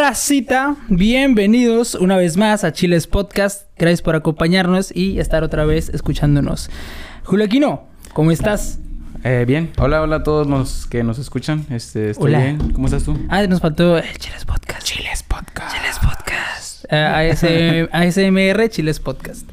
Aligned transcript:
racita? 0.00 0.76
Bienvenidos 0.88 1.94
una 1.94 2.16
vez 2.16 2.38
más 2.38 2.64
a 2.64 2.72
Chiles 2.72 3.06
Podcast. 3.06 3.66
Gracias 3.76 4.00
por 4.00 4.16
acompañarnos 4.16 4.96
y 4.96 5.20
estar 5.20 5.44
otra 5.44 5.66
vez 5.66 5.90
escuchándonos. 5.90 6.70
Julio 7.22 7.44
Aquino, 7.44 7.84
¿cómo 8.14 8.30
estás? 8.30 8.78
Eh, 9.24 9.44
bien. 9.46 9.70
Hola, 9.76 10.00
hola 10.00 10.16
a 10.16 10.22
todos 10.22 10.46
los 10.46 10.86
que 10.86 11.04
nos 11.04 11.18
escuchan. 11.18 11.66
Este, 11.68 12.10
estoy 12.10 12.28
Hola. 12.32 12.38
bien. 12.38 12.72
¿Cómo 12.72 12.86
estás 12.86 13.04
tú? 13.04 13.18
Ah, 13.28 13.46
nos 13.46 13.60
faltó 13.60 13.98
eh, 13.98 14.04
Chiles 14.18 14.46
Podcast. 14.46 14.82
Chiles 14.84 15.22
Podcast. 15.22 15.76
Chiles 15.76 15.98
Podcast. 15.98 16.84
Eh, 16.88 17.88
ASM 17.92 17.94
ASMR 17.94 18.70
Chiles 18.70 19.00
Podcast. 19.00 19.46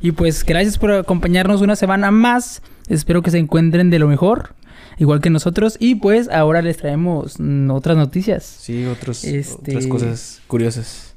Y 0.00 0.12
pues 0.12 0.44
gracias 0.44 0.78
por 0.78 0.92
acompañarnos 0.92 1.60
una 1.60 1.74
semana 1.74 2.12
más. 2.12 2.62
Espero 2.88 3.20
que 3.22 3.32
se 3.32 3.38
encuentren 3.38 3.90
de 3.90 3.98
lo 3.98 4.06
mejor, 4.06 4.54
igual 4.98 5.20
que 5.20 5.30
nosotros. 5.30 5.76
Y 5.80 5.96
pues 5.96 6.28
ahora 6.28 6.62
les 6.62 6.76
traemos 6.76 7.36
otras 7.70 7.96
noticias. 7.96 8.44
Sí, 8.44 8.84
otros, 8.86 9.24
Este- 9.24 9.70
otras 9.72 9.86
cosas 9.86 10.40
curiosas. 10.46 11.14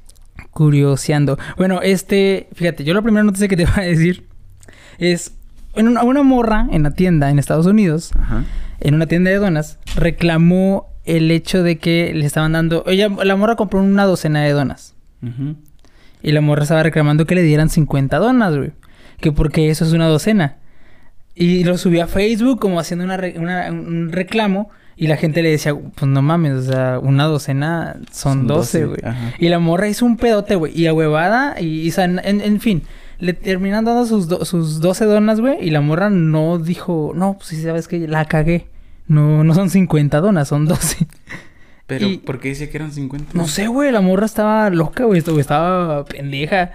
curioseando. 0.51 1.37
Bueno, 1.57 1.81
este, 1.81 2.47
fíjate, 2.53 2.83
yo 2.83 2.93
la 2.93 3.01
primera 3.01 3.23
noticia 3.23 3.47
que 3.47 3.57
te 3.57 3.65
voy 3.75 3.75
a 3.77 3.87
decir 3.87 4.25
es 4.97 5.33
en 5.75 5.87
una, 5.87 6.03
una 6.03 6.23
morra 6.23 6.67
en 6.71 6.83
la 6.83 6.91
tienda 6.91 7.29
en 7.29 7.39
Estados 7.39 7.65
Unidos, 7.65 8.11
Ajá. 8.19 8.43
en 8.79 8.95
una 8.95 9.05
tienda 9.07 9.29
de 9.31 9.37
donas, 9.37 9.77
reclamó 9.95 10.87
el 11.05 11.31
hecho 11.31 11.63
de 11.63 11.77
que 11.77 12.13
le 12.13 12.25
estaban 12.25 12.51
dando, 12.51 12.83
ella, 12.87 13.09
la 13.23 13.35
morra 13.35 13.55
compró 13.55 13.79
una 13.81 14.05
docena 14.05 14.41
de 14.43 14.51
donas 14.51 14.93
y 16.23 16.31
la 16.31 16.41
morra 16.41 16.63
estaba 16.63 16.83
reclamando 16.83 17.25
que 17.25 17.35
le 17.35 17.41
dieran 17.43 17.69
50 17.69 18.17
donas, 18.17 18.55
güey, 18.55 18.71
que 19.19 19.31
porque 19.31 19.69
eso 19.69 19.85
es 19.85 19.93
una 19.93 20.07
docena. 20.07 20.57
Y 21.35 21.63
lo 21.63 21.77
subió 21.77 22.03
a 22.03 22.07
Facebook 22.07 22.59
como 22.59 22.79
haciendo 22.79 23.05
una 23.05 23.17
re- 23.17 23.35
una- 23.37 23.69
un 23.71 24.11
reclamo 24.11 24.69
y 24.97 25.07
la 25.07 25.17
gente 25.17 25.41
le 25.41 25.49
decía, 25.51 25.73
pues 25.73 26.11
no 26.11 26.21
mames, 26.21 26.53
o 26.53 26.61
sea, 26.63 26.99
una 27.01 27.23
docena 27.25 27.95
son, 28.11 28.39
Son 28.39 28.47
12, 28.47 28.85
12, 28.85 28.85
güey. 29.03 29.15
Y 29.39 29.47
la 29.49 29.57
morra 29.59 29.87
hizo 29.87 30.05
un 30.05 30.17
pedote, 30.17 30.55
güey, 30.55 30.77
y 30.77 30.87
a 30.87 30.93
huevada, 30.93 31.59
y, 31.59 31.81
y, 31.81 31.89
o 31.89 31.91
sea, 31.93 32.03
en, 32.05 32.19
en 32.41 32.59
fin, 32.59 32.83
le 33.17 33.33
terminan 33.33 33.85
dando 33.85 34.05
sus, 34.05 34.27
do- 34.27 34.45
sus 34.45 34.79
12 34.81 35.05
donas, 35.05 35.39
güey, 35.39 35.57
y 35.65 35.71
la 35.71 35.81
morra 35.81 36.09
no 36.09 36.59
dijo, 36.59 37.13
no, 37.15 37.33
pues 37.35 37.47
sí, 37.47 37.61
sabes 37.61 37.87
que 37.87 38.07
la 38.07 38.25
cagué. 38.25 38.67
No, 39.07 39.43
no 39.43 39.53
son 39.55 39.69
50 39.69 40.19
donas, 40.21 40.47
son 40.49 40.65
12. 40.67 41.07
Pero, 41.87 42.07
Y- 42.07 42.17
¿por 42.17 42.39
qué 42.39 42.49
dice 42.49 42.69
que 42.69 42.77
eran 42.77 42.91
50? 42.91 43.31
No 43.33 43.47
sé, 43.47 43.67
güey, 43.67 43.91
la 43.91 44.01
morra 44.01 44.25
estaba 44.25 44.69
loca, 44.69 45.05
güey, 45.05 45.19
estaba 45.19 46.05
pendeja. 46.05 46.71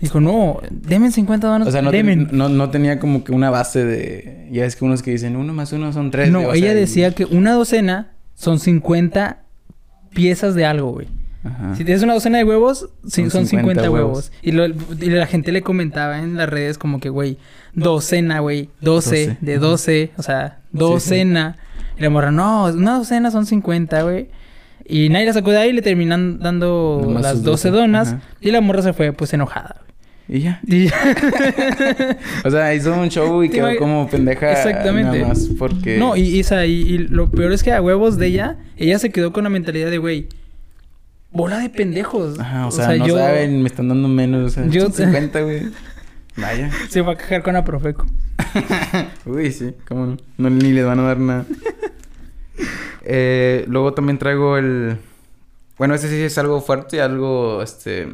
Dijo, 0.00 0.20
no, 0.20 0.60
denme 0.70 1.10
50 1.10 1.46
donas, 1.46 1.68
O 1.68 1.70
sea, 1.70 1.80
no, 1.80 1.90
ten- 1.90 2.28
no, 2.32 2.48
no 2.50 2.68
tenía 2.70 2.98
como 2.98 3.24
que 3.24 3.32
una 3.32 3.48
base 3.50 3.84
de... 3.84 4.48
Ya 4.52 4.66
es 4.66 4.76
que 4.76 4.84
unos 4.84 5.02
que 5.02 5.10
dicen 5.10 5.36
uno 5.36 5.54
más 5.54 5.72
uno 5.72 5.90
son 5.92 6.10
tres. 6.10 6.30
No, 6.30 6.52
ella 6.52 6.66
sea, 6.66 6.72
y- 6.72 6.74
decía 6.76 7.10
que 7.12 7.24
una 7.24 7.52
docena 7.52 8.12
son 8.34 8.58
50 8.58 9.38
piezas 10.14 10.54
de 10.54 10.66
algo, 10.66 10.92
güey. 10.92 11.08
Ajá. 11.44 11.74
Si 11.76 11.84
tienes 11.84 12.02
una 12.02 12.12
docena 12.14 12.38
de 12.38 12.44
huevos, 12.44 12.90
sí, 13.06 13.22
son, 13.22 13.30
Son 13.30 13.46
50, 13.46 13.82
50 13.84 13.90
huevos. 13.90 14.30
huevos. 14.30 14.32
Y, 14.42 14.52
lo- 14.52 14.66
y 14.66 15.10
la 15.10 15.26
gente 15.26 15.50
le 15.52 15.62
comentaba 15.62 16.18
en 16.18 16.36
las 16.36 16.48
redes 16.48 16.76
como 16.76 17.00
que, 17.00 17.08
güey, 17.08 17.38
docena, 17.72 18.40
güey, 18.40 18.68
12, 18.82 19.26
12. 19.28 19.38
de 19.40 19.58
12, 19.58 20.10
o 20.18 20.22
sea, 20.22 20.58
docena. 20.72 21.56
Y 21.98 22.02
la 22.02 22.10
morra, 22.10 22.30
no, 22.32 22.64
una 22.66 22.98
docena 22.98 23.30
son 23.30 23.46
50, 23.46 24.02
güey. 24.02 24.28
Y 24.84 25.08
nadie 25.08 25.26
la 25.26 25.32
sacó 25.32 25.50
de 25.52 25.58
ahí, 25.58 25.72
le 25.72 25.82
terminan 25.82 26.38
dando 26.38 27.00
Nomás 27.02 27.22
las 27.22 27.32
sus 27.34 27.42
12 27.44 27.70
12, 27.70 27.80
donas. 27.80 28.08
ajá. 28.08 28.20
Y 28.40 28.50
la 28.50 28.60
morra 28.60 28.82
se 28.82 28.92
fue, 28.92 29.12
pues, 29.12 29.32
enojada. 29.32 29.82
Y 30.28 30.40
ya. 30.40 30.60
Y- 30.66 30.88
O 32.44 32.50
sea, 32.50 32.74
hizo 32.74 32.92
un 32.98 33.08
show 33.08 33.42
y 33.44 33.48
quedó 33.48 33.76
como 33.78 34.08
pendeja. 34.08 34.50
Exactamente. 34.52 35.18
Nada 35.20 35.28
más 35.28 35.48
porque... 35.58 35.98
No, 35.98 36.16
y, 36.16 36.22
y, 36.22 36.40
esa- 36.40 36.66
y- 36.66 36.72
y 36.82 36.98
lo 36.98 37.30
peor 37.30 37.52
es 37.52 37.62
que 37.62 37.72
a 37.72 37.80
huevos 37.80 38.16
de 38.18 38.26
ella, 38.26 38.56
ella 38.76 38.98
se 38.98 39.10
quedó 39.10 39.32
con 39.32 39.44
la 39.44 39.50
mentalidad 39.50 39.90
de, 39.90 39.98
güey, 39.98 40.28
bola 41.30 41.58
de 41.58 41.70
pendejos. 41.70 42.38
Ajá, 42.40 42.66
o 42.66 42.70
sea, 42.70 42.94
no 42.96 43.06
saben, 43.08 43.62
me 43.62 43.68
están 43.68 43.88
dando 43.88 44.08
menos. 44.08 44.46
O 44.52 44.54
sea, 44.54 44.66
Yo- 44.66 44.82
son 44.90 44.92
50, 45.06 45.40
güey. 45.42 45.62
Vaya. 46.36 46.70
Se 46.88 47.00
va 47.00 47.12
a 47.12 47.16
quejar 47.16 47.42
con 47.42 47.54
la 47.54 47.64
Profeco. 47.64 48.06
Uy, 49.26 49.52
sí, 49.52 49.72
cómo 49.88 50.06
no. 50.06 50.16
No, 50.38 50.50
ni 50.50 50.72
les 50.72 50.84
van 50.84 50.98
a 51.00 51.02
dar 51.04 51.18
nada. 51.18 51.46
Eh, 53.04 53.64
luego 53.68 53.94
también 53.94 54.18
traigo 54.18 54.56
el... 54.58 54.96
Bueno, 55.78 55.94
ese 55.94 56.08
sí 56.08 56.16
es 56.20 56.36
algo 56.38 56.60
fuerte, 56.60 57.00
algo, 57.00 57.62
este... 57.62 58.08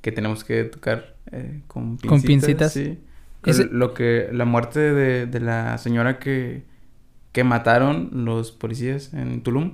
Que 0.00 0.12
tenemos 0.12 0.44
que 0.44 0.64
tocar 0.64 1.13
eh, 1.34 1.60
con 1.66 1.96
pincitas. 1.98 2.08
Con 2.10 2.22
pincitas. 2.22 2.72
Sí. 2.72 2.98
Ese- 3.44 3.68
Lo 3.70 3.92
que... 3.94 4.28
La 4.32 4.44
muerte 4.44 4.80
de, 4.80 5.26
de 5.26 5.40
la 5.40 5.76
señora 5.78 6.18
que... 6.18 6.62
Que 7.32 7.42
mataron 7.44 8.10
los 8.24 8.52
policías 8.52 9.12
en 9.12 9.42
Tulum. 9.42 9.72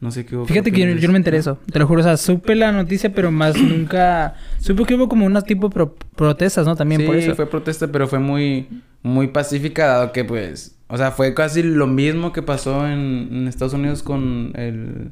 No 0.00 0.10
sé 0.12 0.24
qué 0.24 0.36
hubo. 0.36 0.46
Fíjate 0.46 0.70
que 0.72 0.80
yo, 0.80 0.86
yo 0.96 1.08
no 1.08 1.12
me 1.12 1.18
enteré 1.18 1.36
eso. 1.38 1.58
Te 1.70 1.78
lo 1.78 1.86
juro, 1.86 2.00
o 2.00 2.04
sea, 2.04 2.16
supe 2.16 2.54
la 2.54 2.70
noticia, 2.72 3.12
pero 3.12 3.30
más 3.30 3.56
nunca... 3.60 4.34
Supe 4.60 4.84
que 4.84 4.94
hubo 4.94 5.08
como 5.08 5.26
unas 5.26 5.44
tipo 5.44 5.68
pro- 5.68 5.94
protestas, 6.16 6.64
¿no? 6.66 6.76
También 6.76 7.00
sí, 7.02 7.06
por 7.08 7.16
eso. 7.16 7.34
fue 7.34 7.46
protesta, 7.50 7.88
pero 7.88 8.06
fue 8.08 8.18
muy, 8.20 8.68
muy 9.02 9.26
pacífica, 9.26 9.86
dado 9.86 10.12
que, 10.12 10.24
pues, 10.24 10.78
o 10.88 10.96
sea, 10.96 11.10
fue 11.10 11.34
casi 11.34 11.62
lo 11.62 11.86
mismo 11.86 12.32
que 12.32 12.40
pasó 12.42 12.86
en, 12.86 13.28
en 13.32 13.48
Estados 13.48 13.74
Unidos 13.74 14.02
con 14.02 14.52
el, 14.54 15.10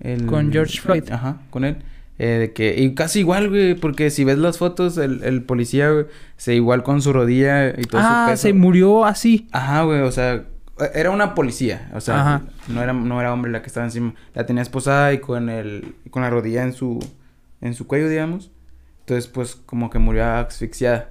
el- 0.00 0.26
Con 0.26 0.52
George 0.52 0.78
Floyd. 0.80 1.04
Ajá, 1.10 1.40
con 1.50 1.64
él. 1.64 1.78
Eh, 2.18 2.26
de 2.38 2.52
que, 2.52 2.80
y 2.80 2.94
casi 2.94 3.20
igual, 3.20 3.48
güey, 3.48 3.74
porque 3.74 4.10
si 4.10 4.22
ves 4.24 4.38
las 4.38 4.58
fotos, 4.58 4.96
el, 4.98 5.22
el 5.24 5.42
policía, 5.42 5.90
güey, 5.90 6.06
se 6.36 6.54
igual 6.54 6.82
con 6.82 7.02
su 7.02 7.12
rodilla 7.12 7.70
y 7.70 7.82
todo 7.84 8.00
Ah, 8.04 8.24
su 8.26 8.30
peso. 8.32 8.42
se 8.42 8.52
murió 8.52 9.04
así. 9.04 9.48
Ajá, 9.50 9.82
güey, 9.82 10.00
o 10.02 10.12
sea, 10.12 10.44
era 10.94 11.10
una 11.10 11.34
policía, 11.34 11.90
o 11.94 12.00
sea, 12.00 12.20
Ajá. 12.20 12.42
no 12.68 12.82
era, 12.82 12.92
no 12.92 13.20
era 13.20 13.32
hombre 13.32 13.50
la 13.50 13.60
que 13.62 13.66
estaba 13.68 13.86
encima. 13.86 14.14
La 14.34 14.46
tenía 14.46 14.62
esposada 14.62 15.12
y 15.12 15.18
con 15.18 15.48
el, 15.48 15.94
con 16.10 16.22
la 16.22 16.30
rodilla 16.30 16.62
en 16.62 16.74
su, 16.74 16.98
en 17.60 17.74
su 17.74 17.86
cuello, 17.86 18.08
digamos. 18.08 18.50
Entonces, 19.00 19.26
pues, 19.28 19.56
como 19.56 19.90
que 19.90 19.98
murió 19.98 20.24
asfixiada. 20.24 21.08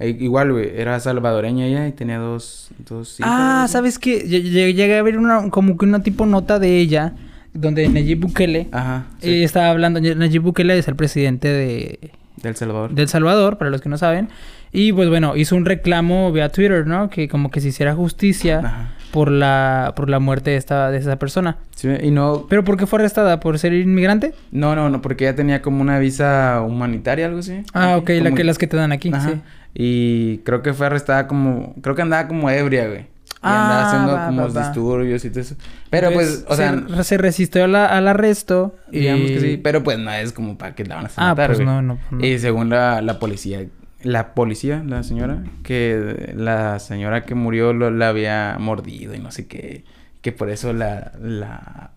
Eh, 0.00 0.16
igual, 0.18 0.50
güey, 0.52 0.70
era 0.74 0.98
salvadoreña 0.98 1.66
ella 1.66 1.86
y 1.86 1.92
tenía 1.92 2.18
dos, 2.18 2.70
dos 2.88 3.20
hijas. 3.20 3.30
ah. 3.32 3.66
¿sabes 3.68 3.98
qué? 3.98 4.24
Lle- 4.24 4.42
lle- 4.42 4.74
Llegué 4.74 4.96
a 4.98 5.02
ver 5.02 5.18
una, 5.18 5.50
como 5.50 5.76
que 5.76 5.84
una 5.84 6.02
tipo 6.02 6.24
nota 6.26 6.58
de 6.58 6.78
ella, 6.78 7.14
donde 7.52 7.88
Nayib 7.88 8.20
Bukele 8.20 8.68
Ajá, 8.72 9.06
eh, 9.20 9.24
sí, 9.24 9.42
estaba 9.44 9.70
hablando. 9.70 10.00
Nayib 10.00 10.42
Bukele 10.42 10.78
es 10.78 10.88
el 10.88 10.96
presidente 10.96 11.48
de, 11.48 11.98
de 12.42 12.48
El 12.48 12.56
Salvador. 12.56 12.94
de 12.94 13.02
El 13.02 13.08
Salvador, 13.08 13.58
para 13.58 13.70
los 13.70 13.80
que 13.80 13.88
no 13.88 13.98
saben. 13.98 14.28
Y 14.72 14.92
pues 14.92 15.08
bueno, 15.08 15.36
hizo 15.36 15.56
un 15.56 15.64
reclamo 15.64 16.30
vía 16.30 16.48
Twitter, 16.48 16.86
¿no? 16.86 17.10
Que 17.10 17.28
como 17.28 17.50
que 17.50 17.60
se 17.60 17.68
hiciera 17.68 17.92
justicia 17.94 18.60
Ajá. 18.60 18.92
por 19.10 19.28
la, 19.32 19.94
por 19.96 20.08
la 20.08 20.20
muerte 20.20 20.50
de 20.50 20.56
esta, 20.58 20.92
de 20.92 20.98
esa 20.98 21.18
persona. 21.18 21.56
Sí, 21.74 21.88
y 22.00 22.12
no, 22.12 22.46
¿Pero 22.48 22.62
por 22.62 22.76
qué 22.76 22.86
fue 22.86 23.00
arrestada? 23.00 23.40
¿Por 23.40 23.58
ser 23.58 23.72
inmigrante? 23.72 24.32
no, 24.52 24.76
no, 24.76 24.88
no, 24.88 25.02
porque 25.02 25.24
ella 25.24 25.34
tenía 25.34 25.60
como 25.60 25.80
una 25.82 25.98
visa 25.98 26.62
humanitaria, 26.64 27.26
algo 27.26 27.40
así. 27.40 27.62
Ah, 27.74 27.96
ok, 27.96 28.10
la 28.22 28.30
que, 28.30 28.44
las 28.44 28.58
que 28.58 28.68
te 28.68 28.76
dan 28.76 28.92
aquí, 28.92 29.10
Ajá. 29.12 29.30
sí. 29.30 29.40
Y 29.74 30.38
creo 30.38 30.62
que 30.62 30.72
fue 30.72 30.86
arrestada 30.86 31.26
como... 31.26 31.74
Creo 31.82 31.96
que 31.96 32.02
andaba 32.02 32.28
como 32.28 32.48
ebria, 32.48 32.86
güey. 32.88 33.06
Y 33.42 33.46
andaba 33.46 33.80
Ah, 33.82 33.86
haciendo 33.88 34.12
va, 34.12 34.26
como 34.26 34.42
va, 34.42 34.48
va. 34.48 34.60
disturbios 34.68 35.24
y 35.24 35.30
todo 35.30 35.40
eso. 35.40 35.54
Pero 35.88 36.12
pues, 36.12 36.44
o 36.46 36.54
sea... 36.56 36.78
se, 36.96 37.04
se 37.04 37.16
resistió 37.18 37.64
a 37.64 37.68
la- 37.68 37.86
al 37.86 38.06
arresto. 38.06 38.76
Y... 38.92 39.00
Digamos 39.00 39.30
que 39.30 39.40
sí. 39.40 39.56
Pero 39.62 39.82
pues 39.82 39.98
no 39.98 40.10
es 40.12 40.32
como 40.32 40.58
para 40.58 40.74
que 40.74 40.84
la 40.84 40.96
van 40.96 41.06
a 41.06 41.10
Ah, 41.16 41.28
matar, 41.30 41.46
pues 41.46 41.58
güey. 41.58 41.66
no, 41.66 41.80
no, 41.80 41.96
pues 41.96 42.20
no. 42.20 42.26
Y 42.26 42.38
según 42.38 42.68
la, 42.68 43.00
la 43.00 43.18
policía... 43.18 43.64
La 44.02 44.34
policía, 44.34 44.82
la 44.86 45.02
señora... 45.02 45.42
Que 45.62 46.32
la 46.36 46.78
señora 46.80 47.24
que 47.24 47.34
murió 47.34 47.72
lo, 47.72 47.90
la 47.90 48.08
había 48.08 48.56
mordido 48.58 49.14
y 49.14 49.18
no 49.20 49.30
sé 49.30 49.46
qué. 49.46 49.84
Que 50.20 50.32
por 50.32 50.50
eso 50.50 50.72
la... 50.74 51.12
la 51.20 51.92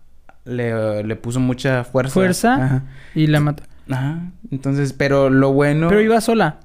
le, 0.46 1.02
le 1.04 1.16
puso 1.16 1.40
mucha 1.40 1.84
fuerza. 1.84 2.12
Fuerza. 2.14 2.54
Ajá. 2.54 2.82
Y 3.14 3.26
la 3.26 3.40
mató. 3.40 3.62
Ajá. 3.90 4.18
Entonces, 4.50 4.92
pero 4.94 5.28
lo 5.30 5.52
bueno... 5.52 5.88
Pero 5.88 6.00
iba 6.00 6.20
sola. 6.22 6.56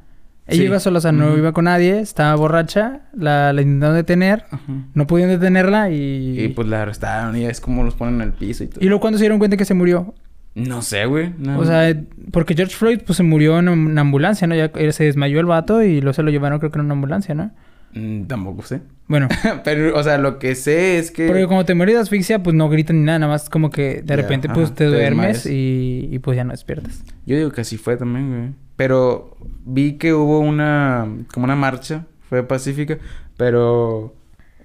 Ella 0.49 0.57
Sí. 0.57 0.63
iba 0.65 0.79
sola, 0.79 0.97
o 0.97 1.01
sea, 1.01 1.11
no 1.11 1.37
iba 1.37 1.51
con 1.53 1.65
nadie. 1.65 1.99
Estaba 1.99 2.35
borracha. 2.35 3.01
La, 3.13 3.53
la 3.53 3.61
intentaron 3.61 3.95
detener. 3.95 4.45
No 4.93 5.07
pudieron 5.07 5.33
detenerla 5.39 5.89
y... 5.91 6.39
Y 6.39 6.47
pues 6.49 6.67
la 6.67 6.81
arrestaron 6.81 7.37
y 7.37 7.45
es 7.45 7.61
como 7.61 7.83
los 7.83 7.95
ponen 7.95 8.15
en 8.15 8.21
el 8.21 8.33
piso 8.33 8.63
y 8.63 8.67
todo. 8.67 8.79
¿Y 8.83 8.85
luego 8.87 8.99
cuando 9.01 9.17
se 9.17 9.23
dieron 9.23 9.39
cuenta 9.39 9.57
que 9.57 9.65
se 9.65 9.73
murió? 9.73 10.13
No 10.55 10.81
sé, 10.81 11.05
güey. 11.05 11.31
No. 11.37 11.59
O 11.59 11.65
sea, 11.65 11.95
porque 12.31 12.55
George 12.55 12.75
Floyd 12.75 13.01
pues 13.05 13.17
se 13.17 13.23
murió 13.23 13.59
en 13.59 13.69
una 13.69 14.01
ambulancia, 14.01 14.47
¿no? 14.47 14.55
Ya 14.55 14.71
eh, 14.75 14.91
se 14.91 15.03
desmayó 15.05 15.39
el 15.39 15.45
vato 15.45 15.83
y 15.83 16.01
luego 16.01 16.13
se 16.13 16.23
lo 16.23 16.31
llevaron 16.31 16.59
creo 16.59 16.71
que 16.71 16.79
en 16.79 16.85
una 16.85 16.93
ambulancia, 16.95 17.35
¿no? 17.35 17.51
Mm, 17.93 18.23
tampoco 18.25 18.63
sé. 18.63 18.81
Bueno, 19.07 19.27
Pero, 19.63 19.97
o 19.97 20.03
sea, 20.03 20.17
lo 20.17 20.37
que 20.37 20.55
sé 20.55 20.97
es 20.99 21.11
que... 21.11 21.27
porque 21.27 21.47
como 21.47 21.65
te 21.65 21.73
mueres 21.75 21.95
de 21.95 22.01
asfixia, 22.01 22.43
pues 22.43 22.55
no 22.55 22.69
gritan 22.69 22.99
ni 22.99 23.05
nada, 23.05 23.19
nada 23.19 23.31
más 23.33 23.49
como 23.49 23.69
que 23.71 24.01
de 24.03 24.15
repente 24.15 24.47
ajá, 24.47 24.55
pues 24.55 24.69
te 24.71 24.85
te 24.85 24.85
duermes 24.85 25.45
y, 25.45 26.07
y 26.11 26.19
pues 26.19 26.35
ya 26.35 26.43
no 26.43 26.51
despiertas. 26.51 27.03
Yo 27.25 27.37
digo 27.37 27.51
que 27.51 27.61
así 27.61 27.77
fue 27.77 27.95
también, 27.97 28.29
güey. 28.29 28.49
Pero 28.79 29.35
vi 29.65 29.97
que 29.97 30.13
hubo 30.13 30.39
una... 30.39 31.05
Como 31.33 31.43
una 31.43 31.57
marcha. 31.57 32.05
Fue 32.29 32.43
pacífica. 32.43 32.97
Pero... 33.35 34.15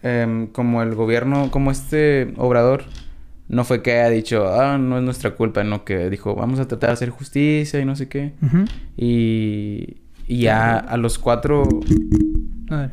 em, 0.04 0.46
como 0.46 0.82
el 0.84 0.94
gobierno... 0.94 1.50
Como 1.50 1.72
este 1.72 2.32
obrador... 2.36 2.84
No 3.48 3.64
fue 3.64 3.82
que 3.82 3.90
haya 3.90 4.10
dicho... 4.10 4.46
Ah, 4.46 4.78
no 4.78 4.98
es 4.98 5.02
nuestra 5.02 5.32
culpa. 5.32 5.64
No, 5.64 5.84
que 5.84 6.10
dijo... 6.10 6.36
Vamos 6.36 6.60
a 6.60 6.68
tratar 6.68 6.90
de 6.90 6.94
hacer 6.94 7.10
justicia 7.10 7.80
y 7.80 7.84
no 7.84 7.96
sé 7.96 8.06
qué. 8.06 8.34
Y... 8.96 9.96
Y 10.28 10.42
ya 10.42 10.76
a 10.76 10.96
los 10.96 11.18
cuatro... 11.18 11.64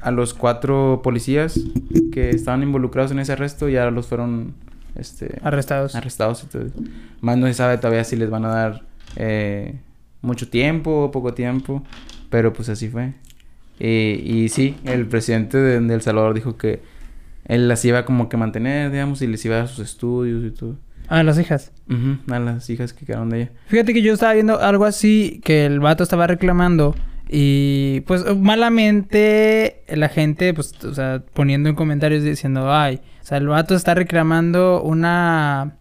A 0.01 0.09
los 0.09 0.33
cuatro 0.33 1.01
policías 1.03 1.59
que 2.12 2.31
estaban 2.31 2.63
involucrados 2.63 3.12
en 3.12 3.19
ese 3.19 3.33
arresto 3.33 3.69
ya 3.69 3.91
los 3.91 4.07
fueron 4.07 4.56
este, 4.95 5.39
Arrestados. 5.44 5.94
arrestados. 5.94 6.44
Entonces, 6.44 6.73
más 7.21 7.38
no 7.38 7.45
se 7.45 7.53
sabe 7.53 7.77
todavía 7.77 8.03
si 8.03 8.15
les 8.15 8.31
van 8.31 8.45
a 8.45 8.50
dar 8.50 8.81
eh, 9.18 9.79
mucho 10.21 10.50
tiempo 10.50 11.03
o 11.06 11.12
poco 11.12 11.33
tiempo, 11.33 11.83
pero 12.29 12.53
pues 12.53 12.69
así 12.69 12.89
fue. 12.89 13.13
Y, 13.79 14.21
y 14.23 14.50
sí, 14.50 14.75
el 14.83 15.07
presidente 15.07 15.57
de, 15.57 15.79
de 15.79 15.94
El 15.94 16.01
Salvador 16.01 16.33
dijo 16.33 16.57
que 16.57 16.81
él 17.45 17.68
las 17.68 17.83
iba 17.83 18.06
como 18.06 18.29
que 18.29 18.38
mantener, 18.38 18.91
digamos, 18.91 19.21
y 19.21 19.27
les 19.27 19.44
iba 19.45 19.62
a 19.62 19.68
sus 19.68 19.79
estudios 19.79 20.44
y 20.45 20.51
todo. 20.51 20.77
Ah, 21.07 21.23
las 21.23 21.38
hijas. 21.39 21.73
A 22.29 22.39
las 22.39 22.69
hijas 22.69 22.94
que 22.94 23.06
quedaron 23.06 23.29
de 23.29 23.41
ella. 23.41 23.51
Fíjate 23.68 23.94
que 23.94 24.01
yo 24.01 24.13
estaba 24.13 24.31
viendo 24.31 24.62
algo 24.62 24.85
así 24.85 25.41
que 25.44 25.65
el 25.65 25.81
vato 25.81 26.03
estaba 26.03 26.25
reclamando 26.25 26.95
y 27.27 28.00
pues 28.07 28.23
malamente 28.38 29.83
la 29.88 30.07
gente 30.07 30.53
pues 30.53 30.73
o 30.83 30.94
sea 30.94 31.23
poniendo 31.33 31.69
en 31.69 31.75
comentarios 31.75 32.23
diciendo 32.23 32.73
ay 32.73 33.00
o 33.21 33.25
sea 33.25 33.38
el 33.38 33.47
vato 33.47 33.73
está 33.73 33.94
reclamando 33.94 34.81
una 34.83 35.77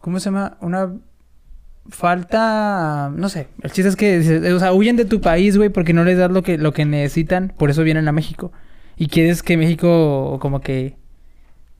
cómo 0.00 0.18
se 0.18 0.24
llama 0.24 0.56
una 0.60 0.92
falta 1.88 3.10
no 3.14 3.28
sé 3.28 3.48
el 3.62 3.70
chiste 3.72 3.88
es 3.88 3.96
que 3.96 4.18
dice, 4.18 4.52
o 4.52 4.58
sea 4.58 4.72
huyen 4.72 4.96
de 4.96 5.04
tu 5.04 5.20
país 5.20 5.56
güey 5.56 5.70
porque 5.70 5.92
no 5.92 6.04
les 6.04 6.18
das 6.18 6.30
lo 6.30 6.42
que 6.42 6.58
lo 6.58 6.72
que 6.72 6.84
necesitan 6.84 7.52
por 7.56 7.70
eso 7.70 7.82
vienen 7.82 8.08
a 8.08 8.12
México 8.12 8.52
y 8.96 9.08
quieres 9.08 9.42
que 9.42 9.56
México 9.56 10.38
como 10.40 10.60
que 10.60 10.96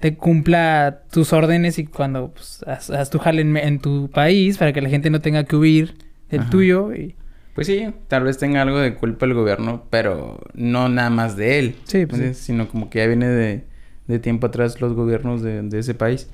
te 0.00 0.16
cumpla 0.16 1.02
tus 1.10 1.32
órdenes 1.32 1.78
y 1.78 1.87
cuando 1.87 2.32
pues, 2.32 2.64
haz, 2.66 2.90
haz 2.90 3.10
tu 3.10 3.19
jale 3.19 3.43
en, 3.43 3.56
en 3.56 3.81
tu 3.81 4.08
país 4.10 4.56
para 4.58 4.72
que 4.72 4.81
la 4.81 4.88
gente 4.88 5.10
no 5.10 5.20
tenga 5.20 5.44
que 5.44 5.56
huir 5.56 5.94
del 6.31 6.43
Ajá. 6.43 6.50
tuyo 6.50 6.94
y 6.94 7.16
Pues 7.55 7.66
sí, 7.66 7.93
tal 8.06 8.22
vez 8.22 8.38
tenga 8.38 8.62
algo 8.62 8.78
de 8.78 8.94
culpa 8.94 9.26
el 9.26 9.34
gobierno, 9.34 9.84
pero 9.90 10.40
no 10.55 10.88
nada 10.88 11.10
más 11.10 11.37
de 11.37 11.58
él. 11.58 11.76
Sí, 11.84 12.06
pues. 12.06 12.38
Sino 12.38 12.69
como 12.69 12.88
que 12.88 13.00
ya 13.00 13.06
viene 13.08 13.26
de, 13.26 13.64
de 14.06 14.19
tiempo 14.20 14.46
atrás 14.46 14.81
los 14.81 14.94
gobiernos 14.94 15.43
de, 15.43 15.62
de 15.62 15.78
ese 15.81 15.94
país. 15.94 16.31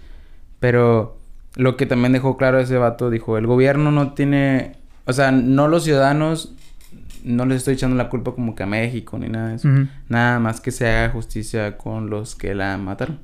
Pero 0.61 1.19
lo 1.57 1.77
que 1.77 1.87
también 1.87 2.13
dejó 2.13 2.37
claro 2.37 2.59
ese 2.59 2.77
vato, 2.77 3.11
dijo, 3.11 3.39
el 3.39 3.47
gobierno 3.47 3.91
no 3.91 4.13
tiene... 4.13 4.73
O 5.07 5.13
sea, 5.13 5.31
no 5.33 5.69
los 5.69 5.85
ciudadanos, 5.85 6.55
no 7.25 7.45
les 7.47 7.59
estoy 7.59 7.75
echando 7.75 7.97
la 7.97 8.09
culpa 8.09 8.33
como 8.35 8.55
que 8.55 8.63
a 8.63 8.67
México 8.67 9.19
ni 9.19 9.29
nada 9.29 9.49
de 9.51 9.55
eso. 9.57 9.69
Nada 10.09 10.39
más 10.41 10.61
que 10.61 10.71
se 10.71 10.89
haga 10.89 11.11
justicia 11.11 11.77
con 11.77 12.11
los 12.11 12.35
que 12.35 12.55
la 12.55 12.77
mataron. 12.79 13.19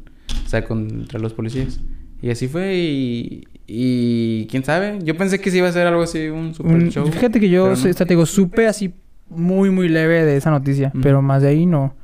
O 0.44 0.49
sea, 0.49 0.65
contra 0.65 1.19
los 1.19 1.32
policías. 1.32 1.81
Y 2.23 2.31
así 2.31 2.49
fue 2.49 2.75
y... 2.77 3.44
Y 3.73 4.47
quién 4.47 4.65
sabe, 4.65 4.99
yo 5.05 5.17
pensé 5.17 5.38
que 5.41 5.49
sí 5.49 5.59
iba 5.59 5.69
a 5.69 5.73
ser 5.73 5.87
algo 5.87 6.03
así, 6.03 6.26
un 6.26 6.55
super 6.55 6.73
Un- 6.75 6.91
show. 6.91 7.06
Fíjate 7.06 7.38
que 7.38 7.49
yo, 7.49 7.69
no. 7.69 7.73
esta, 7.73 8.05
te 8.05 8.15
digo, 8.15 8.26
supe 8.26 8.67
así 8.67 8.93
muy, 9.29 9.71
muy 9.71 9.88
leve 9.88 10.25
de 10.25 10.37
esa 10.37 10.50
noticia. 10.50 10.91
Pero 11.03 11.23
más 11.23 11.41
de 11.43 11.50
ahí 11.50 11.67
no. 11.67 11.94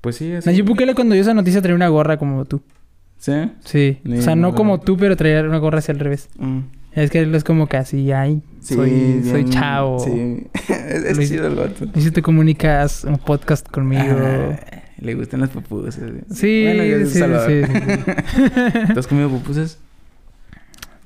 Pues 0.00 0.16
sí, 0.16 0.32
así. 0.32 0.48
Nayib 0.48 0.64
Bukele 0.66 0.96
cuando 0.96 1.14
dio 1.14 1.22
esa 1.22 1.32
noticia 1.32 1.62
traía 1.62 1.76
una 1.76 1.86
gorra 1.86 2.16
como 2.16 2.44
tú. 2.44 2.60
¿Sí? 3.64 3.98
O 4.18 4.20
sea, 4.22 4.36
no 4.36 4.54
como 4.54 4.80
tú, 4.80 4.96
pero 4.96 5.16
traía 5.16 5.42
una 5.42 5.58
gorra 5.58 5.78
hacia 5.78 5.92
el 5.92 5.98
revés. 6.00 6.28
Mm. 6.38 6.58
Es 6.92 7.10
que 7.10 7.20
él 7.20 7.34
es 7.34 7.42
como 7.42 7.66
casi, 7.66 8.12
ay, 8.12 8.42
soy, 8.60 9.22
soy 9.24 9.42
bien- 9.44 9.50
chavo. 9.50 9.98
Sí. 9.98 10.46
es 10.72 11.16
Luis- 11.16 11.28
chido 11.30 11.46
el 11.46 11.54
vato. 11.56 11.86
Y 11.94 12.02
si 12.02 12.10
te 12.10 12.22
comunicas 12.22 13.04
un 13.04 13.16
podcast 13.18 13.66
conmigo. 13.68 14.02
Ah, 14.20 14.56
le 14.98 15.14
gustan 15.14 15.40
las 15.40 15.50
pupusas. 15.50 15.98
Sí, 16.30 16.64
Bueno, 16.66 16.84
yo 16.84 16.98
soy 17.06 17.06
sí, 17.06 17.62
sí, 17.66 17.72
sí, 18.86 18.92
¿Tú 18.94 19.00
has 19.00 19.06
comido 19.06 19.28
pupusas? 19.30 19.78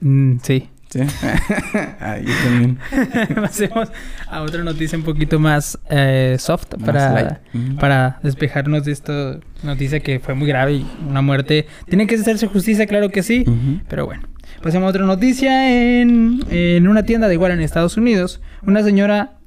Mm, 0.01 0.39
sí. 0.43 0.69
Sí. 0.89 1.01
ah, 2.01 2.17
yo 2.19 2.33
también. 2.45 2.79
Pasemos 3.35 3.91
a 4.29 4.43
otra 4.43 4.63
noticia 4.65 4.97
un 4.97 5.05
poquito 5.05 5.39
más 5.39 5.79
eh, 5.91 6.37
soft 6.39 6.75
para. 6.85 7.41
Ujú. 7.55 7.77
para 7.77 8.19
despejarnos 8.23 8.85
de 8.85 8.93
esta 8.93 9.39
noticia 9.63 10.01
que 10.01 10.19
fue 10.19 10.35
muy 10.35 10.49
grave 10.49 10.75
y 10.75 10.87
una 11.09 11.21
muerte. 11.21 11.67
Tiene 11.89 12.07
que 12.07 12.15
hacerse 12.15 12.47
justicia, 12.47 12.87
claro 12.87 13.11
que 13.11 13.23
sí. 13.23 13.45
Pero 13.89 14.07
bueno, 14.07 14.23
pasemos 14.63 14.87
a 14.87 14.91
otra 14.91 15.05
noticia. 15.05 16.01
En, 16.01 16.41
en 16.51 16.89
una 16.89 17.03
tienda 17.05 17.29
de 17.29 17.35
igual 17.35 17.53
en 17.53 17.61
Estados 17.61 17.97
Unidos, 17.97 18.41
una 18.63 18.83
señora 18.83 19.39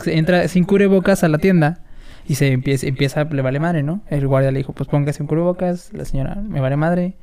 se 0.00 0.18
entra 0.18 0.46
sin 0.48 0.64
cubrebocas 0.64 1.24
a 1.24 1.28
la 1.28 1.38
tienda 1.38 1.80
y 2.26 2.34
se 2.34 2.52
empieza, 2.52 2.86
empieza 2.86 3.24
le 3.24 3.42
vale 3.42 3.58
madre, 3.58 3.82
¿no? 3.82 4.02
El 4.08 4.26
guardia 4.28 4.52
le 4.52 4.58
dijo, 4.58 4.72
pues 4.72 4.88
póngase 4.88 5.22
un 5.22 5.26
cubrebocas. 5.26 5.92
La 5.92 6.04
señora, 6.04 6.36
me 6.36 6.60
vale 6.60 6.76
madre. 6.76 7.16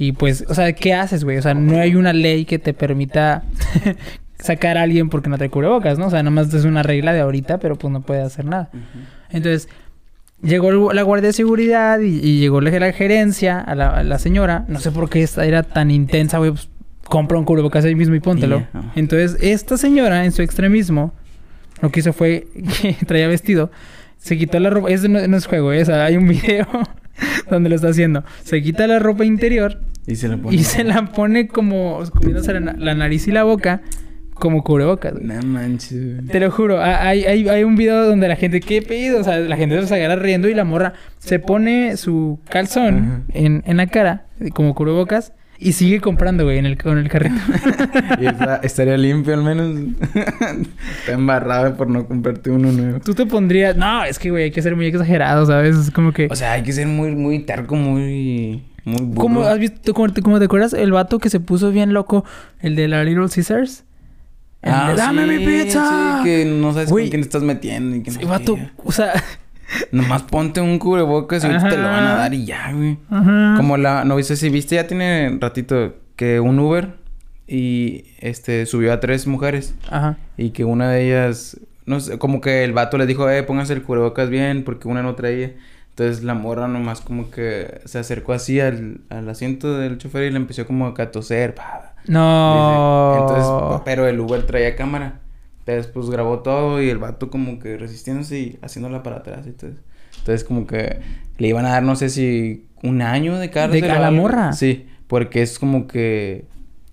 Y 0.00 0.12
pues, 0.12 0.44
o 0.48 0.54
sea, 0.54 0.72
¿qué 0.74 0.94
haces, 0.94 1.24
güey? 1.24 1.38
O 1.38 1.42
sea, 1.42 1.54
no 1.54 1.76
hay 1.78 1.96
una 1.96 2.12
ley 2.12 2.44
que 2.44 2.58
te 2.60 2.72
permita 2.72 3.42
sacar 4.38 4.78
a 4.78 4.82
alguien 4.82 5.08
porque 5.08 5.28
no 5.28 5.36
trae 5.36 5.50
cubrebocas, 5.50 5.98
¿no? 5.98 6.06
O 6.06 6.10
sea, 6.10 6.22
nomás 6.22 6.52
es 6.54 6.64
una 6.64 6.82
regla 6.84 7.12
de 7.12 7.20
ahorita, 7.20 7.58
pero 7.58 7.76
pues 7.76 7.92
no 7.92 8.00
puede 8.02 8.22
hacer 8.22 8.44
nada. 8.44 8.70
Entonces, 9.30 9.68
llegó 10.42 10.70
el- 10.70 10.94
la 10.96 11.02
guardia 11.02 11.28
de 11.28 11.32
seguridad 11.32 11.98
y, 12.00 12.20
y 12.24 12.38
llegó 12.38 12.60
la, 12.60 12.70
la 12.78 12.92
gerencia 12.92 13.58
a 13.60 13.74
la, 13.74 13.90
a 13.90 14.02
la 14.04 14.18
señora. 14.20 14.64
No 14.68 14.78
sé 14.78 14.92
por 14.92 15.10
qué 15.10 15.22
esta 15.22 15.44
era 15.44 15.64
tan 15.64 15.90
intensa, 15.90 16.38
güey. 16.38 16.52
Pues, 16.52 16.68
compra 17.08 17.38
un 17.38 17.44
cubrebocas 17.44 17.84
ahí 17.84 17.94
mismo 17.94 18.14
y 18.14 18.20
póntelo. 18.20 18.66
Entonces, 18.94 19.36
esta 19.42 19.76
señora, 19.78 20.24
en 20.24 20.30
su 20.32 20.42
extremismo, 20.42 21.12
lo 21.80 21.90
que 21.90 22.00
hizo 22.00 22.12
fue 22.12 22.46
que 22.82 22.96
traía 23.06 23.26
vestido. 23.26 23.70
Se 24.18 24.36
quitó 24.38 24.60
la 24.60 24.70
ropa. 24.70 24.90
Eso 24.90 25.08
no, 25.08 25.26
no 25.26 25.36
es 25.36 25.46
juego, 25.46 25.72
¿eh? 25.72 25.82
O 25.82 25.84
sea, 25.84 26.04
hay 26.04 26.16
un 26.16 26.28
video 26.28 26.66
donde 27.50 27.68
lo 27.70 27.74
está 27.76 27.88
haciendo. 27.88 28.24
Se 28.44 28.62
quita 28.62 28.86
la 28.86 28.98
ropa 28.98 29.24
interior 29.24 29.80
Y 30.08 30.16
se 30.16 30.28
la 30.28 30.36
pone. 30.38 30.56
y 30.56 30.64
se 30.64 30.82
la 30.84 31.04
pone 31.12 31.46
como 31.48 32.00
cubriéndose 32.12 32.52
la, 32.54 32.60
na- 32.60 32.76
la 32.78 32.94
nariz 32.94 33.28
y 33.28 33.32
la 33.32 33.44
boca 33.44 33.82
como 34.34 34.62
cubrebocas. 34.64 35.12
güey. 35.14 35.24
No 35.26 35.42
manches. 35.42 36.14
güey. 36.16 36.26
Te 36.28 36.40
lo 36.40 36.50
juro, 36.50 36.80
ha- 36.80 37.06
hay, 37.06 37.24
hay, 37.24 37.48
hay 37.48 37.64
un 37.64 37.76
video 37.76 38.06
donde 38.06 38.28
la 38.28 38.36
gente, 38.36 38.60
¿qué 38.60 38.82
pedido? 38.82 39.20
O 39.20 39.24
sea, 39.24 39.38
la 39.38 39.56
gente 39.56 39.84
se 39.86 39.94
agarra 39.94 40.16
riendo 40.22 40.48
y 40.48 40.54
la 40.54 40.64
morra 40.64 40.92
se 41.18 41.38
pone 41.40 41.96
su 41.96 42.40
calzón 42.48 43.24
en, 43.34 43.62
en 43.66 43.76
la 43.76 43.86
cara, 43.88 44.26
como 44.54 44.74
cubrebocas, 44.74 45.32
y 45.60 45.72
sigue 45.72 46.00
comprando, 46.00 46.44
güey, 46.44 46.58
en 46.58 46.66
el, 46.66 46.78
con 46.78 46.98
el 46.98 47.08
carrito. 47.08 47.34
Y 48.20 48.26
está- 48.26 48.60
estaría 48.62 48.96
limpio 48.96 49.34
al 49.34 49.42
menos. 49.42 49.76
está 51.00 51.12
embarrado 51.12 51.76
por 51.76 51.88
no 51.90 52.06
comprarte 52.06 52.50
uno 52.50 52.70
nuevo. 52.70 53.00
Tú 53.00 53.14
te 53.14 53.26
pondrías, 53.26 53.76
no, 53.76 54.04
es 54.04 54.18
que, 54.20 54.30
güey, 54.30 54.44
hay 54.44 54.50
que 54.52 54.62
ser 54.62 54.76
muy 54.76 54.86
exagerado, 54.86 55.46
¿sabes? 55.46 55.76
Es 55.76 55.90
como 55.90 56.12
que... 56.12 56.28
O 56.30 56.36
sea, 56.36 56.52
hay 56.52 56.62
que 56.62 56.72
ser 56.72 56.86
muy, 56.86 57.10
muy 57.16 57.40
terco, 57.40 57.74
muy. 57.74 58.62
Muy 58.84 59.02
burro. 59.02 59.20
¿Cómo 59.20 59.42
has 59.42 59.58
visto, 59.58 59.92
cómo 59.94 60.08
te, 60.12 60.22
cómo 60.22 60.38
te 60.38 60.46
acuerdas 60.46 60.72
el 60.72 60.92
vato 60.92 61.18
que 61.18 61.30
se 61.30 61.40
puso 61.40 61.70
bien 61.70 61.92
loco, 61.92 62.24
el 62.60 62.76
de 62.76 62.88
la 62.88 63.04
Little? 63.04 63.24
El 64.60 64.72
Ah, 64.72 64.90
de, 64.90 64.96
¡Dame 64.96 65.24
sí, 65.24 65.30
mi 65.30 65.46
pizza! 65.46 66.18
sí, 66.18 66.24
que 66.24 66.44
no 66.44 66.72
sabes 66.72 66.90
Güey. 66.90 67.04
con 67.04 67.10
quién 67.10 67.22
te 67.22 67.26
estás 67.26 67.42
metiendo 67.42 67.96
y 67.96 68.02
que 68.02 68.10
no 68.10 68.20
Sí, 68.20 68.24
vato, 68.26 68.54
qué. 68.56 68.70
o 68.84 68.92
sea... 68.92 69.12
Nomás 69.92 70.22
ponte 70.22 70.62
un 70.62 70.78
cubrebocas 70.78 71.44
y 71.44 71.46
ahorita 71.46 71.68
te 71.68 71.76
lo 71.76 71.82
van 71.84 72.04
a 72.04 72.14
dar 72.14 72.32
y 72.32 72.46
ya, 72.46 72.72
güey. 72.72 72.96
ajá. 73.10 73.54
Como 73.58 73.76
la... 73.76 74.04
No 74.04 74.20
sé 74.22 74.34
si 74.36 74.48
viste, 74.48 74.76
ya 74.76 74.86
tiene 74.86 75.36
ratito 75.40 75.94
que 76.16 76.40
un 76.40 76.58
Uber 76.58 76.94
y 77.46 78.04
este 78.20 78.64
subió 78.66 78.92
a 78.94 79.00
tres 79.00 79.26
mujeres 79.26 79.74
Ajá. 79.90 80.16
y 80.38 80.50
que 80.50 80.64
una 80.64 80.90
de 80.90 81.06
ellas... 81.06 81.58
No 81.84 82.00
sé, 82.00 82.18
como 82.18 82.40
que 82.40 82.64
el 82.64 82.72
vato 82.72 82.96
les 82.98 83.06
dijo, 83.08 83.28
eh, 83.30 83.42
pónganse 83.42 83.74
el 83.74 83.82
cubrebocas 83.82 84.28
bien 84.30 84.64
porque 84.64 84.88
una 84.88 85.02
no 85.02 85.14
traía. 85.14 85.52
Entonces 85.98 86.22
la 86.22 86.34
morra 86.34 86.68
nomás 86.68 87.00
como 87.00 87.28
que 87.28 87.80
se 87.84 87.98
acercó 87.98 88.32
así 88.32 88.60
al, 88.60 89.00
al 89.10 89.28
asiento 89.28 89.76
del 89.76 89.98
chofer 89.98 90.22
y 90.24 90.30
le 90.30 90.36
empezó 90.36 90.64
como 90.64 90.86
a 90.86 91.10
toser. 91.10 91.56
pa, 91.56 91.94
No. 92.06 93.10
Dice, 93.10 93.20
Entonces, 93.20 93.82
pero 93.84 94.06
el 94.06 94.20
Uber 94.20 94.46
traía 94.46 94.76
cámara. 94.76 95.18
Entonces, 95.66 95.88
pues 95.88 96.08
grabó 96.08 96.38
todo 96.38 96.80
y 96.80 96.88
el 96.88 96.98
vato 96.98 97.30
como 97.30 97.58
que 97.58 97.76
resistiéndose 97.76 98.38
y 98.38 98.58
haciéndola 98.62 99.02
para 99.02 99.16
atrás. 99.16 99.44
Entonces, 99.48 99.80
entonces 100.18 100.44
como 100.44 100.68
que 100.68 101.00
le 101.36 101.48
iban 101.48 101.66
a 101.66 101.70
dar, 101.70 101.82
no 101.82 101.96
sé 101.96 102.10
si 102.10 102.68
un 102.84 103.02
año 103.02 103.36
de 103.36 103.50
cárcel. 103.50 103.80
¿De- 103.80 103.90
a 103.90 103.98
la 103.98 104.12
morra? 104.12 104.52
Sí, 104.52 104.86
porque 105.08 105.42
es 105.42 105.58
como 105.58 105.88
que 105.88 106.46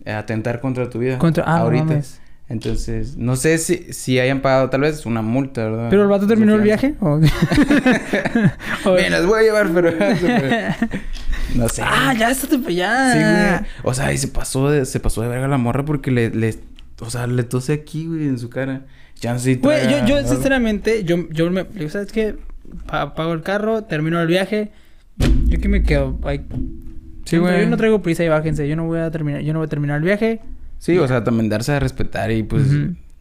atentar 0.04 0.62
contra 0.62 0.90
tu 0.90 0.98
vida. 0.98 1.20
Contra... 1.20 1.44
Ah, 1.46 1.58
no 1.60 1.64
ahorita. 1.66 1.86
mames. 1.86 2.20
Entonces, 2.48 3.18
no 3.18 3.36
sé 3.36 3.58
si, 3.58 3.92
si 3.92 4.20
hayan 4.20 4.42
pagado 4.42 4.70
tal 4.70 4.82
vez 4.82 5.06
una 5.08 5.22
multa, 5.24 5.64
¿verdad? 5.64 5.88
¿Pero 5.90 6.04
el 6.04 6.08
vato 6.10 6.28
terminó 6.28 6.54
el 6.56 6.62
viaje? 6.62 6.94
¿O... 7.00 7.20
o- 8.86 8.94
Me 8.96 9.10
las 9.10 9.26
voy 9.26 9.40
a 9.40 9.44
llevar, 9.44 9.70
pero... 9.74 9.92
no 11.56 11.70
sé. 11.70 11.82
Ah, 11.84 12.14
ya, 12.18 12.30
estate 12.32 12.58
para 12.60 12.70
allá. 12.70 13.12
Sí, 13.14 13.20
güey. 13.20 13.70
O 13.84 13.94
sea, 13.94 14.14
y 14.14 14.18
se 14.18 14.28
pasó 14.28 14.70
de, 14.70 14.86
se 14.86 15.00
pasó 15.00 15.22
de 15.22 15.28
verga 15.30 15.48
la 15.48 15.58
morra 15.58 15.84
porque 15.86 16.12
le, 16.12 16.30
le, 16.30 16.56
o 17.00 17.10
sea, 17.10 17.26
le 17.28 17.44
tose 17.44 17.74
aquí, 17.74 18.06
güey, 18.08 18.28
en 18.28 18.38
su 18.40 18.50
cara. 18.50 18.86
Ya 19.22 19.34
no 19.34 19.40
sé 19.40 19.56
si 19.56 19.60
Güey, 19.60 19.90
yo, 19.90 20.06
yo 20.06 20.28
sinceramente, 20.28 21.04
yo, 21.04 21.28
yo 21.30 21.50
me... 21.50 21.64
digo, 21.64 21.90
¿Sabes 21.90 22.12
qué? 22.12 22.36
Pa- 22.86 23.16
pago 23.16 23.34
el 23.34 23.42
carro, 23.42 23.84
termino 23.86 24.22
el 24.22 24.28
viaje. 24.28 24.72
Yo 25.48 25.60
que 25.60 25.68
me 25.70 25.82
quedo... 25.84 26.20
ay, 26.26 26.46
Sí, 27.26 27.38
güey. 27.38 27.62
Yo 27.64 27.70
no 27.70 27.78
traigo 27.78 28.04
prisa 28.04 28.24
y 28.24 28.28
bájense. 28.28 28.68
Yo 28.68 28.76
no 28.76 28.86
voy 28.86 29.00
a 29.00 29.10
terminar... 29.10 29.42
Yo 29.42 29.52
no 29.54 29.60
voy 29.60 29.66
a 29.66 29.70
terminar 29.70 29.98
el 29.98 30.04
viaje. 30.04 30.42
Sí, 30.86 30.98
o 31.00 31.08
sea, 31.08 31.24
también 31.24 31.50
darse 31.50 31.72
a 31.74 31.80
respetar 31.80 32.32
y 32.32 32.44
pues... 32.44 32.64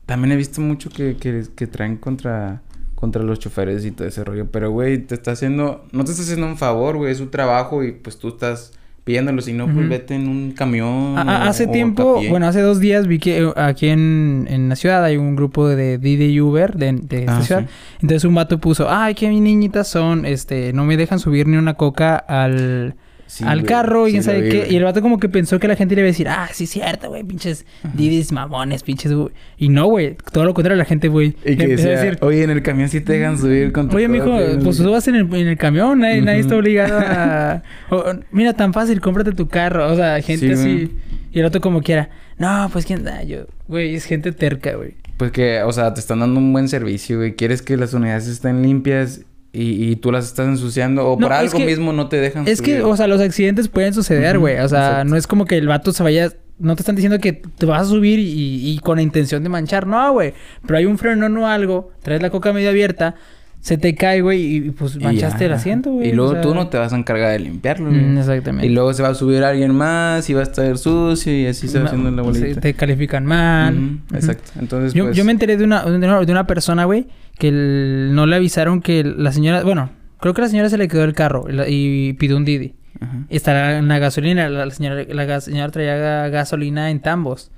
También 0.07 0.33
he 0.33 0.37
visto 0.37 0.61
mucho 0.61 0.91
que, 0.91 1.17
que, 1.17 1.45
que 1.55 1.67
traen 1.67 1.97
contra... 1.97 2.61
Contra 2.95 3.23
los 3.23 3.39
choferes 3.39 3.85
y 3.85 3.91
todo 3.91 4.07
ese 4.09 4.23
rollo. 4.25 4.47
Pero, 4.51 4.71
güey, 4.71 4.99
te 4.99 5.15
está 5.15 5.33
haciendo... 5.33 5.85
No 5.93 6.05
te 6.05 6.11
está 6.13 6.23
haciendo 6.23 6.47
un 6.47 6.57
favor, 6.57 6.97
güey. 6.97 7.13
Es 7.13 7.19
su 7.19 7.27
trabajo 7.27 7.83
y 7.85 7.93
pues 7.93 8.19
tú 8.19 8.29
estás 8.29 8.73
pidiéndolo. 9.05 9.43
Si 9.43 9.53
no, 9.53 9.67
pues 9.67 9.89
vete 9.91 10.15
en 10.15 10.27
un 10.29 10.53
camión. 10.53 11.19
A- 11.19 11.23
a- 11.23 11.47
o- 11.47 11.49
hace 11.51 11.67
o 11.67 11.71
tiempo, 11.71 12.23
bueno, 12.31 12.47
hace 12.47 12.61
dos 12.63 12.81
días 12.81 13.07
vi 13.07 13.19
que 13.19 13.39
eh, 13.43 13.53
aquí 13.57 13.89
en, 13.89 14.47
en 14.49 14.69
la 14.71 14.77
ciudad 14.77 15.05
hay 15.05 15.17
un 15.19 15.37
grupo 15.37 15.69
de 15.69 15.99
Didi 15.99 16.41
Uber 16.41 16.77
de, 16.77 16.93
de 16.93 17.19
esta 17.21 17.37
Ah, 17.39 17.43
ciudad. 17.43 17.61
sí. 17.63 17.67
Entonces 18.03 18.25
un 18.25 18.35
vato 18.35 18.59
puso, 18.59 18.87
ay, 18.91 19.15
qué 19.15 19.29
niñitas 19.29 19.89
son, 19.89 20.25
este, 20.25 20.73
no 20.73 20.85
me 20.87 20.97
dejan 20.97 21.19
subir 21.19 21.47
ni 21.47 21.57
una 21.59 21.75
coca 21.75 22.17
al, 22.17 22.95
Sí, 23.35 23.43
al 23.45 23.61
güey. 23.63 23.69
carro 23.69 24.07
y 24.07 24.13
quién 24.13 24.23
sabe 24.23 24.49
qué. 24.49 24.77
el 24.77 24.85
vato 24.85 25.03
como 25.03 25.19
que 25.19 25.29
pensó 25.29 25.59
que 25.59 25.67
la 25.67 25.75
gente 25.75 25.97
le 25.97 26.03
iba 26.03 26.07
a 26.07 26.13
decir, 26.13 26.29
ah, 26.29 26.49
sí, 26.53 26.67
cierto, 26.67 27.09
güey, 27.09 27.25
pinches 27.25 27.67
didis 27.95 28.31
mamones, 28.31 28.85
pinches, 28.85 29.13
güey. 29.13 29.31
Y 29.59 29.71
no, 29.71 29.87
güey. 29.87 30.17
Todo 30.33 30.45
lo 30.45 30.55
contrario, 30.55 30.77
la 30.79 30.85
gente, 30.85 31.09
güey. 31.09 31.35
Y 31.45 31.57
que 31.57 31.67
decía, 31.67 31.89
a 31.99 32.01
decir, 32.01 32.19
oye, 32.21 32.45
en 32.45 32.51
el 32.51 32.63
camión 32.63 32.89
sí 32.89 33.01
te 33.01 33.15
dejan 33.15 33.37
subir 33.37 33.73
con 33.73 33.89
tu 33.89 33.97
Oye, 33.97 34.07
mijo, 34.07 34.27
coche", 34.27 34.55
no 34.57 34.63
pues 34.63 34.77
qué. 34.77 34.83
subas 34.85 35.09
en 35.09 35.17
el, 35.17 35.35
en 35.35 35.49
el 35.49 35.57
camión, 35.59 35.99
nadie, 35.99 36.23
nadie 36.23 36.39
está 36.41 36.55
obligado 36.57 36.99
a... 37.01 37.63
o- 37.91 38.05
mira, 38.31 38.53
tan 38.53 38.73
fácil, 38.73 39.01
cómprate 39.01 39.33
tu 39.33 39.49
carro. 39.49 39.91
O 39.93 39.97
sea, 39.97 40.23
gente 40.23 40.55
Sí, 40.57 40.63
así... 40.63 40.93
Y 41.33 41.41
el 41.41 41.47
otro 41.47 41.61
como 41.61 41.83
quiera. 41.83 42.11
No, 42.39 42.69
pues 42.73 42.87
quién 42.87 43.03
da, 43.03 43.25
yo... 43.25 43.47
Güey, 43.67 43.97
es 43.97 44.05
gente 44.05 44.31
terca, 44.31 44.77
güey. 44.77 44.95
Pues 45.17 45.33
que, 45.33 45.63
o 45.63 45.73
sea, 45.73 45.93
te 45.95 45.99
están 46.01 46.21
dando 46.21 46.39
un 46.39 46.53
buen 46.53 46.69
servicio, 46.69 47.17
güey. 47.19 47.35
Quieres 47.35 47.63
que 47.63 47.77
las 47.77 47.95
unidades 47.95 48.29
estén 48.29 48.63
limpias 48.63 49.23
y, 49.55 49.91
y 49.91 49.97
tú 49.97 50.11
las 50.13 50.27
estás 50.27 50.47
ensuciando. 50.49 51.07
O 51.07 51.17
No, 51.19 51.27
por 51.27 51.33
algo 51.33 51.57
que- 51.59 51.65
mismo 51.67 51.93
no 51.93 52.09
te 52.09 52.17
dejan 52.19 52.47
Es 52.49 52.61
que, 52.61 52.83
o 52.83 52.97
sea, 52.97 53.07
los 53.07 53.21
accidentes 53.21 53.69
pueden 53.69 53.95
suceder, 53.95 54.39
güey. 54.39 54.59
O 54.59 54.69
sea, 54.69 54.87
exacto. 54.89 55.05
no 55.11 55.17
es 55.17 55.27
como 55.27 55.45
que 55.47 55.57
el 55.59 55.69
vato 55.69 55.93
se 55.93 56.03
vaya... 56.03 56.31
No 56.59 56.77
te 56.77 56.83
están 56.83 56.95
diciendo 56.95 57.19
que 57.19 57.33
te 57.33 57.67
vas 57.67 57.83
a 57.83 57.85
subir 57.87 58.19
y, 58.21 58.71
y 58.71 58.79
con 58.79 58.97
la 58.97 59.03
intención 59.03 59.43
de 59.43 59.49
manchar. 59.49 59.87
No, 59.89 60.13
güey. 60.13 60.35
Pero 60.67 60.79
hay 60.79 60.85
un 60.87 60.99
frenón 60.99 61.37
o 61.37 61.49
algo. 61.49 61.91
Traes 62.03 62.23
la 62.23 62.31
coca 62.31 62.53
medio 62.53 62.69
abierta. 62.71 63.17
Se 63.61 63.77
te 63.77 63.95
cae, 63.97 64.21
güey. 64.21 64.57
Y, 64.57 64.61
pues 64.71 64.95
Y 64.95 65.01
manchaste 65.01 65.47
el 65.47 65.53
asiento, 65.53 65.91
güey. 65.91 66.11
Y 66.11 66.13
luego 66.13 66.31
o 66.31 66.35
sea- 66.35 66.43
tú 66.43 66.55
no 66.55 66.69
te 66.69 66.79
vas 66.79 66.93
a 66.93 66.97
encargar 66.97 67.33
de 67.33 67.41
limpiarlo, 67.41 67.89
güey. 67.91 68.01
Mm, 68.03 68.19
exactamente. 68.19 68.67
Y 68.69 68.71
luego 68.71 68.93
se 68.95 69.03
va 69.03 69.09
a 69.09 69.15
subir 69.15 69.43
alguien 69.43 69.75
más 69.75 70.31
y 70.31 70.35
va 70.35 70.41
a 70.41 70.43
estar 70.45 70.79
sucio 70.79 71.33
y 71.37 71.47
así 71.47 71.67
se 71.67 71.81
va 71.81 71.87
haciendo 71.87 72.09
la 72.13 72.23
bolita. 72.23 72.47
se- 72.47 72.61
te 72.61 72.75
califican 72.75 73.27
mal. 73.27 73.99
Exacto. 74.13 74.53
Entonces, 74.61 74.93
Yo, 74.95 75.07
pues... 75.07 75.17
yo 75.17 75.25
me 75.25 75.33
enteré 75.33 75.57
de 75.57 75.65
una, 75.65 75.83
de 75.85 75.97
una, 75.97 76.21
de 76.25 76.31
una 76.31 76.47
persona, 76.47 76.85
güey, 76.85 77.07
que 77.39 77.49
el- 77.49 78.11
no 78.15 78.27
le 78.27 78.37
avisaron 78.37 78.81
que 78.81 79.05
la 79.05 79.33
señora... 79.33 79.63
Bueno, 79.63 79.91
creo 80.21 80.35
que 80.35 80.43
la 80.43 80.49
señora 80.49 80.69
se 80.69 80.79
le 80.79 80.89
quedó 80.89 81.05
el 81.05 81.13
carro 81.15 81.47
y, 81.49 81.53
la- 81.53 81.69
y 81.69 82.13
pidió 82.15 82.37
un 82.37 82.45
Didi. 82.45 82.75
Ajá. 83.01 83.19
Está 83.29 83.79
en 83.79 83.89
la 83.89 83.99
gasolina. 83.99 84.49
La, 84.49 84.67
la 84.67 84.71
señora, 84.73 85.03
la 85.09 85.41
señora 85.41 85.71
traía 85.73 85.97
ga- 85.97 86.31
gasolina 86.31 86.91
en 86.91 87.01
tambos. 87.01 87.51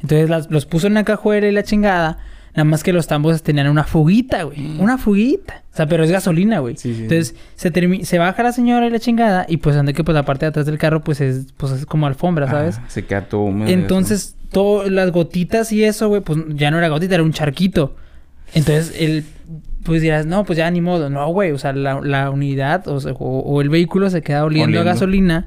Entonces 0.00 0.28
las- 0.30 0.50
los 0.50 0.66
puso 0.66 0.86
en 0.86 0.92
una 0.92 1.04
cajuela 1.04 1.46
y 1.48 1.52
la 1.52 1.62
chingada. 1.62 2.18
Nada 2.54 2.64
más 2.66 2.84
que 2.84 2.92
los 2.92 3.08
tambos 3.08 3.42
tenían 3.42 3.68
una 3.68 3.82
fuguita, 3.82 4.44
güey. 4.44 4.78
Una 4.78 4.96
fuguita. 4.96 5.64
O 5.72 5.76
sea, 5.76 5.86
pero 5.86 6.04
es 6.04 6.12
gasolina, 6.12 6.60
güey. 6.60 6.74
Mm. 6.74 6.76
Sí, 6.76 6.94
sí, 6.94 7.02
Entonces 7.02 7.34
se, 7.56 8.04
se 8.04 8.18
baja 8.20 8.42
la 8.44 8.52
señora 8.52 8.86
y 8.86 8.90
la 8.90 9.00
chingada. 9.00 9.44
Y 9.48 9.56
pues 9.56 9.74
ande 9.76 9.92
que 9.92 10.04
pues 10.04 10.14
la 10.14 10.24
parte 10.24 10.44
de 10.46 10.50
atrás 10.50 10.66
del 10.66 10.78
carro 10.78 11.02
pues 11.02 11.20
es, 11.20 11.46
pues 11.56 11.72
es 11.72 11.84
como 11.84 12.06
alfombra, 12.06 12.46
¿sabes? 12.46 12.78
Ah, 12.78 12.84
se 12.86 13.04
queda 13.04 13.22
todo 13.22 13.40
húmedo. 13.40 13.68
Entonces, 13.68 14.36
todas 14.52 14.88
las 14.88 15.10
gotitas 15.10 15.72
y 15.72 15.82
eso, 15.82 16.06
güey, 16.08 16.20
pues 16.20 16.38
ya 16.50 16.70
no 16.70 16.78
era 16.78 16.86
gotita, 16.86 17.14
era 17.16 17.24
un 17.24 17.32
charquito. 17.32 17.96
Entonces, 18.54 18.94
el, 18.98 19.24
pues 19.84 20.00
dirás, 20.02 20.26
no, 20.26 20.44
pues 20.44 20.56
ya 20.58 20.70
ni 20.70 20.80
modo. 20.80 21.10
No, 21.10 21.28
güey, 21.28 21.52
o 21.52 21.58
sea, 21.58 21.72
la, 21.72 22.00
la 22.00 22.30
unidad 22.30 22.86
o, 22.88 23.00
sea, 23.00 23.12
o- 23.12 23.40
o 23.40 23.60
el 23.60 23.68
vehículo 23.68 24.08
se 24.10 24.22
queda 24.22 24.44
oliendo, 24.44 24.64
Oliendo. 24.78 24.80
a 24.88 24.92
gasolina 24.92 25.46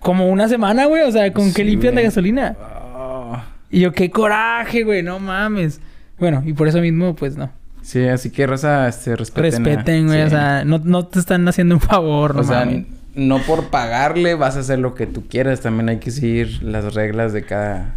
como 0.00 0.28
una 0.28 0.48
semana, 0.48 0.86
güey. 0.86 1.02
O 1.02 1.10
sea, 1.12 1.32
¿con 1.32 1.46
qué 1.52 1.62
Sí, 1.62 1.64
limpian 1.64 1.94
la 1.94 2.02
gasolina? 2.02 2.56
Ah. 2.60 3.44
Y 3.70 3.80
yo, 3.80 3.92
qué 3.92 4.10
coraje, 4.10 4.84
güey, 4.84 5.02
no 5.02 5.18
mames. 5.18 5.80
Bueno, 6.18 6.42
y 6.46 6.52
por 6.52 6.68
eso 6.68 6.80
mismo, 6.80 7.14
pues 7.16 7.36
no. 7.36 7.50
Sí, 7.82 8.04
así 8.06 8.30
que 8.30 8.46
raza, 8.46 8.88
este, 8.88 9.14
respeten. 9.16 9.64
Respeten, 9.64 10.06
güey, 10.06 10.22
o 10.22 10.30
sea, 10.30 10.64
no, 10.64 10.78
no 10.82 11.06
te 11.06 11.18
están 11.18 11.46
haciendo 11.46 11.74
un 11.74 11.80
favor, 11.80 12.34
no 12.34 12.40
O 12.40 12.44
sea, 12.44 12.60
mames. 12.64 12.86
no 13.14 13.38
por 13.40 13.68
pagarle 13.70 14.34
vas 14.34 14.56
a 14.56 14.60
hacer 14.60 14.78
lo 14.78 14.94
que 14.94 15.06
tú 15.06 15.24
quieras. 15.28 15.60
También 15.60 15.88
hay 15.88 15.98
que 15.98 16.10
seguir 16.10 16.62
las 16.62 16.94
reglas 16.94 17.32
de 17.32 17.42
cada... 17.44 17.94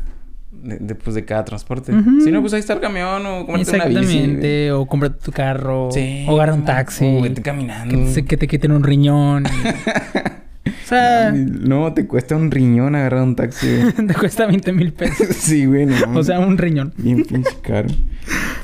De, 0.61 0.77
de, 0.77 0.95
pues, 0.95 1.15
de 1.15 1.23
cada 1.25 1.45
transporte. 1.45 1.93
Si 2.23 2.31
no, 2.31 2.41
pues 2.41 2.53
ahí 2.53 2.59
está 2.59 2.73
el 2.73 2.81
camión 2.81 3.25
o 3.25 3.45
cómprate 3.45 3.75
una 3.75 3.85
bici. 3.85 4.01
Exactamente, 4.01 4.71
o 4.71 4.85
cómprate 4.85 5.17
tu 5.23 5.31
carro, 5.31 5.89
Sí. 5.91 6.25
o 6.27 6.35
agarra 6.35 6.53
un 6.53 6.65
taxi. 6.65 7.05
O 7.05 7.21
vete 7.21 7.41
caminando. 7.41 7.95
Que 7.95 8.13
te, 8.13 8.25
que 8.25 8.37
te 8.37 8.47
quiten 8.47 8.71
un 8.73 8.83
riñón. 8.83 9.45
o 10.65 10.87
sea, 10.87 11.31
No, 11.31 11.93
te 11.93 12.05
cuesta 12.07 12.35
un 12.35 12.51
riñón 12.51 12.95
agarrar 12.95 13.23
un 13.23 13.35
taxi. 13.35 13.67
te 14.07 14.13
cuesta 14.13 14.45
20 14.47 14.73
mil 14.73 14.91
pesos. 14.93 15.27
sí, 15.35 15.65
güey. 15.65 15.87
O 16.13 16.23
sea, 16.23 16.39
un 16.39 16.57
riñón. 16.57 16.93
Bien 16.97 17.23
pinche 17.23 17.55
caro. 17.61 17.87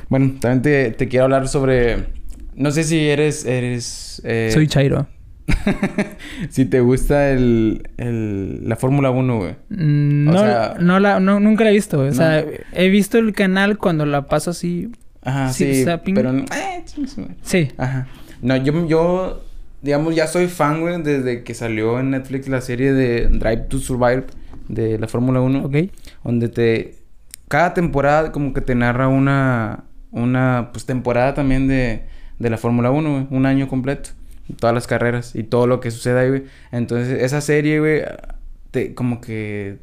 Bueno, 0.10 0.34
también 0.40 0.62
te, 0.62 0.92
te 0.92 1.08
quiero 1.08 1.26
hablar 1.26 1.48
sobre... 1.48 2.08
No 2.56 2.72
sé 2.72 2.84
si 2.84 3.08
eres... 3.10 3.46
eres 3.46 4.22
eh, 4.24 4.50
Soy 4.54 4.68
Chairo. 4.68 5.08
si 6.50 6.66
te 6.66 6.80
gusta 6.80 7.30
el, 7.32 7.88
el, 7.98 8.68
la 8.68 8.76
Fórmula 8.76 9.12
1, 9.12 9.38
güey. 9.38 9.56
Mm, 9.70 10.28
O 10.28 10.32
No, 10.32 10.40
sea- 10.40 10.76
no 10.80 11.00
la, 11.00 11.20
no, 11.20 11.40
nunca 11.40 11.64
la 11.64 11.72
he 11.72 11.74
visto. 11.74 11.98
güey. 11.98 12.10
O 12.10 12.12
No. 12.12 12.18
sea, 12.18 12.44
he 12.74 12.90
visto 12.90 13.18
el 13.18 13.34
canal 13.34 13.78
cuando 13.78 14.06
la 14.06 14.26
paso 14.28 14.52
así. 14.52 14.92
Ajá, 15.24 15.50
Sí, 15.52 15.84
zapping. 15.84 16.16
pero... 16.16 16.32
eh, 16.38 16.84
su 16.86 17.22
madre. 17.22 17.36
Sí. 17.42 17.70
Ajá. 17.78 18.08
No, 18.42 18.56
yo, 18.58 18.88
yo, 18.88 19.44
digamos, 19.82 20.16
ya 20.16 20.28
soy 20.28 20.48
fan, 20.48 20.82
güey, 20.82 21.02
desde 21.02 21.44
que 21.44 21.54
salió 21.54 22.00
en 22.00 22.12
Netflix 22.12 22.48
la 22.48 22.62
serie 22.62 22.94
de 22.94 23.28
Drive 23.30 23.66
to 23.70 23.80
Survive 23.80 24.26
de 24.68 25.00
la 25.00 25.08
Fórmula 25.08 25.42
1. 25.42 25.66
Ok. 25.66 25.76
Donde 26.24 26.50
te... 26.50 26.96
Cada 27.48 27.74
temporada 27.74 28.32
como 28.32 28.54
que 28.54 28.62
te 28.62 28.76
narra 28.76 29.08
una... 29.08 29.84
Una, 30.12 30.70
pues, 30.72 30.86
temporada 30.86 31.34
también 31.34 31.68
de, 31.68 32.04
de 32.40 32.50
la 32.50 32.58
Fórmula 32.58 32.90
1, 32.92 33.12
güey. 33.12 33.28
Un 33.32 33.46
año 33.46 33.68
completo. 33.68 34.12
Todas 34.60 34.74
las 34.74 34.88
carreras 34.88 35.36
y 35.36 35.44
todo 35.44 35.68
lo 35.68 35.80
que 35.80 35.92
sucede 35.92 36.20
ahí, 36.20 36.30
güey. 36.30 36.44
Entonces, 36.72 37.22
esa 37.22 37.42
serie, 37.42 37.80
güey, 37.80 38.02
te... 38.72 38.94
Como 38.94 39.22
que... 39.22 39.78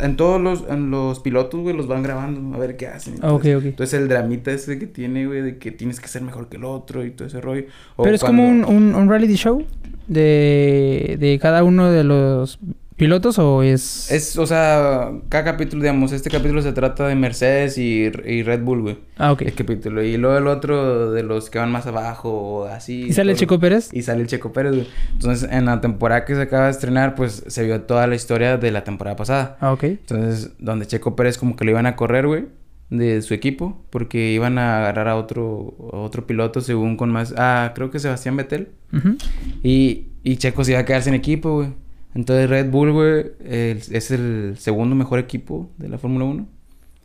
En 0.00 0.16
todos 0.16 0.40
los, 0.40 0.64
en 0.68 0.90
los 0.90 1.20
pilotos, 1.20 1.60
güey, 1.60 1.76
los 1.76 1.86
van 1.86 2.02
grabando 2.02 2.56
a 2.56 2.58
ver 2.58 2.76
qué 2.76 2.88
hacen. 2.88 3.14
Ok, 3.24 3.44
Entonces, 3.44 3.56
ok. 3.56 3.64
Entonces 3.66 4.00
el 4.00 4.08
dramita 4.08 4.50
ese 4.50 4.76
que 4.76 4.88
tiene, 4.88 5.24
güey, 5.26 5.40
de 5.40 5.58
que 5.58 5.70
tienes 5.70 6.00
que 6.00 6.08
ser 6.08 6.22
mejor 6.22 6.48
que 6.48 6.56
el 6.56 6.64
otro 6.64 7.04
y 7.06 7.12
todo 7.12 7.28
ese 7.28 7.40
rollo. 7.40 7.66
O 7.94 8.02
Pero 8.02 8.16
es 8.16 8.20
cuando- 8.20 8.42
como 8.42 8.48
un, 8.50 8.64
un, 8.64 8.94
un 8.96 9.08
reality 9.08 9.36
show 9.36 9.64
de, 10.08 11.16
de 11.20 11.38
cada 11.40 11.62
uno 11.62 11.90
de 11.92 12.02
los 12.04 12.58
pilotos 12.96 13.38
o 13.38 13.62
es... 13.62 14.10
Es, 14.10 14.38
o 14.38 14.46
sea, 14.46 15.10
cada 15.28 15.44
capítulo, 15.44 15.82
digamos, 15.82 16.12
este 16.12 16.30
capítulo 16.30 16.62
se 16.62 16.72
trata 16.72 17.08
de 17.08 17.14
Mercedes 17.14 17.76
y, 17.78 18.10
y 18.24 18.42
Red 18.42 18.62
Bull, 18.62 18.82
güey. 18.82 18.98
Ah, 19.16 19.32
ok. 19.32 19.42
El 19.42 19.54
capítulo. 19.54 20.02
Y 20.02 20.16
luego 20.16 20.38
el 20.38 20.46
otro 20.46 21.10
de 21.10 21.22
los 21.22 21.50
que 21.50 21.58
van 21.58 21.72
más 21.72 21.86
abajo 21.86 22.30
o 22.30 22.64
así. 22.64 23.04
¿Y 23.04 23.12
sale 23.12 23.32
el. 23.32 23.38
Chico 23.38 23.58
Pérez? 23.58 23.90
Y 23.92 24.02
sale 24.02 24.22
el 24.22 24.26
Checo 24.26 24.52
Pérez, 24.52 24.72
güey. 24.72 24.86
Entonces, 25.12 25.48
en 25.50 25.64
la 25.66 25.80
temporada 25.80 26.24
que 26.24 26.34
se 26.34 26.42
acaba 26.42 26.66
de 26.66 26.70
estrenar, 26.70 27.14
pues 27.14 27.44
se 27.46 27.64
vio 27.64 27.80
toda 27.82 28.06
la 28.06 28.14
historia 28.14 28.56
de 28.56 28.70
la 28.70 28.84
temporada 28.84 29.16
pasada. 29.16 29.56
Ah, 29.60 29.72
ok. 29.72 29.84
Entonces, 29.84 30.52
donde 30.58 30.86
Checo 30.86 31.16
Pérez 31.16 31.38
como 31.38 31.56
que 31.56 31.64
lo 31.64 31.72
iban 31.72 31.86
a 31.86 31.96
correr, 31.96 32.26
güey, 32.26 32.46
de 32.90 33.22
su 33.22 33.34
equipo, 33.34 33.84
porque 33.90 34.32
iban 34.32 34.58
a 34.58 34.78
agarrar 34.78 35.08
a 35.08 35.16
otro, 35.16 35.74
a 35.92 35.96
otro 35.98 36.26
piloto 36.26 36.60
según 36.60 36.96
con 36.96 37.10
más... 37.10 37.34
Ah, 37.36 37.72
creo 37.74 37.90
que 37.90 37.98
Sebastián 37.98 38.36
Vettel. 38.36 38.68
Ujú. 38.92 39.16
Y, 39.62 40.08
y 40.22 40.36
Checo 40.36 40.62
se 40.64 40.72
iba 40.72 40.80
a 40.80 40.84
quedar 40.84 41.02
sin 41.02 41.14
equipo, 41.14 41.54
güey. 41.56 41.83
Entonces 42.14 42.48
Red 42.48 42.70
Bull, 42.70 42.92
güey, 42.92 43.26
es 43.44 44.10
el 44.10 44.54
segundo 44.58 44.94
mejor 44.94 45.18
equipo 45.18 45.70
de 45.78 45.88
la 45.88 45.98
Fórmula 45.98 46.24
1. 46.26 46.46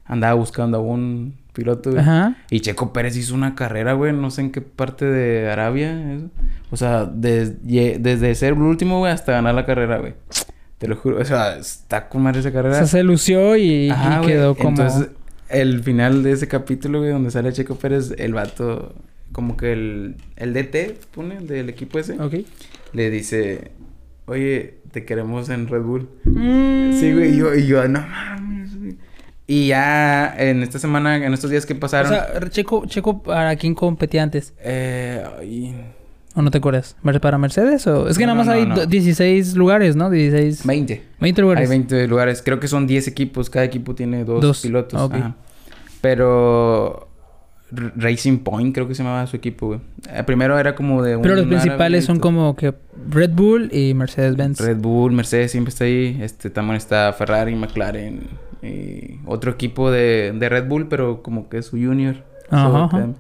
Andaba 0.06 0.34
buscando 0.34 0.78
a 0.78 0.82
un 0.82 1.36
piloto, 1.54 1.92
güey. 1.92 2.02
Ajá. 2.02 2.38
Y 2.50 2.62
Checo 2.62 2.94
Pérez 2.94 3.16
hizo 3.18 3.34
una 3.36 3.54
carrera, 3.56 3.94
güey, 3.94 4.14
no 4.14 4.32
sé 4.32 4.42
en 4.42 4.52
qué 4.52 4.62
parte 4.62 5.06
de 5.06 5.50
Arabia. 5.52 6.14
eso. 6.16 6.30
O 6.72 6.78
sea, 6.78 7.06
desde 7.06 8.36
ser 8.36 8.54
el 8.54 8.62
último, 8.62 9.00
güey, 9.00 9.12
hasta 9.12 9.32
ganar 9.34 9.54
la 9.56 9.66
carrera, 9.66 9.98
güey. 10.00 10.14
Te 10.78 10.88
lo 10.88 10.96
juro. 10.96 11.20
O 11.20 11.26
sea, 11.26 11.58
está 11.58 12.08
con 12.08 12.22
madre 12.24 12.40
esa 12.40 12.50
O 12.50 12.54
carrera. 12.54 12.76
sea, 12.76 12.88
se 12.88 13.04
lució 13.04 13.56
y, 13.58 13.90
Ajá, 13.90 14.16
y 14.16 14.18
güey. 14.20 14.28
quedó 14.30 14.56
como... 14.56 14.70
Entonces, 14.70 15.10
el 15.50 15.84
final 15.84 16.24
de 16.24 16.32
ese 16.32 16.48
capítulo, 16.48 17.00
güey, 17.00 17.12
donde 17.12 17.32
sale 17.32 17.52
Checo 17.52 17.76
Pérez, 17.76 18.14
el 18.18 18.34
vato, 18.34 18.96
como 19.32 19.58
que 19.58 19.74
el, 19.74 20.16
el 20.38 20.54
DT, 20.54 20.98
pone, 21.12 21.40
del 21.42 21.70
equipo 21.70 22.00
ese, 22.00 22.20
Ok. 22.22 22.36
le 22.94 23.10
dice, 23.10 23.72
oye, 24.26 24.79
te 24.92 25.06
queremos 25.06 25.50
en 25.50 25.68
Red 25.68 25.82
Bull. 25.82 26.10
Mm. 26.26 26.94
Sí, 27.00 27.14
güey, 27.14 27.34
y 27.34 27.38
yo, 27.38 27.56
y 27.56 27.68
yo, 27.68 27.88
no 27.88 28.02
mames, 28.02 28.78
güey. 28.80 28.96
Y 29.48 29.68
ya 29.68 30.34
en 30.38 30.62
esta 30.62 30.78
semana, 30.80 31.16
en 31.18 31.34
estos 31.34 31.50
días 31.50 31.66
que 31.66 31.74
O 31.74 31.80
pasaron, 31.80 32.12
sea, 32.12 32.50
Checo, 32.50 32.86
Checo, 32.86 33.24
¿para 33.24 33.56
quién 33.56 33.74
competía 33.76 34.22
antes? 34.24 34.54
eh, 34.60 35.24
ay, 35.40 35.76
¿O 36.36 36.42
no 36.44 36.52
te 36.52 36.60
acuerdas? 36.60 36.96
¿Mer- 37.02 37.20
¿Para 37.20 37.40
Mercedes? 37.40 37.88
o...? 37.88 38.08
Es 38.08 38.18
que 38.18 38.26
No, 38.28 38.34
nada 38.36 38.38
más 38.38 38.48
no, 38.48 38.54
hay 38.54 38.66
no, 38.68 38.76
do- 38.76 38.82
no. 38.82 38.88
16 38.88 39.56
lugares, 39.56 39.96
¿no? 39.96 40.12
16... 40.12 40.66
20. 40.66 41.04
20 41.20 41.42
lugares. 41.42 41.64
Hay 41.64 41.70
20 41.78 42.08
lugares. 42.08 42.44
Creo 42.44 42.60
que 42.60 42.68
son 42.68 42.86
10 42.86 43.08
equipos. 43.08 43.50
Cada 43.50 43.66
equipo 43.66 43.96
tiene 43.96 44.24
dos, 44.24 44.40
Dos. 44.42 44.62
pilotos. 44.62 45.00
Ah, 45.02 45.06
ok. 45.06 45.14
Ajá. 45.16 45.36
Pero... 46.02 47.09
Racing 47.72 48.40
Point 48.40 48.74
creo 48.74 48.88
que 48.88 48.96
se 48.96 49.04
llamaba 49.04 49.28
su 49.28 49.36
equipo, 49.36 49.68
güey. 49.68 49.80
Eh, 50.12 50.24
primero 50.24 50.58
era 50.58 50.76
como 50.76 51.04
de 51.04 51.16
un 51.16 51.22
Pero 51.22 51.36
los 51.36 51.46
principales 51.46 52.06
son 52.06 52.20
como 52.20 52.56
que 52.56 52.74
Red 53.10 53.32
Bull 53.32 53.70
y 53.72 53.94
Mercedes-Benz. 53.94 54.60
Red 54.60 54.78
Bull, 54.78 55.12
Mercedes 55.12 55.52
siempre 55.52 55.70
está 55.70 55.84
ahí. 55.86 56.18
Este, 56.22 56.50
también 56.50 56.78
está 56.78 57.14
Ferrari, 57.14 57.56
McLaren. 57.56 58.22
Y 58.62 59.20
otro 59.26 59.52
equipo 59.52 59.92
de, 59.92 60.34
de 60.36 60.50
Red 60.50 60.68
Bull, 60.68 60.88
pero 60.88 61.22
como 61.22 61.48
que 61.50 61.60
es 61.60 61.68
su 61.68 61.78
junior. 61.78 62.18
Ajá, 62.50 62.90
So, 62.90 63.16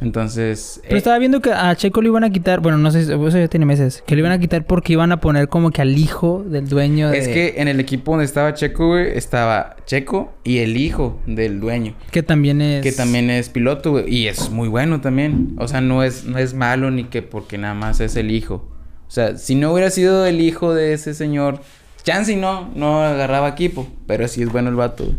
Entonces... 0.00 0.80
Pero 0.82 0.94
eh, 0.94 0.98
estaba 0.98 1.18
viendo 1.18 1.40
que 1.40 1.52
a 1.52 1.74
Checo 1.76 2.00
le 2.00 2.08
iban 2.08 2.24
a 2.24 2.30
quitar... 2.30 2.60
Bueno, 2.60 2.78
no 2.78 2.90
sé 2.90 3.04
si... 3.04 3.12
Eso 3.12 3.38
ya 3.38 3.48
tiene 3.48 3.66
meses. 3.66 4.02
Que 4.06 4.14
le 4.14 4.20
iban 4.20 4.32
a 4.32 4.38
quitar 4.38 4.64
porque 4.64 4.94
iban 4.94 5.12
a 5.12 5.20
poner 5.20 5.48
como 5.48 5.70
que 5.70 5.82
al 5.82 5.98
hijo 5.98 6.44
del 6.46 6.68
dueño 6.68 7.10
de... 7.10 7.18
Es 7.18 7.28
que 7.28 7.54
en 7.58 7.68
el 7.68 7.80
equipo 7.80 8.12
donde 8.12 8.24
estaba 8.24 8.54
Checo, 8.54 8.88
güey, 8.88 9.16
estaba 9.16 9.76
Checo 9.84 10.32
y 10.42 10.58
el 10.58 10.76
hijo 10.76 11.20
del 11.26 11.60
dueño. 11.60 11.94
Que 12.10 12.22
también 12.22 12.62
es... 12.62 12.82
Que 12.82 12.92
también 12.92 13.30
es 13.30 13.50
piloto, 13.50 13.92
güey. 13.92 14.14
Y 14.14 14.28
es 14.28 14.50
muy 14.50 14.68
bueno 14.68 15.00
también. 15.00 15.54
O 15.58 15.68
sea, 15.68 15.80
no 15.80 16.02
es, 16.02 16.24
no 16.24 16.38
es 16.38 16.54
malo 16.54 16.90
ni 16.90 17.04
que 17.04 17.22
porque 17.22 17.58
nada 17.58 17.74
más 17.74 18.00
es 18.00 18.16
el 18.16 18.30
hijo. 18.30 18.66
O 19.06 19.10
sea, 19.10 19.36
si 19.36 19.54
no 19.54 19.72
hubiera 19.72 19.90
sido 19.90 20.24
el 20.24 20.40
hijo 20.40 20.72
de 20.72 20.92
ese 20.92 21.14
señor, 21.14 21.60
chance 22.04 22.32
y 22.32 22.36
no, 22.36 22.70
no 22.74 23.02
agarraba 23.02 23.48
equipo. 23.48 23.86
Pero 24.06 24.28
sí 24.28 24.42
es 24.42 24.50
bueno 24.50 24.70
el 24.70 24.76
vato. 24.76 25.04
güey. 25.04 25.16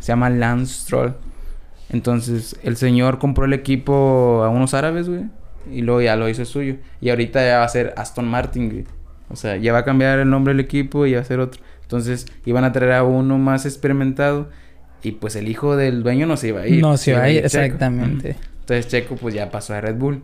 Se 0.00 0.08
llama 0.08 0.28
Lance 0.28 0.74
Stroll. 0.74 1.14
Entonces, 1.90 2.56
el 2.62 2.76
señor 2.76 3.18
compró 3.18 3.44
el 3.44 3.52
equipo 3.52 4.42
a 4.44 4.48
unos 4.48 4.74
árabes, 4.74 5.08
güey. 5.08 5.24
Y 5.70 5.82
luego 5.82 6.00
ya 6.02 6.16
lo 6.16 6.28
hizo 6.28 6.44
suyo. 6.44 6.76
Y 7.00 7.10
ahorita 7.10 7.44
ya 7.44 7.58
va 7.58 7.64
a 7.64 7.68
ser 7.68 7.94
Aston 7.96 8.26
Martin, 8.28 8.70
güey. 8.70 8.84
O 9.30 9.36
sea, 9.36 9.56
ya 9.56 9.72
va 9.72 9.80
a 9.80 9.84
cambiar 9.84 10.18
el 10.18 10.30
nombre 10.30 10.54
del 10.54 10.60
equipo 10.60 11.06
y 11.06 11.14
va 11.14 11.20
a 11.20 11.24
ser 11.24 11.40
otro. 11.40 11.60
Entonces, 11.82 12.26
iban 12.44 12.64
a 12.64 12.72
traer 12.72 12.92
a 12.92 13.02
uno 13.04 13.38
más 13.38 13.66
experimentado. 13.66 14.48
Y 15.02 15.12
pues 15.12 15.36
el 15.36 15.48
hijo 15.48 15.76
del 15.76 16.02
dueño 16.02 16.26
no 16.26 16.36
se 16.36 16.48
iba 16.48 16.62
a 16.62 16.66
ir. 16.66 16.80
No 16.82 16.96
se 16.96 17.12
va 17.12 17.22
a 17.22 17.30
ir, 17.30 17.36
Checo. 17.46 17.46
exactamente. 17.46 18.36
Entonces 18.60 18.88
Checo 18.88 19.16
pues 19.16 19.34
ya 19.34 19.50
pasó 19.50 19.74
a 19.74 19.80
Red 19.80 19.96
Bull. 19.96 20.22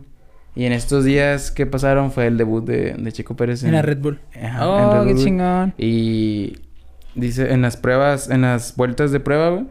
Y 0.55 0.65
en 0.65 0.73
estos 0.73 1.03
días 1.03 1.51
que 1.51 1.65
pasaron 1.65 2.11
fue 2.11 2.27
el 2.27 2.37
debut 2.37 2.63
de, 2.65 2.93
de 2.93 3.11
Checo 3.11 3.35
Pérez 3.35 3.63
En 3.63 3.71
la 3.73 3.81
Red 3.81 3.99
Bull. 3.99 4.19
Ajá, 4.35 4.63
en 4.63 4.69
oh, 4.69 4.93
Red 4.99 5.07
qué 5.07 5.13
Bull. 5.13 5.23
chingón. 5.23 5.73
Y 5.77 6.57
dice 7.15 7.51
en 7.53 7.61
las 7.61 7.77
pruebas, 7.77 8.29
en 8.29 8.41
las 8.41 8.75
vueltas 8.75 9.11
de 9.11 9.19
prueba, 9.19 9.49
güey, 9.49 9.65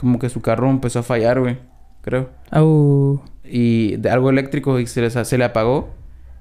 como 0.00 0.18
que 0.18 0.30
su 0.30 0.40
carro 0.40 0.70
empezó 0.70 1.00
a 1.00 1.02
fallar, 1.02 1.40
güey, 1.40 1.58
creo. 2.00 2.30
Au. 2.50 3.22
Y 3.44 3.96
de 3.98 4.08
algo 4.08 4.30
eléctrico 4.30 4.80
y 4.80 4.86
se, 4.86 5.02
les, 5.02 5.12
se 5.12 5.36
le 5.36 5.44
apagó. 5.44 5.90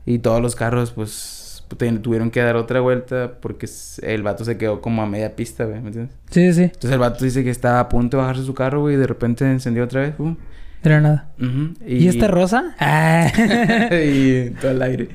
Y 0.05 0.19
todos 0.19 0.41
los 0.41 0.55
carros 0.55 0.91
pues 0.91 1.65
tuvieron 2.01 2.31
que 2.31 2.39
dar 2.39 2.55
otra 2.55 2.79
vuelta 2.79 3.33
porque 3.41 3.67
el 4.01 4.23
vato 4.23 4.45
se 4.45 4.57
quedó 4.57 4.79
como 4.79 5.03
a 5.03 5.05
media 5.05 5.35
pista, 5.35 5.65
güey, 5.65 5.81
¿me 5.81 5.87
entiendes? 5.87 6.15
Sí, 6.29 6.53
sí. 6.53 6.63
Entonces 6.63 6.91
el 6.91 6.99
vato 6.99 7.23
dice 7.23 7.43
que 7.43 7.49
estaba 7.49 7.81
a 7.81 7.89
punto 7.89 8.15
de 8.15 8.21
bajarse 8.21 8.43
su 8.43 8.53
carro, 8.53 8.79
güey, 8.79 8.95
y 8.95 8.97
de 8.97 9.05
repente 9.05 9.45
encendió 9.45 9.83
otra 9.83 10.01
vez. 10.01 10.13
De 10.17 10.89
la 10.89 11.01
nada. 11.01 11.31
Ujú, 11.37 11.73
¿Y, 11.85 12.07
esta 12.07 12.27
rosa? 12.27 12.75
Ah. 12.79 13.29
y 13.91 14.51
todo 14.51 14.71
el 14.71 14.81
aire. 14.81 15.09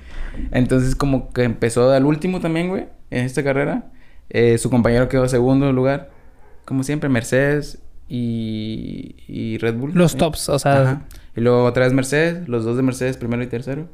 Entonces, 0.52 0.94
como 0.94 1.32
que 1.32 1.44
empezó 1.44 1.90
al 1.90 2.04
último 2.04 2.40
también, 2.40 2.68
güey, 2.68 2.86
en 3.10 3.24
esta 3.24 3.42
carrera. 3.42 3.86
Eh, 4.28 4.58
su 4.58 4.68
compañero 4.68 5.08
quedó 5.08 5.26
segundo 5.28 5.72
lugar. 5.72 6.10
Como 6.66 6.82
siempre, 6.82 7.08
Mercedes 7.08 7.80
y, 8.08 9.16
y 9.26 9.58
Red 9.58 9.74
Bull. 9.74 9.92
Los 9.94 10.12
¿sí? 10.12 10.18
tops, 10.18 10.48
o 10.48 10.58
sea. 10.58 10.82
Ajá. 10.82 11.02
Y 11.36 11.40
luego 11.40 11.64
otra 11.64 11.84
vez 11.84 11.92
Mercedes, 11.92 12.48
los 12.48 12.64
dos 12.64 12.76
de 12.76 12.82
Mercedes, 12.82 13.16
primero 13.16 13.42
y 13.42 13.46
tercero. 13.46 13.88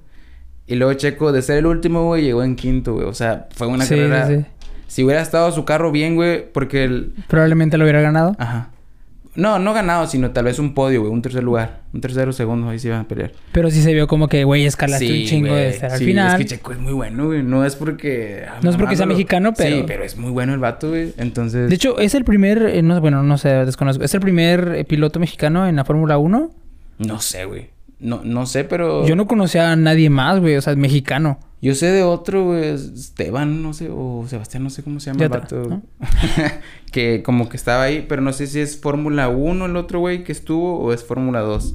Y 0.67 0.77
luego 0.77 0.93
Checo, 0.95 1.33
de 1.33 1.43
ser 1.43 1.59
el 1.59 1.67
último, 1.67 2.05
güey, 2.05 2.23
llegó 2.23 2.43
en 2.43 2.55
quinto, 2.55 2.95
güey. 2.95 3.07
O 3.07 3.15
sea, 3.15 3.49
fue 3.51 3.67
una 3.67 3.85
sí, 3.85 3.97
carrera. 3.97 4.27
sí, 4.29 4.37
sí. 4.37 4.45
Si 4.87 5.05
hubiera 5.05 5.23
estado 5.23 5.51
su 5.53 5.65
carro 5.65 5.93
bien, 5.93 6.17
güey, 6.17 6.51
porque 6.53 6.85
el. 6.85 7.15
Probablemente 7.29 7.79
lo 7.79 7.85
hubiera 7.85 8.01
ganado. 8.01 8.37
Ajá. 8.39 8.71
No, 9.37 9.61
no 9.61 9.73
ganado, 9.73 10.07
sino 10.09 10.33
tal 10.33 10.45
vez 10.47 10.59
un 10.59 10.75
podio, 10.75 11.01
güey, 11.03 11.13
un 11.13 11.23
tercer 11.23 11.45
lugar. 11.45 11.83
Un 11.93 12.01
tercero, 12.01 12.33
segundo, 12.33 12.69
ahí 12.69 12.79
se 12.81 12.89
iban 12.89 13.01
a 13.01 13.09
pelear. 13.09 13.31
Pero 13.53 13.71
sí 13.71 13.81
se 13.81 13.93
vio 13.95 14.09
como 14.09 14.27
que, 14.29 14.43
güey, 14.45 14.67
escalaste 14.67 15.07
un 15.07 15.25
chingo 15.27 15.49
güey. 15.51 15.61
de 15.61 15.69
estar 15.69 15.93
al 15.93 15.99
Sí, 15.99 16.05
final. 16.05 16.33
Es 16.33 16.39
que 16.49 16.57
Checo 16.57 16.73
es 16.73 16.79
muy 16.79 16.93
bueno, 16.93 17.27
güey. 17.27 17.43
No 17.45 17.65
es 17.65 17.77
porque. 17.77 18.45
ah, 18.49 18.59
No 18.63 18.71
es 18.71 18.77
porque 18.77 18.97
sea 18.97 19.07
mexicano, 19.07 19.53
pero- 19.57 19.77
Sí, 19.77 19.85
pero 19.87 20.03
es 20.05 20.17
muy 20.17 20.31
bueno 20.33 20.53
el 20.53 20.59
vato, 20.59 20.89
güey. 20.91 21.13
Entonces. 21.17 21.69
De 21.69 21.75
hecho, 21.77 21.99
es 22.01 22.15
el 22.15 22.25
primer, 22.25 22.61
eh, 22.63 22.83
no, 22.83 23.01
bueno, 23.01 23.23
no 23.23 23.39
sé, 23.39 23.51
desconozco. 23.65 24.03
¿Es 24.05 24.13
el 24.15 24.21
primer 24.21 24.75
eh, 24.77 24.85
piloto 24.85 25.21
mexicano 25.21 25.67
en 25.69 25.77
la 25.77 25.85
Fórmula 25.85 26.19
1? 26.19 26.51
No 26.99 27.21
sé, 27.21 27.45
güey. 27.45 27.71
No, 28.01 28.23
no 28.25 28.47
sé, 28.47 28.65
pero. 28.65 29.07
Yo 29.07 29.15
no 29.15 29.27
conocía 29.29 29.71
a 29.73 29.77
nadie 29.77 30.11
más, 30.11 30.41
güey, 30.41 30.57
o 30.57 30.61
sea, 30.61 30.75
mexicano. 30.75 31.39
Yo 31.63 31.75
sé 31.75 31.87
de 31.87 32.03
otro, 32.03 32.47
güey. 32.47 32.71
Esteban, 32.71 33.63
no 33.63 33.75
sé. 33.75 33.91
O 33.91 34.25
Sebastián, 34.27 34.65
no 34.65 34.71
sé 34.71 34.83
cómo 34.83 34.99
se 35.01 35.11
llama 35.11 35.25
el 35.25 35.27
otra, 35.27 35.41
vato. 35.41 35.69
¿no? 35.69 35.83
que 36.93 37.23
como 37.23 37.49
que 37.49 37.57
estaba 37.57 37.83
ahí, 37.83 38.07
pero 38.09 38.23
no 38.23 38.33
sé 38.33 38.47
si 38.47 38.61
es 38.61 38.81
Fórmula 38.81 39.29
1 39.29 39.67
el 39.67 39.77
otro, 39.77 40.01
güey, 40.01 40.25
que 40.25 40.33
estuvo 40.33 40.79
o 40.79 40.93
es 40.93 41.05
Fórmula 41.05 41.41
2. 41.41 41.75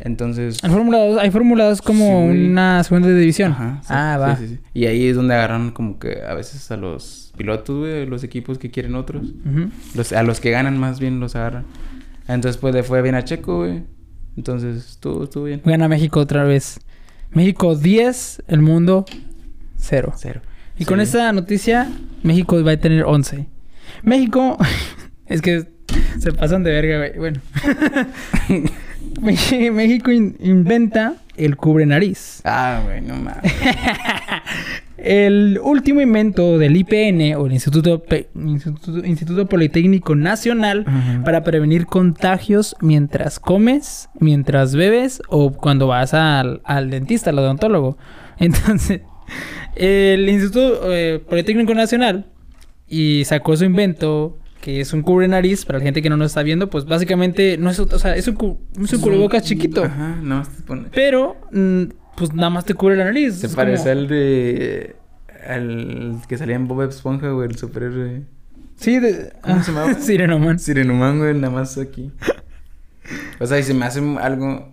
Entonces. 0.00 0.62
En 0.64 0.70
Fórmula 0.70 0.98
2, 0.98 1.18
hay 1.18 1.30
Fórmula 1.30 1.68
2 1.68 1.82
como 1.82 2.30
Sí, 2.32 2.46
una 2.46 2.82
segunda 2.82 3.08
división. 3.08 3.52
Ajá, 3.52 3.80
sí, 3.82 3.88
ah, 3.90 4.18
va. 4.18 4.36
sí. 4.36 4.58
Y 4.72 4.86
ahí 4.86 5.06
es 5.06 5.16
donde 5.16 5.34
agarran 5.34 5.70
como 5.70 5.98
que 5.98 6.22
a 6.22 6.34
veces 6.34 6.70
a 6.70 6.76
los 6.76 7.32
pilotos, 7.36 7.78
güey, 7.78 8.06
los 8.06 8.24
equipos 8.24 8.58
que 8.58 8.70
quieren 8.70 8.94
otros. 8.94 9.32
Los, 9.94 10.12
a 10.12 10.22
los 10.22 10.40
que 10.40 10.50
ganan 10.50 10.78
más 10.78 10.98
bien 11.00 11.20
los 11.20 11.36
agarran. 11.36 11.64
Entonces 12.26 12.60
pues 12.60 12.74
le 12.74 12.82
fue 12.82 13.02
bien 13.02 13.14
a 13.14 13.24
Checo, 13.24 13.58
güey. 13.58 13.84
Entonces 14.36 14.76
estuvo, 14.76 15.24
estuvo 15.24 15.44
bien. 15.44 15.62
Gana 15.64 15.88
México 15.88 16.20
otra 16.20 16.44
vez. 16.44 16.80
México 17.34 17.74
10, 17.76 18.42
el 18.48 18.60
mundo 18.62 19.04
0. 19.76 20.12
Cero. 20.16 20.40
Y 20.78 20.84
con 20.86 20.98
Sí. 20.98 21.02
esta 21.04 21.32
noticia, 21.32 21.88
México 22.22 22.62
va 22.64 22.72
a 22.72 22.76
tener 22.76 23.04
11. 23.04 23.46
México, 24.02 24.56
es 25.26 25.42
que 25.42 25.66
se 26.18 26.32
pasan 26.32 26.62
de 26.64 26.70
verga, 26.70 26.96
güey. 26.98 27.18
Bueno. 27.18 27.40
México 29.20 30.10
in- 30.10 30.36
inventa 30.40 31.14
el 31.36 31.56
cubre 31.56 31.86
nariz. 31.86 32.40
Ah, 32.44 32.80
güey, 32.84 33.00
no 33.00 33.14
mames. 33.16 33.52
El 35.04 35.60
último 35.62 36.00
invento 36.00 36.58
del 36.58 36.76
IPN 36.76 37.34
o 37.36 37.46
el 37.46 37.52
Instituto, 37.52 38.02
Pe- 38.02 38.28
Instituto, 38.34 39.04
Instituto 39.04 39.46
Politécnico 39.46 40.14
Nacional 40.16 40.86
para 41.24 41.44
prevenir 41.44 41.84
contagios 41.86 42.74
mientras 42.80 43.38
comes, 43.38 44.08
mientras 44.18 44.74
bebes 44.74 45.20
o 45.28 45.52
cuando 45.52 45.86
vas 45.88 46.14
al, 46.14 46.62
al 46.64 46.88
dentista, 46.90 47.30
al 47.30 47.38
odontólogo. 47.38 47.98
Entonces, 48.38 49.02
el 49.76 50.28
Instituto 50.28 50.92
eh, 50.92 51.20
Politécnico 51.28 51.74
Nacional 51.74 52.26
y 52.88 53.24
sacó 53.26 53.56
su 53.56 53.64
invento 53.64 54.38
que 54.60 54.80
es 54.80 54.94
un 54.94 55.02
cubre 55.02 55.28
nariz 55.28 55.66
para 55.66 55.78
la 55.78 55.84
gente 55.84 56.00
que 56.00 56.08
no 56.08 56.16
nos 56.16 56.28
está 56.28 56.42
viendo, 56.42 56.70
pues 56.70 56.86
básicamente 56.86 57.58
no 57.58 57.68
es, 57.68 57.78
o 57.78 57.98
sea, 57.98 58.16
es 58.16 58.26
un, 58.28 58.34
cu- 58.36 58.58
es 58.82 58.94
un 58.94 59.00
cubrebocas 59.02 59.42
chiquito, 59.42 59.84
Ajá, 59.84 60.16
te 60.56 60.62
pone. 60.62 60.84
pero 60.90 61.36
mm, 61.52 61.82
pues 62.16 62.32
nada 62.34 62.50
más 62.50 62.64
te 62.64 62.74
cubre 62.74 62.96
la 62.96 63.04
nariz. 63.04 63.34
Se 63.36 63.48
parece 63.48 63.84
como- 63.84 63.92
al 63.92 64.08
de. 64.08 64.96
Al 65.46 66.16
que 66.28 66.38
salía 66.38 66.56
en 66.56 66.66
Bob 66.68 66.82
Esponja, 66.82 67.28
güey, 67.30 67.48
el 67.48 67.56
superhéroe. 67.56 68.22
Sí, 68.76 68.98
de... 68.98 69.32
¿Cómo 69.42 69.62
se 69.62 69.72
llamaba? 69.72 69.94
Sirenoman. 70.00 70.58
Sirenuman, 70.58 71.18
güey, 71.18 71.34
nada 71.34 71.50
más 71.52 71.78
aquí. 71.78 72.10
O 73.38 73.46
sea, 73.46 73.58
y 73.58 73.62
se 73.62 73.74
me 73.74 73.84
hace 73.84 74.00
algo. 74.18 74.72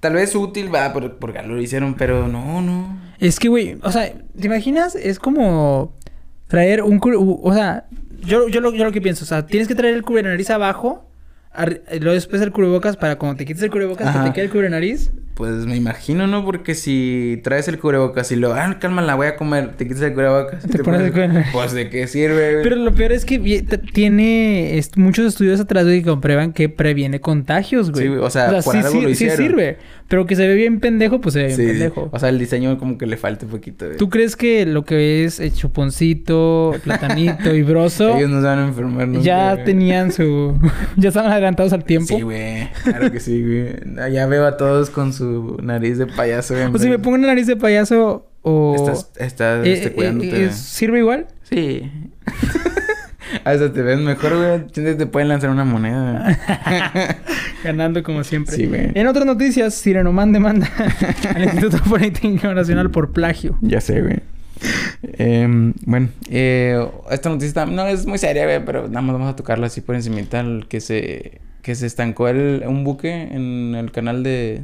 Tal 0.00 0.14
vez 0.14 0.34
útil, 0.34 0.74
va, 0.74 0.92
por- 0.94 1.18
porque 1.18 1.42
lo 1.42 1.60
hicieron, 1.60 1.94
pero 1.94 2.26
no, 2.26 2.62
no. 2.62 2.98
Es 3.18 3.38
que, 3.38 3.48
güey, 3.48 3.76
o 3.82 3.92
sea, 3.92 4.10
¿te 4.40 4.46
imaginas? 4.46 4.94
Es 4.94 5.18
como 5.18 5.94
traer 6.46 6.82
un... 6.82 6.98
cu- 6.98 7.10
u- 7.18 7.40
O 7.42 7.52
sea, 7.52 7.84
yo, 8.24 8.48
yo, 8.48 8.62
lo, 8.62 8.72
yo 8.72 8.84
lo 8.84 8.92
que 8.92 9.02
pienso, 9.02 9.24
o 9.24 9.28
sea, 9.28 9.44
tienes 9.46 9.68
que 9.68 9.74
traer 9.74 9.94
el 9.94 10.02
cubre 10.02 10.22
nariz 10.22 10.48
abajo, 10.48 11.09
luego 12.00 12.12
después 12.14 12.40
el 12.42 12.52
cubrebocas 12.52 12.96
para 12.96 13.16
cuando 13.16 13.36
te 13.36 13.44
quites 13.44 13.62
el 13.62 13.70
cubrebocas 13.70 14.10
que 14.12 14.18
Ajá. 14.18 14.24
te 14.28 14.32
quede 14.32 14.44
el 14.46 14.50
cubre 14.50 14.70
nariz. 14.70 15.10
Pues 15.34 15.64
me 15.64 15.74
imagino, 15.74 16.26
¿no? 16.26 16.44
Porque 16.44 16.74
si 16.74 17.40
traes 17.42 17.66
el 17.66 17.78
cubrebocas 17.78 18.30
y 18.30 18.36
lo, 18.36 18.52
ah, 18.52 18.76
calma, 18.78 19.00
la 19.00 19.14
voy 19.14 19.26
a 19.26 19.36
comer, 19.36 19.70
te 19.74 19.86
quitas 19.88 20.02
el 20.02 20.12
cubrebocas. 20.12 20.66
y 20.66 20.68
Te 20.68 20.84
pones 20.84 21.00
el 21.00 21.12
cubrebocas. 21.12 21.46
Pues 21.50 21.72
de 21.72 21.88
qué 21.88 22.06
sirve, 22.08 22.52
güey. 22.52 22.62
Pero 22.62 22.76
lo 22.76 22.92
peor 22.92 23.12
es 23.12 23.24
que 23.24 23.38
tiene 23.94 24.76
est- 24.76 24.98
muchos 24.98 25.24
estudios 25.26 25.58
atrás 25.58 25.84
güey, 25.84 26.02
que 26.02 26.10
comprueban 26.10 26.52
que 26.52 26.68
previene 26.68 27.20
contagios, 27.20 27.90
güey. 27.90 28.08
Sí, 28.08 28.12
o 28.14 28.28
sea, 28.28 28.60
por 28.60 28.74
sí, 28.74 28.78
algo 28.80 28.90
sí- 28.90 29.00
lo 29.00 29.06
sí 29.08 29.12
hicieron. 29.12 29.36
sirve. 29.38 29.78
Pero 30.08 30.26
que 30.26 30.34
se 30.36 30.46
ve 30.46 30.54
bien 30.56 30.80
pendejo, 30.80 31.20
pues 31.20 31.32
se 31.34 31.38
ve 31.40 31.46
bien 31.46 31.56
Sí, 31.58 31.66
pendejo. 31.66 32.08
O 32.12 32.18
sea, 32.18 32.28
el 32.28 32.38
diseño 32.38 32.76
como 32.78 32.98
que 32.98 33.06
le 33.06 33.16
falta 33.16 33.46
un 33.46 33.52
poquito, 33.52 33.86
güey. 33.86 33.96
¿Tú 33.96 34.10
crees 34.10 34.36
que 34.36 34.66
lo 34.66 34.84
que 34.84 35.24
es 35.24 35.40
el 35.40 35.54
chuponcito, 35.54 36.74
platanito 36.84 37.54
y 37.54 37.62
broso... 37.62 38.14
Ellos 38.18 38.28
no 38.28 38.40
se 38.40 38.46
van 38.46 38.58
a 38.58 38.66
enfermar 38.66 39.08
nunca, 39.08 39.22
ya 39.24 39.64
tenían 39.64 40.12
su... 40.12 40.58
ya 40.96 41.08
estaban 41.08 41.30
adelantados 41.40 41.72
al 41.72 41.84
tiempo. 41.84 42.16
Sí, 42.16 42.22
güey. 42.22 42.68
Claro 42.84 43.10
que 43.10 43.20
sí, 43.20 43.42
güey. 43.42 44.12
Ya 44.12 44.26
veo 44.26 44.46
a 44.46 44.56
todos 44.56 44.90
con 44.90 45.12
su 45.12 45.58
nariz 45.62 45.98
de 45.98 46.06
payaso, 46.06 46.54
güey. 46.54 46.66
o 46.66 46.78
si 46.78 46.88
me 46.88 46.98
pongo 46.98 47.16
una 47.16 47.28
nariz 47.28 47.46
de 47.46 47.56
payaso 47.56 48.26
o... 48.42 48.74
Estás, 48.76 49.10
estás 49.18 49.66
eh, 49.66 49.72
este, 49.72 49.88
eh, 49.88 49.92
cuidándote. 49.92 50.44
eh, 50.46 50.52
¿Sirve 50.52 50.98
igual? 51.00 51.26
Sí. 51.42 51.90
Hasta 53.44 53.72
te 53.72 53.82
ves 53.82 53.98
mejor, 54.00 54.36
güey. 54.36 54.96
Te 54.96 55.06
pueden 55.06 55.28
lanzar 55.28 55.50
una 55.50 55.64
moneda. 55.64 56.36
Ganando 57.64 58.02
como 58.02 58.24
siempre. 58.24 58.56
Sí, 58.56 58.66
güey. 58.66 58.90
En 58.94 59.06
otras 59.06 59.24
noticias, 59.26 59.74
Sirenoman 59.74 60.32
demanda 60.32 60.68
al 61.34 61.44
Instituto 61.44 61.78
Politécnico 61.88 62.52
Nacional 62.52 62.90
por 62.90 63.12
plagio. 63.12 63.56
ya 63.60 63.80
sé, 63.80 64.00
güey. 64.02 64.18
Em, 65.02 65.72
bueno, 65.86 66.08
eh, 66.28 66.78
esta 67.10 67.28
noticia 67.30 67.66
no 67.66 67.86
es 67.86 68.06
muy 68.06 68.18
seria, 68.18 68.64
pero 68.64 68.88
nada 68.88 69.00
más 69.02 69.12
vamos 69.14 69.32
a 69.32 69.36
tocarla 69.36 69.66
así 69.66 69.80
por 69.80 69.94
encima. 69.94 70.20
Que 70.68 70.80
se, 70.80 71.40
que 71.62 71.74
se 71.74 71.86
estancó 71.86 72.28
el, 72.28 72.62
un 72.66 72.84
buque 72.84 73.10
en 73.30 73.74
el 73.74 73.90
canal 73.92 74.22
de, 74.22 74.62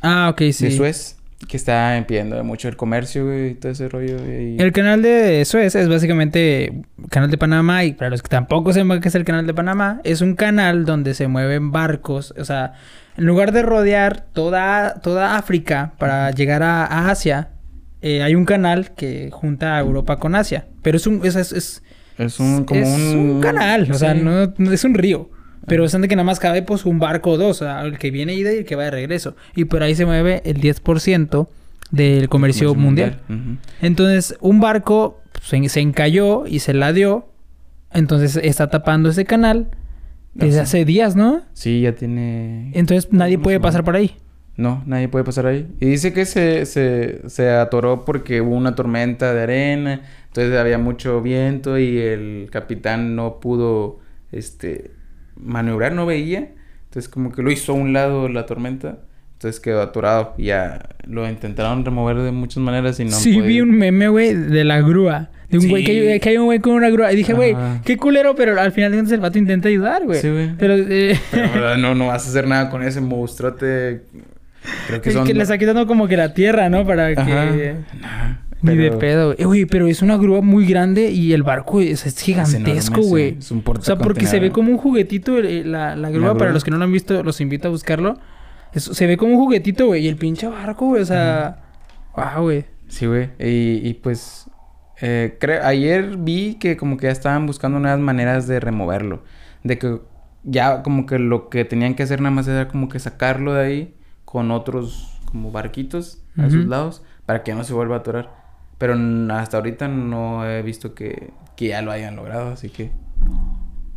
Ah, 0.00 0.28
ok, 0.30 0.42
sí. 0.52 0.66
de 0.66 0.70
Suez. 0.72 1.16
Que 1.48 1.56
está 1.58 1.98
impidiendo 1.98 2.42
mucho 2.42 2.68
el 2.68 2.76
comercio, 2.76 3.26
güey, 3.26 3.50
y 3.50 3.54
todo 3.54 3.72
ese 3.72 3.88
rollo, 3.88 4.16
y- 4.18 4.56
El 4.58 4.72
canal 4.72 5.02
de 5.02 5.44
Suez 5.44 5.74
es 5.74 5.88
básicamente 5.88 6.82
canal 7.10 7.30
de 7.30 7.36
Panamá 7.36 7.84
y 7.84 7.92
para 7.92 8.08
los 8.08 8.22
que 8.22 8.28
tampoco 8.28 8.72
sepan 8.72 9.00
qué 9.02 9.08
es 9.08 9.14
el 9.14 9.24
canal 9.24 9.46
de 9.46 9.52
Panamá, 9.52 10.00
es 10.04 10.22
un 10.22 10.36
canal 10.36 10.86
donde 10.86 11.12
se 11.12 11.28
mueven 11.28 11.70
barcos, 11.70 12.32
o 12.38 12.44
sea, 12.46 12.74
en 13.18 13.26
lugar 13.26 13.52
de 13.52 13.60
rodear 13.62 14.24
toda, 14.32 14.94
toda 15.02 15.36
África 15.36 15.92
para 15.98 16.30
llegar 16.30 16.62
a, 16.62 16.86
a 16.86 17.10
Asia, 17.10 17.48
eh, 18.06 18.22
hay 18.22 18.34
un 18.34 18.44
canal 18.44 18.94
que 18.94 19.30
junta 19.32 19.76
a 19.76 19.80
Europa 19.80 20.18
con 20.18 20.34
Asia, 20.34 20.66
pero 20.82 20.96
es 20.98 21.06
un 21.06 21.20
es, 21.24 21.34
es, 21.36 21.52
es- 21.52 21.82
Es 22.18 22.38
un, 22.38 22.64
como 22.64 22.80
es 22.80 22.88
un... 22.88 23.16
un 23.36 23.40
canal, 23.40 23.90
o 23.90 23.94
sea, 23.94 24.12
no, 24.14 24.52
no- 24.58 24.72
es 24.72 24.84
un 24.84 24.94
río. 24.94 25.30
Pero 25.66 25.86
es 25.86 25.92
donde 25.92 26.08
que 26.08 26.14
nada 26.16 26.26
más 26.26 26.38
cabe 26.40 26.60
pues 26.62 26.84
un 26.84 26.98
barco 26.98 27.30
o 27.30 27.38
dos, 27.38 27.62
o 27.62 27.64
sea, 27.64 27.80
el 27.82 27.96
que 27.98 28.10
viene 28.10 28.34
ida 28.34 28.52
y 28.52 28.58
el 28.58 28.64
que 28.66 28.76
va 28.76 28.84
de 28.84 28.90
regreso. 28.90 29.34
Y 29.56 29.64
por 29.64 29.82
ahí 29.82 29.94
se 29.94 30.04
mueve 30.04 30.42
el 30.44 30.60
10% 30.60 31.48
del 31.90 32.28
comercio, 32.28 32.68
Comercio 32.68 32.74
mundial. 32.74 33.20
Entonces, 33.80 34.36
un 34.42 34.60
barco 34.60 35.20
pues, 35.32 35.72
se, 35.72 35.80
encalló 35.80 36.46
y 36.46 36.58
se 36.58 36.74
la 36.74 36.92
dio. 36.92 37.30
Entonces, 37.92 38.36
está 38.42 38.68
tapando 38.68 39.08
ese 39.08 39.24
canal 39.24 39.68
desde 40.34 40.60
Hace- 40.60 40.84
días, 40.84 41.16
¿no? 41.16 41.42
Sí, 41.54 41.80
ya 41.80 41.92
tiene... 41.94 42.70
Entonces, 42.74 43.10
nadie 43.12 43.38
puede 43.38 43.58
pasar 43.60 43.84
por 43.84 43.96
ahí. 43.96 44.16
No, 44.56 44.82
nadie 44.86 45.08
puede 45.08 45.24
pasar 45.24 45.46
ahí. 45.46 45.66
Y 45.80 45.86
dice 45.86 46.12
que 46.12 46.24
se, 46.26 46.64
se, 46.66 47.28
se 47.28 47.50
atoró 47.50 48.04
porque 48.04 48.40
hubo 48.40 48.54
una 48.54 48.74
tormenta 48.76 49.34
de 49.34 49.42
arena, 49.42 50.02
entonces 50.28 50.56
había 50.56 50.78
mucho 50.78 51.20
viento 51.22 51.76
y 51.78 51.98
el 51.98 52.48
capitán 52.52 53.16
no 53.16 53.40
pudo 53.40 53.98
este 54.30 54.92
maniobrar, 55.36 55.92
no 55.92 56.06
veía. 56.06 56.50
Entonces 56.84 57.08
como 57.08 57.32
que 57.32 57.42
lo 57.42 57.50
hizo 57.50 57.72
a 57.72 57.74
un 57.74 57.92
lado 57.92 58.28
la 58.28 58.46
tormenta, 58.46 58.98
entonces 59.32 59.60
quedó 59.60 59.82
atorado. 59.82 60.34
Y 60.38 60.44
ya 60.44 60.88
lo 61.08 61.28
intentaron 61.28 61.84
remover 61.84 62.18
de 62.18 62.30
muchas 62.30 62.58
maneras 62.62 63.00
y 63.00 63.04
no 63.06 63.10
sí, 63.10 63.32
vi 63.32 63.40
podido. 63.40 63.64
un 63.64 63.72
meme, 63.72 64.06
güey, 64.08 64.34
de 64.34 64.62
la 64.62 64.80
grúa. 64.80 65.30
De 65.50 65.58
un 65.58 65.68
güey 65.68 65.84
Sí. 65.84 65.92
que, 65.92 66.20
que 66.20 66.28
hay 66.28 66.36
un 66.38 66.44
güey 66.46 66.60
con 66.60 66.74
una 66.74 66.90
grúa. 66.90 67.12
Y 67.12 67.16
dije, 67.16 67.32
güey, 67.32 67.56
qué 67.84 67.96
culero, 67.96 68.34
pero 68.36 68.60
al 68.60 68.70
final 68.70 68.92
de 68.92 68.98
cuentas 68.98 69.12
el 69.12 69.20
vato 69.20 69.38
intenta 69.38 69.68
ayudar, 69.68 70.04
güey. 70.04 70.20
Sí, 70.20 70.30
güey. 70.30 70.50
Pero, 70.56 70.74
eh, 70.76 71.18
Pero 71.32 71.76
no, 71.76 71.94
no 71.96 72.06
vas 72.06 72.24
a 72.26 72.28
hacer 72.30 72.46
nada 72.46 72.70
con 72.70 72.82
ese 72.84 73.00
monstruote. 73.00 74.02
Creo 74.86 75.00
que 75.02 75.08
es 75.10 75.14
son... 75.14 75.26
que 75.26 75.34
le 75.34 75.42
está 75.42 75.58
quitando 75.58 75.86
como 75.86 76.08
que 76.08 76.16
la 76.16 76.34
tierra, 76.34 76.68
¿no? 76.68 76.86
Para 76.86 77.08
Ajá. 77.08 77.24
que... 77.52 77.76
Ni 78.62 78.76
de 78.76 78.92
pedo, 78.92 79.26
güey. 79.26 79.36
Eh, 79.40 79.44
güey. 79.44 79.64
Pero 79.66 79.88
es 79.88 80.00
una 80.00 80.16
grúa 80.16 80.40
muy 80.40 80.66
grande 80.66 81.10
y 81.10 81.34
el 81.34 81.42
barco 81.42 81.80
es, 81.82 82.06
es 82.06 82.18
gigantesco, 82.18 83.02
güey. 83.02 83.32
sí. 83.32 83.36
Es 83.40 83.50
un 83.50 83.62
O 83.66 83.82
sea, 83.82 83.96
porque 83.96 84.26
se 84.26 84.40
ve 84.40 84.50
como 84.52 84.70
un 84.70 84.78
juguetito 84.78 85.38
eh, 85.38 85.64
la, 85.64 85.96
la 85.96 86.08
grúa. 86.10 86.28
grúa. 86.30 86.38
Para 86.38 86.52
los 86.52 86.64
que 86.64 86.70
no 86.70 86.78
lo 86.78 86.84
han 86.84 86.92
visto, 86.92 87.22
los 87.22 87.40
invito 87.42 87.68
a 87.68 87.70
buscarlo. 87.70 88.18
Es- 88.72 88.84
se 88.84 89.06
ve 89.06 89.18
como 89.18 89.34
un 89.34 89.38
juguetito, 89.38 89.86
güey. 89.86 90.04
Y 90.06 90.08
el 90.08 90.16
pinche 90.16 90.46
barco, 90.48 90.86
güey. 90.86 91.02
O 91.02 91.06
sea... 91.06 91.62
Wow, 92.16 92.42
güey. 92.44 92.64
Sí, 92.88 93.04
güey. 93.06 93.30
Y, 93.38 93.86
y 93.86 93.94
pues 94.02 94.48
eh, 95.02 95.36
ayer 95.62 96.16
vi 96.16 96.54
que 96.54 96.78
como 96.78 96.96
que 96.96 97.06
ya 97.08 97.12
estaban 97.12 97.44
buscando 97.46 97.78
nuevas 97.80 98.00
maneras 98.00 98.46
de 98.46 98.60
removerlo. 98.60 99.24
De 99.62 99.76
que 99.78 99.98
ya 100.42 100.82
como 100.82 101.04
que 101.04 101.18
lo 101.18 101.50
que 101.50 101.66
tenían 101.66 101.94
que 101.94 102.02
hacer 102.04 102.22
nada 102.22 102.34
más 102.34 102.48
era 102.48 102.68
como 102.68 102.88
que 102.88 102.98
sacarlo 102.98 103.52
de 103.52 103.64
ahí 103.66 103.94
con 104.34 104.50
otros 104.50 105.16
como 105.26 105.52
barquitos 105.52 106.20
a 106.36 106.50
sus 106.50 106.66
lados 106.66 107.04
para 107.24 107.44
que 107.44 107.54
no 107.54 107.62
se 107.62 107.72
vuelva 107.72 107.94
a 107.94 107.98
atorar. 108.00 108.30
Pero 108.78 108.96
hasta 109.32 109.58
ahorita 109.58 109.86
no 109.86 110.44
he 110.44 110.60
visto 110.62 110.92
que, 110.92 111.30
que 111.54 111.68
ya 111.68 111.82
lo 111.82 111.92
hayan 111.92 112.16
logrado, 112.16 112.48
así 112.48 112.68
que 112.68 112.90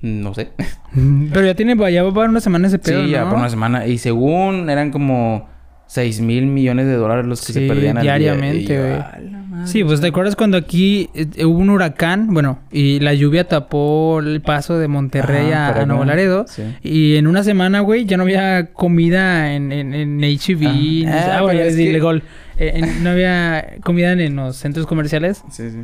no 0.03 0.35
sé. 0.35 0.51
Pero 0.93 1.43
ya 1.43 1.55
tiene... 1.55 1.75
Ya 1.91 2.03
va 2.03 2.13
para 2.13 2.29
una 2.29 2.39
semana 2.39 2.67
ese 2.67 2.77
pedo, 2.77 3.03
sí, 3.03 3.09
ya 3.09 3.23
¿no? 3.23 3.31
por 3.31 3.39
una 3.39 3.49
semana. 3.49 3.87
Y 3.87 3.97
según 3.97 4.69
eran 4.69 4.91
como 4.91 5.49
6 5.87 6.21
mil 6.21 6.45
millones 6.47 6.85
de 6.85 6.93
dólares 6.95 7.25
los 7.25 7.39
que 7.45 7.53
Sí, 7.53 7.53
se 7.53 7.67
perdían 7.67 7.97
al 7.97 8.03
diariamente, 8.03 8.77
güey. 8.79 9.37
Sí, 9.65 9.83
pues 9.83 10.01
te 10.01 10.07
acuerdas 10.07 10.35
cuando 10.35 10.55
aquí 10.57 11.09
eh, 11.15 11.45
hubo 11.45 11.57
un 11.57 11.69
huracán, 11.71 12.27
bueno, 12.33 12.59
y 12.71 12.99
la 12.99 13.13
lluvia 13.13 13.47
tapó 13.47 14.19
el 14.19 14.41
paso 14.41 14.77
de 14.77 14.87
Monterrey 14.87 15.51
Ajá, 15.51 15.81
a, 15.81 15.85
Nuevo. 15.85 16.05
Laredo. 16.05 16.45
Sí. 16.47 16.63
Y 16.83 17.15
en 17.15 17.25
una 17.25 17.43
semana, 17.43 17.79
güey, 17.79 18.05
ya 18.05 18.17
no 18.17 18.23
había 18.23 18.71
comida 18.73 19.53
en, 19.53 19.71
en, 19.71 19.93
en 19.95 20.23
H-E-B. 20.23 20.65
ni- 20.67 21.05
Ah, 21.07 21.37
Ah, 21.37 21.41
bueno, 21.41 21.59
es 21.61 21.69
es 21.69 21.75
que- 21.77 21.83
ilegal. 21.83 22.21
Eh, 22.59 22.71
en- 22.75 23.03
no 23.03 23.09
había 23.09 23.77
comida 23.83 24.11
en, 24.11 24.19
en 24.19 24.35
los 24.35 24.57
centros 24.57 24.85
comerciales. 24.85 25.43
Sí, 25.49 25.69
sí. 25.71 25.79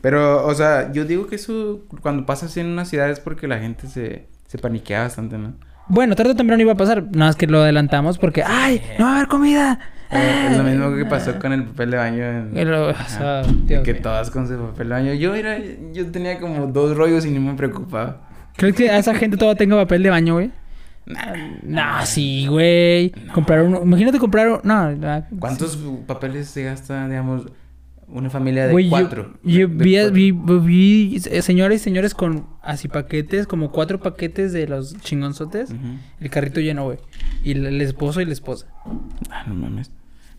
Pero, 0.00 0.44
o 0.44 0.54
sea, 0.54 0.90
yo 0.92 1.04
digo 1.04 1.28
que 1.28 1.36
eso 1.36 1.82
cuando 2.00 2.26
pasa 2.26 2.46
así 2.46 2.58
en 2.58 2.66
una 2.66 2.84
ciudad 2.84 3.08
es 3.08 3.20
porque 3.20 3.46
la 3.46 3.58
gente 3.60 3.86
se, 3.86 4.26
se 4.48 4.58
paniquea 4.58 5.02
bastante, 5.02 5.38
¿no? 5.38 5.54
Bueno, 5.88 6.14
tarde 6.14 6.32
o 6.32 6.36
temprano 6.36 6.62
iba 6.62 6.72
a 6.72 6.76
pasar. 6.76 7.04
Nada 7.04 7.26
más 7.26 7.36
que 7.36 7.46
lo 7.46 7.62
adelantamos 7.62 8.18
porque, 8.18 8.42
¡ay! 8.42 8.80
¡No 8.98 9.06
va 9.06 9.12
a 9.12 9.16
haber 9.16 9.28
comida! 9.28 9.78
Eh, 10.10 10.48
es 10.50 10.58
lo 10.58 10.64
mismo 10.64 10.94
que 10.94 11.06
pasó 11.06 11.38
con 11.38 11.52
el 11.52 11.64
papel 11.64 11.90
de 11.90 11.96
baño 11.96 12.24
en... 12.24 12.50
Pero, 12.52 12.90
o 12.90 12.94
sea, 13.08 13.42
que 13.66 13.94
todas 13.94 14.30
con 14.30 14.46
su 14.46 14.58
papel 14.58 14.88
de 14.88 14.94
baño. 14.94 15.14
Yo 15.14 15.34
era... 15.34 15.58
Yo 15.92 16.10
tenía 16.10 16.38
como 16.38 16.66
dos 16.66 16.96
rollos 16.96 17.24
y 17.24 17.30
no 17.30 17.40
me 17.40 17.54
preocupaba. 17.54 18.20
¿Crees 18.56 18.76
que 18.76 18.90
a 18.90 18.98
esa 18.98 19.14
gente 19.14 19.36
todavía 19.36 19.56
tenga 19.56 19.76
papel 19.76 20.02
de 20.02 20.10
baño, 20.10 20.34
güey? 20.34 20.50
No, 21.62 22.06
sí, 22.06 22.46
güey. 22.46 23.10
Comprar 23.32 23.62
uno. 23.62 23.80
Imagínate 23.82 24.18
comprar 24.18 24.48
uno. 24.48 24.60
No, 24.62 24.90
no. 24.92 25.24
¿Cuántos 25.38 25.78
papeles 26.06 26.48
se 26.48 26.64
gasta, 26.64 27.08
digamos, 27.08 27.46
una 28.12 28.30
familia 28.30 28.66
de 28.68 28.84
yo- 28.84 28.90
cuatro? 28.90 29.32
Yo, 29.42 29.66
de 29.66 29.66
vi, 29.66 29.94
cuatro. 29.94 30.12
vi, 30.12 30.32
vi, 30.32 31.20
eh, 31.30 31.42
señores 31.42 31.80
y 31.80 31.84
señores 31.84 32.14
con 32.14 32.46
así 32.62 32.88
paquetes, 32.88 33.46
como 33.46 33.70
cuatro 33.72 34.00
paquetes 34.00 34.52
de 34.52 34.66
los 34.68 34.96
chingonzotes. 35.00 35.70
El 36.20 36.30
carrito 36.30 36.60
lleno, 36.60 36.84
güey. 36.84 36.98
Y 37.42 37.52
el, 37.52 37.66
el 37.66 37.80
esposo 37.80 38.20
y 38.20 38.24
la 38.26 38.32
esposa. 38.32 38.66
Ah, 39.30 39.44
no 39.46 39.54
mames. 39.54 39.90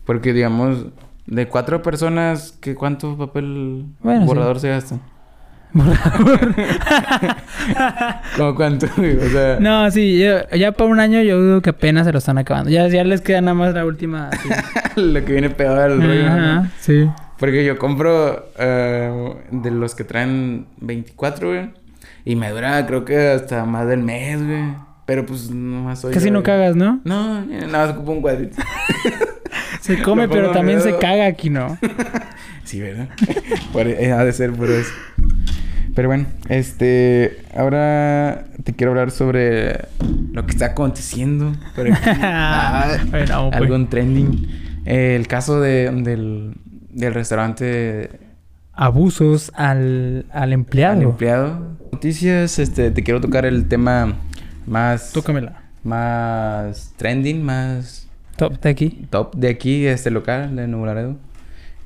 Porque, 0.04 0.32
digamos, 0.32 0.86
de 1.26 1.48
cuatro 1.48 1.82
personas, 1.82 2.56
¿qué 2.60 2.74
cuánto 2.74 3.16
papel 3.16 3.86
Bueno, 4.00 4.20
sí. 4.22 4.26
borrador 4.28 4.60
se 4.60 4.68
gasta? 4.68 4.98
¿Cómo 8.36 8.54
cuánto? 8.54 8.86
O 8.86 9.28
sea... 9.30 9.58
no, 9.60 9.90
sí, 9.90 10.18
yo- 10.18 10.48
ya 10.56 10.72
para 10.72 10.90
un 10.90 11.00
año 11.00 11.20
yo 11.22 11.38
dudo 11.40 11.62
que 11.62 11.70
apenas 11.70 12.06
se 12.06 12.12
lo 12.12 12.18
están 12.18 12.38
acabando. 12.38 12.70
Ya, 12.70 12.86
ya 12.88 13.04
les 13.04 13.20
queda 13.20 13.40
nada 13.40 13.54
más 13.54 13.74
la 13.74 13.84
última. 13.84 14.28
así. 14.28 14.48
lo 15.00 15.24
que 15.24 15.32
viene 15.32 15.50
pegado 15.50 15.82
al 15.82 16.00
rollo. 16.00 16.22
¿no? 16.24 16.32
Ajá, 16.32 16.70
sí. 16.80 17.08
Porque 17.38 17.64
yo 17.64 17.78
compro 17.78 18.46
eh, 18.58 19.34
de 19.50 19.70
los 19.70 19.94
que 19.94 20.04
traen 20.04 20.66
24, 20.80 21.48
güey. 21.48 21.70
Y 22.24 22.36
me 22.36 22.50
dura, 22.50 22.86
creo 22.86 23.04
que 23.04 23.28
hasta 23.28 23.64
más 23.64 23.86
del 23.86 24.00
mes, 24.02 24.44
güey. 24.44 24.64
Pero 25.06 25.26
pues 25.26 25.50
nomás 25.50 26.00
soy. 26.00 26.14
Casi 26.14 26.26
yo, 26.26 26.32
no 26.32 26.38
güey. 26.40 26.46
cagas, 26.46 26.76
¿no? 26.76 27.00
No, 27.04 27.44
nada 27.44 27.86
más 27.86 27.90
ocupo 27.96 28.12
un 28.12 28.22
cuadrito. 28.22 28.56
Se 29.80 30.00
come, 30.00 30.28
pero 30.28 30.50
también 30.52 30.80
se 30.80 30.96
caga 30.96 31.26
aquí, 31.26 31.50
¿no? 31.50 31.76
sí, 32.64 32.80
¿verdad? 32.80 33.08
Por- 33.72 33.86
eh, 33.86 34.12
ha 34.12 34.24
de 34.24 34.32
ser 34.32 34.52
por 34.52 34.70
eso. 34.70 34.90
Pero 35.94 36.08
bueno, 36.08 36.24
este. 36.48 37.42
Ahora 37.54 38.46
te 38.64 38.72
quiero 38.72 38.92
hablar 38.92 39.10
sobre 39.10 39.78
lo 40.32 40.46
que 40.46 40.52
está 40.52 40.66
aconteciendo. 40.66 41.52
Por 41.76 41.92
aquí. 41.92 42.00
Ah, 42.22 42.96
pues. 43.10 43.30
algún 43.30 43.88
trending. 43.88 44.80
Eh, 44.86 45.16
el 45.16 45.28
caso 45.28 45.60
de, 45.60 45.90
del, 46.02 46.54
del 46.94 47.12
restaurante 47.14 48.10
Abusos 48.72 49.52
al, 49.54 50.26
al 50.32 50.52
empleado. 50.52 50.96
al 50.96 51.02
empleado. 51.02 51.76
Noticias, 51.92 52.58
este, 52.58 52.90
te 52.90 53.02
quiero 53.04 53.20
tocar 53.20 53.46
el 53.46 53.68
tema 53.68 54.14
más, 54.66 55.12
Tócamela. 55.12 55.62
más 55.84 56.92
trending, 56.96 57.42
más 57.42 58.08
Top 58.36 58.58
de 58.60 58.68
aquí. 58.70 59.06
top 59.10 59.34
de 59.36 59.48
aquí, 59.48 59.86
este 59.86 60.10
local 60.10 60.56
de 60.56 60.66
Nuevo 60.66 60.86
Laredo. 60.86 61.16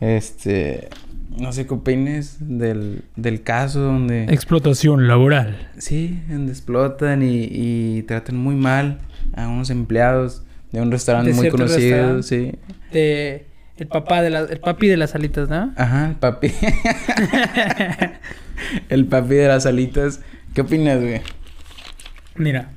Este, 0.01 0.89
no 1.37 1.53
sé 1.53 1.67
qué 1.67 1.75
opines 1.75 2.37
del, 2.41 3.03
del 3.17 3.43
caso 3.43 3.81
donde, 3.81 4.25
Explotación 4.25 5.09
laboral. 5.09 5.69
sí, 5.77 6.23
donde 6.29 6.53
explotan 6.53 7.23
y, 7.23 7.49
y 7.51 8.03
tratan 8.05 8.37
muy 8.37 8.55
mal 8.55 8.99
a 9.35 9.47
unos 9.49 9.69
empleados 9.71 10.43
de 10.73 10.81
un 10.81 10.91
restaurante 10.91 11.31
De 11.33 11.37
muy 11.37 11.49
conocido, 11.51 12.17
restaurante. 12.17 12.23
sí. 12.23 12.53
De 12.93 13.47
el 13.79 13.89
papá 13.89 14.23
de 14.23 14.31
la, 14.31 14.41
el 14.41 14.61
papi 14.61 14.89
de 14.89 14.97
las 14.97 15.15
alitas, 15.15 15.49
¿no? 15.49 15.73
Ajá, 15.77 16.09
el 16.11 16.17
papi. 16.17 16.53
el 18.89 19.07
papi 19.07 19.35
de 19.35 19.49
las 19.49 19.67
alitas. 19.67 20.21
¿Qué 20.55 20.63
opinas, 20.63 21.01
güey? 21.01 21.21
Mira, 22.37 22.71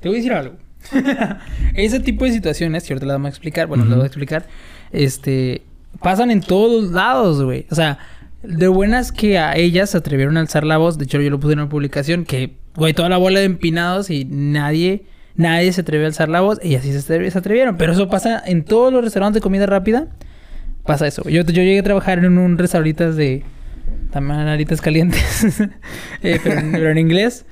te 0.00 0.08
voy 0.08 0.16
a 0.16 0.20
decir 0.20 0.32
algo. 0.32 0.56
Ese 1.74 2.00
tipo 2.00 2.24
de 2.24 2.32
situaciones, 2.32 2.84
que 2.84 2.92
ahorita 2.92 3.06
las 3.06 3.14
vamos 3.16 3.26
a 3.26 3.30
explicar, 3.30 3.66
bueno, 3.66 3.84
las 3.84 3.92
Ujú. 3.92 3.96
voy 3.98 4.04
a 4.04 4.06
explicar, 4.06 4.46
este, 4.92 5.62
pasan 6.00 6.30
en 6.30 6.40
todos 6.40 6.92
lados, 6.92 7.42
güey. 7.42 7.66
O 7.70 7.74
sea, 7.74 7.98
de 8.42 8.68
buenas 8.68 9.12
que 9.12 9.38
a 9.38 9.56
ellas 9.56 9.90
se 9.90 9.98
atrevieron 9.98 10.36
a 10.36 10.40
alzar 10.40 10.64
la 10.64 10.76
voz. 10.78 10.98
De 10.98 11.04
hecho, 11.04 11.20
yo 11.20 11.30
lo 11.30 11.40
puse 11.40 11.54
en 11.54 11.60
una 11.60 11.68
publicación 11.68 12.24
que, 12.24 12.54
güey, 12.76 12.94
toda 12.94 13.08
la 13.08 13.16
bola 13.16 13.40
de 13.40 13.46
empinados 13.46 14.10
y 14.10 14.24
nadie, 14.24 15.04
nadie 15.34 15.72
se 15.72 15.80
atrevió 15.80 16.06
a 16.06 16.08
alzar 16.08 16.28
la 16.28 16.40
voz. 16.40 16.60
Y 16.62 16.76
así 16.76 16.92
se 16.92 17.38
atrevieron. 17.38 17.76
Pero 17.76 17.92
eso 17.92 18.08
pasa 18.08 18.40
en 18.46 18.64
todos 18.64 18.92
los 18.92 19.02
restaurantes 19.02 19.40
de 19.40 19.42
comida 19.42 19.66
rápida. 19.66 20.06
Pasa 20.86 21.06
eso. 21.06 21.22
Yo, 21.28 21.42
yo 21.42 21.62
llegué 21.62 21.80
a 21.80 21.82
trabajar 21.82 22.18
en 22.18 22.38
un 22.38 22.58
restaurante 22.58 23.12
de 23.12 23.42
también 24.10 24.40
alitas 24.40 24.80
calientes, 24.80 25.60
eh, 26.22 26.40
pero, 26.42 26.60
en, 26.60 26.72
pero 26.72 26.90
en 26.90 26.98
inglés. 26.98 27.44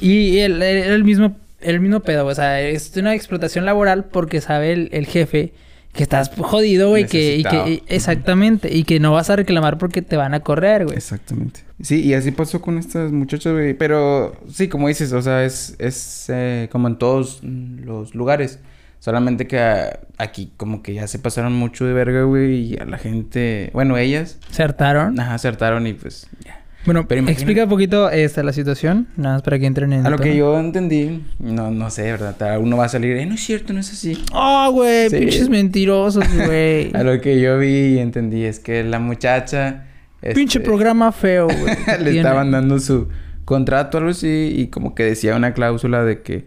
Y 0.00 0.38
el, 0.38 0.62
el, 0.62 0.90
el 0.90 1.04
mismo, 1.04 1.36
el 1.60 1.80
mismo 1.80 2.00
pedo, 2.00 2.26
o 2.26 2.34
sea, 2.34 2.60
es 2.60 2.96
una 2.96 3.14
explotación 3.14 3.64
laboral 3.64 4.04
porque 4.04 4.40
sabe 4.40 4.72
el, 4.72 4.88
el 4.92 5.06
jefe 5.06 5.52
que 5.92 6.02
estás 6.02 6.30
jodido, 6.36 6.88
güey, 6.88 7.06
que, 7.06 7.36
y 7.36 7.44
que 7.44 7.82
exactamente, 7.86 8.74
y 8.74 8.84
que 8.84 8.98
no 8.98 9.12
vas 9.12 9.28
a 9.28 9.36
reclamar 9.36 9.76
porque 9.76 10.00
te 10.00 10.16
van 10.16 10.32
a 10.32 10.40
correr, 10.40 10.84
güey. 10.84 10.96
Exactamente. 10.96 11.60
Sí, 11.82 12.00
y 12.00 12.14
así 12.14 12.30
pasó 12.30 12.62
con 12.62 12.78
estas 12.78 13.12
muchachas, 13.12 13.52
güey. 13.52 13.74
Pero 13.74 14.34
sí, 14.50 14.68
como 14.68 14.88
dices, 14.88 15.12
o 15.12 15.20
sea, 15.20 15.44
es, 15.44 15.76
es 15.78 16.26
eh, 16.28 16.68
como 16.72 16.88
en 16.88 16.96
todos 16.96 17.40
los 17.42 18.14
lugares. 18.14 18.58
Solamente 19.02 19.48
que 19.48 19.58
ah, 19.58 19.98
aquí 20.16 20.52
como 20.56 20.80
que 20.80 20.94
ya 20.94 21.08
se 21.08 21.18
pasaron 21.18 21.54
mucho 21.54 21.84
de 21.84 21.92
verga, 21.92 22.22
güey. 22.22 22.54
Y 22.54 22.76
a 22.78 22.84
la 22.84 22.98
gente... 22.98 23.70
Bueno, 23.72 23.96
ellas... 23.96 24.38
Se 24.52 24.62
hartaron. 24.62 25.18
Ajá, 25.18 25.34
acertaron 25.34 25.88
y 25.88 25.92
pues... 25.94 26.28
Ya. 26.44 26.62
Bueno, 26.84 27.08
Pero 27.08 27.18
imagina- 27.18 27.32
explica 27.36 27.64
un 27.64 27.68
poquito 27.68 28.10
esta 28.10 28.44
la 28.44 28.52
situación, 28.52 29.08
nada 29.16 29.34
más 29.36 29.42
para 29.42 29.58
que 29.58 29.66
entren 29.66 29.92
en 29.92 30.06
A 30.06 30.10
lo 30.10 30.18
que 30.18 30.36
yo 30.36 30.56
entendí, 30.56 31.24
no, 31.40 31.72
no 31.72 31.90
sé, 31.90 32.12
¿verdad? 32.12 32.60
Uno 32.60 32.76
va 32.76 32.84
a 32.84 32.88
salir, 32.88 33.16
eh, 33.16 33.26
no 33.26 33.34
es 33.34 33.40
cierto, 33.44 33.72
no 33.72 33.80
es 33.80 33.90
así. 33.92 34.22
Oh, 34.32 34.70
güey, 34.72 35.10
Sí. 35.10 35.16
pinches 35.18 35.48
mentirosos, 35.48 36.24
güey. 36.46 36.94
A 36.94 37.02
lo 37.02 37.20
que 37.20 37.40
yo 37.40 37.58
vi 37.58 37.94
y 37.94 37.98
entendí 37.98 38.44
es 38.44 38.60
que 38.60 38.84
la 38.84 39.00
muchacha... 39.00 39.86
Pinche 40.20 40.58
este, 40.58 40.60
programa 40.60 41.10
feo, 41.10 41.46
güey. 41.48 41.74
le 41.98 42.04
tiene. 42.04 42.18
estaban 42.18 42.52
dando 42.52 42.78
su 42.78 43.08
contrato 43.44 43.98
algo 43.98 44.10
así 44.10 44.52
y 44.56 44.68
como 44.68 44.94
que 44.94 45.02
decía 45.02 45.34
una 45.34 45.54
cláusula 45.54 46.04
de 46.04 46.22
que 46.22 46.46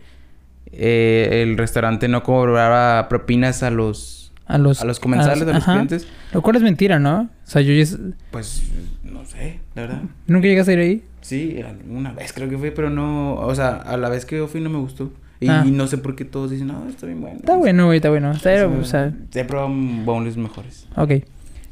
eh, 0.78 1.44
el 1.44 1.58
restaurante 1.58 2.08
no 2.08 2.24
cobraba 2.24 3.08
propinas 3.10 3.64
a 3.64 3.70
los 3.72 4.32
a 4.48 4.58
los, 4.60 4.82
a 4.82 4.86
los 4.86 5.00
comensales, 5.00 5.42
a 5.42 5.46
los 5.46 5.56
ajá. 5.56 5.74
clientes. 5.74 6.08
Lo 6.32 6.42
cual 6.44 6.58
es 6.58 6.62
mentira, 6.62 7.00
¿no? 7.00 7.22
O 7.22 7.50
sea, 7.50 7.62
yo 7.64 7.74
ya... 7.74 7.98
Pues 8.32 8.62
no 9.04 9.26
sé, 9.26 9.60
la 9.74 9.82
verdad. 9.84 10.02
¿Nunca 10.28 10.48
llegaste 10.48 10.72
a 10.72 10.74
ir 10.76 10.80
ahí? 10.82 11.04
Sí, 11.22 11.60
una 11.90 12.12
vez 12.14 12.32
creo 12.32 12.48
que 12.48 12.58
fue, 12.58 12.70
pero 12.72 12.92
no, 12.92 13.36
o 13.36 13.56
sea, 13.56 13.70
a 13.78 13.98
la 13.98 14.10
vez 14.10 14.26
que 14.26 14.38
yo 14.38 14.48
fui 14.48 14.62
no 14.62 14.70
me 14.70 14.78
gustó. 14.78 15.12
Y 15.40 15.50
Ah. 15.50 15.66
no 15.66 15.88
sé 15.88 15.98
por 15.98 16.16
qué 16.16 16.26
todos 16.26 16.52
dicen, 16.52 16.68
no, 16.68 16.88
está 16.88 17.08
bien 17.08 17.22
bueno. 17.22 17.38
Está 17.40 17.56
bueno, 17.58 17.86
güey, 17.88 17.98
está 17.98 18.10
bueno. 18.12 18.32
Está, 18.32 18.44
Pero, 18.52 18.72
o 18.80 18.84
sea, 18.86 19.12
he 19.34 19.44
probado 19.46 19.70
boneless 19.70 20.38
mejores. 20.38 20.88
ok. 20.96 21.12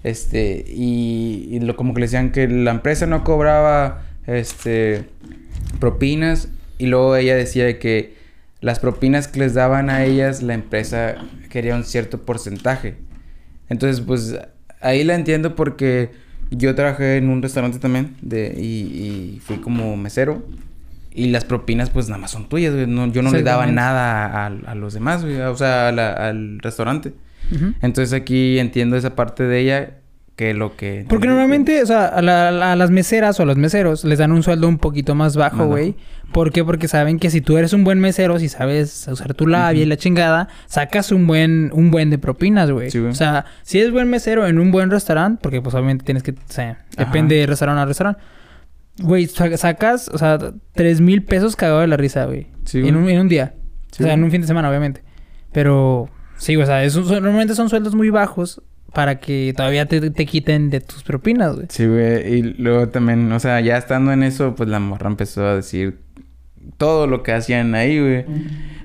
Este, 0.04 0.66
y, 0.68 1.48
y 1.52 1.60
lo, 1.62 1.76
como 1.78 1.94
que 1.94 2.02
le 2.02 2.08
decían 2.08 2.32
que 2.32 2.48
la 2.48 2.72
empresa 2.72 3.06
no 3.06 3.24
cobraba, 3.24 4.02
este, 4.28 5.06
propinas. 5.80 6.50
Y 6.78 6.88
luego 6.88 7.16
ella 7.16 7.36
decía 7.36 7.66
de 7.66 7.78
que 7.80 8.16
las 8.64 8.80
propinas 8.80 9.28
que 9.28 9.40
les 9.40 9.54
daban 9.54 9.90
a 9.92 10.04
ellas, 10.04 10.42
la 10.42 10.56
empresa 10.56 11.16
quería 11.50 11.76
un 11.76 11.84
cierto 11.84 12.22
porcentaje. 12.24 12.96
Entonces, 13.70 14.02
pues, 14.02 14.36
ahí 14.82 15.04
la 15.04 15.14
entiendo 15.16 15.56
porque 15.56 16.10
yo 16.50 16.74
trabajé 16.74 17.18
en 17.18 17.30
un 17.30 17.42
restaurante 17.42 17.78
también 17.80 18.16
de, 18.22 18.56
y, 18.58 19.36
y 19.36 19.40
fui 19.44 19.58
como 19.58 19.96
mesero. 19.98 20.44
Y 21.16 21.28
las 21.28 21.46
propinas, 21.46 21.92
pues, 21.92 22.08
nada 22.10 22.20
más 22.22 22.32
son 22.32 22.50
tuyas, 22.50 22.74
güey. 22.74 22.88
No, 22.88 23.06
yo 23.12 23.22
no 23.22 23.30
le 23.38 23.44
daba 23.44 23.66
nada 23.76 24.26
a, 24.26 24.48
a 24.48 24.76
los 24.76 24.94
demás, 24.96 25.24
güey. 25.24 25.40
O 25.42 25.56
sea, 25.56 25.90
a 25.90 25.92
la- 25.92 26.14
al 26.14 26.58
restaurante. 26.60 27.14
Entonces 27.82 28.14
aquí 28.14 28.58
entiendo 28.58 28.96
esa 28.96 29.14
parte 29.16 29.44
de 29.44 29.60
ella 29.60 29.98
que 30.36 30.54
lo 30.56 30.76
que... 30.76 31.06
Porque 31.08 31.28
normalmente, 31.28 31.84
o 31.84 31.86
sea, 31.86 32.08
a, 32.08 32.22
la- 32.22 32.72
a 32.72 32.76
las 32.76 32.90
meseras 32.90 33.40
o 33.40 33.44
a 33.44 33.46
los 33.46 33.56
meseros 33.58 34.04
les 34.04 34.18
dan 34.20 34.32
un 34.32 34.42
sueldo 34.42 34.68
un 34.68 34.78
poquito 34.80 35.14
más 35.16 35.36
bajo, 35.36 35.68
güey. 35.68 35.96
¿Por 36.32 36.52
qué? 36.52 36.64
Porque 36.64 36.88
saben 36.88 37.20
que 37.20 37.30
si 37.30 37.42
tú 37.42 37.58
eres 37.60 37.74
un 37.74 37.84
buen 37.84 38.00
mesero, 38.00 38.40
si 38.40 38.50
sabes 38.50 39.08
usar 39.12 39.36
tu 39.36 39.46
labia 39.46 39.84
y 39.84 39.86
la 39.86 39.98
chingada, 39.98 40.48
sacas 40.66 41.12
un 41.12 41.28
buen, 41.28 41.70
un 41.74 41.92
buen 41.92 42.10
de 42.10 42.18
propinas, 42.18 42.72
güey. 42.72 42.90
Sí, 42.90 42.98
o 42.98 43.14
sea, 43.14 43.46
si 43.62 43.78
eres 43.80 43.92
buen 43.92 44.10
mesero 44.10 44.48
en 44.48 44.58
un 44.58 44.72
buen 44.72 44.90
restaurante, 44.90 45.40
porque 45.44 45.62
pues 45.62 45.76
obviamente 45.76 46.04
tienes 46.04 46.24
que, 46.24 46.32
o 46.32 46.36
sea, 46.48 46.84
depende 46.98 47.36
de 47.36 47.46
restaurante 47.46 47.82
a 47.82 47.86
restaurante. 47.86 48.22
Güey, 49.00 49.28
sa- 49.28 49.56
sacas, 49.58 50.10
o 50.10 50.18
sea, 50.18 50.40
tres 50.74 51.00
mil 51.02 51.24
pesos 51.24 51.56
cagado 51.56 51.82
de 51.82 51.88
la 51.88 51.98
risa, 51.98 52.26
güey. 52.26 52.48
Sí, 52.66 52.80
en, 52.80 52.96
un, 52.96 53.08
en 53.10 53.20
un 53.22 53.28
día. 53.30 53.54
Sí, 53.92 54.02
o 54.02 54.06
sea, 54.08 54.14
en 54.16 54.24
un 54.24 54.32
fin 54.32 54.42
de 54.42 54.48
semana, 54.48 54.70
obviamente. 54.70 55.04
Pero, 55.52 56.10
sí, 56.38 56.56
o 56.56 56.66
sea, 56.66 56.90
son- 56.90 57.06
normalmente 57.08 57.54
son 57.54 57.70
sueldos 57.70 57.94
muy 57.94 58.10
bajos 58.10 58.62
para 58.94 59.20
que 59.20 59.54
todavía 59.56 59.86
te, 59.88 60.12
te 60.12 60.26
quiten 60.26 60.70
de 60.70 60.80
tus 60.82 61.04
propinas, 61.04 61.56
güey. 61.56 61.66
Sí, 61.70 61.86
güey. 61.88 62.34
Y 62.34 62.42
luego 62.58 62.90
también, 62.90 63.32
o 63.32 63.40
sea, 63.40 63.60
ya 63.62 63.78
estando 63.78 64.12
en 64.12 64.24
eso, 64.24 64.56
pues 64.56 64.70
la 64.70 64.80
morra 64.80 65.10
empezó 65.10 65.46
a 65.46 65.56
decir 65.56 65.98
todo 66.78 67.08
lo 67.08 67.24
que 67.24 67.32
hacían 67.34 67.76
ahí, 67.76 68.00
güey. 68.00 68.26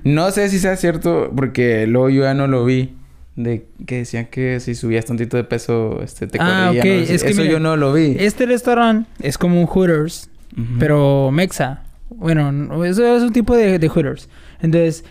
No 0.03 0.31
sé 0.31 0.49
si 0.49 0.59
sea 0.59 0.75
cierto, 0.75 1.31
porque 1.35 1.85
luego 1.87 2.09
yo 2.09 2.23
ya 2.23 2.33
no 2.33 2.47
lo 2.47 2.65
vi. 2.65 2.95
De 3.35 3.67
que 3.85 3.99
decían 3.99 4.25
que 4.25 4.59
si 4.59 4.75
subías 4.75 5.05
tantito 5.05 5.37
de 5.37 5.45
peso, 5.45 6.01
este, 6.03 6.27
te 6.27 6.37
Ah, 6.41 6.71
corrían. 6.73 6.81
ok. 6.81 6.85
o 6.85 6.91
algo 6.91 7.03
así. 7.03 7.13
Es 7.13 7.23
que 7.23 7.29
Eso 7.29 7.41
mira, 7.41 7.53
yo 7.53 7.59
no 7.61 7.77
lo 7.77 7.93
vi. 7.93 8.17
Este 8.19 8.45
restaurante 8.45 9.09
es 9.21 9.37
como 9.37 9.61
un 9.61 9.65
Hooters, 9.65 10.29
pero 10.77 11.31
mexa. 11.31 11.83
Bueno, 12.09 12.51
no- 12.51 12.83
eso 12.83 13.15
es 13.15 13.23
un 13.23 13.31
tipo 13.31 13.55
de, 13.55 13.79
de 13.79 13.87
Hooters. 13.87 14.27
Entonces, 14.61 15.05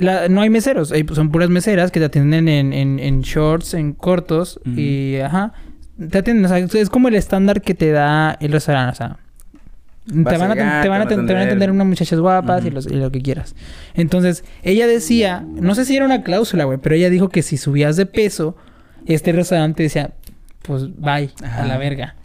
la- 0.00 0.28
no 0.28 0.40
hay 0.40 0.50
meseros. 0.50 0.90
hay- 0.92 1.06
son 1.12 1.30
puras 1.30 1.48
meseras 1.50 1.90
que 1.90 2.00
te 2.00 2.06
atienden 2.06 2.48
en, 2.48 2.72
en, 2.72 2.98
en 2.98 3.20
shorts, 3.22 3.74
en 3.74 3.92
cortos. 3.92 4.58
Y, 4.64 5.16
ajá. 5.18 5.52
Te 6.10 6.18
atienden. 6.18 6.44
O 6.44 6.48
sea, 6.48 6.58
es 6.58 6.90
como 6.90 7.08
el 7.08 7.14
estándar 7.14 7.60
que 7.62 7.74
te 7.74 7.90
da 7.92 8.36
el 8.40 8.52
restaurante. 8.52 8.92
O 8.92 8.96
sea, 8.96 9.16
te 10.06 10.12
van, 10.38 10.50
a, 10.50 10.54
llegar, 10.54 10.82
te, 10.82 10.88
van 10.88 11.02
a, 11.02 11.06
te 11.06 11.14
van 11.14 11.36
a 11.36 11.42
atender 11.44 11.70
unas 11.70 11.86
muchachas 11.86 12.18
guapas 12.18 12.64
y, 12.64 12.70
los- 12.70 12.86
y 12.86 12.94
lo 12.94 13.12
que 13.12 13.20
quieras. 13.20 13.54
Entonces, 13.94 14.44
ella 14.62 14.86
decía, 14.86 15.44
no 15.46 15.74
sé 15.74 15.84
si 15.84 15.94
era 15.96 16.04
una 16.04 16.22
cláusula, 16.22 16.64
güey, 16.64 16.78
pero 16.78 16.94
ella 16.96 17.10
dijo 17.10 17.28
que 17.28 17.42
si 17.42 17.56
subías 17.56 17.96
de 17.96 18.06
peso, 18.06 18.56
este 19.06 19.32
restaurante 19.32 19.82
decía, 19.82 20.10
pues 20.62 20.84
bye, 20.98 21.30
a 21.44 21.64
la 21.66 21.78
verga. 21.78 22.16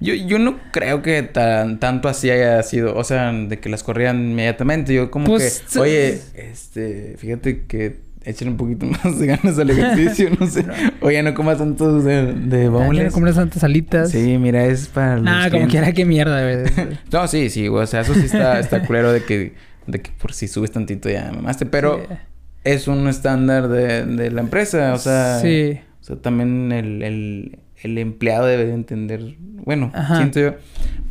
Yo, 0.00 0.14
yo 0.14 0.38
no 0.38 0.58
creo 0.70 1.02
que 1.02 1.22
tan, 1.24 1.80
tanto 1.80 2.08
así 2.08 2.30
haya 2.30 2.62
sido, 2.62 2.94
o 2.96 3.02
sea, 3.04 3.32
de 3.32 3.58
que 3.58 3.68
las 3.68 3.82
corrían 3.82 4.30
inmediatamente. 4.30 4.94
Yo 4.94 5.10
como 5.10 5.26
Pues, 5.26 5.64
que, 5.72 5.78
oye, 5.80 6.20
este, 6.34 7.16
fíjate 7.18 7.64
que 7.66 7.96
echen 8.24 8.48
un 8.48 8.56
poquito 8.56 8.86
más 9.04 9.18
de 9.18 9.26
ganas 9.26 9.58
al 9.58 9.70
ejercicio, 9.70 10.30
no 10.38 10.46
sé. 10.46 10.64
Oye, 11.00 11.22
no 11.22 11.32
comas 11.34 11.58
tantos 11.58 12.04
de, 12.04 12.32
de 12.34 12.64
ya 12.64 13.04
no 13.04 13.10
comer 13.10 13.34
tantas 13.34 13.64
alitas. 13.64 14.10
Sí, 14.10 14.36
mira, 14.38 14.66
es 14.66 14.86
para 14.88 15.14
los 15.16 15.24
Nah, 15.24 15.50
como 15.50 15.66
quiera, 15.66 15.92
qué 15.92 16.04
mierda, 16.04 16.42
güey. 16.42 16.70
No, 17.12 17.26
sí, 17.26 17.48
sí, 17.50 17.66
güey, 17.68 17.84
o 17.84 17.86
sea, 17.86 18.02
eso 18.02 18.14
sí 18.14 18.26
está, 18.26 18.60
está 18.60 18.84
culero 18.84 19.12
de 19.12 19.22
que, 19.24 19.54
de 19.86 20.00
que 20.02 20.10
por 20.12 20.32
si 20.32 20.46
subes 20.46 20.70
tantito 20.70 21.08
ya 21.08 21.30
mamaste, 21.34 21.64
pero 21.66 21.98
Sí. 22.06 22.14
es 22.64 22.86
un 22.88 23.08
estándar 23.08 23.68
de, 23.68 24.04
de 24.04 24.30
la 24.30 24.42
empresa, 24.42 24.92
o 24.94 24.98
sea... 24.98 25.40
Sí. 25.40 25.80
O 26.00 26.04
sea, 26.04 26.16
también 26.16 26.70
el, 26.72 27.02
el, 27.02 27.58
el 27.82 27.98
empleado 27.98 28.46
debe 28.46 28.64
de 28.66 28.74
entender, 28.74 29.34
bueno, 29.64 29.90
Ajá. 29.94 30.16
siento 30.16 30.40
yo, 30.40 30.54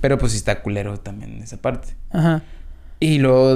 pero 0.01 0.17
pues 0.17 0.32
sí 0.34 0.38
está 0.38 0.62
culero 0.62 0.97
también 0.99 1.38
esa 1.41 1.58
parte. 1.58 1.89
Ajá. 2.12 2.41
Y 2.99 3.19
luego, 3.19 3.56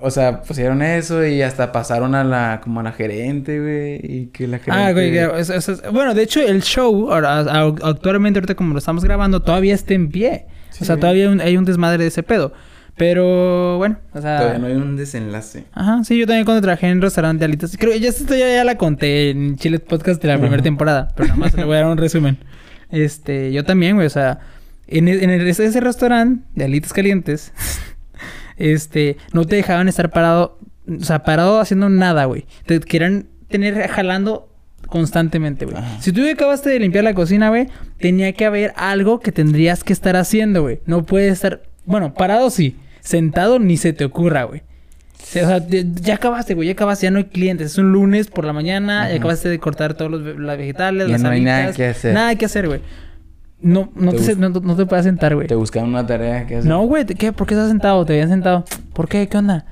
o 0.00 0.10
sea, 0.10 0.42
pusieron 0.42 0.82
eso 0.82 1.26
y 1.26 1.42
hasta 1.42 1.72
pasaron 1.72 2.14
a 2.14 2.24
la, 2.24 2.60
como 2.62 2.80
a 2.80 2.82
la 2.82 2.92
gerente, 2.92 3.60
güey, 3.60 4.00
y 4.02 4.26
que 4.32 4.46
la 4.46 4.58
gerente... 4.58 4.82
Ah, 4.84 4.92
güey, 4.92 5.16
eso 5.40 5.54
es- 5.54 5.82
bueno, 5.92 6.14
de 6.14 6.22
hecho, 6.22 6.40
el 6.40 6.62
show, 6.62 7.12
ahora, 7.12 7.40
actualmente, 7.40 8.38
ahorita 8.38 8.54
como 8.54 8.72
lo 8.72 8.78
estamos 8.78 9.04
grabando, 9.04 9.42
todavía 9.42 9.74
está 9.74 9.94
en 9.94 10.08
pie. 10.08 10.46
Sí, 10.70 10.84
o 10.84 10.86
sea, 10.86 10.94
güey. 10.94 11.00
todavía 11.00 11.24
hay 11.26 11.32
un, 11.32 11.40
hay 11.40 11.56
un 11.56 11.64
desmadre 11.64 12.04
de 12.04 12.08
ese 12.08 12.22
pedo. 12.22 12.52
Pero, 13.00 13.78
bueno, 13.78 13.96
o 14.12 14.20
sea... 14.20 14.36
Todavía 14.40 14.58
no 14.58 14.66
hay 14.66 14.74
un 14.74 14.94
desenlace. 14.94 15.64
Ajá, 15.72 16.04
sí, 16.04 16.18
yo 16.18 16.26
también 16.26 16.44
cuando 16.44 16.60
trabajé 16.60 16.86
en 16.88 17.00
restaurante 17.00 17.38
de 17.38 17.44
alitas. 17.46 17.74
Creo 17.78 17.94
que 17.94 17.98
ya 18.00 18.10
esta 18.10 18.36
ya, 18.36 18.46
ya 18.56 18.62
la 18.62 18.76
conté 18.76 19.30
en 19.30 19.56
Chile 19.56 19.78
Podcast 19.78 20.20
de 20.20 20.28
la 20.28 20.38
primera 20.38 20.62
temporada, 20.62 21.08
pero 21.16 21.28
nada 21.28 21.40
más 21.40 21.54
le 21.54 21.64
voy 21.64 21.76
a 21.76 21.80
dar 21.80 21.86
un 21.90 21.96
resumen. 21.96 22.36
Este, 22.90 23.52
yo 23.52 23.64
también, 23.64 23.94
güey, 23.96 24.06
o 24.06 24.10
sea, 24.10 24.40
en, 24.86 25.08
e- 25.08 25.24
en 25.24 25.30
el- 25.30 25.48
ese 25.48 25.80
restaurante 25.80 26.44
de 26.54 26.64
alitas 26.66 26.92
calientes, 26.92 27.52
este, 28.58 29.16
no 29.32 29.46
te 29.46 29.56
dejaban 29.56 29.88
estar 29.88 30.10
parado, 30.10 30.58
o 30.86 31.02
sea, 31.04 31.22
parado 31.22 31.58
haciendo 31.60 31.88
nada, 31.88 32.26
güey. 32.26 32.44
Te 32.66 32.80
querían 32.80 33.28
tener 33.48 33.88
jalando 33.88 34.52
constantemente, 34.88 35.64
güey. 35.64 35.76
Si 36.00 36.12
tú 36.12 36.20
acabaste 36.30 36.68
de 36.68 36.80
limpiar 36.80 37.04
la 37.04 37.14
cocina, 37.14 37.48
güey, 37.48 37.68
tenía 37.98 38.32
que 38.34 38.44
haber 38.44 38.74
algo 38.76 39.20
que 39.20 39.32
tendrías 39.32 39.84
que 39.84 39.92
estar 39.94 40.16
haciendo, 40.16 40.62
güey. 40.62 40.80
No 40.84 41.04
puedes 41.06 41.32
estar, 41.32 41.62
bueno, 41.86 42.12
parado 42.12 42.50
sí, 42.50 42.76
sentado 43.00 43.58
ni 43.58 43.76
se 43.76 43.92
te 43.92 44.04
ocurra, 44.04 44.44
güey. 44.44 44.62
O 45.22 45.22
sea, 45.32 45.58
ya- 45.68 46.14
acabaste, 46.14 46.54
güey, 46.54 46.66
ya 46.68 46.72
acabaste, 46.72 47.06
ya 47.06 47.10
no 47.10 47.18
hay 47.18 47.24
clientes. 47.24 47.72
Es 47.72 47.78
un 47.78 47.92
lunes 47.92 48.28
por 48.28 48.44
la 48.44 48.52
mañana, 48.52 49.08
ya 49.10 49.16
acabaste 49.16 49.48
de 49.48 49.58
cortar 49.58 49.94
todos 49.94 50.10
los 50.10 50.38
las 50.40 50.58
vegetales, 50.58 51.06
Ya 51.06 51.12
las 51.12 51.22
no 51.22 51.28
hay 51.30 51.40
nada 51.42 51.72
que 51.72 51.86
hacer. 51.86 52.14
Nada 52.14 52.34
que 52.34 52.44
hacer, 52.46 52.66
güey. 52.68 52.80
No, 53.62 53.90
no 53.94 54.12
Te 54.12 54.18
te, 54.20 54.36
no, 54.36 54.48
no 54.48 54.74
te 54.76 54.86
puedes 54.86 55.04
sentar, 55.04 55.34
güey. 55.34 55.46
Te 55.46 55.54
buscaban 55.54 55.90
una 55.90 56.06
tarea 56.06 56.46
que 56.46 56.56
hacer. 56.56 56.68
No, 56.68 56.80
güey, 56.86 57.04
¿te- 57.04 57.14
¿qué? 57.14 57.32
¿Por 57.32 57.46
qué 57.46 57.54
estás 57.54 57.68
sentado? 57.68 58.04
Te 58.06 58.14
habían 58.14 58.30
sentado. 58.30 58.64
¿Por 58.94 59.06
qué? 59.08 59.28
¿Qué 59.28 59.36
onda? 59.36 59.66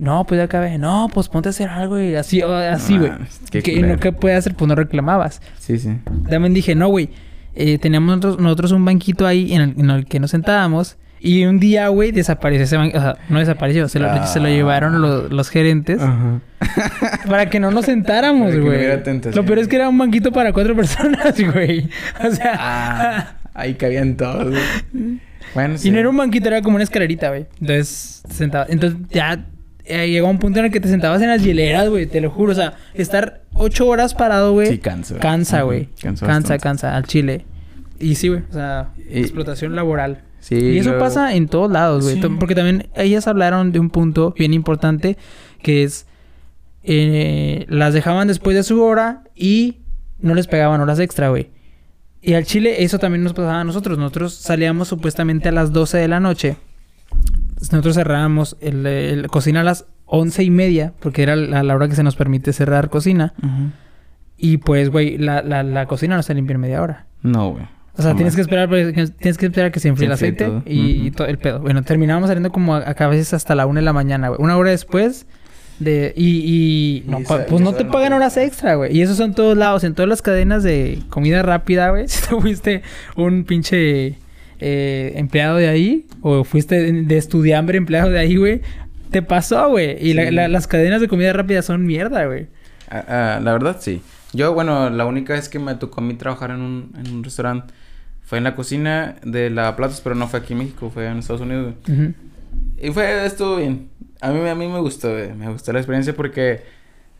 No, 0.00 0.24
pues 0.26 0.38
ya 0.38 0.44
acabé. 0.44 0.76
No, 0.76 1.08
pues 1.14 1.28
ponte 1.28 1.48
a 1.48 1.50
hacer 1.50 1.68
algo 1.70 1.98
y 2.00 2.14
así, 2.16 2.42
así, 2.42 2.98
güey. 2.98 3.12
qué 3.50 3.62
¿Qué, 3.62 3.74
culero. 3.76 3.94
no, 3.94 4.00
¿Qué 4.00 4.12
puedes 4.12 4.38
hacer? 4.40 4.54
Pues 4.54 4.68
no 4.68 4.74
reclamabas. 4.74 5.40
Sí, 5.58 5.78
sí. 5.78 5.96
También 6.28 6.52
dije, 6.52 6.74
no, 6.74 6.88
güey. 6.88 7.08
eh, 7.54 7.78
teníamos 7.78 8.16
nosotros, 8.16 8.38
nosotros 8.42 8.72
un 8.72 8.84
banquito 8.84 9.26
ahí 9.26 9.52
en 9.54 9.60
el, 9.62 9.74
en 9.78 9.90
el 9.90 10.04
que 10.06 10.18
nos 10.20 10.32
sentábamos. 10.32 10.96
Y 11.24 11.44
un 11.44 11.60
día, 11.60 11.86
güey, 11.86 12.10
desapareció 12.10 12.64
ese 12.64 12.76
banquito. 12.76 12.98
O 12.98 13.02
sea, 13.02 13.16
no 13.28 13.38
desapareció. 13.38 13.88
Se 13.88 14.00
lo, 14.00 14.10
Ah. 14.10 14.26
se 14.26 14.40
lo 14.40 14.48
llevaron 14.48 15.00
los, 15.00 15.30
los 15.30 15.50
gerentes. 15.50 16.00
Ajá. 16.02 16.40
Para 17.28 17.48
que 17.48 17.60
no 17.60 17.70
nos 17.70 17.84
sentáramos, 17.84 18.52
no 18.54 18.64
güey. 18.64 19.02
tentación. 19.04 19.34
Lo 19.36 19.44
peor 19.46 19.60
es 19.60 19.68
que 19.68 19.76
era 19.76 19.88
un 19.88 19.96
banquito 19.98 20.32
para 20.32 20.52
cuatro 20.52 20.74
personas, 20.76 21.34
güey. 21.52 21.88
O 22.28 22.30
sea... 22.32 22.54
Ah, 22.58 23.34
ahí 23.54 23.74
cabían 23.78 24.16
todos, 24.16 24.48
güey. 24.50 25.20
Bueno, 25.54 25.78
sí. 25.78 25.88
Y 25.88 25.90
no 25.92 25.98
era 26.00 26.08
un 26.08 26.16
banquito, 26.16 26.48
era 26.48 26.60
como 26.60 26.74
una 26.74 26.84
escalerita, 26.84 27.28
güey. 27.28 27.46
Entonces, 27.60 28.22
sentaba. 28.28 28.66
Entonces, 28.68 28.98
ya 29.10 29.44
eh, 29.84 30.08
llegó 30.10 30.28
un 30.28 30.38
punto 30.40 30.58
en 30.58 30.64
el 30.66 30.70
que 30.72 30.80
te 30.80 30.88
sentabas 30.88 31.22
en 31.22 31.28
las 31.28 31.42
hieleras, 31.44 31.88
güey. 31.88 32.06
Te 32.06 32.20
lo 32.20 32.30
juro. 32.30 32.50
O 32.50 32.54
sea, 32.56 32.74
estar 32.94 33.42
ocho 33.52 33.86
horas 33.86 34.14
parado, 34.14 34.52
güey. 34.54 34.66
Sí, 34.66 34.78
cansa. 34.78 35.18
Cansa, 35.18 35.62
güey. 35.62 35.88
cansa 36.02 36.26
Cansa, 36.26 36.58
cansa. 36.58 36.96
Al 36.96 37.04
chile. 37.04 37.44
Y 38.00 38.16
sí, 38.16 38.26
güey. 38.28 38.40
O 38.50 38.52
sea, 38.52 38.88
Y- 39.08 39.20
explotación 39.20 39.76
laboral. 39.76 40.22
Sí, 40.42 40.56
y 40.56 40.78
eso 40.78 40.90
luego- 40.90 41.04
pasa 41.04 41.34
en 41.34 41.46
todos 41.48 41.70
lados, 41.70 42.02
güey. 42.04 42.20
Sí. 42.20 42.28
Porque 42.38 42.54
también 42.54 42.88
ellas 42.94 43.26
hablaron 43.26 43.72
de 43.72 43.78
un 43.78 43.88
punto 43.90 44.34
bien 44.36 44.52
importante 44.52 45.16
que 45.62 45.82
es 45.84 46.06
eh, 46.82 47.64
las 47.68 47.94
dejaban 47.94 48.26
después 48.28 48.56
de 48.56 48.64
su 48.64 48.82
hora 48.82 49.22
y 49.36 49.78
no 50.18 50.34
les 50.34 50.48
pegaban 50.48 50.80
horas 50.80 50.98
extra, 50.98 51.28
güey. 51.28 51.50
Y 52.20 52.34
al 52.34 52.44
chile 52.44 52.82
eso 52.82 52.98
también 52.98 53.22
nos 53.22 53.32
pasaba 53.34 53.60
a 53.60 53.64
nosotros. 53.64 53.98
Nosotros 53.98 54.34
salíamos 54.34 54.88
supuestamente 54.88 55.48
a 55.48 55.52
las 55.52 55.72
12 55.72 55.98
de 55.98 56.08
la 56.08 56.18
noche. 56.20 56.56
Nosotros 57.70 57.94
cerrábamos 57.94 58.56
el, 58.60 58.84
el 58.86 59.26
cocina 59.28 59.60
a 59.60 59.64
las 59.64 59.86
once 60.06 60.42
y 60.42 60.50
media, 60.50 60.92
porque 61.00 61.22
era 61.22 61.36
la, 61.36 61.62
la 61.62 61.74
hora 61.74 61.88
que 61.88 61.94
se 61.94 62.02
nos 62.02 62.16
permite 62.16 62.52
cerrar 62.52 62.90
cocina. 62.90 63.34
Y 64.36 64.56
pues, 64.58 64.90
güey, 64.90 65.18
la, 65.18 65.42
la, 65.42 65.62
la 65.62 65.86
cocina 65.86 66.16
no 66.16 66.22
se 66.24 66.34
limpia 66.34 66.54
en 66.54 66.60
media 66.60 66.82
hora. 66.82 67.06
No, 67.22 67.50
güey. 67.52 67.64
O 67.96 68.02
sea, 68.02 68.14
tienes 68.14 68.34
que 68.34 68.40
esperar, 68.40 68.68
tienes 68.70 69.36
que 69.38 69.46
esperar 69.46 69.66
a 69.68 69.70
que 69.72 69.78
se 69.80 69.88
enfríe 69.88 70.06
el 70.06 70.12
aceite 70.12 70.46
todo. 70.46 70.62
y, 70.64 71.10
todo 71.10 71.26
el 71.26 71.36
pedo. 71.38 71.60
Bueno, 71.60 71.82
terminábamos 71.82 72.28
saliendo 72.28 72.50
como 72.50 72.74
a, 72.76 72.78
a 72.80 73.06
veces 73.08 73.34
hasta 73.34 73.54
la 73.54 73.66
una 73.66 73.80
de 73.80 73.84
la 73.84 73.92
mañana, 73.92 74.28
güey. 74.28 74.40
Una 74.40 74.56
hora 74.56 74.70
después 74.70 75.26
de... 75.78 76.14
Y... 76.16 77.02
y 77.04 77.10
no, 77.10 77.20
Y 77.20 77.24
pa- 77.24 77.38
sa- 77.38 77.46
pues 77.46 77.60
y 77.60 77.64
no 77.64 77.74
te 77.74 77.84
no 77.84 77.90
pagan 77.90 78.14
horas 78.14 78.36
extra, 78.38 78.76
güey. 78.76 78.96
Y 78.96 79.02
eso 79.02 79.14
son 79.14 79.34
todos 79.34 79.56
lados. 79.58 79.84
En 79.84 79.94
todas 79.94 80.08
las 80.08 80.22
cadenas 80.22 80.62
de 80.62 81.00
comida 81.10 81.42
rápida, 81.42 81.90
güey. 81.90 82.04
Si 82.08 82.26
tú 82.28 82.40
fuiste 82.40 82.80
un 83.16 83.44
pinche 83.44 84.14
eh, 84.58 85.12
empleado 85.16 85.56
de 85.58 85.68
ahí 85.68 86.06
o 86.22 86.44
fuiste 86.44 86.92
de, 86.92 87.16
estudiambre 87.18 87.76
empleado 87.76 88.08
de 88.10 88.18
ahí, 88.18 88.36
güey. 88.36 88.62
Te 89.10 89.20
pasó, 89.20 89.68
güey. 89.68 89.98
Y 90.00 90.14
la- 90.14 90.28
Sí. 90.28 90.30
la- 90.34 90.48
las 90.48 90.66
cadenas 90.66 91.02
de 91.02 91.08
comida 91.08 91.34
rápida 91.34 91.60
son 91.60 91.84
mierda, 91.84 92.24
güey. 92.24 92.46
Ah, 92.88 93.04
ah, 93.36 93.40
la 93.42 93.52
verdad, 93.52 93.76
sí. 93.80 94.00
Yo, 94.32 94.54
bueno, 94.54 94.88
la 94.88 95.04
única 95.04 95.34
vez 95.34 95.50
que 95.50 95.58
me 95.58 95.74
tocó 95.74 96.00
a 96.00 96.04
mí 96.04 96.14
trabajar 96.14 96.52
en 96.52 96.62
un, 96.62 96.92
en 96.98 97.12
un 97.16 97.22
restaurante 97.24 97.74
fue 98.32 98.38
en 98.38 98.44
la 98.44 98.56
cocina 98.56 99.16
de 99.22 99.50
lavaplatos, 99.50 100.00
pero 100.00 100.14
no 100.14 100.26
fue 100.26 100.40
aquí 100.40 100.54
en 100.54 100.60
México, 100.60 100.88
fue 100.88 101.06
en 101.06 101.18
Estados 101.18 101.42
Unidos. 101.42 101.74
güey. 101.86 101.98
Ujú. 102.00 102.14
Y 102.80 102.90
fue, 102.90 103.26
estuvo 103.26 103.56
bien. 103.56 103.90
A 104.22 104.30
mí, 104.30 104.48
a 104.48 104.54
mí 104.54 104.68
me 104.68 104.78
gustó, 104.78 105.10
güey. 105.12 105.34
Me 105.34 105.50
gustó 105.52 105.70
la 105.74 105.80
experiencia 105.80 106.16
porque, 106.16 106.62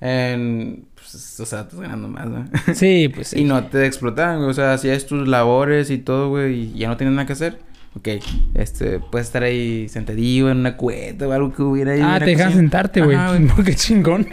en, 0.01 0.87
pues, 0.95 1.39
o 1.39 1.45
sea, 1.45 1.61
estás 1.61 1.79
ganando 1.79 2.09
más, 2.09 2.27
¿no? 2.29 2.47
Sí, 2.75 3.11
pues 3.15 3.29
sí. 3.29 3.41
Y 3.41 3.45
no 3.45 3.63
te 3.65 3.85
explotaban, 3.85 4.39
güey. 4.39 4.49
O 4.49 4.55
sea, 4.55 4.73
hacías 4.73 5.05
tus 5.05 5.29
labores 5.29 5.91
y 5.91 5.99
todo, 5.99 6.31
güey, 6.31 6.73
y 6.75 6.79
ya 6.79 6.89
no 6.89 6.97
tienes 6.97 7.15
nada 7.15 7.27
que 7.27 7.35
hacer. 7.35 7.59
Ok, 7.95 8.09
este, 8.55 8.99
puedes 8.99 9.27
estar 9.27 9.43
ahí 9.43 9.91
sentadillo 9.91 10.49
en 10.51 10.57
una 10.61 10.79
cueta 10.79 11.29
o 11.29 11.33
algo 11.33 11.53
que 11.53 11.61
hubiera 11.63 11.93
ahí. 11.93 12.01
Ah, 12.03 12.19
la 12.21 12.21
te 12.21 12.31
dejan 12.31 12.55
sentarte, 12.55 13.03
güey. 13.03 13.19
Ajá, 13.19 13.39
Qué 13.67 13.75
chingón. 13.75 14.27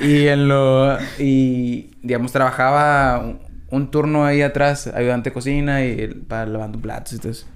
y, 0.00 0.04
y 0.04 0.26
en 0.26 0.48
lo... 0.48 0.98
Y, 1.20 1.90
digamos, 2.02 2.32
trabajaba 2.32 3.36
un, 3.70 3.90
turno 3.90 4.24
ahí 4.24 4.42
atrás, 4.42 4.86
ayudante 4.86 5.30
de 5.30 5.34
cocina 5.34 5.84
y 5.84 6.08
para 6.28 6.46
lavando 6.46 6.78
platos 6.78 7.14
y 7.14 7.18
todo 7.18 7.32
eso. 7.32 7.46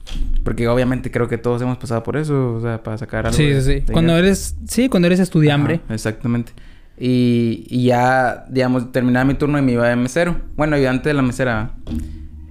Porque 0.45 0.69
obviamente 0.69 1.11
creo 1.11 1.29
que 1.29 1.39
todos 1.39 1.63
hemos 1.63 1.79
pasado 1.79 2.03
por 2.03 2.17
eso, 2.17 2.55
o 2.55 2.61
sea, 2.61 2.83
para 2.83 2.99
sacar 2.99 3.27
algo. 3.27 3.37
Sí, 3.37 3.53
sí, 3.55 3.63
sí. 3.63 3.93
Cuando 3.93 4.17
eres... 4.17 4.57
Sí, 4.67 4.89
cuando 4.89 5.07
eres 5.07 5.21
estudiambre. 5.21 5.81
Ajá, 5.85 5.95
exactamente. 5.95 6.53
Y, 6.99 7.67
y 7.69 7.85
ya, 7.85 8.45
digamos, 8.49 8.91
terminaba 8.91 9.25
mi 9.25 9.35
turno 9.35 9.59
y 9.59 9.63
me 9.63 9.73
iba 9.73 9.89
de 9.89 9.97
mesero. 9.97 10.37
Bueno, 10.57 10.77
ayudante 10.77 11.09
de 11.09 11.15
la 11.15 11.23
mesera. 11.23 11.75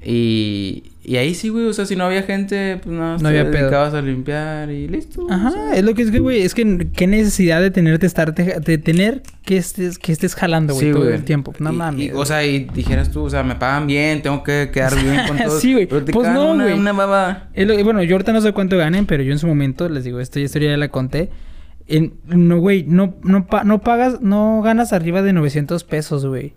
Y, 0.04 0.92
y 1.08 1.16
ahí 1.16 1.34
sí, 1.34 1.48
güey, 1.50 1.66
o 1.66 1.74
sea, 1.74 1.86
si 1.86 1.96
no 1.96 2.04
había 2.04 2.22
gente, 2.22 2.78
pues 2.84 2.94
nada, 2.96 3.14
No 3.14 3.20
te 3.20 3.28
había 3.40 3.50
pedo. 3.50 3.76
a 3.80 4.02
limpiar 4.02 4.70
y 4.70 4.88
listo. 4.88 5.24
o 5.26 5.32
Ajá, 5.32 5.50
sea. 5.52 5.76
es 5.76 5.84
lo 5.84 5.94
que 5.96 6.02
es 6.04 6.12
que, 6.12 6.20
güey, 6.20 6.42
es 6.42 6.54
que 6.54 6.90
qué 6.94 7.08
necesidad 7.08 7.62
de 7.62 7.72
tenerte 7.72 8.06
estar 8.06 8.36
de 8.36 8.78
tener 8.78 9.24
que 9.46 9.56
estés 9.58 9.98
que 9.98 10.12
estés 10.12 10.36
jalando, 10.36 10.74
güey, 10.74 10.88
Sí, 10.88 10.92
todo 10.92 11.04
güey. 11.06 11.16
el 11.16 11.24
tiempo. 11.24 11.54
No 11.60 11.72
mames. 11.72 12.12
o 12.14 12.26
sea, 12.26 12.46
y 12.46 12.66
dijeras 12.66 13.10
tú, 13.12 13.24
o 13.24 13.30
sea, 13.30 13.42
me 13.44 13.56
pagan 13.56 13.88
bien, 13.88 14.22
tengo 14.22 14.44
que 14.44 14.70
quedar 14.74 14.94
bien 15.02 15.22
con 15.28 15.38
todo. 15.44 15.60
Sí, 15.60 15.72
güey. 15.74 15.86
Pero 15.88 16.04
te 16.04 16.12
Pues 16.12 16.30
no, 16.30 16.52
una, 16.52 16.66
güey. 16.66 16.78
una 16.78 16.92
baba. 16.92 17.48
Es 17.54 17.66
lo- 17.66 17.82
bueno, 17.84 18.04
yo 18.04 18.16
ahorita 18.16 18.34
no 18.34 18.42
sé 18.42 18.52
cuánto 18.52 18.78
ganen, 18.78 19.06
pero 19.06 19.24
yo 19.24 19.32
en 19.32 19.40
su 19.40 19.48
momento 19.48 19.88
les 19.90 20.04
digo, 20.04 20.20
esta 20.20 20.40
historia 20.42 20.72
ya 20.72 20.78
la 20.78 20.90
conté. 20.90 21.30
En, 21.88 22.16
no, 22.26 22.60
güey, 22.60 22.84
no, 22.84 23.16
no, 23.24 23.48
pa- 23.48 23.64
no 23.64 23.80
pagas, 23.80 24.20
no 24.20 24.62
ganas 24.62 24.92
arriba 24.92 25.22
de 25.22 25.32
900 25.32 25.86
pesos, 25.86 26.26
güey. 26.26 26.54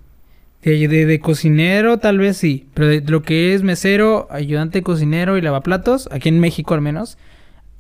De, 0.63 0.89
de, 0.89 1.07
de 1.07 1.21
cocinero 1.21 1.99
tal 1.99 2.19
vez 2.19 2.37
sí, 2.37 2.69
pero 2.75 2.89
de 2.89 3.01
lo 3.01 3.23
que 3.23 3.55
es 3.55 3.63
mesero, 3.63 4.29
ayudante 4.31 4.83
cocinero 4.83 5.39
y 5.39 5.41
lavaplatos, 5.41 6.09
aquí 6.13 6.29
en 6.29 6.39
México 6.39 6.75
al 6.75 6.83
menos, 6.83 7.17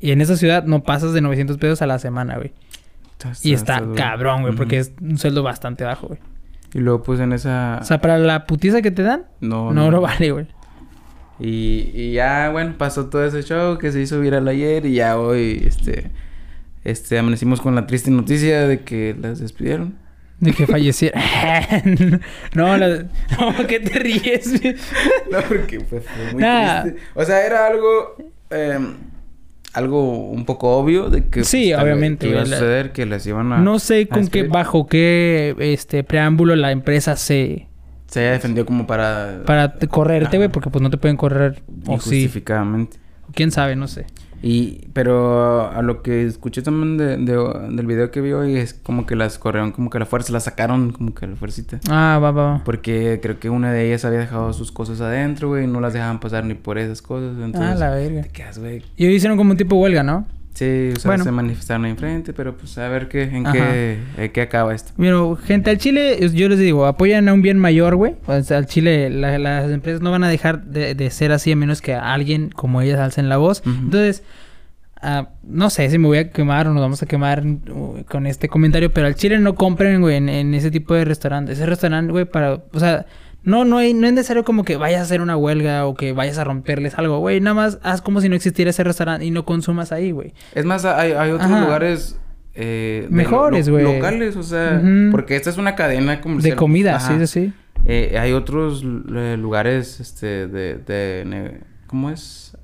y 0.01 0.13
en 0.13 0.23
esa 0.23 0.37
ciudad 0.37 0.65
no 0.65 0.83
pasas 0.83 1.13
de 1.13 1.21
900 1.21 1.59
pesos 1.59 1.83
a 1.83 1.87
la 1.87 1.99
semana, 1.99 2.37
güey. 2.37 2.53
Y 3.43 3.53
está 3.53 3.83
cabrón, 3.95 4.43
güey, 4.43 4.55
porque 4.55 4.79
es 4.79 4.93
un 5.01 5.19
sueldo 5.19 5.43
bastante 5.43 5.85
bajo, 5.85 6.09
güey. 6.09 6.21
Y 6.73 6.79
luego 6.79 7.03
pues 7.03 7.21
en 7.21 7.33
esa... 7.33 7.81
O 7.83 7.85
sea, 7.85 8.01
para 8.01 8.19
la 8.19 8.47
putiza 8.47 8.81
que 8.81 8.91
te 8.91 9.03
dan, 9.03 9.25
no, 9.41 9.73
no, 9.73 9.91
lo 9.91 10.01
vale, 10.01 10.31
güey. 10.31 10.47
Y, 11.39 11.91
y 11.95 12.13
ya, 12.13 12.49
bueno, 12.51 12.75
pasó 12.79 13.07
todo 13.07 13.25
ese 13.25 13.43
show 13.43 13.77
que 13.77 13.93
se 13.93 14.01
hizo 14.01 14.21
viral 14.21 14.49
ayer 14.49 14.87
y 14.87 14.95
ya 14.95 15.19
hoy, 15.19 15.63
este... 15.67 16.11
Este, 16.83 17.19
amanecimos 17.19 17.61
con 17.61 17.75
la 17.75 17.87
triste 17.87 18.11
noticia 18.11 18.67
de 18.67 18.81
que 18.81 19.15
las 19.21 19.39
despidieron. 19.39 19.97
De 20.41 20.53
que 20.53 20.67
falleciera. 20.67 21.21
no, 22.55 22.77
la- 22.77 23.05
no, 23.39 23.67
¿qué 23.69 23.81
te 23.81 23.99
ríes? 23.99 24.53
No, 25.31 25.39
porque 25.49 25.81
pues, 25.81 26.03
fue 26.05 26.33
muy 26.33 26.43
Nah. 26.43 26.83
triste. 26.83 27.01
O 27.15 27.25
sea, 27.25 27.45
era 27.47 27.67
algo... 27.67 28.17
em, 28.51 28.95
algo 29.73 30.31
un 30.31 30.45
poco 30.47 30.77
obvio 30.79 31.11
de 31.11 31.29
que... 31.29 31.45
Sí, 31.45 31.71
vez, 31.71 31.79
obviamente, 31.81 32.27
que 32.27 32.33
iba 32.33 32.43
a 32.43 32.47
suceder, 32.47 32.91
que 32.93 33.07
las 33.07 33.25
iban 33.27 33.53
a... 33.53 33.59
No 33.59 33.79
sé 33.79 34.09
con 34.09 34.27
qué, 34.27 34.43
bajo 34.45 34.87
qué 34.89 35.55
este 35.59 36.03
preámbulo 36.03 36.57
la 36.57 36.73
empresa 36.73 37.15
se 37.15 37.69
Se 38.09 38.21
haya 38.21 38.33
defendido 38.33 38.67
como 38.67 38.87
para... 38.89 39.43
para 39.47 39.79
te- 39.79 39.87
correrte, 39.87 40.39
güey, 40.39 40.49
porque 40.49 40.71
pues 40.71 40.83
no 40.83 40.91
te 40.91 40.97
pueden 40.97 41.17
correr 41.17 41.63
o 41.87 42.01
sí. 42.01 42.23
Injustificadamente. 42.23 42.97
Quién 43.33 43.53
sabe, 43.53 43.77
no 43.77 43.87
sé. 43.87 44.07
Y, 44.43 44.87
pero 44.95 45.71
a 45.71 45.83
lo 45.83 46.03
que 46.03 46.25
escuché 46.25 46.63
también 46.63 46.97
de, 46.97 47.17
de- 47.19 47.69
del 47.77 47.87
video 47.87 48.11
que 48.11 48.21
vi 48.23 48.33
hoy 48.33 48.57
es 48.57 48.73
como 48.75 49.05
que 49.05 49.15
las 49.17 49.39
corrieron 49.39 49.73
como 49.73 49.91
que 49.91 49.99
a 49.99 50.01
la 50.01 50.07
fuerza, 50.07 50.33
las 50.33 50.45
sacaron 50.45 50.93
como 50.93 51.15
que 51.15 51.27
a 51.27 51.29
la 51.29 51.37
fuercita. 51.37 51.79
Ah, 51.91 52.19
va, 52.23 52.31
va. 52.31 52.43
va. 52.55 52.65
Porque 52.65 53.21
creo 53.23 53.39
que 53.39 53.51
una 53.51 53.71
de 53.73 53.87
ellas 53.89 54.05
había 54.05 54.19
dejado 54.21 54.53
sus 54.53 54.73
cosas 54.73 55.01
adentro, 55.03 55.49
güey, 55.49 55.65
y 55.65 55.67
no 55.67 55.81
las 55.81 55.93
dejaban 55.93 56.21
pasar 56.21 56.45
ni 56.47 56.55
por 56.55 56.79
esas 56.79 57.03
cosas. 57.03 57.37
Entonces, 57.43 57.71
Ah, 57.71 57.75
la 57.75 57.91
verga. 57.91 58.23
te 58.23 58.29
quedas, 58.31 58.59
güey. 58.59 58.83
Y 58.97 59.07
hicieron 59.09 59.37
como 59.37 59.51
un 59.51 59.57
tipo 59.59 59.77
huelga, 59.77 60.03
¿no? 60.03 60.27
Sí, 60.55 60.91
o 60.95 61.01
sea, 61.01 61.09
Bueno. 61.11 61.25
se 61.25 61.31
manifestaron 61.31 61.85
ahí 61.87 61.93
enfrente, 61.93 62.33
pero 62.33 62.57
pues 62.57 62.77
a 62.77 62.89
ver 62.89 63.09
qué, 63.09 63.23
en 63.23 63.45
qué, 63.45 63.99
en 64.19 64.31
qué 64.33 64.41
acaba 64.43 64.75
esto. 64.75 64.93
Pero, 64.99 65.37
gente, 65.37 65.71
al 65.71 65.79
Chile, 65.79 66.19
yo 66.35 66.49
les 66.49 66.59
digo, 66.59 66.87
apoyan 66.87 67.29
a 67.29 67.33
un 67.33 67.41
bien 67.41 67.57
mayor, 67.59 67.95
güey. 67.97 68.17
O 68.27 68.43
sea, 68.43 68.59
al 68.59 68.67
Chile, 68.67 69.09
la- 69.11 69.39
las 69.39 69.71
empresas 69.71 70.03
no 70.03 70.11
van 70.11 70.25
a 70.25 70.29
dejar 70.29 70.65
de, 70.65 70.95
de 70.95 71.11
ser 71.11 71.33
así 71.33 71.53
a 71.53 71.57
menos 71.57 71.81
que 71.81 71.95
alguien 71.95 72.51
como 72.51 72.83
ellas 72.83 72.99
alcen 72.99 73.29
la 73.29 73.37
voz. 73.39 73.63
Entonces, 73.65 74.23
ah, 75.01 75.29
no 75.45 75.71
sé 75.71 75.89
si 75.89 75.99
me 75.99 76.09
voy 76.09 76.19
a 76.19 76.31
quemar 76.31 76.67
o 76.69 76.75
nos 76.75 76.83
vamos 76.83 77.03
a 77.03 77.07
quemar 77.07 77.43
uh, 77.47 78.03
con 78.09 78.27
este 78.27 78.49
comentario, 78.49 78.93
pero 78.93 79.07
al 79.07 79.15
Chile 79.15 79.39
no 79.39 79.55
compren, 79.55 80.01
güey, 80.03 80.17
en, 80.17 80.29
en 80.29 80.53
ese 80.55 80.71
tipo 80.71 80.95
de 80.95 81.05
restaurante. 81.07 81.53
Ese 81.53 81.65
restaurante, 81.65 82.13
güey, 82.13 82.25
para, 82.27 82.55
o 82.73 82.79
sea, 82.81 83.07
no, 83.43 83.65
no, 83.65 83.79
hay, 83.79 83.95
no 83.95 84.07
es 84.07 84.13
necesario 84.13 84.45
como 84.45 84.65
que 84.65 84.77
vayas 84.77 85.01
a 85.01 85.03
hacer 85.05 85.21
una 85.23 85.37
huelga 85.37 85.87
o 85.87 85.95
que 85.95 86.13
vayas 86.13 86.39
a 86.39 86.45
romperles 86.45 86.99
algo, 86.99 87.19
güey. 87.21 87.41
Nada 87.41 87.55
más 87.55 87.79
haz 87.83 88.03
como 88.03 88.21
si 88.21 88.29
no 88.29 88.35
existiera 88.37 88.71
ese 88.71 88.85
restaurante 88.85 89.25
y 89.25 89.31
no 89.31 89.45
consumas 89.45 89.93
ahí, 89.93 90.11
güey. 90.11 90.35
Es 90.55 90.65
más, 90.65 90.85
hay, 90.85 91.13
hay 91.13 91.31
otros 91.31 91.51
Ajá. 91.51 91.61
lugares... 91.61 92.19
Eh, 92.55 93.07
Mejores, 93.11 93.69
lo- 93.69 93.75
güey. 93.75 93.85
Locales, 93.85 94.35
o 94.37 94.43
sea, 94.43 94.83
porque 95.13 95.37
esta 95.37 95.51
es 95.51 95.57
una 95.57 95.77
cadena 95.77 96.21
comercial. 96.21 96.51
De 96.51 96.57
comida, 96.57 96.97
Ajá. 96.97 97.17
sí, 97.19 97.27
sí, 97.27 97.47
sí. 97.47 97.53
Eh, 97.87 98.19
hay 98.21 98.33
otros 98.33 98.85
eh, 98.85 99.37
lugares, 99.39 100.01
este, 100.01 100.49
de, 100.49 100.75
de, 100.75 101.61
¿cómo 101.87 102.11
es? 102.11 102.57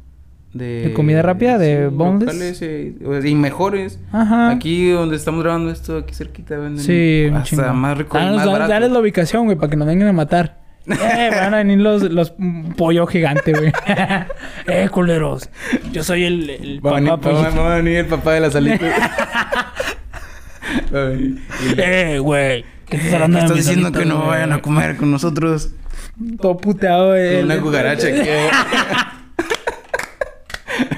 ¿De 0.52 0.92
comida 0.94 1.22
rápida? 1.22 1.56
¿De 1.56 1.86
boneless? 1.88 2.26
locales, 2.34 2.62
eh, 2.62 2.94
y 3.24 3.34
mejores. 3.36 4.00
Ajá. 4.10 4.50
Aquí 4.50 4.90
donde 4.90 5.16
estamos 5.16 5.42
grabando 5.44 5.70
esto, 5.70 5.98
aquí 5.98 6.14
cerquita 6.14 6.56
venden 6.58 6.82
Sí, 6.84 7.28
hasta 7.32 7.72
más 7.72 7.96
rico 7.96 8.18
Danos- 8.18 8.44
más 8.44 8.68
danos- 8.68 8.90
la 8.90 8.98
ubicación, 8.98 9.44
güey, 9.44 9.56
para 9.56 9.70
que 9.70 9.76
nos 9.76 9.86
vengan 9.86 10.08
a 10.08 10.12
matar. 10.12 10.65
Eh, 10.88 11.30
van 11.34 11.54
a 11.54 11.58
venir 11.58 11.78
los, 11.80 12.02
los 12.02 12.32
pollo 12.76 13.06
gigante, 13.06 13.52
güey. 13.52 13.72
eh, 14.66 14.88
culeros. 14.90 15.48
Yo 15.92 16.02
soy 16.04 16.24
el, 16.24 16.50
el 16.50 16.84
Va 16.86 16.92
a 16.92 16.94
venir, 16.94 17.10
papá 17.10 17.30
va 17.30 17.38
a- 17.40 17.42
pollito. 17.44 17.62
va 17.62 17.72
a 17.72 17.76
venir 17.76 17.96
el 17.98 18.06
papá 18.06 18.32
de 18.34 18.40
la 18.40 18.50
salita. 18.50 18.86
Ay, 20.92 21.38
y- 21.76 21.80
Eh, 21.80 22.18
güey. 22.18 22.64
¿Qué 22.88 22.96
estás 22.96 23.10
¿Qué 23.10 23.14
hablando 23.16 23.38
de 23.38 23.44
estás 23.44 23.56
diciendo 23.58 23.90
que 23.92 23.98
alitas, 23.98 24.14
no 24.16 24.24
güey? 24.24 24.36
vayan 24.38 24.52
a 24.52 24.62
comer 24.62 24.96
con 24.96 25.10
nosotros? 25.10 25.70
Todo 26.40 26.56
puteado, 26.56 27.16
eh. 27.16 27.42
Una 27.42 27.58
cucaracha 27.60 28.06
que... 28.12 28.48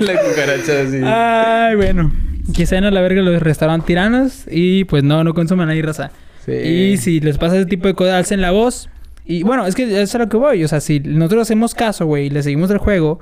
la 0.00 0.12
cucaracha 0.20 0.82
así. 0.86 1.00
Ay, 1.04 1.76
bueno. 1.76 2.12
Que 2.54 2.66
sean 2.66 2.84
a 2.84 2.90
la 2.90 3.00
verga 3.00 3.22
los 3.22 3.40
restaurantes 3.42 3.86
tiranos 3.86 4.44
y 4.50 4.84
pues 4.84 5.02
no, 5.04 5.22
no 5.24 5.34
consuman 5.34 5.68
ahí 5.70 5.82
raza. 5.82 6.10
Sí. 6.46 6.52
Y 6.52 6.96
si 6.98 7.20
les 7.20 7.36
pasa 7.38 7.56
ese 7.56 7.66
tipo 7.66 7.88
de 7.88 7.94
cosas, 7.94 8.14
alcen 8.14 8.40
la 8.40 8.50
voz. 8.52 8.88
Y 9.30 9.42
bueno, 9.42 9.66
es 9.66 9.74
que 9.74 9.82
eso 9.84 10.00
es 10.00 10.14
a 10.14 10.18
lo 10.18 10.28
que 10.30 10.38
voy. 10.38 10.64
O 10.64 10.68
sea, 10.68 10.80
si 10.80 11.00
nosotros 11.00 11.42
hacemos 11.42 11.74
caso, 11.74 12.06
güey, 12.06 12.26
y 12.26 12.30
le 12.30 12.42
seguimos 12.42 12.70
el 12.70 12.78
juego 12.78 13.20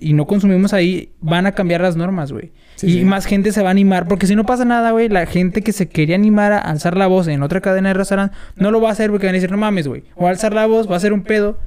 y 0.00 0.12
no 0.12 0.26
consumimos 0.26 0.72
ahí, 0.72 1.12
van 1.20 1.46
a 1.46 1.52
cambiar 1.52 1.82
las 1.82 1.94
normas, 1.94 2.32
güey. 2.32 2.50
Sí, 2.74 2.88
y 2.88 2.92
sí. 2.94 3.04
más 3.04 3.26
gente 3.26 3.52
se 3.52 3.62
va 3.62 3.68
a 3.68 3.70
animar. 3.70 4.08
Porque 4.08 4.26
si 4.26 4.34
no 4.34 4.44
pasa 4.44 4.64
nada, 4.64 4.90
güey, 4.90 5.08
la 5.08 5.24
gente 5.24 5.62
que 5.62 5.70
se 5.70 5.88
quería 5.88 6.16
animar 6.16 6.52
a 6.52 6.58
alzar 6.58 6.96
la 6.96 7.06
voz 7.06 7.28
en 7.28 7.44
otra 7.44 7.60
cadena 7.60 7.90
de 7.90 7.94
restaurante, 7.94 8.36
no 8.56 8.72
lo 8.72 8.80
va 8.80 8.88
a 8.88 8.92
hacer 8.92 9.12
porque 9.12 9.26
van 9.26 9.36
a 9.36 9.38
decir, 9.38 9.52
no 9.52 9.56
mames, 9.56 9.86
güey. 9.86 10.02
O 10.16 10.26
alzar 10.26 10.52
la 10.52 10.66
voz, 10.66 10.90
va 10.90 10.96
a 10.96 11.00
ser 11.00 11.12
un 11.12 11.22
pedo, 11.22 11.60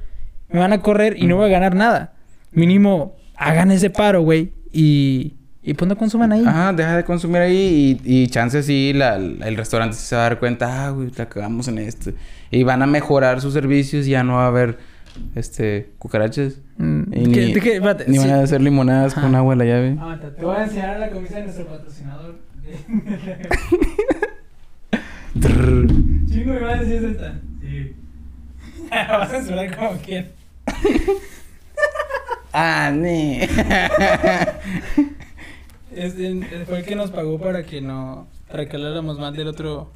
me 0.50 0.60
van 0.60 0.74
a 0.74 0.82
correr 0.82 1.16
y 1.16 1.26
no 1.26 1.36
voy 1.36 1.46
a 1.46 1.48
ganar 1.48 1.74
nada. 1.74 2.12
Mínimo, 2.52 3.16
hagan 3.34 3.70
ese 3.70 3.88
paro, 3.88 4.20
güey. 4.20 4.52
Y, 4.74 5.36
y 5.62 5.74
pues 5.74 5.88
no 5.88 5.96
consuman 5.96 6.32
ahí. 6.32 6.44
Ajá, 6.46 6.72
deja 6.72 6.96
de 6.96 7.04
consumir 7.04 7.42
ahí 7.42 8.00
y, 8.04 8.22
y 8.22 8.26
chance 8.28 8.62
sí, 8.62 8.92
la, 8.94 9.16
el 9.16 9.56
restaurante 9.56 9.96
se 9.96 10.16
va 10.16 10.22
a 10.22 10.24
dar 10.30 10.38
cuenta, 10.38 10.86
ah, 10.86 10.90
güey, 10.90 11.10
la 11.16 11.28
cagamos 11.28 11.68
en 11.68 11.78
esto. 11.78 12.12
Y 12.50 12.62
van 12.62 12.82
a 12.82 12.86
mejorar 12.86 13.40
sus 13.40 13.52
servicios 13.52 14.06
y 14.06 14.10
ya 14.10 14.22
no 14.24 14.34
va 14.36 14.44
a 14.44 14.48
haber 14.48 14.78
este, 15.34 15.90
cucarachas. 15.98 16.54
Mm, 16.78 17.02
Y 17.12 17.32
¿qué- 17.32 17.40
ni, 17.46 17.52
de 17.52 17.60
qué? 17.60 17.74
Espérate, 17.74 18.04
ni 18.08 18.18
sí. 18.18 18.26
van 18.26 18.30
a 18.38 18.42
hacer 18.42 18.60
limonadas 18.62 19.12
con 19.14 19.24
Ajá. 19.26 19.38
agua 19.38 19.54
de 19.54 19.64
la 19.64 19.70
llave. 19.70 19.90
Aguanta, 20.00 20.34
te 20.34 20.42
voy 20.44 20.56
a 20.56 20.64
enseñar 20.64 20.98
la 20.98 21.10
camisa 21.10 21.36
de 21.36 21.42
nuestro 21.44 21.66
patrocinador. 21.66 22.36
Chingo, 26.28 26.52
me 26.54 26.60
va 26.60 26.70
a 26.72 26.76
decir 26.76 26.96
es 26.96 27.02
esta. 27.12 27.34
Sí. 27.60 27.94
Vas 28.90 29.30
a 29.30 29.34
censurar 29.36 29.76
como 29.76 29.92
quien. 30.00 30.28
Ah, 32.52 32.90
ne. 36.00 36.06
Este, 36.06 36.64
fue 36.66 36.78
el 36.78 36.84
que 36.84 36.96
nos 36.96 37.10
pagó 37.10 37.38
para 37.38 37.64
que 37.64 37.80
no. 37.80 38.26
Para 38.50 38.68
que 38.68 38.76
habláramos 38.76 39.18
mal 39.18 39.34
del 39.34 39.48
otro. 39.48 39.92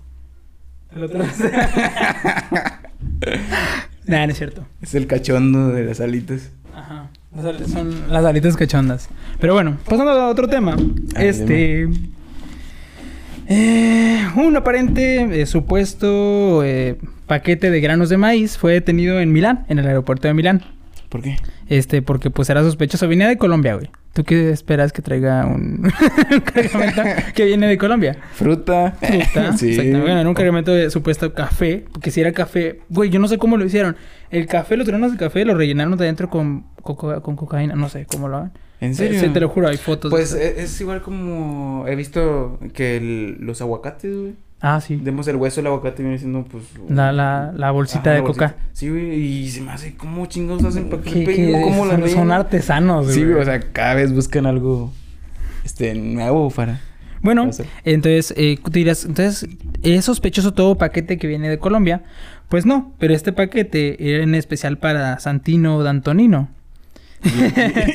Del 0.92 1.04
otro. 1.04 1.18
nah, 4.06 4.26
no 4.26 4.32
es 4.32 4.38
cierto. 4.38 4.66
es 4.82 4.94
el 4.94 5.06
cachondo 5.06 5.68
de 5.68 5.84
las 5.84 6.00
alitas. 6.00 6.50
Ajá. 6.74 7.10
Las 7.34 7.70
Son 7.70 8.12
las 8.12 8.24
alitas 8.24 8.56
cachondas. 8.56 9.08
Pero 9.40 9.54
bueno, 9.54 9.76
pasando 9.88 10.12
a 10.12 10.28
otro 10.28 10.48
tema. 10.48 10.76
Este. 11.16 11.88
eh, 13.48 14.28
un 14.36 14.56
aparente 14.56 15.40
eh, 15.40 15.46
supuesto 15.46 16.62
eh, 16.62 16.96
paquete 17.26 17.70
de 17.70 17.80
granos 17.80 18.08
de 18.08 18.18
maíz 18.18 18.56
fue 18.56 18.72
detenido 18.72 19.18
en 19.20 19.32
Milán, 19.32 19.66
en 19.68 19.78
el 19.80 19.86
aeropuerto 19.86 20.28
de 20.28 20.34
Milán. 20.34 20.62
¿Por 21.08 21.22
qué? 21.22 21.36
Este, 21.68 22.02
porque 22.02 22.30
pues 22.30 22.50
era 22.50 22.62
sospechoso. 22.62 23.08
Venía 23.08 23.26
de 23.28 23.36
Colombia, 23.36 23.74
güey. 23.74 23.90
¿Tú 24.14 24.24
qué 24.24 24.50
esperas 24.50 24.92
que 24.92 25.02
traiga 25.02 25.44
un, 25.44 25.84
un 26.32 26.40
cargamento 26.44 27.02
que 27.34 27.44
viene 27.44 27.66
de 27.66 27.76
Colombia? 27.76 28.16
Fruta. 28.32 28.92
Fruta. 29.00 29.52
sí. 29.58 29.70
Exactamente. 29.70 30.00
Bueno, 30.00 30.20
era 30.20 30.28
un 30.28 30.34
cargamento 30.34 30.72
de 30.72 30.88
supuesto 30.88 31.34
café. 31.34 31.84
Porque 31.92 32.10
si 32.10 32.20
era 32.20 32.32
café... 32.32 32.78
Güey, 32.88 33.10
yo 33.10 33.18
no 33.18 33.26
sé 33.28 33.38
cómo 33.38 33.56
lo 33.56 33.64
hicieron. 33.66 33.96
El 34.30 34.46
café, 34.46 34.76
los 34.76 34.86
granos 34.86 35.10
de 35.12 35.18
café, 35.18 35.44
lo 35.44 35.54
rellenaron 35.54 35.98
de 35.98 36.04
adentro 36.04 36.30
con, 36.30 36.64
coca- 36.82 37.20
con 37.20 37.34
cocaína. 37.36 37.74
No 37.74 37.88
sé 37.88 38.06
cómo 38.06 38.28
lo 38.28 38.36
hagan. 38.36 38.52
¿En 38.80 38.94
serio? 38.94 39.18
Sí, 39.20 39.28
te 39.30 39.40
lo 39.40 39.48
juro, 39.48 39.68
hay 39.68 39.76
fotos. 39.78 40.10
Pues 40.10 40.32
e- 40.34 40.62
es 40.62 40.80
igual 40.80 41.00
como 41.02 41.84
he 41.88 41.96
visto 41.96 42.58
que 42.72 42.96
el- 42.98 43.36
los 43.40 43.60
aguacates, 43.62 44.14
güey. 44.16 44.34
Ah, 44.60 44.80
sí. 44.80 44.96
Demos 45.02 45.28
el 45.28 45.36
hueso 45.36 45.56
del 45.56 45.66
aguacate 45.66 46.02
viene 46.02 46.16
siendo 46.18 46.42
pues... 46.44 46.64
La, 46.88 47.12
la, 47.12 47.52
la 47.54 47.70
bolsita 47.70 48.00
Ajá, 48.00 48.10
de 48.12 48.18
la 48.20 48.24
coca. 48.24 48.46
bolsita. 48.46 48.68
Sí, 48.72 48.88
güey, 48.88 49.12
y 49.20 49.48
se 49.50 49.60
me 49.60 49.70
hace 49.72 49.94
cómo 49.94 50.24
chingados 50.26 50.64
hacen 50.64 50.88
para 50.88 51.02
que 51.02 51.52
cómo 51.62 51.84
la 51.84 52.08
son, 52.08 52.32
artesanos, 52.32 53.08
Sí, 53.12 53.20
güey. 53.20 53.32
güey, 53.32 53.42
o 53.42 53.44
sea, 53.44 53.60
cada 53.60 53.94
vez 53.94 54.12
buscan 54.14 54.46
algo 54.46 54.90
este 55.64 55.94
nuevo 55.94 56.50
para 56.50 56.80
Bueno, 57.20 57.50
para 57.50 57.68
entonces, 57.84 58.32
eh, 58.38 58.58
tú 58.64 58.70
dirás, 58.70 59.04
entonces, 59.04 59.46
¿es 59.82 60.04
sospechoso 60.06 60.54
todo 60.54 60.78
paquete 60.78 61.18
que 61.18 61.26
viene 61.26 61.50
de 61.50 61.58
Colombia? 61.58 62.02
Pues 62.48 62.64
no, 62.64 62.94
pero 62.98 63.12
este 63.14 63.32
paquete 63.32 63.96
era 64.14 64.22
en 64.22 64.34
especial 64.34 64.78
para 64.78 65.18
Santino 65.18 65.82
D'Antonino. 65.82 66.48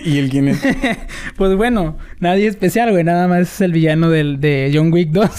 ¿Y, 0.06 0.10
y 0.10 0.18
el 0.20 0.30
quién 0.30 0.50
es? 0.50 0.62
Pues 1.38 1.56
bueno, 1.56 1.98
nadie 2.20 2.48
especial, 2.48 2.92
güey, 2.92 3.04
nada 3.04 3.28
más 3.28 3.42
es 3.42 3.62
el 3.62 3.72
villano 3.74 4.10
del, 4.10 4.40
de 4.40 4.72
John 4.74 4.92
Wick 4.94 5.10
2. 5.12 5.30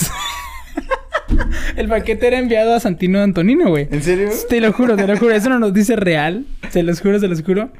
El 1.77 1.89
paquete 1.89 2.27
era 2.27 2.39
enviado 2.39 2.75
a 2.75 2.81
Santino 2.81 3.19
D'Antonino, 3.19 3.69
güey. 3.69 3.89
¿En 3.91 4.03
serio? 4.03 4.29
Te 4.49 4.61
lo 4.61 4.73
juro, 4.73 4.97
te 4.97 5.07
lo 5.07 5.17
juro. 5.17 5.33
Es 5.35 5.47
una 5.47 5.59
noticia 5.59 5.97
real. 5.97 6.45
Se 6.71 6.83
los 6.83 7.01
juro, 7.01 7.19
se 7.19 7.29
los 7.29 7.43
juro. 7.43 7.71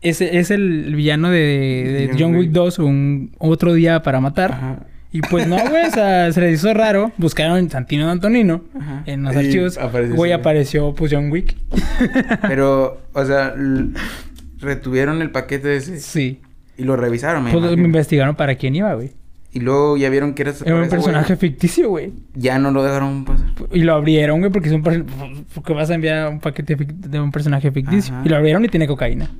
Ese 0.00 0.38
es 0.38 0.50
el 0.50 0.94
villano 0.94 1.30
de, 1.30 1.38
de 1.38 2.16
John 2.18 2.32
Wick 2.36 2.48
Wick. 2.48 2.50
2, 2.52 2.78
un 2.80 3.32
otro 3.38 3.72
día 3.74 4.02
para 4.02 4.20
matar. 4.20 4.52
Ajá. 4.52 4.86
Y 5.10 5.22
pues 5.22 5.46
no, 5.48 5.56
güey, 5.56 5.86
o 5.86 5.90
sea, 5.90 6.30
se 6.32 6.40
les 6.42 6.54
hizo 6.60 6.72
raro. 6.74 7.12
Buscaron 7.16 7.70
Santino 7.70 8.06
D'Antonino 8.06 8.62
Ajá. 8.78 9.02
en 9.06 9.22
los 9.22 9.34
Y 9.34 9.38
archivos. 9.38 9.78
apareció 9.78 10.14
Güey, 10.16 10.32
ese 10.32 10.40
apareció 10.40 10.94
pues 10.94 11.12
John 11.12 11.30
Wick. 11.32 11.56
Pero, 12.42 13.00
o 13.14 13.24
sea, 13.24 13.54
retuvieron 14.58 15.22
el 15.22 15.30
paquete 15.30 15.76
ese 15.76 15.98
Sí. 15.98 16.40
y 16.76 16.84
lo 16.84 16.96
revisaron, 16.96 17.44
me 17.44 17.50
Pues 17.52 17.76
me 17.76 17.84
investigaron 17.84 18.34
para 18.36 18.54
quién 18.56 18.74
iba, 18.76 18.92
güey. 18.94 19.12
Y 19.52 19.60
luego 19.60 19.96
ya 19.96 20.10
vieron 20.10 20.34
que 20.34 20.42
era 20.42 20.52
Era 20.64 20.76
un 20.76 20.88
personaje 20.88 21.34
güey. 21.34 21.38
ficticio, 21.38 21.88
güey. 21.88 22.12
Ya 22.34 22.58
no 22.58 22.70
lo 22.70 22.82
dejaron 22.82 23.24
pasar. 23.24 23.46
Y 23.72 23.80
lo 23.80 23.94
abrieron, 23.94 24.40
güey, 24.40 24.52
porque 24.52 24.68
es 24.68 24.74
un 24.74 24.82
porque 24.82 25.72
vas 25.72 25.90
a 25.90 25.94
enviar 25.94 26.28
un 26.28 26.38
paquete 26.40 26.76
de 26.76 27.20
un 27.20 27.32
personaje 27.32 27.70
ficticio. 27.72 28.14
Ajá. 28.14 28.22
Y 28.26 28.28
lo 28.28 28.36
abrieron 28.36 28.64
y 28.64 28.68
tiene 28.68 28.86
cocaína. 28.86 29.30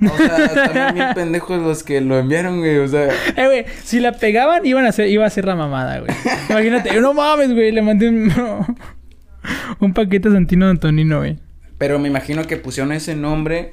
O 0.00 0.16
sea, 0.16 0.54
también 0.54 0.94
bien 0.94 1.08
pendejos 1.14 1.60
los 1.60 1.82
que 1.82 2.00
lo 2.00 2.18
enviaron, 2.18 2.58
güey. 2.58 2.78
O 2.78 2.86
sea, 2.86 3.08
Eh, 3.36 3.46
güey, 3.46 3.64
si 3.82 3.98
la 3.98 4.12
pegaban, 4.12 4.64
iban 4.64 4.84
a 4.84 4.90
hacer, 4.90 5.08
iba 5.08 5.26
a 5.26 5.30
ser 5.30 5.44
la 5.46 5.56
mamada, 5.56 5.98
güey. 6.00 6.12
Imagínate, 6.50 7.00
no 7.00 7.14
mames, 7.14 7.52
güey, 7.52 7.72
le 7.72 7.82
mandé 7.82 8.08
un, 8.08 8.30
un 9.80 9.92
paquete 9.94 10.28
a 10.28 10.32
Santino 10.32 10.66
de 10.66 10.72
Antonino, 10.72 11.18
güey. 11.18 11.38
pero 11.78 11.98
me 11.98 12.08
imagino 12.08 12.44
que 12.46 12.56
pusieron 12.58 12.92
ese 12.92 13.16
nombre 13.16 13.72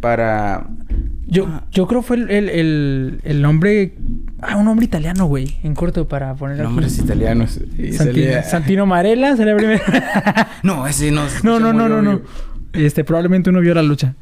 para. 0.00 0.66
Yo, 1.26 1.48
yo 1.70 1.86
creo 1.86 2.02
fue 2.02 2.16
el, 2.16 2.30
el, 2.30 2.48
el, 2.48 3.20
el 3.24 3.42
nombre. 3.42 3.92
Ah, 4.42 4.56
un 4.56 4.64
nombre 4.64 4.84
italiano, 4.84 5.26
güey. 5.26 5.56
En 5.62 5.74
corto 5.74 6.08
para 6.08 6.34
poner 6.34 6.56
aquí. 6.56 6.64
Nombres 6.64 6.98
italianos. 6.98 7.58
Y 7.78 7.92
Santino, 7.92 8.26
salía- 8.26 8.42
Santino 8.42 8.86
Marella 8.86 9.36
sería 9.36 9.56
primero. 9.56 9.82
No, 10.62 10.86
ese 10.86 11.10
no. 11.12 11.22
no, 11.42 11.58
no, 11.60 11.72
no, 11.72 11.88
no, 11.88 12.02
no. 12.02 12.20
Este, 12.72 13.04
probablemente 13.04 13.50
uno 13.50 13.60
vio 13.60 13.74
la 13.74 13.82
lucha. 13.82 14.14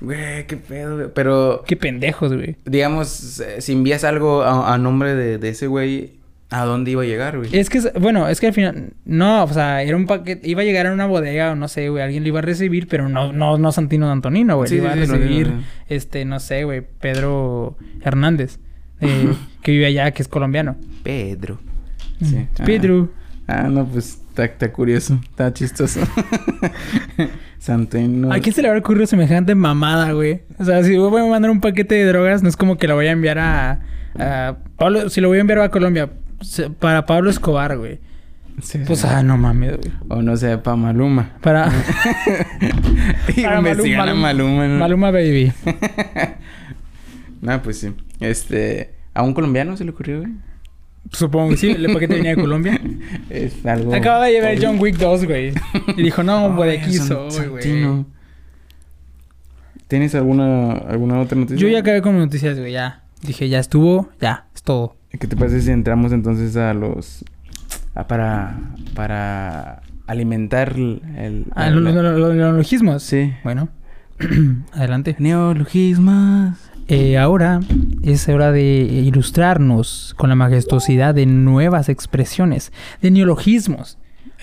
Güey, 0.00 0.46
qué 0.46 0.56
pedo, 0.56 0.96
güey. 0.96 1.08
Pero, 1.14 1.62
Qué 1.66 1.76
pendejos, 1.76 2.32
güey. 2.34 2.56
digamos, 2.64 3.40
eh, 3.40 3.60
si 3.60 3.72
envías 3.72 4.02
algo 4.04 4.42
a, 4.42 4.74
a 4.74 4.78
nombre 4.78 5.14
de, 5.14 5.38
de 5.38 5.48
ese 5.50 5.66
güey, 5.68 6.14
¿a 6.50 6.64
dónde 6.64 6.90
iba 6.90 7.02
a 7.02 7.06
llegar, 7.06 7.38
güey? 7.38 7.56
Es 7.56 7.70
que, 7.70 7.80
bueno, 8.00 8.28
es 8.28 8.40
que 8.40 8.48
al 8.48 8.52
final, 8.52 8.90
no, 9.04 9.44
o 9.44 9.48
sea, 9.52 9.82
era 9.82 9.96
un 9.96 10.06
paquete, 10.06 10.48
iba 10.48 10.62
a 10.62 10.64
llegar 10.64 10.86
a 10.88 10.92
una 10.92 11.06
bodega 11.06 11.52
o 11.52 11.54
no 11.56 11.68
sé, 11.68 11.88
güey, 11.88 12.02
alguien 12.02 12.24
lo 12.24 12.28
iba 12.28 12.40
a 12.40 12.42
recibir, 12.42 12.88
pero 12.88 13.08
no, 13.08 13.32
no, 13.32 13.58
no 13.58 13.70
Santino 13.72 14.06
de 14.06 14.12
Antonino, 14.12 14.56
güey, 14.56 14.68
Sí, 14.68 14.76
iba 14.76 14.92
sí, 14.92 15.00
a 15.00 15.06
sí, 15.06 15.12
recibir, 15.12 15.52
este, 15.88 16.24
no 16.24 16.40
sé, 16.40 16.64
güey, 16.64 16.82
Pedro 17.00 17.76
Hernández, 18.02 18.58
eh, 19.02 19.34
que 19.62 19.72
vive 19.72 19.86
allá, 19.86 20.10
que 20.10 20.22
es 20.22 20.28
colombiano. 20.28 20.76
Pedro. 21.02 21.58
Sí. 22.22 22.46
Ah. 22.58 22.64
Pedro. 22.64 23.10
Ah, 23.46 23.68
no, 23.68 23.84
pues 23.86 24.20
está, 24.28 24.44
está 24.44 24.72
curioso. 24.72 25.20
Está 25.22 25.52
chistoso. 25.52 26.00
Santino. 27.58 28.32
¿A 28.32 28.40
quién 28.40 28.54
se 28.54 28.62
le 28.62 28.68
habrá 28.68 28.80
ocurrido 28.80 29.06
semejante 29.06 29.54
mamada, 29.54 30.12
güey? 30.12 30.42
O 30.58 30.64
sea, 30.64 30.82
si 30.82 30.96
voy 30.96 31.20
a 31.20 31.26
mandar 31.26 31.50
un 31.50 31.60
paquete 31.60 31.94
de 31.94 32.06
drogas, 32.06 32.42
no 32.42 32.48
es 32.48 32.56
como 32.56 32.76
que 32.76 32.88
lo 32.88 32.94
voy 32.94 33.06
a 33.06 33.12
enviar 33.12 33.38
a, 33.38 33.80
a 34.18 34.56
Pablo, 34.76 35.10
si 35.10 35.20
lo 35.20 35.28
voy 35.28 35.38
a 35.38 35.42
enviar 35.42 35.60
a 35.60 35.68
Colombia, 35.70 36.10
para 36.80 37.06
Pablo 37.06 37.30
Escobar, 37.30 37.76
güey. 37.76 38.00
Sí, 38.60 38.78
sí. 38.78 38.84
Pues, 38.86 39.04
ah, 39.04 39.22
no 39.22 39.38
mames, 39.38 39.76
güey. 39.78 39.92
O 40.08 40.22
no 40.22 40.36
sé, 40.36 40.58
para 40.58 40.76
Maluma. 40.76 41.30
Para, 41.40 41.68
y 43.36 43.42
para 43.42 43.58
investigan 43.58 44.08
a 44.08 44.14
Maluma. 44.14 44.66
¿no? 44.66 44.78
Maluma 44.78 45.10
Baby. 45.10 45.52
No, 47.42 47.62
pues 47.62 47.78
sí. 47.78 47.92
Este... 48.20 48.94
¿A 49.14 49.22
un 49.22 49.34
colombiano 49.34 49.76
se 49.76 49.84
le 49.84 49.90
ocurrió, 49.90 50.20
güey? 50.20 50.32
Supongo 51.10 51.50
que 51.50 51.56
sí, 51.58 51.70
el 51.70 51.92
paquete 51.92 52.14
venía 52.14 52.34
de 52.34 52.40
Colombia. 52.40 52.80
Es 53.28 53.66
algo... 53.66 53.94
Acaba 53.94 54.24
de 54.26 54.32
llevar 54.32 54.54
John 54.58 54.78
Wick 54.80 54.96
2, 54.96 55.24
güey. 55.26 55.52
Y 55.96 56.02
dijo, 56.02 56.22
no, 56.22 56.54
güey, 56.56 56.70
de 56.70 56.78
aquí 56.78 56.94
soy, 56.94 57.46
güey. 57.48 58.04
¿Tienes 59.88 60.14
alguna, 60.14 60.72
alguna 60.72 61.20
otra 61.20 61.36
noticia? 61.36 61.58
Yo 61.60 61.68
ya 61.68 61.80
acabé 61.80 62.00
con 62.00 62.14
mis 62.14 62.24
noticias, 62.24 62.58
güey, 62.58 62.72
ya. 62.72 63.02
Dije, 63.20 63.48
ya 63.48 63.58
estuvo, 63.58 64.08
ya, 64.20 64.46
es 64.54 64.62
todo. 64.62 64.96
¿Qué 65.10 65.26
te 65.26 65.36
parece 65.36 65.60
si 65.60 65.70
entramos 65.70 66.12
entonces 66.12 66.56
a 66.56 66.72
los... 66.72 67.24
a 67.94 68.06
para... 68.06 68.58
para 68.94 69.82
alimentar 70.06 70.74
el... 70.76 71.46
Ah, 71.54 71.70
los 71.70 71.82
lo, 71.82 72.02
lo- 72.02 72.18
lo- 72.18 72.34
neologismos. 72.34 73.02
Sí. 73.02 73.32
Bueno, 73.44 73.68
adelante. 74.72 75.16
Neologismos. 75.18 76.56
Eh, 76.88 77.16
ahora 77.18 77.60
es 78.02 78.28
hora 78.28 78.52
de 78.52 78.62
ilustrarnos 78.62 80.14
con 80.18 80.28
la 80.28 80.34
majestuosidad 80.34 81.14
de 81.14 81.26
nuevas 81.26 81.88
expresiones, 81.88 82.72
de 83.00 83.10
neologismos, 83.10 83.98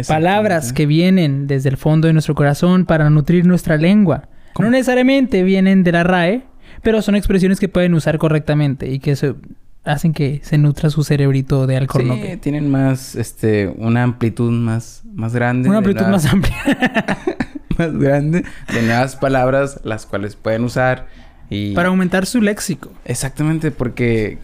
palabras 0.07 0.71
que 0.73 0.85
vienen 0.85 1.47
desde 1.47 1.69
el 1.69 1.77
fondo 1.77 2.07
de 2.07 2.13
nuestro 2.13 2.33
corazón 2.35 2.85
para 2.85 3.09
nutrir 3.09 3.45
nuestra 3.45 3.77
lengua. 3.77 4.29
¿Cómo? 4.53 4.65
No 4.67 4.71
necesariamente 4.71 5.43
vienen 5.43 5.83
de 5.83 5.91
la 5.91 6.03
RAE, 6.03 6.43
pero 6.81 7.01
son 7.01 7.15
expresiones 7.15 7.59
que 7.59 7.67
pueden 7.67 7.93
usar 7.93 8.17
correctamente 8.17 8.89
y 8.89 8.99
que 8.99 9.15
se- 9.15 9.35
hacen 9.83 10.13
que 10.13 10.39
se 10.43 10.57
nutra 10.57 10.89
su 10.89 11.03
cerebrito 11.03 11.67
de 11.67 11.73
Sí, 11.75 11.77
alcornoque. 11.77 12.37
tienen 12.37 12.69
más, 12.71 13.15
este, 13.15 13.67
una 13.77 14.03
amplitud 14.03 14.51
más, 14.51 15.03
más 15.13 15.33
grande. 15.33 15.67
Una 15.69 15.79
amplitud 15.79 16.05
más 16.07 16.25
amplia. 16.25 16.55
más 17.77 17.93
grande 17.97 18.43
de 18.73 18.81
nuevas 18.81 19.15
palabras, 19.15 19.81
las 19.83 20.05
cuales 20.05 20.35
pueden 20.35 20.63
usar 20.63 21.07
y... 21.49 21.73
para 21.73 21.89
aumentar 21.89 22.25
su 22.25 22.41
léxico. 22.41 22.91
Exactamente, 23.05 23.71
porque 23.71 24.37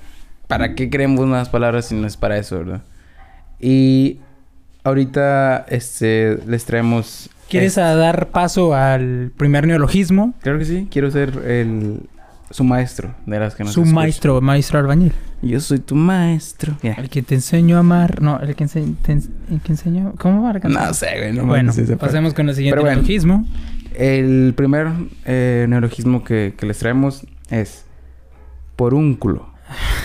¿para 0.48 0.76
qué 0.76 0.90
queremos 0.90 1.26
nuevas 1.28 1.50
palabras 1.50 1.86
si 1.88 1.96
no 1.96 2.08
es 2.08 2.18
para 2.18 2.38
eso, 2.38 2.58
verdad? 2.60 2.82
Y 3.60 4.20
ahorita, 4.84 5.66
este, 5.70 6.38
les 6.48 6.66
traemos... 6.66 7.30
¿Quieres 7.50 7.70
este- 7.74 7.82
a 7.82 7.96
dar 7.96 8.30
paso 8.30 8.74
al 8.76 9.32
primer 9.38 9.68
neologismo? 9.68 10.34
Claro 10.42 10.60
que 10.60 10.66
sí, 10.66 10.88
quiero 10.92 11.12
ser 11.12 11.30
el... 11.46 12.02
Su 12.52 12.64
maestro 12.64 13.14
de 13.26 13.40
las 13.40 13.56
que 13.56 13.64
nos 13.64 13.74
Su 13.74 13.82
escuchan. 13.82 13.96
maestro, 13.96 14.40
maestro 14.40 14.80
albañil. 14.80 15.12
Yo 15.42 15.60
soy 15.60 15.80
tu 15.80 15.96
maestro. 15.96 16.78
Mira. 16.84 16.96
El 16.96 17.10
que 17.10 17.24
te 17.24 17.34
enseñó 17.34 17.78
a 17.78 17.80
amar. 17.80 18.22
No, 18.22 18.40
el 18.40 18.56
que, 18.56 18.66
ense- 18.66 18.96
te 19.02 19.14
ens- 19.14 19.30
el 19.52 19.60
que 19.62 19.72
enseñó. 19.72 20.14
¿Cómo 20.20 20.44
va 20.44 20.54
canción? 20.60 20.74
No 20.74 20.94
sé, 20.94 21.08
güey. 21.18 21.34
No 21.34 21.46
bueno, 21.48 21.74
pasemos 22.00 22.36
con 22.36 22.48
el 22.48 22.56
siguiente 22.56 22.80
bueno. 22.80 22.96
neologismo. 22.98 23.48
El 23.98 24.54
primer 24.56 24.88
eh, 25.26 25.66
neologismo 25.70 26.24
que, 26.24 26.54
que 26.58 26.66
les 26.66 26.78
traemos 26.78 27.26
es 27.50 27.86
porúnculo. 28.76 29.50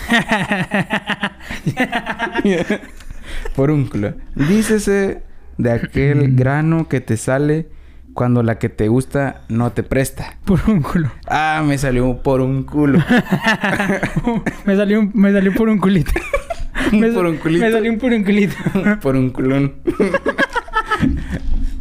porúnculo. 3.55 4.13
Dícese 4.35 5.23
de 5.57 5.71
aquel 5.71 6.35
grano 6.35 6.87
que 6.87 7.01
te 7.01 7.17
sale 7.17 7.67
cuando 8.13 8.43
la 8.43 8.59
que 8.59 8.69
te 8.69 8.87
gusta 8.87 9.41
no 9.47 9.71
te 9.71 9.83
presta. 9.83 10.37
Porúnculo. 10.45 11.11
Ah, 11.27 11.63
me 11.65 11.77
salió 11.77 12.21
por 12.21 12.41
un 12.41 12.63
culo. 12.63 12.99
me 14.65 14.75
salió 14.75 14.99
un, 14.99 15.11
me 15.13 15.31
salió 15.31 15.53
por 15.53 15.69
un 15.69 15.77
culito. 15.77 16.11
me, 16.91 17.11
por 17.11 17.25
un 17.25 17.37
culito. 17.37 17.65
Me 17.65 17.71
salió 17.71 17.91
un 17.91 17.99
por 17.99 18.11
un 18.11 18.23
culito. 18.23 18.55
por 19.01 19.15
un 19.15 19.29
culón. 19.29 19.73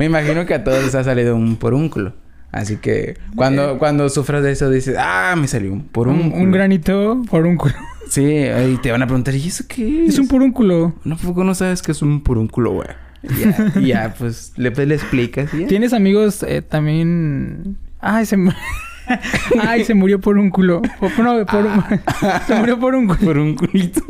Me 0.00 0.06
imagino 0.06 0.46
que 0.46 0.54
a 0.54 0.64
todos 0.64 0.82
les 0.82 0.94
ha 0.94 1.04
salido 1.04 1.36
un 1.36 1.56
porúnculo. 1.56 2.14
Así 2.52 2.78
que 2.78 3.18
cuando, 3.36 3.76
cuando 3.78 4.08
sufras 4.08 4.42
de 4.42 4.52
eso 4.52 4.70
dices, 4.70 4.96
ah, 4.98 5.34
me 5.36 5.46
salió 5.46 5.70
un 5.74 5.82
porúnculo. 5.82 6.34
Un, 6.36 6.42
un 6.46 6.50
granito 6.50 7.22
por 7.30 7.46
un 7.46 7.56
culo. 7.56 7.74
Sí, 8.08 8.24
y 8.24 8.76
te 8.82 8.90
van 8.90 9.02
a 9.02 9.06
preguntar, 9.06 9.34
¿y 9.36 9.46
eso 9.46 9.64
qué 9.68 10.06
es? 10.06 10.14
Es 10.14 10.18
un 10.18 10.26
porúnculo. 10.26 10.94
No, 11.04 11.16
poco 11.16 11.44
no 11.44 11.54
sabes 11.54 11.80
qué 11.80 11.92
es 11.92 12.00
un 12.02 12.22
porúnculo, 12.24 12.72
güey. 12.72 12.88
Ya, 13.22 13.72
ya, 13.80 14.14
pues 14.18 14.52
le, 14.56 14.72
pues, 14.72 14.88
le 14.88 14.94
explicas. 14.96 15.48
¿ya? 15.52 15.68
¿Tienes 15.68 15.92
amigos 15.92 16.42
eh, 16.42 16.60
también? 16.62 17.76
Ay, 18.00 18.24
se 18.26 18.36
Ay, 19.60 19.84
se 19.84 19.94
murió 19.94 20.18
por 20.20 20.38
un 20.38 20.50
culo. 20.50 20.82
Por- 20.98 21.18
no, 21.20 21.44
por 21.46 21.66
un- 21.66 21.84
se 22.48 22.54
murió 22.56 22.80
por 22.80 22.94
un 22.96 23.06
culo. 23.06 23.20
Por 23.20 23.38
un 23.38 23.54
culito. 23.54 24.02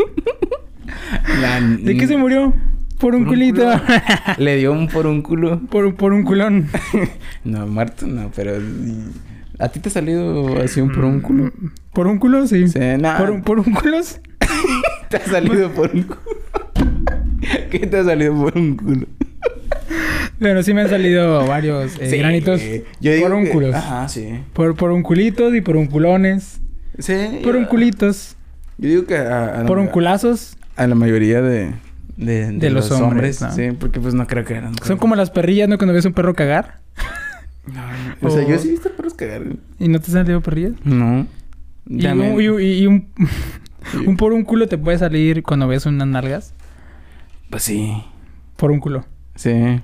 La- 1.43 1.61
¿De 1.61 1.97
qué 1.97 2.07
se 2.07 2.16
murió? 2.16 2.55
Por 3.01 3.15
un 3.15 3.25
por 3.25 3.33
culito. 3.35 3.63
culo. 3.63 3.81
Le 4.39 4.57
dio 4.57 4.73
un 4.73 4.89
por 4.89 5.07
un 5.07 5.23
culo. 5.23 5.61
por, 5.71 5.95
por 5.95 6.13
un 6.13 6.23
culón. 6.25 6.69
No, 7.45 7.67
muerto 7.67 8.07
no, 8.07 8.31
pero... 8.37 8.53
¿A 9.59 9.69
ti 9.69 9.81
te 9.81 9.89
ha 9.89 9.93
salido 9.93 10.57
así 10.63 10.81
un 10.81 10.91
por 10.93 11.05
un 11.05 11.21
culo? 11.21 11.53
¿Por 11.93 12.07
un 12.07 12.19
culo? 12.19 12.47
Sí. 12.47 12.69
Sí, 12.69 12.79
no. 12.99 13.17
¿Por, 13.19 13.31
un- 13.31 13.43
por 13.43 13.59
un 13.59 13.73
culo? 13.75 13.99
¿Te 15.09 15.17
ha 15.17 15.25
salido 15.27 15.71
por 15.73 15.91
un 15.95 16.03
culo? 16.05 16.21
¿Qué 17.71 17.79
te 17.81 17.99
ha 17.99 18.05
salido 18.05 18.35
por 18.35 18.57
un 18.57 18.77
culo? 18.77 19.07
Bueno, 20.39 20.63
sí 20.63 20.73
me 20.73 20.81
han 20.83 20.89
salido 20.89 21.47
varios 21.47 21.99
eh, 22.01 22.09
Sí, 22.11 22.17
granitos 22.19 22.63
yo 23.01 23.13
digo 23.13 23.27
por 23.29 23.37
un 23.37 23.47
culos. 23.49 23.75
Ajá, 23.75 24.09
sí. 24.09 24.31
Por, 24.55 24.75
por 24.77 24.91
un 24.93 25.03
culitos 25.03 25.55
y 25.55 25.61
por 25.61 25.77
un 25.77 25.87
culones. 25.87 26.61
Sí. 26.99 27.41
Por 27.43 27.57
un 27.57 27.65
culitos. 27.67 28.37
Yo 28.79 28.89
digo 28.89 29.05
que 29.07 29.17
a, 29.19 29.45
a 29.57 29.59
la, 29.63 29.67
Por 29.67 29.79
un 29.79 29.89
culazos. 29.89 30.57
a 30.77 30.87
la 30.87 30.95
mayoría 30.95 31.43
de... 31.43 31.71
De, 32.21 32.53
De 32.53 32.71
los 32.71 32.91
hombres, 32.91 33.41
¿no? 33.41 33.51
Sí, 33.53 33.71
porque 33.79 33.99
pues 33.99 34.12
no 34.14 34.27
creo 34.27 34.45
que 34.45 34.55
eran... 34.55 34.75
Son 34.85 34.99
como 34.99 35.16
las 35.16 35.31
perrillas, 35.31 35.68
¿no? 35.68 35.79
Cuando 35.79 35.95
ves 35.95 36.05
un 36.05 36.12
perro 36.12 36.35
cagar. 36.35 36.81
No, 37.66 37.75
no. 38.23 38.29
O 38.29 38.31
sea, 38.31 38.45
yo 38.49 38.59
sí 38.59 38.68
he 38.68 38.71
visto 38.73 38.91
perros 38.91 39.12
cagar. 39.14 39.43
¿Y 39.79 39.89
no 39.89 40.01
te 40.01 40.11
salido 40.11 40.41
perrillas? 40.41 40.73
No. 40.83 41.27
Y, 41.87 42.07
un, 42.07 42.41
y, 42.41 42.64
y- 42.81 42.87
un, 42.87 43.09
un 44.07 44.16
por 44.16 44.33
un 44.33 44.45
culo 44.45 44.66
te 44.66 44.79
puede 44.79 44.99
salir 44.99 45.43
cuando 45.43 45.68
ves 45.68 45.85
unas 45.87 46.09
nalgas. 46.09 46.55
Pues 47.51 47.62
sí. 47.62 48.03
Por 48.57 48.71
un 48.71 48.81
culo. 48.81 49.05
Sí. 49.37 49.81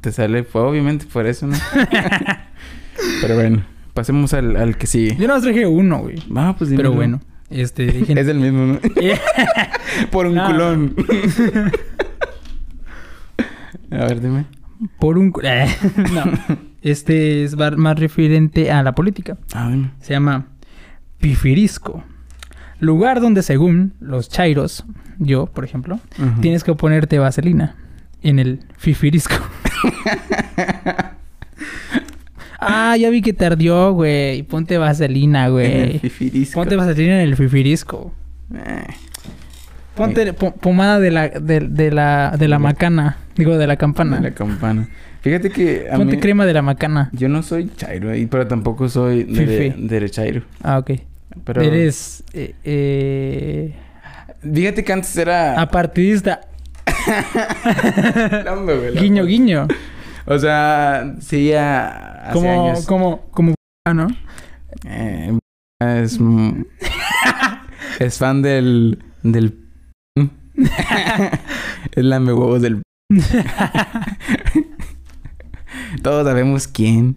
Te 0.00 0.12
sale, 0.12 0.44
pues, 0.44 0.64
obviamente 0.64 1.04
por 1.12 1.26
eso, 1.26 1.46
¿no? 1.48 1.56
Pero 3.20 3.34
bueno, 3.34 3.64
pasemos 3.92 4.32
al, 4.32 4.56
al 4.56 4.76
que 4.78 4.86
sigue. 4.86 5.16
Yo 5.16 5.26
no 5.28 5.40
traje 5.40 5.66
uno, 5.66 5.98
güey. 5.98 6.16
Va, 6.34 6.56
pues 6.56 6.70
Pero 6.74 6.92
bueno. 6.92 7.20
Este, 7.50 7.86
dije... 7.92 8.18
Es 8.20 8.28
el 8.28 8.38
mismo, 8.38 8.64
¿no? 8.66 8.78
por 10.10 10.26
un 10.26 10.34
No. 10.36 10.46
culón. 10.46 10.94
A 13.92 13.96
ver, 14.06 14.20
dime. 14.20 14.44
por 15.00 15.18
un 15.18 15.30
culo. 15.32 15.48
no. 16.14 16.22
Este 16.82 17.42
es 17.44 17.56
más 17.56 17.98
referente 17.98 18.70
a 18.70 18.82
la 18.82 18.94
política. 18.94 19.36
Ah, 19.52 19.68
dime. 19.70 19.90
Se 20.00 20.12
llama 20.14 20.46
Pifirisco. 21.18 22.02
Lugar 22.78 23.20
donde 23.20 23.42
según 23.42 23.92
los 24.00 24.28
chairos, 24.30 24.84
yo, 25.18 25.46
por 25.46 25.64
ejemplo, 25.64 26.00
tienes 26.40 26.64
que 26.64 26.74
ponerte 26.74 27.18
vaselina 27.18 27.74
en 28.22 28.38
el 28.38 28.60
fifirisco. 28.78 29.34
Ah, 32.60 32.96
ya 32.96 33.10
vi 33.10 33.22
que 33.22 33.32
te 33.32 33.46
ardió, 33.46 33.92
güey. 33.92 34.42
Ponte 34.44 34.78
vaselina, 34.78 35.40
En 35.40 35.46
el 35.46 35.52
güey. 35.52 35.98
fifirisco. 35.98 36.54
Ponte 36.60 36.76
vaselina 36.76 37.22
en 37.22 37.28
el 37.28 37.36
fifirisco. 37.36 38.12
Eh, 38.54 38.84
Ponte 39.94 40.32
po- 40.32 40.52
pomada 40.54 40.98
de 41.00 41.10
la, 41.10 41.28
de, 41.28 41.60
de 41.60 41.90
la, 41.90 42.34
de 42.38 42.48
la 42.48 42.58
macana. 42.58 43.16
Digo, 43.36 43.58
de 43.58 43.66
la 43.66 43.76
campana. 43.76 44.16
de 44.16 44.30
la 44.30 44.34
campana. 44.34 44.88
Fíjate 45.20 45.50
que 45.50 45.86
a 45.90 45.96
Ponte 45.96 46.16
mí... 46.16 46.20
crema 46.22 46.46
de 46.46 46.54
la 46.54 46.62
macana. 46.62 47.10
Yo 47.12 47.28
no 47.28 47.42
soy 47.42 47.70
chairo, 47.76 48.10
pero 48.30 48.46
tampoco 48.46 48.88
soy 48.88 49.24
de, 49.24 49.46
Fifi. 49.72 49.86
derechairo. 49.86 50.42
Ah, 50.62 50.78
ok. 50.78 50.92
Pero... 51.44 51.60
Eres 51.62 52.24
eh, 52.32 52.54
eh, 52.64 53.74
Fíjate 54.52 54.82
que 54.84 54.92
antes 54.92 55.14
era... 55.16 55.60
apartidista. 55.60 56.40
No, 58.44 58.62
güey, 58.64 58.94
la- 58.94 59.00
Guiño, 59.00 59.24
guiño. 59.24 59.68
O 60.26 60.38
sea, 60.38 61.14
sí, 61.20 61.48
ya 61.48 62.09
hace 62.20 62.32
Como, 62.34 62.68
años. 62.68 62.86
como, 62.86 63.30
como, 63.30 63.54
¿no? 63.94 64.06
Eh, 64.84 65.38
es, 65.80 66.18
es 68.00 68.18
fan 68.18 68.42
del... 68.42 69.02
del... 69.22 69.66
es 71.92 72.04
la 72.04 72.20
me 72.20 72.32
huevos 72.32 72.62
del... 72.62 72.82
Todos 76.02 76.26
sabemos 76.26 76.68
quién. 76.68 77.16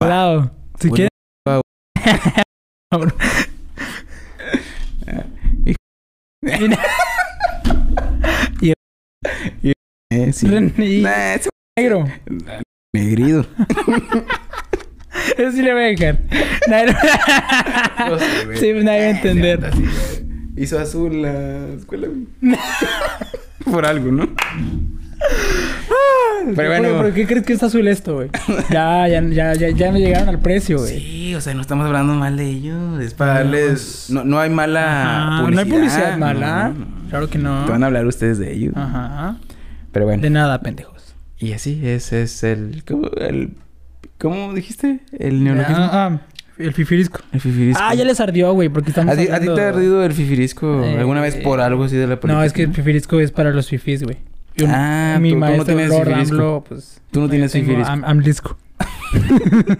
Cuidado. 0.00 0.50
Si 0.80 0.90
quieres. 0.90 1.10
wow. 1.46 1.60
Eh, 10.10 10.32
sí. 10.32 10.46
Y- 10.78 11.02
Nah, 11.02 11.34
ese 11.34 11.48
negro. 11.78 12.04
Negrido. 12.98 13.46
Eso 15.38 15.52
sí 15.52 15.62
le 15.62 15.72
voy 15.72 15.82
a 15.82 15.86
dejar. 15.86 16.18
Nadie, 16.68 16.86
No 18.10 18.18
sé, 18.18 18.44
güey. 18.46 18.58
sí, 18.58 18.72
nadie 18.72 19.00
va 19.00 19.06
a 19.06 19.10
entender. 19.10 19.70
Hizo 20.56 20.78
azul 20.78 21.22
la 21.22 21.68
escuela, 21.76 22.08
güey. 22.08 22.26
Por 23.64 23.84
algo, 23.86 24.12
¿no? 24.12 24.28
Pero 26.54 26.68
bueno. 26.68 26.96
¿Por 27.02 27.12
qué 27.12 27.26
crees 27.26 27.44
que 27.44 27.52
es 27.54 27.62
azul 27.62 27.88
esto, 27.88 28.14
güey? 28.16 28.30
Ya, 28.70 29.08
ya, 29.08 29.20
ya, 29.22 29.54
ya, 29.54 29.70
ya 29.70 29.90
me 29.92 29.98
llegaron 30.00 30.28
al 30.28 30.38
precio, 30.38 30.78
güey. 30.78 31.00
Sí, 31.00 31.34
o 31.34 31.40
sea, 31.40 31.54
no 31.54 31.60
estamos 31.62 31.86
hablando 31.86 32.14
mal 32.14 32.36
de 32.36 32.44
ellos. 32.48 33.00
Es 33.00 33.14
para 33.14 33.32
No, 33.32 33.38
darles. 33.50 34.06
No, 34.10 34.24
no 34.24 34.38
hay 34.38 34.50
mala 34.50 35.38
Ajá, 35.38 35.42
publicidad. 35.44 35.54
No 35.54 35.60
hay 35.60 35.78
publicidad 35.80 36.18
mala. 36.18 36.68
No, 36.68 36.74
no, 36.74 36.86
no. 37.02 37.08
Claro 37.10 37.28
que 37.30 37.38
no. 37.38 37.64
Te 37.64 37.70
van 37.72 37.82
a 37.82 37.86
hablar 37.86 38.06
ustedes 38.06 38.38
de 38.38 38.52
ellos. 38.52 38.72
Ajá. 38.76 39.36
Pero 39.92 40.04
bueno. 40.06 40.22
De 40.22 40.30
nada, 40.30 40.60
pendejos. 40.60 40.95
Y 41.38 41.52
así, 41.52 41.80
ese 41.84 42.22
es 42.22 42.42
el. 42.44 42.82
¿Cómo, 42.86 43.08
el, 43.18 43.50
¿cómo 44.18 44.54
dijiste? 44.54 45.00
El 45.18 45.44
neologismo. 45.44 45.76
Ah, 45.78 46.08
ah, 46.12 46.20
el 46.58 46.72
fifirisco. 46.72 47.20
El 47.32 47.40
fifirisco. 47.40 47.82
Ah, 47.84 47.94
ya 47.94 48.04
les 48.04 48.18
ardió, 48.20 48.52
güey, 48.54 48.68
porque 48.70 48.88
estamos 48.90 49.12
¿A 49.14 49.18
ti, 49.18 49.28
a 49.28 49.38
ti 49.40 49.46
te 49.54 49.60
ha 49.60 49.68
ardido 49.68 50.02
el 50.04 50.12
fifirisco 50.12 50.82
Eh, 50.82 50.98
alguna 50.98 51.20
vez 51.20 51.36
por 51.36 51.60
algo 51.60 51.84
así 51.84 51.96
de 51.96 52.06
la 52.06 52.18
política? 52.18 52.38
No, 52.38 52.42
es 52.44 52.52
que 52.54 52.62
el 52.62 52.72
fifirisco 52.72 53.20
es 53.20 53.30
para 53.32 53.50
los 53.50 53.68
fifis, 53.68 54.02
güey. 54.02 54.16
Yo- 54.56 54.66
Ah, 54.70 55.18
mi 55.20 55.28
tú- 55.30 55.34
tú 55.34 55.40
no 55.40 55.46
maestro 55.46 55.64
tienes 55.66 55.88
Lord 55.90 56.06
fifirisco. 56.08 56.34
AMLO, 56.34 56.64
pues... 56.66 57.00
Tú 57.10 57.20
no 57.20 57.28
tienes 57.28 57.52
fifirisco. 57.52 57.92
am- 57.92 58.04
amlisco. 58.06 58.56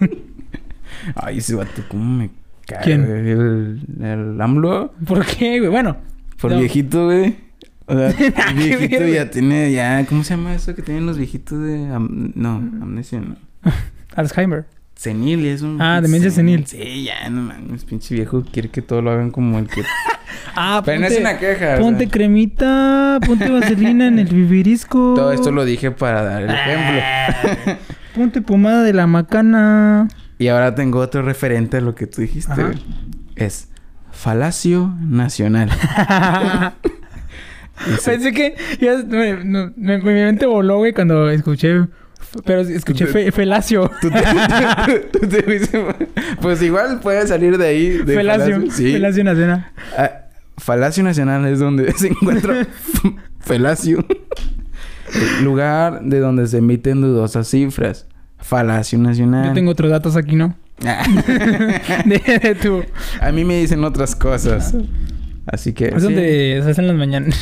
Ay, 1.15 1.37
ese 1.39 1.55
vato, 1.55 1.81
¿cómo 1.89 2.03
me 2.19 2.29
cae? 2.67 2.83
¿Quién? 2.83 3.03
El, 3.03 3.81
el 4.05 4.41
AMLO. 4.41 4.93
¿Por 5.05 5.25
qué, 5.25 5.59
güey? 5.59 5.71
Bueno. 5.71 5.97
Por 6.39 6.51
No. 6.51 6.59
viejito, 6.59 7.05
güey. 7.05 7.35
O 7.87 7.93
sea, 7.95 8.07
el 8.49 8.55
viejito 8.55 9.05
ya 9.07 9.29
tiene, 9.31 9.71
ya, 9.71 10.05
¿cómo 10.07 10.23
se 10.23 10.35
llama 10.35 10.53
eso 10.53 10.75
que 10.75 10.81
tienen 10.81 11.05
los 11.05 11.17
viejitos 11.17 11.59
de, 11.63 11.87
am- 11.93 12.31
no, 12.35 12.55
amnesia, 12.57 13.19
no. 13.21 13.35
Alzheimer. 14.15 14.65
Senil, 14.95 15.45
es 15.45 15.61
un... 15.61 15.79
Ah, 15.81 16.01
demencia 16.01 16.31
senil. 16.31 16.65
Sí, 16.65 17.03
ya, 17.03 17.29
no 17.29 17.41
mames, 17.43 17.85
pinche 17.85 18.15
viejo 18.15 18.43
quiere 18.51 18.69
que 18.69 18.81
todo 18.81 19.01
lo 19.03 19.11
hagan 19.11 19.29
como 19.29 19.59
el 19.59 19.67
que... 19.67 19.83
Ah, 20.55 20.81
Pero 20.85 20.99
no 21.01 21.05
es 21.07 21.19
una 21.19 21.37
queja, 21.37 21.75
o 21.75 21.79
Ponte 21.81 22.05
sea. 22.05 22.11
cremita, 22.11 23.19
ponte 23.25 23.47
vaselina 23.49 24.07
en 24.07 24.17
el 24.17 24.27
fifirisco. 24.27 25.13
Todo 25.15 25.31
esto 25.31 25.51
lo 25.51 25.65
dije 25.65 25.91
para 25.91 26.23
dar 26.23 26.41
el 26.43 26.49
ejemplo. 26.49 27.77
Ponte 28.15 28.41
pomada 28.41 28.81
de 28.81 28.93
la 28.93 29.05
macana. 29.05 30.07
Y 30.39 30.47
ahora 30.47 30.73
tengo 30.73 30.97
otro 30.99 31.21
referente 31.21 31.77
a 31.77 31.81
lo 31.81 31.93
que 31.93 32.07
tú 32.07 32.21
dijiste, 32.21 32.53
güey. 32.59 32.77
Es 33.35 33.69
falacio 34.11 34.95
nacional. 34.99 35.69
Pensé 38.05 38.31
que 38.31 38.55
ya 38.81 38.97
me, 39.07 39.43
no, 39.43 39.71
me- 39.75 39.97
mi 39.99 40.03
mente 40.13 40.45
voló, 40.45 40.77
güey, 40.77 40.93
cuando 40.93 41.29
escuché. 41.29 41.85
Pero 42.45 42.61
escuché 42.61 43.05
fe- 43.07 43.31
felacio. 43.31 43.89
Tú 44.01 44.09
te, 44.09 44.99
tú 45.11 45.27
te 45.27 45.69
pues 46.41 46.61
igual 46.61 46.99
puede 46.99 47.25
salir 47.27 47.57
de 47.57 47.67
ahí. 47.67 47.89
De 47.89 48.15
Felacio. 48.15 48.63
Sí. 48.71 48.91
Felacio 48.93 49.23
nacional. 49.23 49.71
Ah, 49.97 50.11
Falacio 50.57 51.03
Nacional 51.03 51.45
es 51.45 51.59
donde 51.59 51.91
se 51.97 52.07
encuentra 52.07 52.67
Felacio. 53.39 54.03
El 55.39 55.45
lugar 55.45 56.01
de 56.03 56.19
donde 56.19 56.47
se 56.47 56.57
emiten 56.57 57.01
dudosas 57.01 57.47
cifras. 57.47 58.07
Falacio 58.39 58.99
nacional. 58.99 59.47
Yo 59.47 59.53
tengo 59.53 59.71
otros 59.71 59.89
datos 59.91 60.15
aquí, 60.15 60.35
¿no? 60.35 60.55
de, 62.05 62.39
de 62.39 62.55
tu... 62.55 62.83
A 63.21 63.31
mí 63.31 63.45
me 63.45 63.59
dicen 63.59 63.83
otras 63.83 64.15
cosas. 64.15 64.75
Así 65.47 65.71
que. 65.73 65.85
Es 65.87 65.93
sí. 65.95 66.01
donde 66.01 66.59
se 66.63 66.69
hacen 66.71 66.87
las 66.87 66.95
mañanas. 66.97 67.35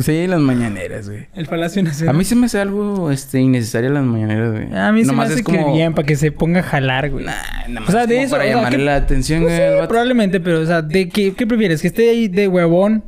Sí, 0.00 0.26
las 0.26 0.40
mañaneras, 0.40 1.08
güey. 1.08 1.26
El 1.34 1.46
Palacio 1.46 1.80
A 1.82 1.84
Nacional. 1.84 2.16
mí 2.16 2.24
se 2.24 2.34
me 2.34 2.46
hace 2.46 2.58
algo 2.58 3.10
este, 3.10 3.38
innecesario 3.40 3.90
las 3.90 4.02
mañaneras, 4.02 4.50
güey. 4.52 4.74
A 4.76 4.90
mí 4.92 5.00
se 5.00 5.06
me 5.08 5.12
Nomás 5.12 5.26
hace 5.30 5.40
es 5.40 5.46
que 5.46 5.56
como- 5.56 5.74
bien, 5.74 5.94
para 5.94 6.06
que 6.06 6.16
se 6.16 6.32
ponga 6.32 6.60
a 6.60 6.62
jalar, 6.62 7.10
güey. 7.10 7.26
Nah, 7.26 7.32
nada 7.68 7.80
O 7.80 7.82
más 7.82 7.90
sea, 7.90 8.06
de 8.06 8.22
eso, 8.22 8.30
Para 8.30 8.44
o 8.44 8.46
sea, 8.46 8.56
llamarle 8.56 8.78
que- 8.78 8.84
la 8.84 8.96
atención, 8.96 9.42
Pues 9.42 9.54
güey. 9.58 9.68
sí, 9.70 9.74
vato. 9.76 9.88
probablemente, 9.88 10.40
pero, 10.40 10.60
o 10.60 10.66
sea, 10.66 10.80
¿de 10.82 11.08
qué, 11.10 11.34
qué 11.34 11.46
prefieres? 11.46 11.82
¿Que 11.82 11.88
esté 11.88 12.08
ahí 12.10 12.28
de 12.28 12.48
huevón 12.48 13.04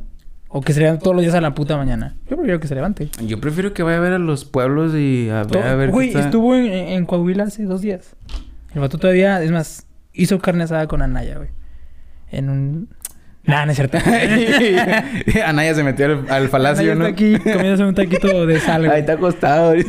o 0.49 0.61
que 0.61 0.71
se 0.73 0.79
levante 0.81 1.01
todos 1.03 1.15
los 1.15 1.23
días 1.23 1.33
a 1.35 1.41
la 1.41 1.53
puta 1.55 1.75
mañana? 1.77 2.15
Yo 2.29 2.37
prefiero 2.37 2.59
que 2.59 2.67
se 2.67 2.75
levante. 2.75 3.09
Yo 3.25 3.41
prefiero 3.41 3.73
que 3.73 3.81
vaya 3.83 3.97
a 3.97 4.01
ver 4.01 4.13
a 4.13 4.19
los 4.19 4.45
pueblos 4.45 4.93
y 4.95 5.29
a 5.31 5.43
ver, 5.43 5.63
a 5.63 5.75
ver 5.75 5.87
qué 5.89 5.93
Güey, 5.93 6.07
está- 6.09 6.19
estuvo 6.21 6.55
en, 6.55 6.67
en 6.71 7.05
Coahuila 7.05 7.45
hace 7.45 7.63
dos 7.63 7.81
días. 7.81 8.15
El 8.75 8.81
vato 8.81 8.99
todavía, 8.99 9.41
es 9.41 9.49
más, 9.51 9.87
hizo 10.13 10.37
carne 10.39 10.63
asada 10.63 10.85
con 10.87 11.01
Anaya, 11.01 11.37
güey. 11.37 11.49
En 12.29 12.49
un... 12.49 12.89
Nah, 13.47 13.65
no 13.65 13.71
es 13.71 13.77
cierto. 13.77 13.97
Anaya 15.45 15.73
se 15.73 15.83
metió 15.83 16.05
al, 16.05 16.25
al 16.29 16.49
palacio, 16.49 16.91
Anaya 16.91 16.95
¿no? 16.95 17.05
está 17.07 17.13
aquí 17.13 17.39
comiéndose 17.39 17.85
un 17.85 17.95
taquito 17.95 18.45
de 18.45 18.59
sal, 18.59 18.81
güey. 18.81 18.91
Ahí 18.91 18.99
está 18.99 19.13
acostado 19.13 19.73
es 19.73 19.85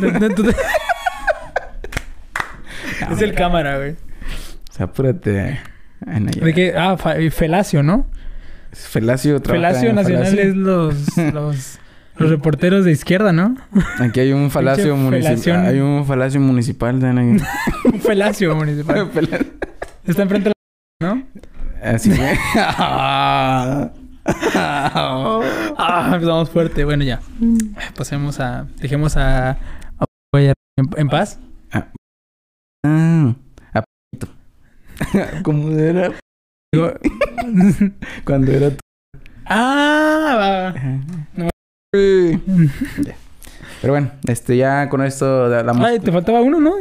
el 3.20 3.34
cámara, 3.34 3.78
güey. 3.78 3.90
O 3.90 4.72
sea, 4.72 4.86
apúrate. 4.86 5.58
Anaya. 6.06 6.40
¿De 6.40 6.54
qué? 6.54 6.72
Ah, 6.76 6.96
Felacio, 6.96 7.82
¿no? 7.82 8.06
Felacio 8.72 9.40
trabaja 9.42 9.70
Felacio 9.80 9.92
Nacional 9.92 10.24
Falacio. 10.26 10.50
es 10.50 10.56
los, 10.56 11.16
los, 11.34 11.78
los 12.16 12.30
reporteros 12.30 12.84
de 12.84 12.92
izquierda, 12.92 13.32
¿no? 13.32 13.56
Aquí 13.98 14.20
hay 14.20 14.32
un 14.32 14.52
falacio 14.52 14.96
municipal. 14.96 15.66
Hay 15.66 15.80
un 15.80 16.06
falacio 16.06 16.40
municipal. 16.40 16.92
Un 17.84 18.00
Felacio 18.00 18.54
municipal. 18.54 19.10
Está 20.06 20.22
enfrente 20.22 20.50
de 20.50 20.54
la... 21.00 21.14
¿no? 21.14 21.24
Así 21.82 22.10
que. 22.10 22.38
Ah, 24.60 26.10
empezamos 26.12 26.50
fuerte. 26.50 26.84
Bueno, 26.84 27.02
ya. 27.04 27.20
Pasemos 27.96 28.38
a... 28.40 28.66
Dejemos 28.78 29.16
a... 29.16 29.50
a- 29.52 29.56
en, 30.34 30.54
en 30.96 31.08
paz. 31.08 31.38
Ah, 31.72 31.86
a 33.72 33.82
p***to. 33.82 34.28
Como 35.42 35.70
era 35.72 36.12
cuando 38.24 38.52
era. 38.52 38.70
ah, 39.46 40.74
No. 41.34 41.48
Pero 43.80 43.92
bueno, 43.92 44.10
este 44.26 44.56
ya 44.56 44.88
con 44.90 45.02
esto 45.02 45.48
damos. 45.48 45.84
Ay, 45.86 46.00
te 46.00 46.12
faltaba 46.12 46.40
uno, 46.42 46.60
¿no? 46.60 46.74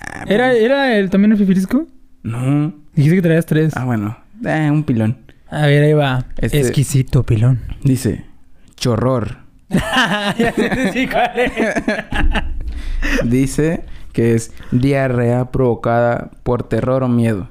Ah, 0.00 0.24
¿Era, 0.28 0.52
era 0.52 0.96
el, 0.96 1.10
también 1.10 1.32
el 1.32 1.38
fifirisco? 1.38 1.86
No. 2.22 2.72
Dijiste 2.94 3.16
que 3.16 3.22
traías 3.22 3.46
tres. 3.46 3.76
Ah, 3.76 3.84
bueno. 3.84 4.16
Eh, 4.44 4.68
un 4.70 4.84
pilón. 4.84 5.18
A 5.50 5.66
ver, 5.66 5.84
ahí 5.84 5.92
va. 5.92 6.26
Este- 6.38 6.60
Exquisito 6.60 7.22
pilón. 7.24 7.60
Dice: 7.82 8.24
Chorror. 8.76 9.38
ya 9.70 10.52
sí, 10.92 11.06
cuál 11.06 11.30
es. 11.38 11.74
Dice 13.24 13.84
que 14.12 14.34
es 14.34 14.52
diarrea 14.70 15.50
provocada 15.50 16.30
por 16.42 16.62
terror 16.68 17.02
o 17.02 17.08
miedo. 17.08 17.48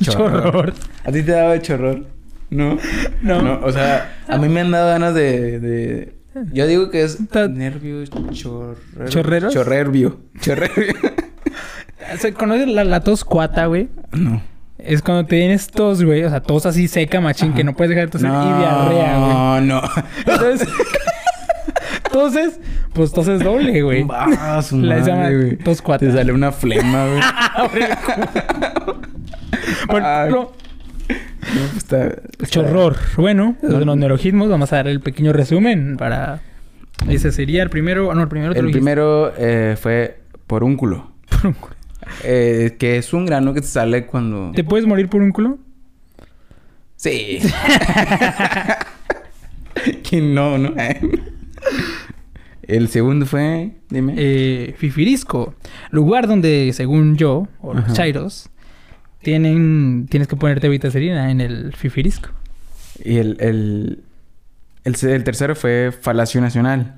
Chorror. 0.00 0.74
¿A 1.04 1.12
ti 1.12 1.22
te 1.22 1.32
daba 1.32 1.60
chorror? 1.60 2.06
No. 2.50 2.78
No. 3.22 3.60
O 3.64 3.72
sea, 3.72 4.16
a 4.28 4.38
mí 4.38 4.48
me 4.48 4.60
han 4.60 4.70
dado 4.70 4.88
ganas 4.88 5.14
de. 5.14 5.60
de... 5.60 6.14
Yo 6.52 6.66
digo 6.66 6.90
que 6.90 7.02
es 7.02 7.18
Ta- 7.30 7.48
nervios 7.48 8.10
chorreros. 8.30 8.78
¿Chorreros? 9.10 9.52
Chorrerbio. 9.54 10.20
Chorrerbio. 10.40 10.94
¿Se 12.18 12.32
¿Conoces 12.32 12.68
la, 12.68 12.84
la 12.84 13.00
tos 13.00 13.24
cuata, 13.24 13.66
güey? 13.66 13.88
no. 14.12 14.40
Es 14.78 15.02
cuando 15.02 15.26
tienes 15.26 15.66
tos, 15.68 16.02
güey. 16.04 16.22
O 16.24 16.30
sea, 16.30 16.40
tos 16.40 16.64
así 16.66 16.88
seca, 16.88 17.20
machín, 17.20 17.52
que 17.52 17.64
no 17.64 17.74
puedes 17.74 17.90
dejar 17.90 18.06
de 18.06 18.12
toser. 18.12 18.28
Y 18.30 18.32
diarrea, 18.32 19.18
güey. 19.18 19.30
No, 19.32 19.60
no. 19.60 19.82
Entonces... 20.26 20.68
Entonces, 22.06 22.58
pues 22.94 23.12
toses 23.12 23.40
doble, 23.44 23.82
güey. 23.82 24.06
Ah, 24.10 24.62
su 24.62 24.78
La 24.80 24.96
madre, 24.96 25.06
llama 25.12 25.30
güey. 25.30 25.56
tos 25.56 25.82
cuata. 25.82 26.06
Te 26.06 26.12
sale 26.12 26.32
una 26.32 26.52
flema, 26.52 27.06
güey. 27.06 27.20
Por 29.88 30.00
ejemplo, 30.02 30.52
No, 31.08 31.60
pues 31.70 31.76
está- 31.76 32.06
está- 32.06 32.46
chorror. 32.46 32.96
Bueno, 33.16 33.56
los 33.62 33.96
neologismos, 33.96 34.48
vamos 34.48 34.72
a 34.72 34.76
dar 34.76 34.88
el 34.88 35.00
pequeño 35.00 35.32
resumen 35.32 35.96
para... 35.98 36.40
Ese 37.08 37.30
sería 37.30 37.62
el 37.62 37.70
primero... 37.70 38.12
No, 38.14 38.22
el 38.22 38.28
primero 38.28 38.52
te 38.54 38.58
El 38.60 38.70
primero 38.70 39.32
eh, 39.36 39.76
fue 39.80 40.20
porúnculo. 40.46 41.10
Porúnculo. 41.30 41.74
Eh, 42.24 42.76
que 42.78 42.98
es 42.98 43.12
un 43.12 43.26
grano 43.26 43.54
que 43.54 43.60
te 43.60 43.66
sale 43.66 44.06
cuando... 44.06 44.52
¿Te 44.54 44.64
puedes 44.64 44.86
morir 44.86 45.08
por 45.08 45.22
un 45.22 45.32
culo? 45.32 45.58
Sí. 46.96 47.38
¿Quién 50.08 50.34
no, 50.34 50.58
no? 50.58 50.74
El 52.62 52.88
segundo 52.88 53.24
fue... 53.24 53.70
Dime. 53.88 54.14
Eh, 54.16 54.74
Fifirisco. 54.76 55.54
Lugar 55.90 56.26
donde, 56.26 56.72
según 56.74 57.16
yo, 57.16 57.48
o 57.60 57.74
los 57.74 57.84
Ajá. 57.84 57.92
chairos, 57.94 58.50
tienen... 59.22 60.06
Tienes 60.10 60.28
que 60.28 60.36
ponerte 60.36 60.68
vitacilina 60.68 61.30
en 61.30 61.40
el 61.40 61.72
Fifirisco. 61.74 62.30
Y 63.04 63.18
el, 63.18 63.36
el, 63.40 64.02
el, 64.84 65.24
tercero 65.24 65.54
fue 65.54 65.92
Falacio 65.92 66.40
Nacional. 66.40 66.96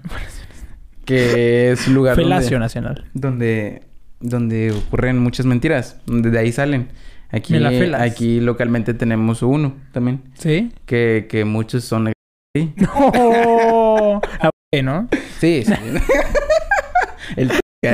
que 1.05 1.73
es 1.73 1.89
lugar 1.89 2.17
Felacio 2.17 2.53
donde, 2.53 2.65
nacional. 2.65 3.05
donde, 3.15 3.83
donde 4.21 4.73
ocurren 4.73 5.19
muchas 5.19 5.47
mentiras. 5.47 5.99
Donde 6.07 6.31
de 6.31 6.39
ahí 6.39 6.53
salen. 6.53 6.89
Aquí, 7.31 7.53
Me 7.55 7.61
la 7.61 7.71
felas. 7.71 8.01
aquí 8.03 8.41
localmente 8.41 8.93
tenemos 8.95 9.43
uno 9.43 9.75
también. 9.93 10.23
¿Sí? 10.35 10.73
Que, 10.87 11.27
que 11.29 11.45
muchos 11.45 11.85
son... 11.85 12.13
Sí, 12.57 12.73
¡No! 12.77 14.21
Ah, 14.41 14.51
¿no? 14.83 15.09
sí. 15.39 15.63
sí. 15.65 15.73
el... 17.37 17.51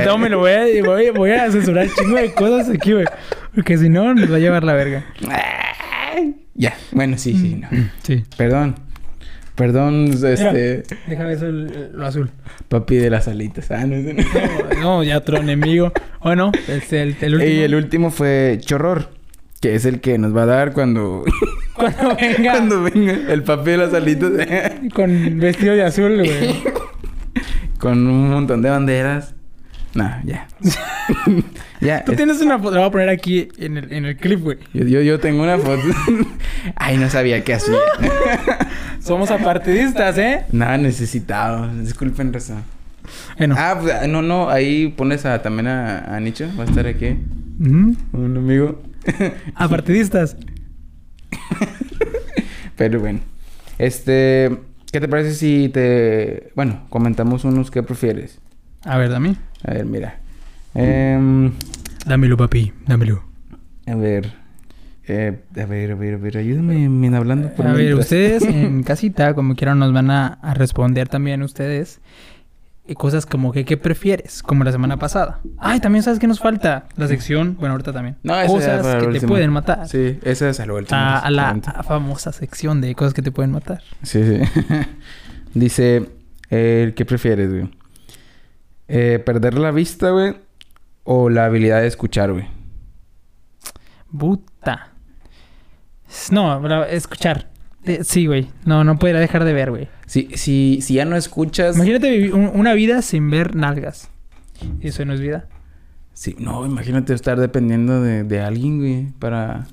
No, 0.07 0.19
me 0.19 0.29
lo 0.31 0.39
voy 0.39 0.51
a, 0.53 0.65
voy, 0.85 1.11
voy 1.11 1.31
a 1.31 1.51
censurar 1.51 1.87
chingo 1.95 2.17
de 2.17 2.33
cosas 2.33 2.71
aquí, 2.71 2.93
güey. 2.93 3.05
Porque 3.55 3.77
si 3.79 3.89
no, 3.89 4.15
nos 4.15 4.31
va 4.33 4.37
a 4.37 4.41
llevar 4.41 4.65
la 4.65 4.73
verga. 4.73 5.05
Ya, 6.55 6.75
bueno, 6.93 7.19
sí, 7.19 7.35
sí. 7.37 7.55
no. 7.57 7.69
Sí. 8.03 8.25
Perdón. 8.37 8.77
Perdón, 9.55 10.11
este... 10.13 10.83
Déjame 11.07 11.33
eso 11.33 11.47
el- 11.47 11.91
lo 11.95 12.07
azul. 12.07 12.31
Papi 12.69 12.97
de 12.97 13.09
las 13.11 13.27
alitas. 13.29 13.71
Ah. 13.71 13.87
No, 13.87 14.03
no, 14.81 15.03
ya 15.05 15.17
otro 15.19 15.39
enemigo. 15.39 15.93
Bueno, 16.27 16.51
este, 16.67 17.03
el, 17.03 17.17
el 17.21 17.35
último. 17.37 17.53
Y 17.53 17.59
el 17.61 17.75
último 17.77 18.11
fue 18.11 18.59
Chorror. 18.61 19.11
Que 19.61 19.77
es 19.77 19.85
el 19.85 20.01
que 20.01 20.19
nos 20.19 20.37
va 20.37 20.43
a 20.43 20.47
dar 20.47 20.73
cuando... 20.73 21.25
Cuando 21.77 22.17
venga 22.17 22.51
cuando 22.53 22.83
venga 22.83 23.13
el 23.33 23.43
papi 23.45 23.71
de 23.71 23.77
las 23.77 23.95
alitas. 23.95 24.33
con 24.95 25.39
vestido 25.39 25.75
de 25.75 25.85
azul, 25.85 26.17
güey. 26.17 26.57
Con 27.79 28.07
un 28.09 28.31
montón 28.31 28.61
de 28.63 28.71
banderas. 28.71 29.35
No, 29.95 30.11
ya. 30.25 30.49
ya. 31.81 32.03
Tú 32.05 32.11
es- 32.13 32.17
tienes 32.17 32.41
una 32.41 32.59
foto, 32.59 32.73
la 32.73 32.81
voy 32.81 32.89
a 32.89 32.91
poner 32.91 33.09
aquí 33.11 33.49
en 33.59 33.77
el, 33.77 33.93
en 33.93 34.05
el 34.07 34.17
clip, 34.17 34.41
güey. 34.43 34.59
Yo, 34.75 34.85
yo, 34.85 35.01
yo 35.03 35.21
tengo 35.21 35.45
una 35.45 35.59
foto. 35.59 35.83
Ay, 36.75 36.97
no 36.97 37.09
sabía 37.09 37.45
qué 37.45 37.55
hacía. 37.55 37.77
Somos 38.99 39.31
apartidistas, 39.31 40.19
¿eh? 40.19 40.45
Nada 40.51 40.79
necesitado. 40.79 41.69
Disculpen, 41.79 42.33
Bueno. 43.39 43.55
Ah, 43.59 43.79
pues, 43.81 44.09
no, 44.09 44.23
no. 44.23 44.49
Ahí 44.49 44.89
pones 44.89 45.25
a, 45.27 45.43
también 45.43 45.69
a, 45.69 46.17
a 46.17 46.21
Nicho. 46.21 46.49
Va 46.59 46.65
a 46.65 46.67
estar 46.67 46.87
aquí. 46.87 47.17
Un 47.59 47.97
amigo. 48.37 48.83
Apartidistas. 49.55 50.37
Pero 52.77 53.01
bueno. 53.01 53.21
Este... 53.79 54.57
¿Qué 54.93 55.01
te 55.01 55.09
parece 55.09 55.35
si 55.35 55.69
te... 55.69 56.53
Bueno, 56.55 56.87
comentamos 56.89 57.45
unos 57.45 57.71
que 57.71 57.83
prefieres? 57.83 58.41
A 58.85 58.97
ver, 58.97 59.11
dame. 59.11 59.37
A 59.65 59.75
ver, 59.75 59.85
mira. 59.85 60.21
Em, 60.75 61.53
Dámelo, 62.07 62.37
papi. 62.37 62.73
Dámelo. 62.87 63.23
a 63.87 63.95
ver. 63.95 64.33
Eh, 65.09 65.39
a 65.57 65.67
ver, 65.67 65.93
a 65.93 65.95
ver, 65.97 66.15
a 66.15 66.17
ver. 66.17 66.39
Ayúdame 66.39 67.17
hablando 67.17 67.53
por 67.53 67.67
A 67.67 67.73
ver, 67.73 67.95
ustedes 67.95 68.43
en 68.45 68.83
casita, 68.85 69.35
como 69.35 69.55
quieran, 69.55 69.79
nos 69.79 69.93
van 69.93 70.11
a, 70.11 70.27
a 70.27 70.55
responder 70.55 71.09
también 71.09 71.43
ustedes. 71.43 72.01
Cosas 72.95 73.27
como 73.27 73.53
que, 73.53 73.65
¿qué 73.65 73.77
prefieres? 73.77 74.43
Como 74.43 74.65
la 74.65 74.73
semana 74.73 74.97
pasada. 74.99 75.41
Ay, 75.59 75.81
también 75.81 76.03
sabes 76.03 76.19
que 76.19 76.27
nos 76.27 76.39
falta 76.41 76.87
la 76.97 77.09
sección. 77.09 77.57
Bueno, 77.59 77.73
ahorita 77.73 77.93
también. 77.93 78.17
No, 78.23 78.35
cosas 78.47 79.03
que 79.03 79.19
te 79.19 79.27
pueden 79.27 79.51
matar. 79.51 79.89
Sí, 79.89 80.19
esa 80.23 80.49
es 80.49 80.61
a 80.61 80.67
lo 80.67 80.77
último. 80.77 80.99
A, 80.99 81.19
a 81.19 81.31
la 81.31 81.51
a 81.51 81.83
famosa 81.83 82.33
sección 82.33 82.81
de 82.81 82.95
cosas 82.95 83.15
que 83.15 83.23
te 83.23 83.33
pueden 83.33 83.51
matar. 83.53 83.83
Sí, 84.03 84.23
sí. 84.23 84.41
Dice, 85.55 86.11
eh, 86.51 86.93
¿qué 86.95 87.05
prefieres, 87.05 87.51
güey? 87.51 87.71
Eh, 88.89 89.23
¿Perder 89.25 89.59
la 89.59 89.71
vista, 89.71 90.11
güey? 90.11 90.37
¿O 91.05 91.31
la 91.31 91.47
habilidad 91.47 91.81
de 91.81 91.87
escuchar, 91.87 92.33
güey? 92.33 92.47
Puta. 94.17 94.91
No, 96.31 96.85
escuchar. 96.85 97.49
Eh, 97.87 98.01
Sí, 98.05 98.27
güey. 98.27 98.49
No, 98.65 98.85
no 98.85 98.99
podría 98.99 99.21
dejar 99.21 99.45
de 99.45 99.53
ver, 99.53 99.71
güey. 99.71 99.89
Si, 100.07 100.29
si, 100.35 100.81
si 100.83 100.95
ya 100.95 101.05
no 101.05 101.17
escuchas... 101.17 101.77
Imagínate 101.77 102.11
vivir 102.11 102.35
un- 102.35 102.51
una 102.55 102.75
vida 102.75 103.03
sin 103.03 103.31
ver 103.31 103.55
nalgas. 103.57 104.11
¿Eso 104.81 105.05
no 105.05 105.13
es 105.13 105.21
vida? 105.21 105.47
Sí, 106.15 106.35
no, 106.39 106.65
imagínate 106.67 107.13
estar 107.15 107.39
dependiendo 107.39 108.01
de, 108.03 108.25
de 108.25 108.41
alguien, 108.41 108.79
güey, 108.79 109.07
para... 109.19 109.67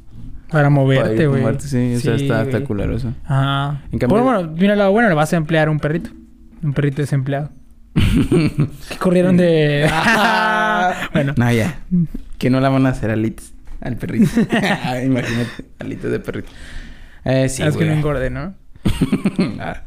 Para 0.50 0.66
para 0.66 0.70
moverte, 0.70 1.24
a 1.24 1.28
güey. 1.28 1.44
sí, 1.62 1.96
o 1.96 2.00
sea, 2.00 2.14
está, 2.16 2.42
está 2.44 2.58
güey. 2.58 2.64
culero 2.64 2.96
eso. 2.96 3.12
Ajá. 3.26 3.82
En 3.92 3.98
cambio- 3.98 4.22
Bueno, 4.22 4.40
bueno, 4.42 4.54
mira 4.60 4.74
el 4.74 4.80
lado 4.80 4.92
bueno, 4.92 5.10
le 5.10 5.16
vas 5.16 5.34
a 5.34 5.38
emplear 5.38 5.68
un 5.70 5.80
perrito. 5.80 6.12
Un 6.62 6.74
perrito 6.74 7.02
desempleado. 7.02 7.50
que 7.96 8.98
corrieron 9.00 9.36
de... 9.38 9.90
bueno. 11.14 11.34
No, 11.38 11.52
ya. 11.52 11.80
Que 12.38 12.50
no 12.50 12.60
la 12.60 12.70
van 12.70 12.86
a 12.86 12.90
hacer 12.90 13.10
alitas 13.10 13.54
al 13.82 13.98
perrito. 13.98 14.30
imagínate, 15.06 15.66
alitas 15.80 16.12
de 16.12 16.20
perrito. 16.20 16.50
Eh, 17.26 17.50
sí, 17.50 17.64
es 17.64 17.76
que 17.78 17.86
no 17.86 17.94
engorde, 17.94 18.30
¿no? 18.30 18.54
Ah. 19.60 19.84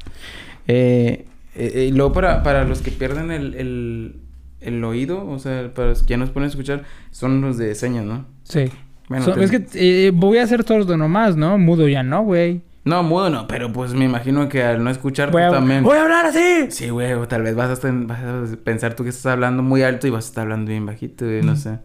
Eh, 0.69 1.27
eh, 1.55 1.87
y 1.91 1.93
luego 1.93 2.13
para, 2.13 2.43
para 2.43 2.65
los 2.65 2.83
que 2.83 2.91
pierden 2.91 3.31
el, 3.31 3.55
el, 3.55 4.17
el 4.61 4.85
oído, 4.85 5.27
o 5.29 5.39
sea, 5.39 5.73
para 5.75 5.89
los 5.91 6.03
que 6.03 6.09
ya 6.11 6.17
nos 6.17 6.31
ponen 6.31 6.47
a 6.47 6.51
escuchar, 6.51 6.83
son 7.11 7.41
los 7.41 7.57
de 7.59 7.75
señas, 7.75 8.05
¿no? 8.05 8.27
Sí. 8.45 8.71
Bueno, 9.09 9.25
So- 9.25 9.35
te- 9.35 9.45
Es 9.45 9.51
que 9.51 9.67
eh, 9.75 10.11
voy 10.13 10.39
a 10.39 10.43
hacer 10.45 10.65
todo 10.65 10.97
nomás, 10.97 11.37
¿no? 11.37 11.57
Mudo 11.59 11.89
ya 11.89 12.03
no, 12.03 12.23
güey. 12.23 12.63
No, 12.85 13.03
mudo 13.03 13.31
no, 13.31 13.47
pero 13.49 13.73
pues 13.73 13.95
me 13.95 14.05
imagino 14.05 14.49
que 14.49 14.63
al 14.63 14.83
no 14.83 14.91
escuchar 14.91 15.31
tú 15.33 15.39
a, 15.39 15.51
también. 15.51 15.83
voy 15.83 15.97
a 15.99 16.03
hablar 16.03 16.27
así. 16.27 16.67
Sí, 16.71 16.89
güey, 16.89 17.13
o 17.15 17.27
tal 17.27 17.43
vez 17.43 17.55
vas 17.57 17.69
a, 17.71 17.73
estar- 17.75 18.07
vas 18.07 18.53
a 18.53 18.57
pensar 18.63 18.95
tú 18.95 19.03
que 19.05 19.11
estás 19.11 19.27
hablando 19.27 19.63
muy 19.63 19.83
alto 19.83 20.07
y 20.07 20.11
vas 20.11 20.27
a 20.27 20.29
estar 20.29 20.43
hablando 20.43 20.71
bien 20.71 20.87
bajito, 20.87 21.25
güey, 21.25 21.43
no 21.43 21.57
sé. 21.57 21.79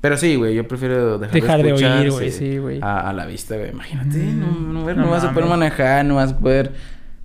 Pero 0.00 0.16
sí, 0.16 0.36
güey, 0.36 0.54
yo 0.54 0.66
prefiero 0.66 1.18
dejar, 1.18 1.34
Dejar 1.40 1.62
de 1.62 1.68
escuchar, 1.68 1.98
oír, 2.00 2.10
güey, 2.10 2.30
sí, 2.30 2.58
güey. 2.58 2.78
A, 2.82 3.10
a 3.10 3.12
la 3.12 3.26
vista, 3.26 3.56
güey, 3.56 3.70
imagínate, 3.70 4.16
Mm, 4.18 4.40
no, 4.40 4.72
no, 4.72 4.84
ver- 4.84 4.96
no 4.96 5.04
no 5.04 5.10
vas 5.10 5.24
a 5.24 5.32
poder 5.34 5.48
manejar, 5.48 6.04
no 6.06 6.14
vas 6.16 6.32
a 6.32 6.38
poder 6.38 6.72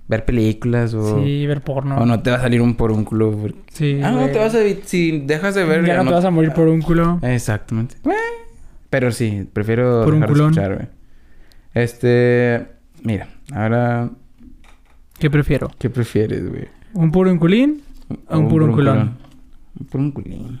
ver 0.08 0.24
películas 0.24 0.92
o... 0.94 1.18
Sí, 1.24 1.46
ver 1.46 1.62
porno. 1.62 1.96
O 1.96 2.04
no 2.06 2.20
te 2.22 2.30
va 2.30 2.36
a 2.36 2.40
salir 2.40 2.60
un 2.60 2.76
porúnculo. 2.76 3.32
porque- 3.32 3.58
Sí, 3.72 4.00
ah, 4.04 4.10
no 4.12 4.26
te 4.26 4.38
vas 4.38 4.54
a... 4.54 4.58
Si 4.84 5.20
dejas 5.20 5.54
de 5.54 5.64
ver... 5.64 5.84
Ya 5.86 5.96
no 5.96 6.04
te 6.04 6.14
vas 6.14 6.24
a 6.24 6.30
morir 6.30 6.52
por 6.52 6.68
un 6.68 6.80
culo. 6.82 7.18
Exactamente. 7.22 7.96
Pero 8.90 9.10
sí, 9.10 9.48
prefiero 9.52 10.04
Por 10.04 10.14
un 10.14 10.20
dejar 10.20 10.36
de 10.36 10.42
escuchar, 10.42 10.74
güey. 10.76 10.88
Este... 11.74 12.66
Mira, 13.02 13.28
ahora... 13.52 14.10
¿Qué 15.18 15.30
prefiero? 15.30 15.70
¿Qué 15.78 15.90
prefieres, 15.90 16.48
güey? 16.48 16.68
¿Un 16.92 17.10
puro 17.10 17.30
inculín? 17.30 17.82
O 18.28 18.38
un 18.38 18.48
purunculón. 19.84 20.60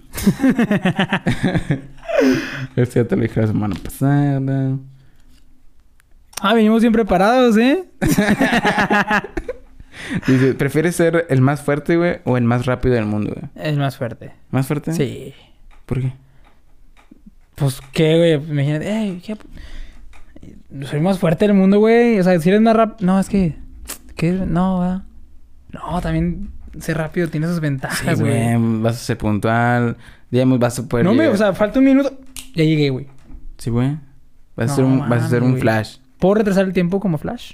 este 2.76 3.00
ya 3.00 3.08
te 3.08 3.16
lo 3.16 3.22
dije 3.22 3.40
la 3.40 3.46
semana 3.46 3.74
pasada. 3.82 4.78
Ah, 6.40 6.54
venimos 6.54 6.82
bien 6.82 6.92
preparados, 6.92 7.56
¿eh? 7.56 7.84
Dice, 10.26 10.54
¿prefieres 10.54 10.94
ser 10.94 11.26
el 11.30 11.40
más 11.40 11.62
fuerte, 11.62 11.96
güey? 11.96 12.18
O 12.24 12.36
el 12.36 12.44
más 12.44 12.66
rápido 12.66 12.94
del 12.94 13.06
mundo, 13.06 13.32
güey? 13.34 13.50
Es 13.54 13.78
más 13.78 13.96
fuerte. 13.96 14.32
¿Más 14.50 14.66
fuerte? 14.66 14.92
Sí. 14.92 15.32
¿Por 15.86 16.02
qué? 16.02 16.12
Pues, 17.54 17.80
¿qué, 17.92 18.16
güey? 18.18 18.34
Imagínate, 18.34 18.90
ey, 18.90 19.22
¿qué? 19.24 19.36
Soy 20.84 21.00
más 21.00 21.18
fuerte 21.18 21.46
del 21.46 21.56
mundo, 21.56 21.78
güey. 21.78 22.20
O 22.20 22.22
sea, 22.22 22.38
si 22.38 22.50
eres 22.50 22.60
más 22.60 22.76
rápido... 22.76 23.06
No, 23.06 23.18
es 23.18 23.28
que... 23.28 23.56
¿Qué? 24.14 24.32
No, 24.32 24.80
¿verdad? 24.80 25.02
No, 25.72 26.00
también 26.00 26.50
ser 26.80 26.96
rápido 26.98 27.28
tiene 27.28 27.46
sus 27.46 27.60
ventajas, 27.60 28.20
güey. 28.20 28.56
güey. 28.56 28.80
Vas 28.82 28.96
a 28.96 28.98
ser 28.98 29.18
puntual. 29.18 29.96
Digamos, 30.30 30.58
vas 30.58 30.78
a 30.78 30.88
poder... 30.88 31.04
no, 31.04 31.12
llegar- 31.12 31.32
O 31.34 31.36
sea, 31.36 31.52
falta 31.52 31.78
un 31.78 31.84
minuto. 31.84 32.12
Ya 32.54 32.64
llegué, 32.64 32.90
güey. 32.90 33.06
Sí, 33.58 33.70
güey. 33.70 33.96
Vas, 34.56 34.72
a 34.72 34.74
ser 34.76 34.84
un, 34.84 35.08
vas 35.08 35.22
a 35.24 35.28
ser 35.28 35.42
un 35.42 35.50
güey. 35.52 35.62
flash. 35.62 35.96
¿Puedo 36.18 36.34
retrasar 36.36 36.64
el 36.64 36.72
tiempo 36.72 36.98
como 37.00 37.18
Flash? 37.18 37.52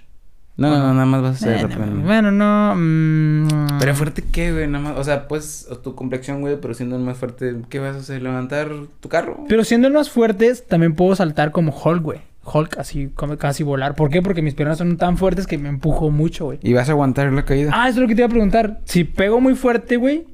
No, 0.57 0.69
no, 0.69 0.79
no, 0.79 0.93
nada 0.95 1.07
más 1.07 1.23
vas 1.23 1.37
a 1.37 1.39
ser 1.39 1.67
Bueno, 1.67 1.85
rápido. 1.85 2.01
bueno, 2.03 2.31
no... 2.31 2.75
mm, 2.77 3.79
Pero 3.81 3.95
fuerte 3.95 4.23
qué, 4.31 4.53
güey, 4.53 4.69
nada 4.69 4.85
más. 4.91 4.99
O 4.99 5.03
sea, 5.05 5.27
pues 5.27 5.67
tu 5.83 5.95
complexión, 5.95 6.41
güey, 6.43 6.61
pero 6.61 6.75
siendo 6.75 6.95
el 6.97 7.03
más 7.03 7.17
fuerte, 7.17 7.57
¿qué 7.71 7.79
vas 7.79 7.97
a 7.97 8.01
hacer? 8.01 8.23
¿Levantar 8.23 8.69
tu 9.01 9.09
carro? 9.09 9.45
Pero 9.49 9.65
siendo 9.65 9.89
el 9.89 9.95
más 9.95 10.11
fuertes, 10.11 10.67
también 10.67 10.95
puedo 10.95 11.17
saltar 11.17 11.51
como 11.53 11.73
Hulk, 11.77 12.03
güey. 12.03 12.21
Hulk, 12.45 12.79
así, 12.79 13.11
como 13.15 13.37
casi 13.37 13.63
volar. 13.63 13.95
¿Por 13.95 14.11
qué? 14.11 14.23
Porque 14.23 14.43
mis 14.43 14.55
piernas 14.55 14.79
son 14.79 14.97
tan 14.97 15.17
fuertes 15.17 15.47
que 15.47 15.59
me 15.59 15.69
empujo 15.69 16.11
mucho, 16.11 16.47
güey. 16.47 16.59
Y 16.63 16.73
vas 16.73 16.89
a 16.89 16.93
aguantar 16.93 17.33
la 17.33 17.45
caída. 17.45 17.71
Ah, 17.73 17.89
eso 17.89 17.99
es 17.99 18.03
lo 18.03 18.09
que 18.09 18.15
te 18.15 18.23
iba 18.23 18.27
a 18.27 18.31
preguntar. 18.31 18.81
Si 18.85 19.05
pego 19.05 19.41
muy 19.41 19.55
fuerte, 19.55 19.97
güey, 19.97 20.27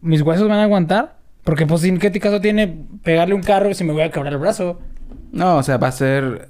¿mis 0.00 0.22
huesos 0.22 0.48
van 0.48 0.58
a 0.58 0.64
aguantar? 0.64 1.16
Porque, 1.44 1.66
pues, 1.66 1.84
¿en 1.84 1.98
qué 1.98 2.10
caso 2.12 2.40
tiene 2.40 2.86
pegarle 3.02 3.34
un 3.34 3.42
carro 3.42 3.74
si 3.74 3.84
me 3.84 3.92
voy 3.92 4.02
a 4.02 4.10
quebrar 4.10 4.32
el 4.32 4.38
brazo? 4.38 4.80
No, 5.32 5.56
o 5.56 5.62
sea, 5.62 5.76
va 5.76 5.88
a 5.88 5.92
ser 5.92 6.48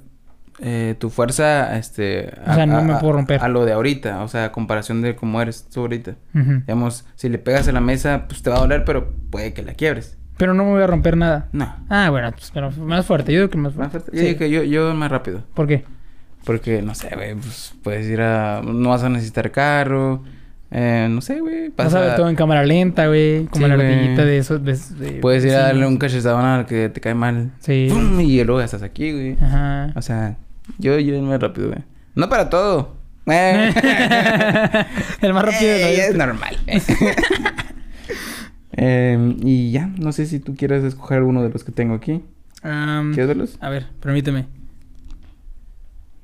eh, 0.59 0.95
tu 0.99 1.09
fuerza, 1.09 1.77
este... 1.77 2.29
O 2.47 2.53
sea, 2.53 2.65
no 2.65 2.81
me 2.83 2.95
puedo 2.95 3.13
romper. 3.13 3.41
A 3.41 3.47
lo 3.47 3.65
de 3.65 3.73
ahorita, 3.73 4.23
o 4.23 4.27
sea, 4.27 4.45
a 4.45 4.51
comparación 4.51 5.01
de 5.01 5.15
cómo 5.15 5.41
eres 5.41 5.65
tú 5.65 5.81
ahorita. 5.81 6.15
Digamos, 6.33 7.05
si 7.15 7.27
le 7.29 7.39
pegas 7.39 7.67
a 7.67 7.71
la 7.71 7.81
mesa, 7.81 8.25
pues 8.27 8.41
te 8.43 8.49
va 8.49 8.57
a 8.57 8.59
doler, 8.59 8.85
pero 8.85 9.11
puede 9.29 9.53
que 9.53 9.63
la 9.63 9.73
quiebres. 9.73 10.17
Pero 10.37 10.53
no 10.53 10.63
me 10.65 10.71
voy 10.71 10.81
a 10.83 10.87
romper 10.87 11.15
nada. 11.17 11.47
No. 11.51 11.75
Ah, 11.89 12.09
bueno, 12.09 12.31
pues, 12.31 12.49
pero 12.53 12.71
más 12.71 13.05
fuerte. 13.05 13.31
Yo 13.31 13.39
digo 13.41 13.49
que 13.51 13.57
más 13.57 13.75
Más 13.75 13.91
fuerte. 13.91 14.11
Yo 14.13 14.19
Sí. 14.19 14.25
digo 14.25 14.39
que 14.39 14.49
yo, 14.49 14.63
yo 14.63 14.93
más 14.95 15.11
rápido. 15.11 15.43
¿Por 15.53 15.67
qué? 15.67 15.85
Porque, 16.45 16.81
no 16.81 16.93
sé, 16.95 17.09
güey, 17.15 17.35
pues 17.35 17.73
puedes 17.83 18.05
ir 18.07 18.19
a... 18.21 18.61
No 18.63 18.89
vas 18.89 19.03
a 19.03 19.09
necesitar 19.09 19.51
carro. 19.51 20.23
Eh, 20.71 21.07
no 21.09 21.21
sé, 21.21 21.39
güey. 21.39 21.69
Vas 21.77 21.93
a 21.93 22.01
ver 22.01 22.15
todo 22.15 22.27
en 22.29 22.35
cámara 22.35 22.65
lenta, 22.65 23.07
güey. 23.07 23.45
Como 23.45 23.65
Sí, 23.65 23.69
la 23.69 23.75
ardillita 23.75 24.25
de 24.25 24.37
esos... 24.39 24.63
de- 24.65 24.73
de- 24.97 25.19
Puedes 25.21 25.45
ir 25.45 25.51
a 25.53 25.59
darle 25.67 25.85
un 25.85 25.97
cachetadón 25.97 26.43
al 26.43 26.65
que 26.65 26.89
te 26.89 26.99
cae 26.99 27.13
mal. 27.13 27.51
Sí. 27.59 27.87
¡Pum! 27.91 28.19
Y 28.19 28.43
luego 28.43 28.59
ya 28.59 28.65
estás 28.65 28.81
aquí, 28.81 29.11
güey. 29.11 29.37
Ajá. 29.39 29.91
O 29.95 30.01
sea, 30.01 30.35
yo, 30.79 30.97
yo 30.99 31.21
más 31.21 31.39
rápido, 31.39 31.67
güey. 31.69 31.79
No 32.15 32.27
para 32.27 32.49
todo. 32.49 32.95
Eh. 33.25 33.73
el 35.21 35.33
más 35.33 35.45
rápido 35.45 35.71
de 35.71 35.79
la 35.79 35.89
Eh, 35.89 35.93
vida. 35.93 36.05
es 36.07 36.15
normal. 36.15 36.57
Eh, 38.75 39.35
y 39.41 39.71
ya, 39.71 39.87
no 39.97 40.11
sé 40.11 40.25
si 40.25 40.39
tú 40.39 40.55
quieres 40.55 40.83
escoger 40.83 41.19
alguno 41.19 41.43
de 41.43 41.49
los 41.49 41.63
que 41.63 41.71
tengo 41.71 41.93
aquí. 41.93 42.21
Am, 42.63 43.13
¿Quieres 43.13 43.27
verlos? 43.27 43.57
a 43.61 43.69
ver, 43.69 43.87
permíteme. 43.99 44.45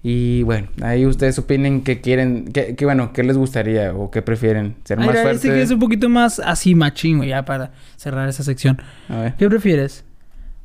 Y 0.02 0.44
bueno, 0.44 0.70
ahí 0.82 1.06
ustedes 1.06 1.38
opinen 1.40 1.84
qué 1.84 2.00
quieren, 2.00 2.46
qué, 2.54 2.76
qué, 2.76 2.86
bueno, 2.86 3.12
qué 3.12 3.22
les 3.24 3.38
gustaría 3.38 3.94
o 3.94 4.10
qué 4.10 4.22
prefieren. 4.22 4.76
Ser 4.86 5.00
Ay, 5.00 5.08
más 5.08 5.16
fuerte. 5.16 5.36
este 5.36 5.50
que 5.50 5.62
es 5.62 5.72
un 5.72 5.80
poquito 5.80 6.08
más 6.08 6.40
así 6.40 6.74
machín, 6.74 7.18
güey, 7.18 7.30
ya 7.30 7.44
para 7.44 7.72
cerrar 7.98 8.30
esa 8.30 8.44
sección. 8.44 8.82
A 9.10 9.18
ver. 9.18 9.36
¿Qué 9.36 9.50
prefieres? 9.50 10.06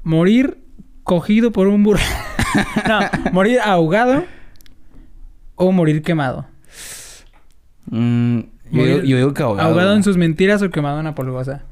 ¿Morir 0.05 0.59
cogido 1.03 1.51
por 1.51 1.67
un 1.67 1.83
burro? 1.83 2.01
no, 2.89 3.01
¿morir 3.33 3.59
ahogado 3.61 4.25
o 5.57 5.73
morir 5.73 6.03
quemado? 6.03 6.47
Mm, 7.87 8.41
yo, 8.71 8.85
digo, 8.85 9.03
yo 9.03 9.17
digo 9.17 9.35
que 9.35 9.43
ahogado. 9.43 9.69
¿Ahogado 9.69 9.95
en 9.97 10.03
sus 10.05 10.17
mentiras 10.17 10.63
o 10.63 10.71
quemado 10.71 10.99
en 10.99 11.05
la 11.07 11.15
polvosa? 11.15 11.63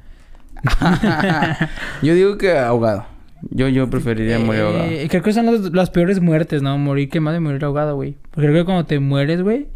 yo 2.03 2.15
digo 2.15 2.39
que 2.39 2.57
ahogado. 2.59 3.07
Yo, 3.51 3.69
yo 3.69 3.91
preferiría 3.91 4.39
morir 4.39 4.63
ahogado. 4.63 4.85
Eh, 4.85 5.09
creo 5.11 5.23
que 5.23 5.33
son 5.33 5.47
las, 5.47 5.73
las 5.73 5.91
peores 5.91 6.21
muertes, 6.21 6.63
¿no? 6.63 6.79
Morir 6.79 7.09
quemado 7.09 7.37
y 7.37 7.41
morir 7.41 7.65
ahogado, 7.65 7.97
güey. 7.97 8.17
Porque 8.31 8.49
creo 8.49 8.63
que 8.63 8.65
cuando 8.65 8.85
te 8.87 9.01
mueres, 9.01 9.43
güey, 9.43 9.67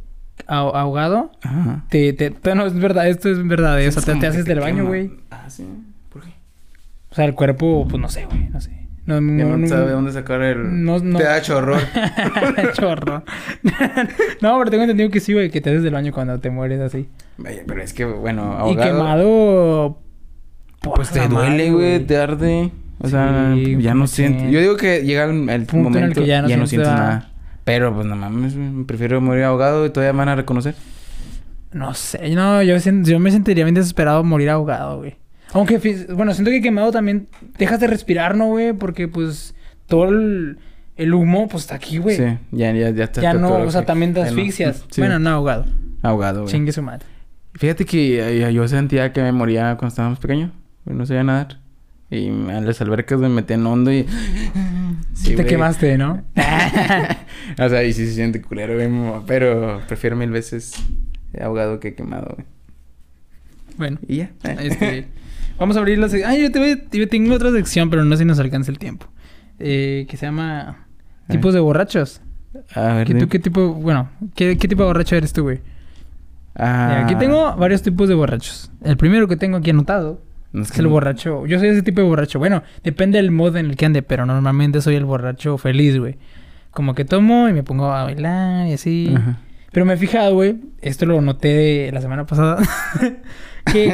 ah- 0.46 0.70
ahogado, 0.72 1.32
Ajá. 1.42 1.84
te, 1.90 2.12
te, 2.12 2.30
te- 2.30 2.54
No, 2.54 2.64
es 2.66 2.74
verdad, 2.78 3.08
esto 3.08 3.28
es 3.28 3.44
verdad. 3.46 3.80
eh, 3.82 3.88
O 3.88 3.92
sea, 3.92 4.02
te, 4.02 4.14
te 4.20 4.26
haces 4.28 4.44
del 4.44 4.60
baño, 4.60 4.86
güey. 4.86 5.10
Ah, 5.32 5.46
sí. 5.48 5.66
¿Por 6.12 6.22
qué? 6.22 6.30
O 7.10 7.14
sea, 7.16 7.24
el 7.24 7.34
cuerpo, 7.34 7.86
pues 7.90 8.00
no 8.00 8.08
sé, 8.08 8.26
güey, 8.26 8.48
no 8.50 8.60
sé. 8.60 8.70
No, 9.06 9.14
Ya 9.16 9.20
no, 9.44 9.56
no, 9.56 9.66
sabe 9.68 9.92
dónde 9.92 10.10
sacar 10.10 10.42
el... 10.42 10.84
No, 10.84 10.98
no. 10.98 11.18
Te 11.18 11.24
da 11.24 11.40
chorro. 11.40 11.76
Chorro. 12.74 13.22
no, 14.42 14.58
pero 14.58 14.70
tengo 14.70 14.82
entendido 14.82 15.10
que 15.10 15.20
sí, 15.20 15.32
güey, 15.32 15.48
que 15.48 15.60
te 15.60 15.70
haces 15.70 15.84
del 15.84 15.94
baño 15.94 16.12
cuando 16.12 16.40
te 16.40 16.50
mueres 16.50 16.80
así. 16.80 17.08
Pero 17.66 17.80
es 17.82 17.92
que, 17.92 18.04
bueno, 18.04 18.58
Y 18.68 18.76
ahogado... 18.80 20.00
Pues 20.94 21.10
te 21.10 21.26
duele, 21.28 21.70
güey, 21.72 22.00
te 22.00 22.16
arde. 22.16 22.70
O 22.98 23.08
sea, 23.08 23.54
ya 23.78 23.94
no 23.94 24.06
sientes. 24.06 24.50
Yo 24.50 24.60
digo 24.60 24.76
que 24.76 25.02
llega 25.04 25.24
el, 25.24 25.48
el 25.50 25.66
Punto 25.66 25.88
en 25.88 25.94
el 25.96 26.00
momento 26.00 26.20
que 26.22 26.26
ya 26.26 26.42
no 26.42 26.48
sientes 26.48 26.70
sientes 26.70 26.88
nada. 26.88 27.06
nada. 27.06 27.30
Pero 27.64 27.92
pues 27.94 28.06
no 28.06 28.14
mames, 28.16 28.54
prefiero 28.86 29.20
morir 29.20 29.44
ahogado 29.44 29.84
y 29.86 29.90
todavía 29.90 30.12
me 30.12 30.18
van 30.20 30.28
a 30.30 30.36
reconocer. 30.36 30.74
No 31.72 31.92
sé, 31.94 32.30
no, 32.34 32.62
yo, 32.62 32.76
yo 32.78 33.18
me 33.20 33.30
sentiría 33.30 33.64
bien 33.64 33.74
desesperado 33.74 34.22
morir 34.24 34.48
ahogado, 34.50 34.98
güey. 34.98 35.16
Aunque, 35.52 35.78
bueno, 36.14 36.32
siento 36.32 36.50
que 36.50 36.62
quemado 36.62 36.90
también 36.92 37.28
dejas 37.58 37.80
de 37.80 37.86
respirar, 37.86 38.36
¿no, 38.36 38.46
güey? 38.46 38.72
Porque, 38.72 39.08
pues, 39.08 39.54
todo 39.86 40.08
el, 40.08 40.58
el 40.96 41.12
humo, 41.14 41.48
pues, 41.48 41.64
está 41.64 41.74
aquí, 41.76 41.98
güey. 41.98 42.16
Sí, 42.16 42.24
ya, 42.52 42.72
ya, 42.72 42.90
ya 42.90 43.04
está. 43.04 43.20
ya 43.20 43.34
no, 43.34 43.48
todo 43.48 43.66
o 43.66 43.70
sea, 43.70 43.84
también 43.84 44.14
te 44.14 44.20
no. 44.20 44.26
asfixias. 44.26 44.84
Sí, 44.90 45.00
Bueno, 45.00 45.18
no 45.18 45.30
ahogado. 45.30 45.66
ahogado, 46.02 46.42
güey. 46.42 46.52
Chingue 46.52 46.72
su 46.72 46.82
madre. 46.82 47.04
Fíjate 47.54 47.84
que 47.84 48.46
eh, 48.46 48.52
yo 48.52 48.66
sentía 48.68 49.12
que 49.12 49.22
me 49.22 49.32
moría 49.32 49.76
cuando 49.76 49.88
estábamos 49.88 50.18
pequeños. 50.18 50.50
No 50.86 51.04
sabía 51.06 51.24
nadar. 51.24 51.58
Y 52.10 52.28
a 52.28 52.60
las 52.60 52.80
albercas 52.80 53.18
me 53.18 53.28
metí 53.28 53.54
en 53.54 53.66
hondo 53.66 53.92
y... 53.92 54.06
Sí, 55.12 55.30
te 55.30 55.34
güey. 55.36 55.46
quemaste, 55.46 55.98
¿no? 55.98 56.22
o 57.58 57.68
sea, 57.68 57.82
y 57.82 57.92
sí 57.92 58.06
se 58.06 58.12
siente 58.14 58.40
culero, 58.40 58.74
güey. 58.74 58.88
Pero 59.26 59.80
prefiero 59.88 60.14
mil 60.14 60.30
veces 60.30 60.74
ahogado 61.40 61.80
que 61.80 61.94
quemado, 61.94 62.34
güey. 62.36 62.46
bueno, 63.76 63.98
Y 64.06 64.18
ya. 64.18 64.30
este... 64.60 65.08
Vamos 65.58 65.76
a 65.76 65.80
abrir 65.80 65.98
la 65.98 66.08
sección. 66.10 66.30
Ay, 66.30 66.42
yo 66.42 66.52
te 66.52 67.06
tengo 67.06 67.34
otra 67.34 67.50
sección, 67.50 67.88
pero 67.88 68.04
no 68.04 68.14
sé 68.14 68.22
si 68.22 68.24
nos 68.26 68.38
alcanza 68.38 68.70
el 68.70 68.78
tiempo. 68.78 69.06
Eh, 69.58 70.06
que 70.08 70.16
se 70.18 70.26
llama... 70.26 70.86
Tipos 71.28 71.54
de 71.54 71.60
borrachos. 71.60 72.20
A 72.74 72.92
ver, 72.92 73.06
¿Qué, 73.06 73.12
tú, 73.14 73.18
dime. 73.20 73.28
¿Qué 73.30 73.38
tipo... 73.38 73.72
Bueno, 73.72 74.10
¿qué, 74.34 74.58
qué 74.58 74.68
tipo 74.68 74.82
de 74.82 74.86
borracho 74.88 75.16
eres 75.16 75.32
tú, 75.32 75.42
güey? 75.44 75.60
Ah, 76.54 76.88
Mira, 76.90 77.04
aquí 77.06 77.14
tengo 77.16 77.56
varios 77.56 77.82
tipos 77.82 78.06
de 78.08 78.14
borrachos. 78.14 78.70
El 78.84 78.96
primero 78.98 79.26
que 79.28 79.36
tengo 79.36 79.56
aquí 79.56 79.70
anotado 79.70 80.20
Es 80.62 80.78
el 80.78 80.86
borracho. 80.86 81.46
Yo 81.46 81.58
soy 81.58 81.68
ese 81.68 81.82
tipo 81.82 82.00
de 82.00 82.06
borracho. 82.06 82.38
Bueno, 82.38 82.62
depende 82.82 83.18
del 83.18 83.30
modo 83.30 83.58
en 83.58 83.66
el 83.66 83.76
que 83.76 83.86
ande, 83.86 84.02
pero 84.02 84.24
normalmente 84.26 84.80
soy 84.80 84.94
el 84.96 85.04
borracho 85.04 85.58
feliz, 85.58 85.98
güey. 85.98 86.16
Como 86.70 86.94
que 86.94 87.04
tomo 87.04 87.48
y 87.48 87.52
me 87.52 87.62
pongo 87.62 87.90
a 87.92 88.04
bailar 88.04 88.66
y 88.66 88.72
así. 88.74 89.14
Ajá. 89.16 89.38
Pero 89.72 89.84
me 89.84 89.92
he 89.94 89.96
fijado, 89.98 90.32
güey, 90.34 90.56
esto 90.80 91.04
lo 91.04 91.20
noté 91.20 91.90
la 91.92 92.00
semana 92.00 92.24
pasada, 92.24 92.62
que, 93.72 93.92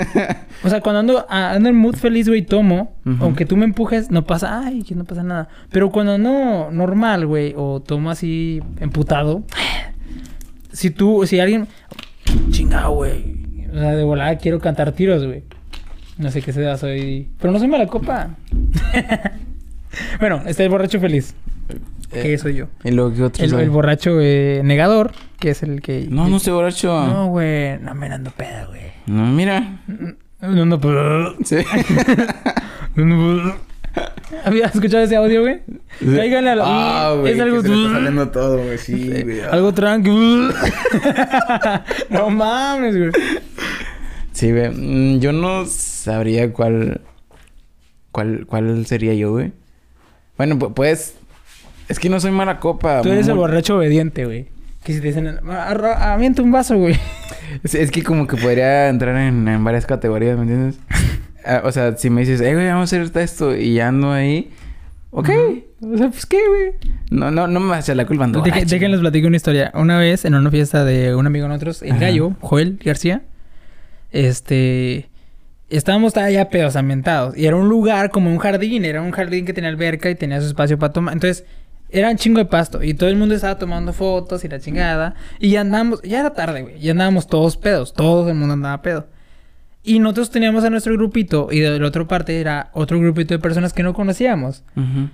o 0.63 0.69
sea, 0.69 0.81
cuando 0.81 1.01
ando, 1.01 1.27
a- 1.29 1.53
ando 1.55 1.69
en 1.71 1.75
mood 1.77 1.97
feliz, 1.97 2.29
güey, 2.29 2.43
tomo, 2.43 2.95
aunque 3.19 3.47
tú 3.47 3.57
me 3.57 3.65
empujes, 3.65 4.09
no 4.11 4.25
pasa, 4.25 4.63
ay, 4.65 4.85
que 4.85 4.95
no 4.95 5.05
pasa 5.05 5.25
nada. 5.25 5.49
Pero 5.73 5.91
cuando 5.91 6.19
no, 6.19 6.71
normal, 6.71 7.27
güey, 7.27 7.55
o 7.57 7.81
tomo 7.81 8.11
así, 8.13 8.63
emputado, 8.79 9.43
si 10.73 10.91
tú, 10.91 11.27
si 11.27 11.41
alguien, 11.41 11.67
chingado, 12.51 12.93
güey, 12.93 13.67
o 13.71 13.75
sea, 13.75 13.93
de 13.97 14.05
volada 14.05 14.37
quiero 14.37 14.61
cantar 14.61 14.93
tiros, 14.93 15.25
güey. 15.27 15.43
No 16.23 16.31
sé 16.31 16.41
qué 16.41 16.53
sea, 16.53 16.77
soy, 16.79 17.29
pero 17.41 17.53
no 17.53 17.59
soy 17.59 17.67
mala 17.67 17.89
copa. 17.89 18.37
bueno, 20.21 20.41
está 20.47 20.63
el 20.63 20.69
borracho 20.69 21.01
feliz, 21.01 21.35
que 22.13 22.39
soy 22.39 22.55
yo. 22.55 22.67
¿Y 22.85 22.93
luego 22.93 23.13
qué 23.13 23.25
otro 23.25 23.43
El, 23.43 23.51
soy? 23.51 23.65
el 23.65 23.71
borracho 23.71 24.21
eh, 24.21 24.61
negador, 24.63 25.11
que 25.41 25.51
es 25.51 25.65
el 25.65 25.83
que... 25.83 26.07
No, 26.09 26.29
no 26.29 26.37
estoy 26.37 26.53
borracho. 26.53 27.07
No, 27.07 27.27
güey, 27.27 27.77
no 27.81 27.93
me 27.97 28.07
ando 28.07 28.31
peda, 28.31 28.67
güey. 28.67 28.83
No, 29.07 29.27
mira. 29.33 29.81
No, 30.41 30.65
no, 30.65 30.81
pero... 30.81 31.35
Sí. 31.45 31.57
¿Habías 34.45 34.73
escuchado 34.73 35.03
ese 35.03 35.17
audio, 35.17 35.41
güey? 35.41 35.61
Cáiganle 35.99 36.51
a 36.51 36.55
la... 36.55 36.65
Ah, 36.65 37.15
güey. 37.15 37.33
es 37.33 37.41
algo... 37.41 37.63
que 37.63 37.69
se 37.69 37.75
le 37.75 37.83
está 37.83 37.95
saliendo 37.95 38.29
todo, 38.31 38.59
güey. 38.59 38.79
Sí, 38.79 39.13
Sí, 39.13 39.23
güey. 39.25 39.41
Algo 39.41 39.75
tranqui. 39.75 40.11
no 42.11 42.31
mames, 42.31 42.97
güey. 42.97 43.11
Sí, 44.33 44.51
güey. 44.51 44.71
Mm, 44.71 45.21
Yo 45.21 45.33
no 45.33 45.65
sabría 45.67 46.53
cuál... 46.53 47.01
Cuál, 48.11 48.45
cuál 48.47 48.85
sería 48.87 49.15
yo, 49.15 49.33
güey. 49.33 49.53
Bueno, 50.37 50.57
pu- 50.59 50.75
pues... 50.75 51.15
Es 51.89 51.99
que 51.99 52.09
no 52.09 52.21
soy 52.21 52.31
mala 52.31 52.59
copa. 52.61 53.03
Tú 53.03 53.11
eres 53.11 53.29
el 53.29 53.35
borracho 53.35 53.77
obediente, 53.77 54.25
güey. 54.25 54.49
Que 54.85 54.93
si 54.95 55.01
te 55.01 55.09
dicen, 55.09 55.27
"Arro- 55.47 55.97
avienta 55.97 56.43
un 56.43 56.51
vaso, 56.53 56.77
güey. 56.77 56.97
Es, 57.63 57.75
es 57.75 57.91
que 57.91 58.03
como 58.03 58.27
que 58.27 58.37
podría 58.37 58.89
entrar 58.89 59.15
en, 59.17 59.47
en 59.47 59.63
varias 59.63 59.85
categorías, 59.87 60.37
¿me 60.37 60.43
entiendes? 60.43 60.79
Ah, 61.45 61.63
o 61.65 61.73
sea, 61.73 61.97
si 61.97 62.09
me 62.09 62.21
dices, 62.21 62.41
eh, 62.41 62.55
güey, 62.55 62.69
vamos 62.69 62.93
a 62.93 62.97
hacer 63.03 63.21
esto 63.21 63.57
y 63.57 63.75
ya 63.75 63.89
ando 63.89 64.13
ahí, 64.13 64.53
ok. 65.11 65.29
O 65.81 65.99
sea, 65.99 66.09
pues 66.09 66.25
qué, 66.25 66.39
güey. 66.49 66.95
No, 67.11 67.33
no, 67.33 67.49
no 67.49 67.59
me 67.59 67.67
vas 67.71 67.79
a 67.79 67.81
echar 67.81 67.97
la 67.97 68.07
culpa, 68.07 68.29
borracho. 68.29 68.65
Déjenles 68.65 69.01
platico 69.01 69.27
una 69.27 69.35
historia. 69.39 69.73
Una 69.75 69.99
vez, 69.99 70.25
en 70.25 70.37
una 70.37 70.53
fiesta 70.53 70.85
de 70.85 71.17
un 71.17 71.27
amigo 71.27 71.43
de 71.47 71.49
nosotros, 71.49 71.83
el 71.83 71.91
Ajá. 71.93 72.01
gallo, 72.03 72.37
Joel 72.41 72.79
García, 72.85 73.23
este... 74.13 75.09
Estábamos 75.69 76.13
ya 76.15 76.51
pedos 76.51 76.77
ambientados. 76.77 77.37
Y 77.37 77.47
era 77.47 77.57
un 77.57 77.69
lugar 77.69 78.11
como 78.11 78.31
un 78.31 78.39
jardín. 78.39 78.85
Era 78.85 79.01
un 79.01 79.11
jardín 79.11 79.47
que 79.47 79.55
tenía 79.55 79.71
alberca 79.71 80.11
y 80.11 80.15
tenía 80.15 80.41
su 80.41 80.49
espacio 80.49 80.79
para 80.79 80.93
tomar. 80.93 81.15
Entonces, 81.15 81.47
era 81.89 82.11
un 82.11 82.17
chingo 82.17 82.39
de 82.39 82.45
pasto. 82.45 82.83
Y 82.83 82.93
todo 82.93 83.09
el 83.09 83.17
mundo 83.17 83.35
estaba 83.35 83.57
tomando 83.57 83.95
fotos 83.95 84.45
y 84.45 84.49
la 84.49 84.61
chingada. 84.61 85.15
Y 85.39 85.57
andábamos... 85.57 86.03
Ya 86.03 86.21
era 86.21 86.35
tarde, 86.35 86.63
güey. 86.63 86.79
Ya 86.79 86.93
andábamos 86.93 87.27
todos 87.27 87.57
pedos. 87.57 87.95
Todo 87.95 88.29
el 88.29 88.35
mundo 88.35 88.53
andaba 88.53 88.83
pedo. 88.83 89.07
Y 89.83 89.99
nosotros 89.99 90.31
teníamos 90.31 90.63
a 90.65 90.71
nuestro 90.71 90.93
grupito. 90.93 91.49
Y 91.51 91.61
de 91.61 91.79
la 91.79 91.87
otra 91.87 92.07
parte 92.07 92.39
era 92.39 92.71
otro 92.75 93.01
grupito 93.01 93.33
de 93.33 93.39
personas 93.39 93.73
que 93.73 93.83
no 93.83 93.95
conocíamos. 93.95 94.65
Ujú. 94.77 95.09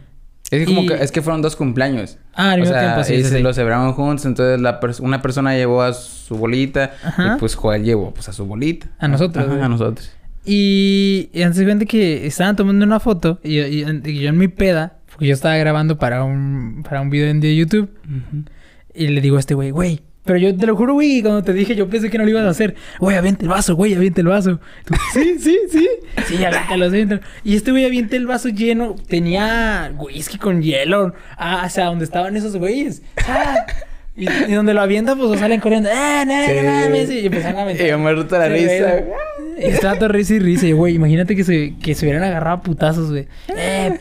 Es 0.51 0.61
que 0.61 0.65
como 0.65 0.83
Y- 0.83 0.87
que, 0.89 0.95
es 0.95 1.13
que 1.13 1.21
fueron 1.23 1.43
dos 1.43 1.57
cumpleaños. 1.57 2.19
Ah, 2.35 2.53
al 2.53 2.61
mismo 2.61 2.73
sea, 2.75 2.83
tiempo, 2.95 3.05
sí, 3.05 3.15
y 3.15 3.17
sí, 3.19 3.31
se 3.31 3.37
sí. 3.37 3.43
lo 3.43 3.53
celebraron 3.53 3.93
juntos, 3.93 4.25
entonces 4.25 4.61
la 4.61 4.81
pers- 4.81 5.01
una 5.01 5.21
persona 5.21 5.55
llevó 5.55 5.83
a 5.83 5.93
su 5.93 6.37
bolita 6.37 6.93
Ajá. 7.05 7.35
y 7.37 7.39
pues 7.41 7.55
Joel 7.55 7.83
llevó 7.85 8.13
pues 8.15 8.29
a 8.29 8.33
su 8.33 8.47
bolita. 8.47 8.87
A 8.99 9.09
nosotros, 9.09 9.45
Ajá, 9.47 9.65
a 9.65 9.69
nosotros. 9.69 10.11
Y, 10.45 11.29
y 11.35 11.43
antes 11.43 11.65
de 11.67 11.87
que 11.87 12.27
estaban 12.27 12.57
tomando 12.57 12.85
una 12.87 13.01
foto 13.01 13.39
y, 13.43 13.59
y- 13.61 13.85
y 14.07 14.19
yo 14.21 14.31
en 14.31 14.39
mi 14.39 14.49
peda, 14.49 14.99
porque 15.11 15.27
yo 15.27 15.35
estaba 15.35 15.57
grabando 15.57 15.99
para 15.99 16.25
un, 16.25 16.83
para 16.89 17.03
un 17.03 17.11
video 17.11 17.29
en 17.29 17.41
de 17.41 17.55
YouTube, 17.55 17.91
Ujú. 18.07 18.45
y 18.95 19.09
le 19.09 19.21
digo 19.21 19.37
a 19.37 19.41
este 19.41 19.53
güey, 19.55 19.71
güey, 19.71 20.01
pero 20.25 20.39
yo 20.39 20.55
te 20.57 20.67
lo 20.67 20.77
juro, 20.77 20.95
güey, 20.95 21.21
cuando 21.23 21.43
te 21.43 21.53
dije, 21.53 21.75
yo 21.75 21.89
pensé 21.89 22.09
que 22.11 22.17
no 22.19 22.25
lo 22.25 22.31
ibas 22.31 22.45
a 22.45 22.51
hacer, 22.51 22.75
güey, 23.01 23.17
avienta 23.17 23.43
el 23.43 23.49
vaso, 23.49 23.75
güey, 23.77 23.95
avienta 23.95 24.21
el 24.23 24.27
vaso. 24.29 24.61
Tú, 24.87 24.95
sí, 25.13 25.37
sí, 25.39 25.59
sí, 25.71 25.89
sí, 26.29 26.45
aviéntalo. 26.45 27.21
Y 27.45 27.57
este 27.57 27.71
güey 27.71 27.85
avienta 27.85 28.17
el 28.17 28.27
vaso 28.27 28.49
lleno, 28.49 28.95
tenía 29.09 29.93
whisky 29.97 30.39
con 30.39 30.63
hielo, 30.63 31.15
ah, 31.37 31.65
o 31.67 31.71
sea, 31.71 31.87
donde 31.87 32.05
estaban 32.05 32.37
esos 32.37 32.57
güeyes. 32.57 33.03
Ah, 33.27 33.67
y, 34.17 34.29
y 34.29 34.53
donde 34.53 34.75
lo 34.75 34.81
avienta, 34.81 35.15
pues 35.15 35.31
lo 35.31 35.39
salen 35.39 35.61
corriendo, 35.61 35.89
ah, 35.93 36.25
no, 36.27 36.33
Sí. 36.47 36.53
no 36.63 36.71
mames, 36.73 37.11
y 37.11 37.27
empezaron 37.27 37.59
a 37.59 37.63
aventar. 37.63 37.87
Y 37.87 37.91
yo 37.91 37.99
me 37.99 38.13
la 38.13 38.49
risa. 38.49 39.03
Estaba 39.59 39.95
todo 39.97 40.09
risa 40.09 40.35
y 40.35 40.39
risa. 40.41 40.67
Y, 40.67 40.73
güey, 40.73 40.95
imagínate 40.95 41.35
que 41.37 41.45
se, 41.45 41.75
que 41.83 41.95
se 41.95 42.05
hubieran 42.07 42.23
agarrado 42.25 42.57
a 42.59 42.63
putazos, 42.63 43.11
güey. 43.11 43.27
Eh, 43.49 43.99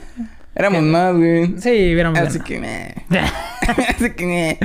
Éramos 0.55 0.81
más, 0.83 1.15
güey. 1.15 1.53
sí, 1.59 1.69
hubiéramos 1.93 2.19
Así 2.19 2.39
ganado. 2.39 2.93
que. 3.09 3.21
Así 3.95 4.09
que. 4.11 4.57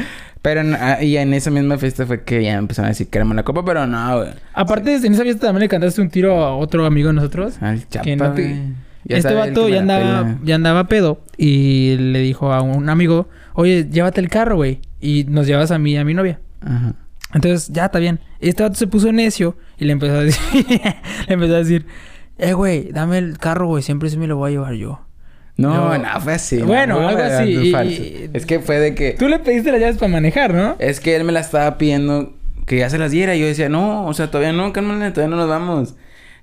Pero, 0.42 0.64
no- 0.64 0.76
ah, 0.80 1.02
y 1.02 1.16
en 1.16 1.32
esa 1.34 1.50
misma 1.50 1.78
fiesta 1.78 2.04
fue 2.04 2.24
que 2.24 2.42
ya 2.42 2.54
empezaron 2.54 2.86
a 2.86 2.88
decir 2.90 3.08
que 3.08 3.18
éramos 3.18 3.36
la 3.36 3.44
copa, 3.44 3.64
pero 3.64 3.86
no, 3.86 4.16
güey. 4.18 4.30
Aparte, 4.54 4.94
en 4.96 5.12
esa 5.14 5.22
fiesta 5.22 5.46
también 5.46 5.60
le 5.62 5.68
cantaste 5.68 6.00
un 6.00 6.10
tiro 6.10 6.44
a 6.44 6.56
otro 6.56 6.84
amigo 6.84 7.08
de 7.08 7.14
nosotros. 7.14 7.62
Al 7.62 7.88
chapa, 7.88 8.04
que 8.04 8.16
no 8.16 8.32
te- 8.32 8.42
güey. 8.42 8.54
Ya 9.04 9.16
este 9.16 9.34
vato 9.34 9.68
ya 9.68 9.80
andaba, 9.80 10.36
ya 10.44 10.54
andaba 10.54 10.88
pedo. 10.88 11.20
Y 11.36 11.96
le 11.96 12.20
dijo 12.20 12.52
a 12.52 12.62
un 12.62 12.88
amigo, 12.88 13.28
oye, 13.54 13.88
llévate 13.90 14.20
el 14.20 14.28
carro, 14.28 14.56
güey. 14.56 14.80
Y 15.00 15.24
nos 15.28 15.46
llevas 15.46 15.70
a 15.72 15.78
mí 15.78 15.92
y 15.92 15.96
a 15.96 16.04
mi 16.04 16.14
novia. 16.14 16.38
Ajá. 16.60 16.94
Entonces, 17.34 17.68
ya 17.72 17.86
está 17.86 17.98
bien. 17.98 18.20
Este 18.40 18.62
vato 18.62 18.76
se 18.76 18.86
puso 18.86 19.10
necio 19.10 19.56
y 19.78 19.86
le 19.86 19.92
empezó 19.92 20.14
a 20.14 20.22
decir, 20.24 20.66
le 21.28 21.34
empezó 21.34 21.54
a 21.54 21.58
decir, 21.58 21.86
eh, 22.38 22.52
güey, 22.52 22.90
dame 22.92 23.18
el 23.18 23.38
carro, 23.38 23.66
güey, 23.68 23.82
siempre 23.82 24.08
se 24.10 24.16
me 24.18 24.26
lo 24.28 24.36
voy 24.36 24.50
a 24.50 24.54
llevar 24.54 24.74
yo. 24.74 25.00
No, 25.56 25.92
Yo- 25.96 26.02
no, 26.02 26.20
fue 26.20 26.34
así. 26.34 26.58
Bueno, 26.62 27.00
no, 27.00 27.08
algo 27.08 27.22
así, 27.22 27.44
y- 27.68 27.70
falso. 27.72 28.02
y- 28.02 28.30
Es 28.32 28.46
que 28.46 28.58
fue 28.60 28.78
de 28.80 28.94
que... 28.94 29.12
Tú 29.12 29.28
le 29.28 29.38
pediste 29.38 29.70
las 29.70 29.80
llaves 29.80 29.96
para 29.98 30.10
manejar, 30.10 30.54
¿no? 30.54 30.76
Es 30.78 30.98
que 31.00 31.14
él 31.14 31.24
me 31.24 31.32
la 31.32 31.40
estaba 31.40 31.76
pidiendo 31.78 32.34
que 32.66 32.78
ya 32.78 32.88
se 32.90 32.98
las 32.98 33.10
diera. 33.10 33.34
Y 33.34 33.40
yo 33.40 33.46
decía, 33.46 33.68
no, 33.68 34.06
o 34.06 34.14
sea, 34.14 34.30
todavía 34.30 34.52
no, 34.52 34.72
cálmale, 34.72 35.10
todavía 35.10 35.36
no 35.36 35.40
nos 35.42 35.48
vamos. 35.50 35.94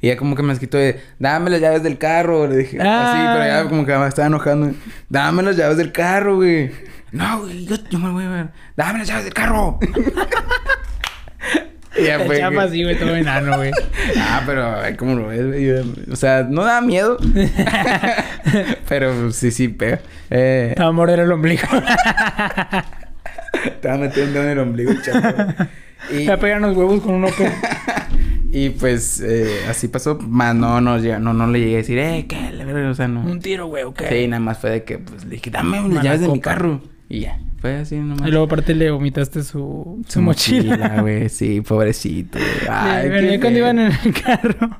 Y 0.01 0.07
ya 0.07 0.15
como 0.17 0.35
que 0.35 0.43
me 0.43 0.55
quitó 0.57 0.77
de, 0.77 0.99
dame 1.17 1.49
las 1.49 1.59
llaves 1.59 1.83
del 1.83 1.97
carro. 1.97 2.47
Le 2.47 2.57
dije, 2.57 2.77
Ah. 2.81 3.11
así, 3.11 3.21
pero 3.39 3.45
ya 3.63 3.69
como 3.69 3.85
que 3.85 3.97
me 3.97 4.07
estaba 4.07 4.27
enojando. 4.27 4.71
Dame 5.09 5.43
las 5.43 5.57
llaves 5.57 5.77
del 5.77 5.91
carro, 5.91 6.35
güey. 6.37 6.71
No, 7.11 7.39
güey, 7.41 7.65
yo, 7.65 7.75
yo 7.89 7.97
me 7.99 8.11
voy 8.11 8.23
a 8.25 8.29
ver. 8.29 8.47
Dame 8.77 8.99
las 8.99 9.07
llaves 9.07 9.23
del 9.25 9.33
carro. 9.33 9.79
y 11.99 12.03
ya 12.05 12.15
El 12.15 12.25
fue. 12.27 12.37
chapa 12.39 12.63
así, 12.63 12.83
güey, 12.83 12.97
todo 12.97 13.15
enano, 13.15 13.57
güey. 13.57 13.71
Ah, 14.17 14.43
pero 14.45 14.75
¿cómo 14.97 15.15
lo 15.15 15.27
ves, 15.27 15.45
güey? 15.47 16.11
O 16.11 16.15
sea, 16.15 16.43
no 16.49 16.63
da 16.63 16.81
miedo. 16.81 17.17
pero 18.87 19.31
sí, 19.31 19.51
sí, 19.51 19.67
pega. 19.67 19.99
Eh, 20.29 20.73
Te 20.75 20.81
va 20.81 20.89
a 20.89 20.91
morder 20.91 21.19
el 21.19 21.31
ombligo. 21.31 21.61
te 23.81 23.87
va 23.87 23.93
a 23.93 23.97
meter 23.97 24.23
un 24.27 24.33
dedo 24.33 24.43
en 24.43 24.49
el 24.49 24.59
ombligo, 24.59 24.93
chapo. 25.03 25.53
Te 26.09 26.27
va 26.27 26.33
a 26.33 26.37
pegar 26.37 26.57
unos 26.59 26.75
huevos 26.75 27.01
con 27.01 27.15
un 27.15 27.25
open. 27.25 27.51
Y 28.51 28.69
pues 28.71 29.21
eh, 29.21 29.59
así 29.69 29.87
pasó. 29.87 30.17
Más 30.17 30.55
no, 30.55 30.81
no, 30.81 30.97
no, 30.97 31.33
no 31.33 31.47
le 31.47 31.59
llegué 31.59 31.73
a 31.75 31.77
decir, 31.77 31.99
eh, 31.99 32.25
¿qué? 32.27 32.37
O 32.89 32.93
sea, 32.95 33.07
no. 33.07 33.21
Un 33.21 33.39
tiro, 33.39 33.67
güey, 33.67 33.83
¿ok? 33.83 34.01
Sí, 34.09 34.27
nada 34.27 34.39
más 34.39 34.57
fue 34.57 34.71
de 34.71 34.83
que, 34.83 34.97
pues, 34.97 35.23
le 35.25 35.31
dije, 35.35 35.51
dame 35.51 35.87
las 35.89 36.03
llaves 36.03 36.21
de 36.21 36.29
mi 36.29 36.39
carro. 36.39 36.81
Y 37.09 37.21
ya, 37.21 37.37
fue 37.61 37.75
así 37.77 37.95
nomás. 37.97 38.27
Y 38.27 38.31
luego 38.31 38.45
aparte 38.45 38.73
le 38.75 38.89
vomitaste 38.91 39.43
su, 39.43 40.03
su, 40.07 40.21
mochila. 40.21 41.01
güey, 41.01 41.29
sí, 41.29 41.61
pobrecito. 41.67 42.37
Ay, 42.69 43.09
qué 43.09 43.31
ya 43.31 43.39
cuando 43.39 43.59
iban 43.59 43.79
en 43.79 43.91
el 44.05 44.13
carro. 44.13 44.79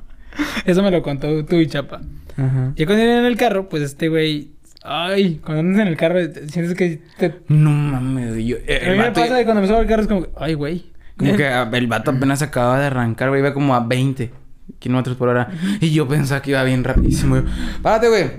Eso 0.64 0.82
me 0.82 0.90
lo 0.90 1.02
contó 1.02 1.44
tú 1.44 1.56
y 1.56 1.66
Chapa. 1.66 2.00
Ajá. 2.36 2.72
Ya 2.76 2.86
cuando 2.86 3.04
iban 3.04 3.18
en 3.18 3.24
el 3.26 3.36
carro, 3.36 3.68
pues 3.68 3.82
este 3.82 4.08
güey. 4.08 4.52
Ay, 4.82 5.40
cuando 5.44 5.60
andas 5.60 5.82
en 5.82 5.88
el 5.88 5.96
carro, 5.96 6.14
te- 6.30 6.48
sientes 6.48 6.74
que 6.74 7.02
te. 7.18 7.34
No 7.48 7.70
mames, 7.70 8.36
yo... 8.44 8.56
eh, 8.66 8.84
A 8.86 8.90
mí 8.92 8.96
me 8.98 9.10
pasa 9.10 9.36
que 9.38 9.44
cuando 9.44 9.60
me 9.60 9.66
subo 9.68 9.76
al 9.78 9.86
carro 9.86 10.02
es 10.02 10.08
como, 10.08 10.22
que, 10.22 10.30
ay, 10.38 10.54
güey. 10.54 10.84
Como 11.18 11.36
que 11.36 11.46
ah, 11.48 11.68
el 11.70 11.86
vato 11.86 12.10
apenas 12.12 12.40
acababa 12.40 12.80
de 12.80 12.86
arrancar, 12.86 13.28
güey. 13.28 13.40
Iba 13.42 13.52
como 13.52 13.74
a 13.74 13.80
20 13.86 14.30
kilómetros 14.78 15.16
por 15.16 15.28
hora. 15.28 15.48
Y 15.82 15.90
yo 15.90 16.08
pensaba 16.08 16.40
que 16.40 16.52
iba 16.52 16.64
bien 16.64 16.82
rapidísimo. 16.82 17.36
Yo, 17.36 17.42
párate, 17.82 18.08
güey. 18.08 18.30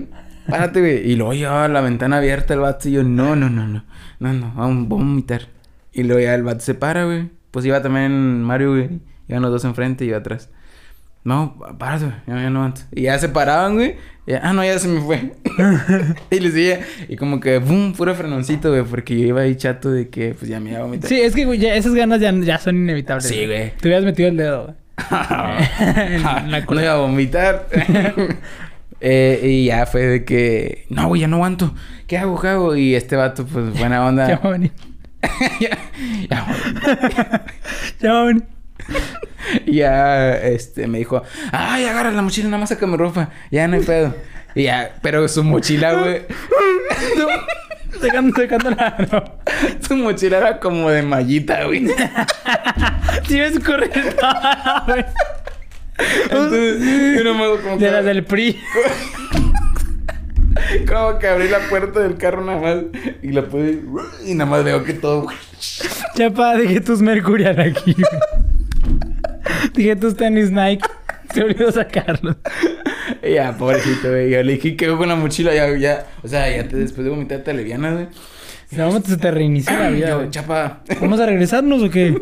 Párate, 0.48 0.80
güey. 0.80 1.08
Y 1.08 1.14
luego 1.14 1.32
llevaba 1.34 1.68
la 1.68 1.80
ventana 1.80 2.16
abierta 2.16 2.54
el 2.54 2.60
vato. 2.60 2.88
Y 2.88 2.92
yo, 2.92 3.04
no, 3.04 3.36
no, 3.36 3.48
no, 3.48 3.68
no. 3.68 3.84
No, 4.22 4.32
no, 4.32 4.52
vamos, 4.54 4.88
vamos 4.88 5.04
a 5.04 5.08
vomitar. 5.08 5.48
Y 5.92 6.04
luego 6.04 6.22
ya 6.22 6.36
el 6.36 6.44
vato 6.44 6.60
se 6.60 6.74
para, 6.74 7.06
güey. 7.06 7.28
Pues 7.50 7.66
iba 7.66 7.82
también 7.82 8.44
Mario, 8.44 8.70
güey. 8.70 9.00
Iban 9.26 9.42
los 9.42 9.50
dos 9.50 9.64
enfrente 9.64 10.04
y 10.04 10.08
yo 10.08 10.16
atrás. 10.16 10.48
No, 11.24 11.58
párate, 11.76 12.04
güey. 12.04 12.16
Ya, 12.28 12.34
ya 12.40 12.50
no 12.50 12.60
aguanto. 12.60 12.82
Y 12.92 13.02
ya 13.02 13.18
se 13.18 13.28
paraban, 13.28 13.74
güey. 13.74 13.96
Y 14.24 14.34
ah, 14.34 14.52
no, 14.52 14.64
ya 14.64 14.78
se 14.78 14.86
me 14.86 15.00
fue. 15.00 15.32
y 16.30 16.38
le 16.38 16.50
decía, 16.52 16.86
y 17.08 17.16
como 17.16 17.40
que, 17.40 17.58
boom, 17.58 17.94
puro 17.94 18.14
frenoncito, 18.14 18.70
güey. 18.70 18.84
Porque 18.84 19.18
yo 19.18 19.26
iba 19.26 19.40
ahí 19.40 19.56
chato 19.56 19.90
de 19.90 20.08
que, 20.08 20.34
pues 20.34 20.48
ya 20.48 20.60
me 20.60 20.70
iba 20.70 20.78
a 20.78 20.82
vomitar. 20.82 21.08
Sí, 21.08 21.20
es 21.20 21.34
que 21.34 21.44
güey, 21.44 21.58
ya, 21.58 21.74
esas 21.74 21.92
ganas 21.92 22.20
ya, 22.20 22.32
ya 22.32 22.58
son 22.58 22.76
inevitables. 22.76 23.26
Sí, 23.26 23.44
güey. 23.44 23.72
Te 23.72 23.88
hubieras 23.88 24.04
metido 24.04 24.28
el 24.28 24.36
dedo, 24.36 24.62
güey. 24.66 24.76
En 26.14 26.22
la 26.52 26.60
no 26.60 26.80
iba 26.80 26.92
a 26.92 26.98
vomitar. 26.98 27.66
Eh, 29.04 29.40
y 29.42 29.64
ya 29.66 29.84
fue 29.84 30.02
de 30.06 30.24
que, 30.24 30.86
no, 30.88 31.08
güey, 31.08 31.22
ya 31.22 31.26
no 31.28 31.36
aguanto. 31.36 31.74
¿Qué 32.06 32.18
hago, 32.18 32.40
qué 32.40 32.48
hago? 32.48 32.76
Y 32.76 32.94
este 32.94 33.16
vato, 33.16 33.44
pues, 33.44 33.76
buena 33.76 34.06
onda. 34.06 34.28
Ya 34.28 34.38
va 34.38 34.50
a 34.50 34.52
venir. 34.52 34.72
ya, 35.60 35.76
ya, 36.30 37.44
Ya 38.00 38.12
va 38.12 38.20
a 38.20 38.24
venir. 38.26 38.44
y 39.66 39.74
ya, 39.76 40.34
este, 40.34 40.86
me 40.86 40.98
dijo, 40.98 41.20
ay, 41.50 41.84
agarra 41.86 42.12
la 42.12 42.22
mochila, 42.22 42.46
nada 42.48 42.58
más 42.58 42.68
saca 42.68 42.86
mi 42.86 42.96
ropa. 42.96 43.30
Ya 43.50 43.66
no 43.66 43.76
hay 43.76 43.82
pedo. 43.82 44.14
Y 44.54 44.64
ya, 44.64 44.94
pero 45.02 45.26
su 45.26 45.42
mochila, 45.42 45.94
güey. 45.94 46.22
Sacando, 48.00 48.36
sacando 48.40 48.70
la... 48.70 49.34
Su 49.86 49.96
mochila 49.96 50.38
era 50.38 50.60
como 50.60 50.90
de 50.90 51.02
mallita, 51.02 51.64
güey. 51.64 51.88
Sí, 53.26 53.40
es 53.40 53.58
correcto. 53.60 54.00
güey. 54.86 55.04
Entonces, 55.98 57.16
yo 57.16 57.24
nomás 57.24 57.60
como 57.60 57.76
De 57.76 57.90
las 57.90 58.04
del 58.04 58.24
PRI. 58.24 58.58
como 60.86 61.18
que 61.18 61.28
abrí 61.28 61.48
la 61.48 61.60
puerta 61.68 62.00
del 62.00 62.16
carro 62.16 62.44
nada 62.44 62.60
más 62.60 62.76
y 63.22 63.28
la 63.32 63.42
pude 63.46 63.80
y 64.24 64.34
nada 64.34 64.50
más 64.50 64.64
veo 64.64 64.84
que 64.84 64.94
todo 64.94 65.26
Chapa, 66.16 66.56
dejé 66.56 66.80
tus 66.80 67.00
Mercurial 67.00 67.60
aquí. 67.60 67.94
Dije 69.74 69.96
tus 69.96 70.16
tenis 70.16 70.50
Nike. 70.50 70.86
Se 71.32 71.42
olvidó 71.42 71.72
sacarlos. 71.72 72.36
Ya, 73.22 73.56
pobrecito, 73.56 74.10
güey. 74.10 74.30
Yo 74.30 74.42
le 74.42 74.54
dije 74.54 74.76
que 74.76 74.88
con 74.88 75.08
la 75.08 75.14
mochila, 75.14 75.54
ya, 75.54 75.74
ya. 75.76 76.06
O 76.22 76.28
sea, 76.28 76.54
ya 76.54 76.68
te, 76.68 76.76
después 76.76 77.04
de 77.04 77.10
vomitar 77.10 77.40
te 77.40 77.52
alivianas, 77.52 77.94
güey. 77.94 78.08
No, 78.72 79.00
se 79.00 79.16
te 79.16 79.30
reinició 79.30 79.78
la 79.78 79.90
vida, 79.90 80.14
güey. 80.16 80.30
chapa, 80.30 80.82
¿Vamos 81.00 81.20
a 81.20 81.26
regresarnos 81.26 81.82
o 81.82 81.90
qué? 81.90 82.20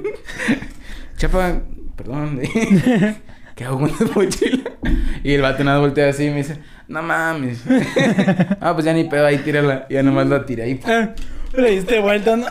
chapa, 1.16 1.61
perdón. 1.97 2.41
¿Qué 3.61 3.66
hago 3.66 3.78
con 3.80 3.88
la 4.00 4.14
mochila? 4.14 4.70
Y 5.22 5.34
el 5.34 5.42
vato 5.42 5.62
nada 5.64 5.80
voltea 5.80 6.08
así 6.08 6.24
y 6.24 6.30
me 6.30 6.36
dice, 6.36 6.56
no 6.88 7.02
mames. 7.02 7.62
ah, 8.58 8.72
pues 8.72 8.86
ya 8.86 8.94
ni 8.94 9.04
pedo, 9.04 9.26
ahí 9.26 9.36
tírala. 9.36 9.86
Ya 9.90 10.02
nomás 10.02 10.28
la 10.28 10.46
tiré 10.46 10.62
ahí. 10.62 10.80
Ah, 10.86 11.11
Le 11.52 11.72
diste 11.72 12.00
vuelta, 12.00 12.36
¿no? 12.36 12.46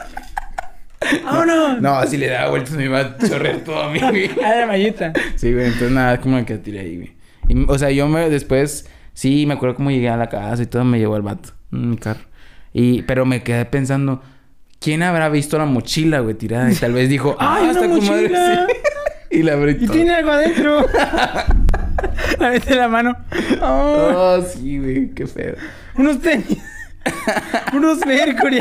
¡Vámonos! 1.25 1.81
No, 1.81 2.05
si 2.05 2.17
le 2.17 2.27
daba 2.27 2.51
vueltas 2.51 2.73
me 2.73 2.85
iba 2.85 2.99
a 2.99 3.17
chorrear 3.17 3.57
todo 3.61 3.81
a 3.81 3.89
mí, 3.91 3.99
güey. 3.99 4.29
Ah, 4.45 4.53
de 4.53 4.65
mallita. 4.67 5.11
Sí, 5.35 5.51
güey, 5.51 5.65
entonces 5.65 5.89
nada, 5.89 6.21
como 6.21 6.45
que 6.45 6.53
la 6.53 6.61
tiré 6.61 6.81
ahí, 6.81 6.97
güey. 6.97 7.15
Y, 7.47 7.65
o 7.67 7.79
sea, 7.79 7.89
yo 7.89 8.07
me 8.07 8.29
después, 8.29 8.87
sí, 9.15 9.47
me 9.47 9.55
acuerdo 9.55 9.77
cómo 9.77 9.89
llegué 9.89 10.09
a 10.09 10.15
la 10.17 10.29
casa 10.29 10.61
y 10.61 10.67
todo, 10.67 10.83
me 10.85 10.99
llevó 10.99 11.15
el 11.15 11.23
vato 11.23 11.53
en 11.71 11.89
mi 11.89 11.97
carro. 11.97 12.21
Y, 12.71 13.01
pero 13.01 13.25
me 13.25 13.41
quedé 13.41 13.65
pensando, 13.65 14.21
¿quién 14.79 15.01
habrá 15.01 15.29
visto 15.29 15.57
la 15.57 15.65
mochila, 15.65 16.19
güey, 16.19 16.35
tirada? 16.35 16.71
Y 16.71 16.75
tal 16.75 16.93
vez 16.93 17.09
dijo, 17.09 17.35
¡ah, 17.39 17.57
¡Ay, 17.61 17.69
está 17.69 17.81
una 17.81 17.95
con 17.95 18.05
madre! 18.05 18.21
mochila! 18.29 18.67
Sí. 18.69 18.73
Y 19.39 19.43
la 19.43 19.53
abrí 19.53 19.71
Y 19.71 19.85
toda. 19.85 19.93
tiene 19.93 20.13
algo 20.15 20.31
adentro. 20.31 20.85
La 22.39 22.49
mete 22.49 22.71
en 22.73 22.77
la 22.79 22.87
mano. 22.87 23.15
Oh, 23.61 24.11
Oh, 24.15 24.41
sí, 24.41 24.79
güey, 24.79 25.09
qué 25.11 25.27
feo. 25.27 25.55
unos 25.97 26.19
tenis. 26.21 26.57
unos 27.73 28.05
Mercury. 28.05 28.59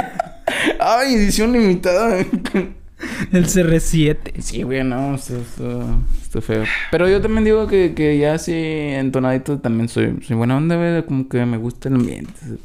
Ay, 0.81 1.15
edición 1.15 1.53
limitada. 1.53 2.19
El 2.19 3.47
CR7. 3.47 4.41
sí, 4.41 4.63
güey, 4.63 4.83
no, 4.83 5.15
esto, 5.15 5.37
esto, 5.37 5.85
esto 6.21 6.41
feo. 6.41 6.65
Pero 6.91 7.09
yo 7.09 7.21
también 7.21 7.45
digo 7.45 7.67
que, 7.69 7.95
que 7.95 8.19
ya 8.19 8.35
así 8.35 8.53
entonadito 8.55 9.59
también 9.59 9.89
soy, 9.89 10.17
soy 10.27 10.37
buena 10.37 10.57
onda, 10.57 10.77
güey, 10.77 11.03
como 11.05 11.29
que 11.29 11.45
me 11.47 11.59
gusta 11.59 11.89
el 11.89 11.97
ambiente. 11.97 12.33
ese. 12.43 12.57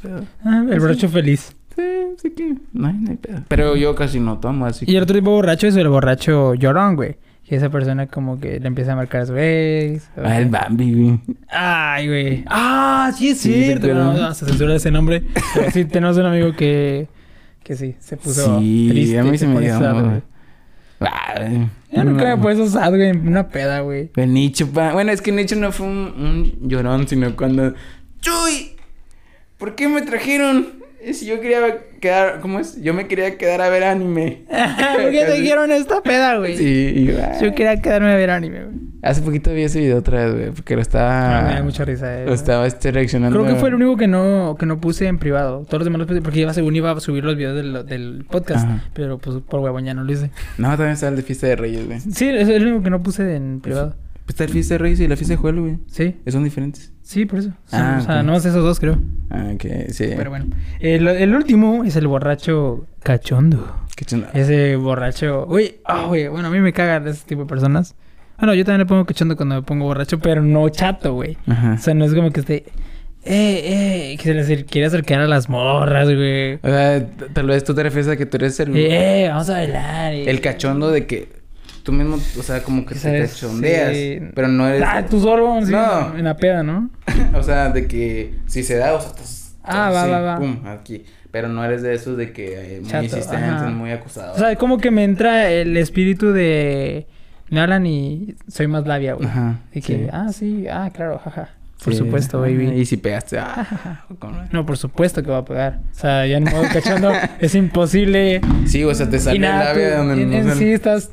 Ah, 0.44 0.64
el 0.68 0.80
borracho 0.80 1.08
feliz. 1.08 1.54
Sí, 1.76 1.82
sí 2.20 2.30
que 2.30 2.54
no 2.72 2.88
hay, 2.88 2.94
no 2.94 3.10
hay 3.10 3.16
pedo. 3.16 3.42
Pero 3.48 3.76
yo 3.76 3.94
casi 3.94 4.18
no 4.20 4.38
tomo, 4.38 4.66
así 4.66 4.84
Y 4.88 4.94
el 4.96 5.02
otro 5.02 5.14
tipo 5.16 5.30
borracho 5.30 5.66
es 5.68 5.76
el 5.76 5.88
borracho 5.88 6.54
llorón, 6.54 6.96
güey. 6.96 7.16
Que 7.46 7.56
esa 7.56 7.68
persona 7.68 8.06
como 8.06 8.40
que 8.40 8.58
le 8.58 8.66
empieza 8.66 8.94
a 8.94 8.96
marcar 8.96 9.20
a 9.22 9.26
su 9.26 9.36
ex. 9.36 10.08
o- 10.16 10.22
Ah, 10.24 10.38
el 10.38 10.48
Bambi, 10.48 10.92
güey. 10.94 11.20
Ay, 11.48 12.06
güey. 12.08 12.44
Ah, 12.46 13.12
sí 13.16 13.28
es 13.28 13.38
Sí, 13.38 13.50
¿te 13.52 13.64
cierto. 13.66 13.92
No, 13.94 14.14
no, 14.14 14.34
se 14.34 14.46
censura 14.46 14.74
ese 14.74 14.90
nombre. 14.90 15.22
Pero 15.54 15.70
sí, 15.70 15.84
tenemos 15.84 16.16
un 16.16 16.24
amigo 16.26 16.52
que... 16.52 17.06
Que 17.62 17.76
sí, 17.76 17.96
se 17.98 18.16
puso 18.16 18.58
Sí, 18.60 18.88
triste. 18.90 19.18
a 19.18 19.24
mí 19.24 19.36
se 19.38 19.46
me 19.46 19.54
pone 19.54 19.66
dio, 19.66 19.78
sad. 19.78 20.20
Ah. 21.00 21.34
Yo 21.92 22.04
nunca 22.04 22.24
me 22.24 22.36
No. 22.36 22.40
puesto 22.42 22.66
sad, 22.66 22.90
güey, 22.90 23.10
una 23.10 23.48
peda, 23.48 23.80
güey. 23.80 24.10
El 24.16 24.32
Nicho, 24.32 24.70
pa. 24.70 24.92
Bueno, 24.92 25.12
es 25.12 25.20
que 25.22 25.32
Nicho 25.32 25.56
no 25.56 25.70
fue 25.72 25.86
un, 25.86 26.52
un 26.62 26.68
llorón, 26.68 27.06
sino 27.08 27.34
cuando. 27.36 27.74
¡Chuy! 28.20 28.76
¿Por 29.58 29.74
qué 29.74 29.88
me 29.88 30.02
trajeron? 30.02 30.66
Si 31.12 31.26
yo 31.26 31.40
quería 31.40 31.78
quedar. 32.00 32.40
¿Cómo 32.40 32.58
es? 32.60 32.80
Yo 32.80 32.94
me 32.94 33.06
quería 33.06 33.36
quedar 33.36 33.60
a 33.60 33.68
ver 33.68 33.84
anime. 33.84 34.44
¿Por 34.48 35.10
qué 35.10 35.24
te 35.26 35.32
dijeron 35.34 35.70
esta 35.70 36.02
peda, 36.02 36.38
güey? 36.38 36.56
Sí, 36.56 36.92
y 36.96 37.04
yo. 37.06 37.18
Yo 37.40 37.54
quería 37.54 37.80
quedarme 37.80 38.12
a 38.12 38.16
ver 38.16 38.30
anime, 38.30 38.64
güey. 38.64 38.76
Hace 39.02 39.20
poquito 39.20 39.52
vi 39.52 39.64
ese 39.64 39.80
video 39.80 39.98
otra 39.98 40.24
vez, 40.24 40.34
güey, 40.34 40.50
porque 40.52 40.76
lo 40.76 40.80
estaba. 40.80 41.40
Ah, 41.40 41.42
me 41.42 41.54
da 41.54 41.62
mucha 41.62 41.84
risa, 41.84 42.22
eh. 42.22 42.24
Lo 42.24 42.32
estaba 42.32 42.66
este, 42.66 42.90
reaccionando. 42.90 43.38
Creo 43.38 43.52
que 43.52 43.60
fue 43.60 43.68
el 43.68 43.74
único 43.74 43.98
que 43.98 44.06
no, 44.06 44.56
que 44.58 44.64
no 44.64 44.80
puse 44.80 45.06
en 45.06 45.18
privado. 45.18 45.66
Todos 45.66 45.80
los 45.80 45.84
demás 45.84 45.98
los 45.98 46.08
puse 46.08 46.22
porque 46.22 46.40
iba, 46.40 46.54
según 46.54 46.74
iba 46.74 46.90
a 46.90 47.00
subir 47.00 47.22
los 47.22 47.36
videos 47.36 47.54
del, 47.54 47.84
del 47.84 48.24
podcast. 48.30 48.64
Ajá. 48.64 48.84
Pero 48.94 49.18
pues 49.18 49.36
por 49.46 49.60
huevón 49.60 49.84
ya 49.84 49.92
no 49.92 50.04
lo 50.04 50.12
hice. 50.12 50.30
No, 50.56 50.68
también 50.70 50.92
está 50.92 51.08
el 51.08 51.16
de 51.16 51.22
Fiesta 51.22 51.48
de 51.48 51.56
Reyes, 51.56 51.86
güey. 51.86 52.00
Sí, 52.00 52.28
es 52.28 52.48
el 52.48 52.66
único 52.66 52.82
que 52.82 52.90
no 52.90 53.02
puse 53.02 53.36
en 53.36 53.60
privado. 53.60 53.94
Pues 54.24 54.34
está 54.34 54.44
el 54.44 54.50
Fiesta 54.50 54.74
de 54.74 54.78
Reyes 54.78 55.00
y 55.00 55.08
la 55.08 55.16
Fiesta 55.16 55.34
de 55.34 55.36
Juelo, 55.36 55.62
güey. 55.62 55.78
Sí, 55.86 56.16
Son 56.28 56.44
diferentes. 56.44 56.92
sí, 57.02 57.26
por 57.26 57.40
eso. 57.40 57.50
Sí, 57.66 57.76
Ah, 57.76 57.98
o 58.00 58.04
sea, 58.04 58.20
ok. 58.20 58.24
no 58.26 58.32
más 58.32 58.44
esos 58.46 58.62
dos, 58.62 58.80
creo. 58.80 58.98
Ah, 59.30 59.52
que 59.58 59.92
sí. 59.92 60.06
Pero 60.16 60.30
bueno. 60.30 60.46
El, 60.80 61.06
el 61.08 61.34
último 61.34 61.84
es 61.84 61.96
el 61.96 62.06
borracho 62.06 62.86
cachondo. 63.02 63.76
Qué 63.96 64.04
chingada. 64.06 64.32
Ese 64.32 64.76
borracho. 64.76 65.46
Uy, 65.48 65.76
ah, 65.84 66.06
güey. 66.08 66.28
Bueno, 66.28 66.48
a 66.48 66.50
mí 66.50 66.58
me 66.60 66.72
cagan 66.72 67.06
ese 67.06 67.26
tipo 67.26 67.42
de 67.42 67.46
personas. 67.48 67.94
Bueno, 68.38 68.54
yo 68.54 68.64
también 68.64 68.80
le 68.80 68.86
pongo 68.86 69.04
cachondo 69.04 69.36
cuando 69.36 69.56
me 69.56 69.62
pongo 69.62 69.84
borracho, 69.84 70.18
pero 70.18 70.42
no 70.42 70.68
chato, 70.70 71.12
güey. 71.14 71.36
Ajá. 71.46 71.74
O 71.74 71.78
sea, 71.78 71.92
no 71.94 72.04
es 72.06 72.14
como 72.14 72.30
que 72.30 72.40
esté. 72.40 72.64
Eh, 73.26 74.12
eh, 74.12 74.16
que 74.18 74.22
se 74.24 74.34
le 74.34 74.42
acer- 74.42 74.66
quiere 74.66 74.86
acercar 74.86 75.20
a 75.20 75.26
las 75.28 75.48
morras, 75.48 76.06
güey. 76.06 76.54
O 76.56 76.58
sea, 76.62 77.06
tal 77.32 77.46
vez 77.46 77.62
tú 77.64 77.74
te 77.74 77.82
refieres 77.82 78.08
a 78.08 78.16
que 78.16 78.26
tú 78.26 78.36
eres 78.38 78.58
el, 78.60 78.76
Eh, 78.76 79.26
vamos 79.30 79.48
a 79.50 79.52
bailar. 79.54 80.12
el 80.14 80.40
cachondo 80.40 80.90
de 80.90 81.06
que 81.06 81.28
tú 81.84 81.92
mismo, 81.92 82.16
o 82.16 82.42
sea, 82.42 82.62
como 82.64 82.84
que 82.84 82.96
te 82.96 83.20
cachondeas, 83.28 83.92
Sí. 83.96 84.18
pero 84.34 84.48
no 84.48 84.66
eres, 84.66 84.82
Ah, 84.84 85.04
solo, 85.08 85.64
sí, 85.64 85.70
No. 85.70 86.16
en 86.16 86.24
la 86.24 86.36
peda, 86.36 86.64
¿no? 86.64 86.90
o 87.34 87.42
sea, 87.44 87.68
de 87.70 87.86
que 87.86 88.34
si 88.46 88.64
se 88.64 88.74
da, 88.76 88.94
o 88.94 89.00
sea, 89.00 89.10
estás- 89.10 89.54
Ah, 89.62 89.90
va, 89.90 90.06
va, 90.06 90.20
va. 90.20 90.38
pum, 90.38 90.66
aquí, 90.66 91.04
pero 91.30 91.48
no 91.48 91.64
eres 91.64 91.82
de 91.82 91.94
esos 91.94 92.16
de 92.16 92.32
que 92.32 92.76
eh, 92.76 92.80
muy 92.82 93.04
insistentes, 93.04 93.70
muy 93.72 93.90
acusados. 93.92 94.36
O 94.36 94.38
sea, 94.38 94.56
como 94.56 94.78
que 94.78 94.90
me 94.90 95.04
entra 95.04 95.48
el 95.50 95.76
espíritu 95.76 96.32
de. 96.32 97.06
Me 97.50 97.60
hablan 97.60 97.86
y 97.86 98.34
soy 98.48 98.66
más 98.66 98.86
labia, 98.86 99.14
güey. 99.14 99.28
Ajá. 99.28 99.60
Y 99.72 99.80
que, 99.80 99.96
sí. 99.96 100.06
ah, 100.12 100.28
sí, 100.32 100.66
ah, 100.68 100.90
claro, 100.92 101.18
jaja. 101.22 101.50
Por 101.82 101.92
Sí, 101.92 101.98
supuesto, 101.98 102.40
baby. 102.40 102.70
Y 102.80 102.86
si 102.86 102.96
pegaste, 102.96 103.38
ah, 103.38 104.04
No, 104.52 104.64
por 104.64 104.78
supuesto 104.78 105.22
que 105.22 105.30
va 105.30 105.38
a 105.38 105.44
pegar. 105.44 105.80
O 105.92 105.94
sea, 105.94 106.26
ya 106.26 106.38
en 106.38 106.44
modo 106.44 106.62
cachondo 106.72 107.12
es 107.40 107.54
imposible. 107.54 108.40
Sí, 108.66 108.82
o 108.84 108.94
sea, 108.94 109.08
te 109.10 109.18
sale 109.18 109.38
y 109.38 109.44
el 109.44 109.90
tú 109.90 109.96
donde 109.98 110.22
en, 110.22 110.30
no 110.46 110.52
en 110.52 110.58
sí 110.58 110.72
estás... 110.72 111.10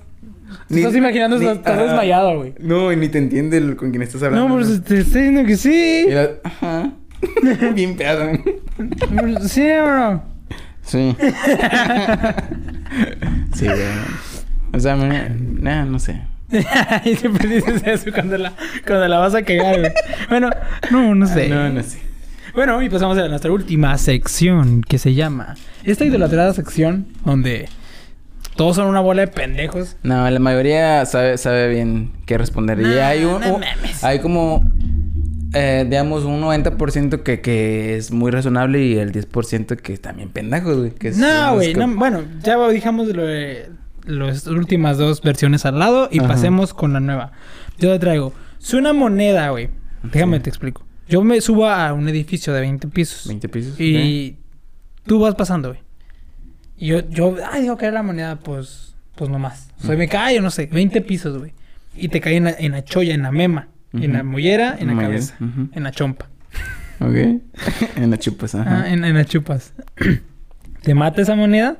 te 0.68 0.76
Ni- 0.76 0.82
estás 0.82 0.96
imaginando, 0.96 1.38
ni- 1.38 1.48
estás, 1.48 1.78
desmayado, 1.80 2.38
güey. 2.38 2.54
No, 2.60 2.92
y 2.92 2.96
ni 2.96 3.08
te 3.10 3.18
entiende 3.18 3.58
el- 3.58 3.76
con 3.76 3.90
quién 3.92 4.02
estás 4.04 4.22
hablando. 4.24 4.48
No, 4.50 4.56
pues 4.56 4.68
te 4.68 4.74
estoy 4.76 4.98
diciendo 5.00 5.44
que 5.46 5.58
sí. 5.58 6.06
Y 6.08 6.12
la- 6.12 6.30
Ajá. 6.44 6.92
Bien 7.76 7.96
pedo. 7.96 8.32
Sí, 9.48 9.62
bro. 9.84 10.24
Sí. 10.84 11.16
sí, 13.54 13.66
güey. 13.66 13.80
O 14.74 14.80
sea, 14.80 14.96
me... 14.96 15.30
Nah, 15.60 15.86
no 15.86 16.00
sé. 16.00 16.22
y 17.06 17.16
siempre 17.16 17.48
dices 17.48 17.82
eso 17.86 18.12
cuando 18.14 18.38
la, 18.38 18.54
cuando 18.86 19.08
la 19.08 19.20
vas 19.20 19.36
a 19.36 19.44
cagar, 19.44 19.80
güey. 19.80 19.92
Bueno, 20.30 20.50
no, 20.92 21.16
no 21.16 21.28
sé. 21.28 21.48
No, 21.50 21.70
no 21.70 21.84
sé. 21.84 22.00
Bueno, 22.54 22.82
y 22.82 22.90
pasamos 22.90 23.18
a 23.18 23.28
nuestra 23.30 23.52
última 23.52 23.98
sección 23.98 24.82
que 24.82 24.98
se 24.98 25.14
llama... 25.14 25.56
Esta 25.86 26.04
idolatrada 26.04 26.54
sección 26.54 27.08
donde 27.24 27.70
todos 28.62 28.76
son 28.76 28.86
una 28.88 29.00
bola 29.00 29.22
de 29.22 29.28
pendejos. 29.28 29.98
No, 30.04 30.30
la 30.30 30.40
mayoría 30.40 31.04
sabe, 31.08 31.38
sabe 31.40 31.68
bien 31.70 32.12
qué 32.28 32.38
responder. 32.38 32.80
y 32.80 32.86
hay 33.00 33.26
un, 33.26 33.42
no 33.42 33.56
un- 33.56 33.62
mames. 33.62 34.04
hay 34.04 34.20
como, 34.20 34.64
eh, 35.54 35.86
digamos, 35.90 36.26
un 36.26 36.40
90% 36.42 37.24
que, 37.24 37.42
que 37.42 37.96
es 37.98 38.12
muy 38.12 38.30
razonable 38.30 38.80
y 38.86 38.98
el 39.00 39.12
10% 39.12 39.78
que 39.78 39.94
es 39.94 40.02
también 40.02 40.30
pendejos, 40.30 40.78
güey. 40.78 40.92
que 40.92 41.08
es- 41.08 41.18
No, 41.18 41.56
güey. 41.56 41.74
como- 41.74 41.88
no, 41.88 41.96
bueno, 41.98 42.22
ya 42.44 42.56
dejamos 42.68 43.08
lo 43.08 43.26
de 43.26 43.70
las 44.06 44.46
últimas 44.46 45.00
dos 45.00 45.22
versiones 45.24 45.66
al 45.66 45.80
lado 45.80 46.08
y 46.12 46.20
Ajá. 46.20 46.28
pasemos 46.30 46.74
con 46.76 46.94
la 46.94 47.00
nueva. 47.00 47.32
Yo 47.80 47.92
te 47.92 47.98
traigo. 47.98 48.32
Es 48.62 48.76
una 48.76 48.94
moneda, 48.94 49.50
güey. 49.50 49.70
Déjame 50.04 50.38
Sí. 50.38 50.44
te 50.44 50.50
explico. 50.52 50.86
Yo 51.10 51.24
me 51.24 51.42
subo 51.42 51.68
a 51.68 51.94
un 51.94 52.08
edificio 52.08 52.54
de 52.54 52.62
20 52.62 52.88
pisos. 52.88 53.26
20 53.28 53.50
pisos. 53.50 53.80
Y 53.80 54.38
tú 55.08 55.20
vas 55.20 55.34
pasando, 55.34 55.70
güey. 55.70 55.82
Y 56.82 56.88
yo, 56.88 57.08
yo, 57.12 57.36
ay, 57.52 57.62
digo 57.62 57.78
que 57.78 57.86
era 57.86 57.94
la 57.94 58.02
moneda, 58.02 58.40
pues, 58.40 58.96
pues 59.14 59.30
nomás. 59.30 59.70
O 59.84 59.86
sea, 59.86 59.96
me 59.96 60.08
cae, 60.08 60.36
yo 60.36 60.42
no 60.42 60.50
sé, 60.50 60.66
20 60.66 61.02
pisos, 61.02 61.38
güey. 61.38 61.54
Y 61.96 62.08
te 62.08 62.20
cae 62.20 62.38
en 62.38 62.46
la, 62.46 62.56
en 62.58 62.72
la 62.72 62.84
cholla, 62.84 63.14
en 63.14 63.22
la 63.22 63.32
mema, 63.32 63.68
en 63.94 64.14
la 64.14 64.24
mollera, 64.24 64.76
en 64.80 64.88
la 64.88 65.00
cabeza, 65.00 65.36
en 65.40 65.84
la 65.84 65.92
chompa. 65.92 66.28
Ok. 67.00 67.16
en 67.98 68.10
las 68.10 68.20
chupas, 68.20 68.56
ajá. 68.56 68.82
Ah, 68.86 68.92
en, 68.92 69.06
en 69.06 69.14
las 69.14 69.28
chupas. 69.28 69.74
¿Te 70.82 70.96
mata 70.96 71.22
esa 71.22 71.36
moneda? 71.36 71.78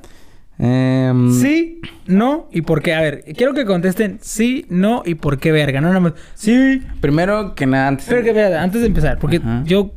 Em, 0.60 1.32
Sí, 1.32 1.80
no 2.06 2.48
y 2.52 2.62
por 2.62 2.80
qué. 2.80 2.94
A 2.94 3.00
ver, 3.00 3.24
quiero 3.36 3.54
que 3.54 3.64
contesten 3.64 4.20
sí, 4.22 4.66
no 4.68 5.02
y 5.04 5.16
por 5.16 5.40
qué 5.40 5.50
verga. 5.50 5.80
No 5.80 5.88
nada 5.88 5.98
más. 5.98 6.12
Sí. 6.34 6.80
Primero 7.00 7.56
que 7.56 7.66
nada, 7.66 7.88
antes... 7.88 8.06
Pero 8.08 8.22
que 8.22 8.40
antes 8.40 8.80
de 8.80 8.86
empezar, 8.86 9.18
porque 9.18 9.38
Ajá. 9.38 9.64
yo 9.64 9.92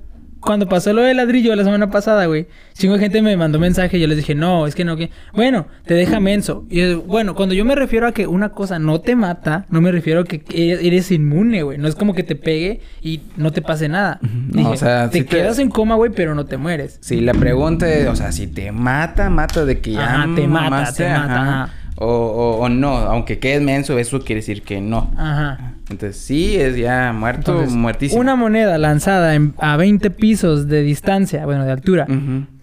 cuando 0.46 0.70
pasó 0.70 0.94
lo 0.94 1.02
del 1.02 1.18
ladrillo 1.18 1.56
la 1.56 1.64
semana 1.64 1.90
pasada, 1.90 2.26
güey, 2.28 2.48
cinco 2.74 2.98
gente 2.98 3.22
me 3.22 3.36
mandó 3.36 3.60
mensaje 3.60 3.98
y 3.98 4.00
yo 4.00 4.08
les 4.08 4.18
dije, 4.18 4.36
no, 4.36 4.68
es 4.68 4.76
que 4.76 4.86
no, 4.86 4.96
que. 4.96 5.10
Bueno, 5.34 5.68
te 5.86 5.96
deja 5.96 6.20
menso. 6.20 6.66
Y 6.70 6.80
yo, 6.82 7.02
bueno, 7.02 7.36
cuando 7.36 7.56
yo 7.56 7.66
me 7.66 7.76
refiero 7.76 8.08
a 8.08 8.12
que 8.14 8.28
una 8.28 8.50
cosa 8.50 8.80
no 8.80 9.02
te 9.02 9.16
mata, 9.16 9.66
no 9.70 9.82
me 9.82 9.92
refiero 9.92 10.22
a 10.22 10.24
que 10.24 10.44
eres 10.50 11.12
inmune, 11.12 11.64
güey. 11.64 11.78
No 11.78 11.88
es 11.88 11.96
como 11.96 12.14
que 12.14 12.24
te 12.24 12.36
pegue 12.36 12.82
y 13.02 13.22
no 13.36 13.52
te 13.52 13.62
pase 13.62 13.90
nada. 13.90 14.20
No, 14.22 14.60
Dije, 14.60 14.70
o 14.70 14.78
sea, 14.78 15.10
te 15.10 15.26
quedas 15.26 15.60
en 15.60 15.70
coma, 15.70 15.96
güey, 15.96 16.12
pero 16.12 16.36
no 16.36 16.46
te 16.46 16.58
mueres. 16.58 17.00
Sí, 17.02 17.20
la 17.22 17.34
pregunta 17.34 17.92
es, 17.92 18.08
o 18.08 18.16
sea, 18.16 18.32
si 18.32 18.48
te 18.48 18.72
mata, 18.72 19.30
mata 19.30 19.66
de 19.66 19.80
que 19.80 19.94
ya 19.94 20.24
Ajá, 20.24 20.36
te 20.36 20.48
mata, 20.48 20.70
mamaste, 20.70 21.04
te 21.04 21.10
mata, 21.10 21.42
ajá. 21.42 21.64
ajá. 21.64 21.74
O, 21.98 22.06
o, 22.06 22.58
o 22.60 22.70
no, 22.70 22.90
aunque 22.90 23.40
quedes 23.40 23.62
menso, 23.62 23.98
eso 23.98 24.20
quiere 24.20 24.42
decir 24.42 24.62
que 24.62 24.82
no. 24.82 25.12
Ajá. 25.18 25.75
Entonces, 25.90 26.18
sí, 26.18 26.56
es 26.60 26.76
ya 26.78 27.14
muerto, 27.14 27.52
Entonces, 27.52 27.76
muertísimo. 27.76 28.20
Una 28.22 28.36
moneda 28.36 28.78
lanzada 28.78 29.36
en- 29.36 29.54
a 29.60 29.78
20 29.78 30.10
pisos 30.10 30.68
de 30.68 30.82
distancia, 30.82 31.46
bueno, 31.46 31.64
de 31.66 31.72
altura, 31.72 32.08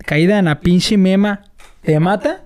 caída 0.05 0.39
en 0.39 0.47
la 0.47 0.59
pinche 0.61 0.97
mema, 0.97 1.43
¿te 1.83 1.99
mata? 2.01 2.41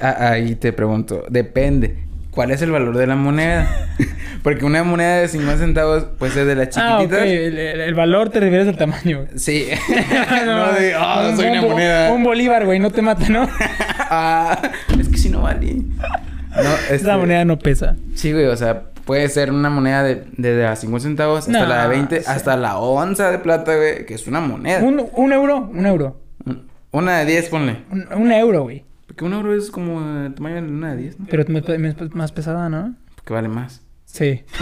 Ah, 0.00 0.30
Ahí 0.30 0.54
te 0.54 0.72
pregunto, 0.72 1.24
depende. 1.28 2.04
¿Cuál 2.30 2.50
es 2.50 2.62
el 2.62 2.70
valor 2.72 2.96
de 2.96 3.06
la 3.06 3.14
moneda? 3.16 3.68
Porque 4.42 4.64
una 4.64 4.82
moneda 4.82 5.18
de 5.18 5.28
50 5.28 5.58
centavos 5.62 6.04
puede 6.18 6.32
ser 6.32 6.46
de 6.46 6.54
las 6.56 6.76
Ah, 6.76 6.98
chiquititas. 6.98 7.22
El, 7.24 7.58
el- 7.58 7.80
el 7.80 7.94
valor 7.94 8.30
te 8.30 8.40
refieres 8.40 8.66
al 8.68 8.76
tamaño, 8.76 9.18
güey. 9.24 9.38
Sí. 9.38 9.66
no, 10.46 10.72
de, 10.72 10.94
ah, 10.96 11.28
un- 11.30 11.36
soy 11.36 11.46
una 11.48 11.62
un 11.62 11.70
moneda. 11.70 12.12
Un 12.12 12.22
bolívar, 12.24 12.64
güey, 12.66 12.78
no 12.80 12.90
te 12.90 13.02
mata, 13.02 13.28
¿no? 13.28 13.48
Ah, 14.10 14.60
es 14.98 15.08
que 15.08 15.18
si 15.18 15.28
no 15.28 15.42
vale. 15.42 15.74
No, 15.74 16.70
este, 16.82 16.94
Esa 16.96 17.16
moneda 17.16 17.44
no 17.44 17.58
pesa. 17.58 17.96
Sí, 18.14 18.32
güey, 18.32 18.46
o 18.46 18.56
sea, 18.56 18.84
puede 19.04 19.28
ser 19.28 19.50
una 19.52 19.70
moneda 19.70 20.02
de, 20.02 20.24
de, 20.36 20.54
de 20.54 20.66
a 20.66 20.76
50 20.76 21.02
centavos 21.02 21.38
hasta 21.40 21.52
No, 21.52 21.66
la 21.66 21.82
de 21.84 21.88
20, 21.88 22.20
sí. 22.20 22.24
hasta 22.28 22.56
la 22.56 22.78
onza 22.78 23.30
de 23.30 23.38
plata, 23.38 23.76
güey, 23.76 24.06
que 24.06 24.14
es 24.14 24.26
una 24.26 24.40
moneda. 24.40 24.80
Un, 24.80 25.06
un 25.14 25.32
euro, 25.32 25.70
un 25.72 25.86
euro. 25.86 26.20
Una 26.90 27.18
de 27.18 27.24
10, 27.26 27.48
ponle. 27.48 27.78
Un, 27.90 28.06
un 28.14 28.32
euro, 28.32 28.62
güey. 28.62 28.84
Porque 29.06 29.24
un 29.24 29.32
euro 29.32 29.54
es 29.54 29.70
como 29.70 30.00
el 30.24 30.34
tamaño 30.34 30.56
de 30.56 30.62
una 30.68 30.94
de 30.94 31.02
10, 31.02 31.20
¿no? 31.20 31.26
Pero 31.28 31.42
es 31.42 32.14
más 32.14 32.32
pesada, 32.32 32.68
¿no? 32.68 32.94
Porque 33.16 33.32
vale 33.32 33.48
más. 33.48 33.82
Sí. 34.04 34.42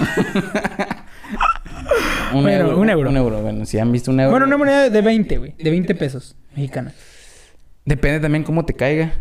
Un 2.32 2.42
Bueno, 2.44 2.78
un 2.78 2.88
euro. 2.88 3.10
Un 3.10 3.16
euro, 3.16 3.42
bueno, 3.42 3.66
si 3.66 3.78
han 3.78 3.92
visto 3.92 4.10
un 4.10 4.20
euro. 4.20 4.30
Bueno, 4.30 4.46
una 4.46 4.56
moneda 4.56 4.88
de 4.88 5.02
20, 5.02 5.36
güey. 5.38 5.54
De 5.58 5.70
20 5.70 5.94
pesos 5.94 6.34
mexicana. 6.56 6.92
Depende 7.84 8.20
también 8.20 8.42
cómo 8.44 8.64
te 8.64 8.72
caiga. 8.74 9.12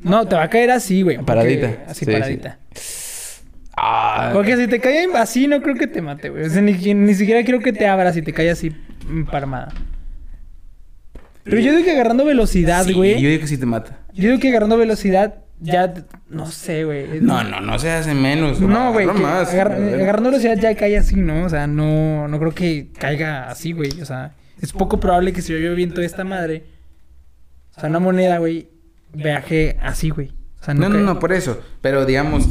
No, 0.00 0.26
te 0.28 0.36
va 0.36 0.42
a 0.42 0.50
caer 0.50 0.70
así, 0.70 1.02
güey. 1.02 1.18
Paradita. 1.18 1.84
Así 1.88 2.04
Sí, 2.04 2.12
paradita. 2.12 2.58
Ah, 3.80 4.30
Porque 4.32 4.56
si 4.56 4.66
te 4.66 4.80
cae 4.80 5.06
así, 5.16 5.46
no 5.46 5.62
creo 5.62 5.74
que 5.76 5.86
te 5.86 6.02
mate, 6.02 6.30
güey. 6.30 6.44
O 6.44 6.50
sea, 6.50 6.60
ni, 6.62 6.72
ni 6.72 7.14
siquiera 7.14 7.44
creo 7.44 7.60
que 7.60 7.72
te 7.72 7.86
abra 7.86 8.12
si 8.12 8.22
te 8.22 8.32
cae 8.32 8.50
así 8.50 8.70
mm, 9.08 9.24
parmada. 9.24 9.68
Pero 11.44 11.60
yo 11.60 11.72
digo 11.72 11.84
que 11.84 11.92
agarrando 11.92 12.24
velocidad, 12.24 12.84
sí, 12.84 12.92
güey. 12.92 13.20
Yo 13.20 13.28
digo 13.28 13.40
que 13.40 13.46
sí 13.46 13.56
te 13.56 13.66
mata. 13.66 13.98
Yo 14.12 14.28
digo 14.30 14.40
que 14.40 14.48
agarrando 14.50 14.76
velocidad 14.76 15.36
ya... 15.60 15.92
No 16.28 16.46
sé, 16.46 16.84
güey. 16.84 17.20
No, 17.20 17.42
no, 17.42 17.60
no 17.60 17.78
se 17.78 17.90
hace 17.90 18.14
menos. 18.14 18.60
No, 18.60 18.92
güey. 18.92 19.06
más. 19.06 19.52
agar- 19.52 19.72
agarrando 19.72 20.30
velocidad 20.30 20.58
ya 20.58 20.74
cae 20.74 20.98
así, 20.98 21.16
¿no? 21.16 21.44
O 21.44 21.48
sea, 21.48 21.66
no, 21.66 22.28
no 22.28 22.38
creo 22.38 22.52
que 22.52 22.88
caiga 22.98 23.48
así, 23.48 23.72
güey. 23.72 24.00
O 24.02 24.04
sea, 24.04 24.32
es 24.60 24.72
poco 24.72 25.00
probable 25.00 25.32
que 25.32 25.40
si 25.40 25.58
yo 25.58 25.74
viento 25.74 26.02
esta 26.02 26.24
madre, 26.24 26.64
o 27.76 27.80
sea, 27.80 27.88
una 27.88 27.98
moneda, 27.98 28.38
güey, 28.38 28.68
viaje 29.14 29.78
así, 29.80 30.10
güey. 30.10 30.32
O 30.60 30.64
sea, 30.64 30.74
No, 30.74 30.88
no, 30.88 30.96
cae- 30.96 31.04
no, 31.04 31.18
por 31.18 31.32
eso. 31.32 31.60
Pero 31.80 32.04
digamos 32.04 32.46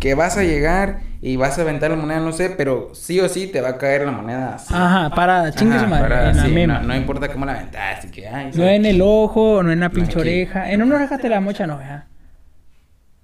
que 0.00 0.14
vas 0.14 0.36
a 0.36 0.42
llegar 0.44 1.00
y 1.20 1.36
vas 1.36 1.58
a 1.58 1.62
aventar 1.62 1.90
la 1.90 1.96
moneda, 1.96 2.20
no 2.20 2.32
sé, 2.32 2.50
pero 2.50 2.90
sí 2.94 3.18
o 3.20 3.28
sí 3.28 3.48
te 3.48 3.60
va 3.60 3.70
a 3.70 3.78
caer 3.78 4.02
la 4.06 4.12
moneda 4.12 4.54
así. 4.54 4.72
Ajá, 4.72 5.10
para, 5.14 5.50
chingue 5.52 5.78
su 5.80 5.86
madre, 5.86 6.34
sí, 6.34 6.66
no, 6.66 6.82
no 6.82 6.94
importa 6.96 7.28
cómo 7.28 7.44
la 7.46 7.54
aventaste, 7.54 8.10
que 8.10 8.28
ay, 8.28 8.50
No 8.54 8.64
en 8.64 8.86
el 8.86 9.00
ojo, 9.02 9.62
no 9.62 9.72
en 9.72 9.80
la 9.80 9.88
pinche 9.90 10.18
oreja. 10.18 10.70
En 10.70 10.82
una 10.82 10.96
oreja 10.96 11.18
te 11.18 11.28
la 11.28 11.40
mocha, 11.40 11.66
no, 11.66 11.78
¿verdad? 11.78 12.04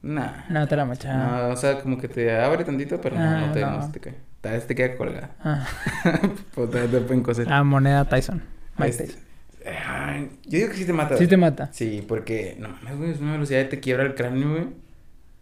Nah. 0.03 0.33
No 0.51 0.67
te 0.69 0.77
la 0.77 0.85
mocha. 0.85 1.15
No, 1.17 1.49
o 1.49 1.57
sea, 1.57 1.79
como 1.81 1.97
que 1.99 2.09
te 2.09 2.31
abre 2.39 2.65
tantito, 2.65 3.01
pero 3.01 3.17
no, 3.17 3.23
Ah, 3.23 3.41
no, 3.47 3.53
te, 3.53 3.61
no. 3.63 3.91
te 3.91 4.01
cae. 4.01 4.15
Tal 4.43 4.53
vez 4.53 4.67
te 4.67 4.75
queda 4.75 4.97
colgada. 4.97 5.31
Ah, 5.43 5.67
pues 6.55 6.71
te, 6.71 6.89
te 6.89 7.01
pueden 7.01 7.23
coser. 7.23 7.47
la 7.47 7.63
moneda 7.65 8.05
Tyson. 8.05 8.43
Mike 8.77 8.91
Este, 8.91 9.05
Tyson. 9.05 10.29
yo 10.45 10.59
digo 10.59 10.69
que 10.71 10.77
sí 10.77 10.85
te 10.85 10.93
mata. 10.93 11.17
Sí 11.17 11.27
te 11.27 11.37
mata. 11.39 11.69
Sí, 11.73 12.05
porque 12.07 12.57
no 12.59 12.69
mames, 12.69 12.99
güey, 12.99 13.11
es 13.13 13.21
una 13.21 13.33
velocidad 13.33 13.63
que 13.63 13.69
te 13.69 13.81
quiebra 13.81 14.05
el 14.05 14.15
cráneo, 14.15 14.51
güey. 14.51 14.67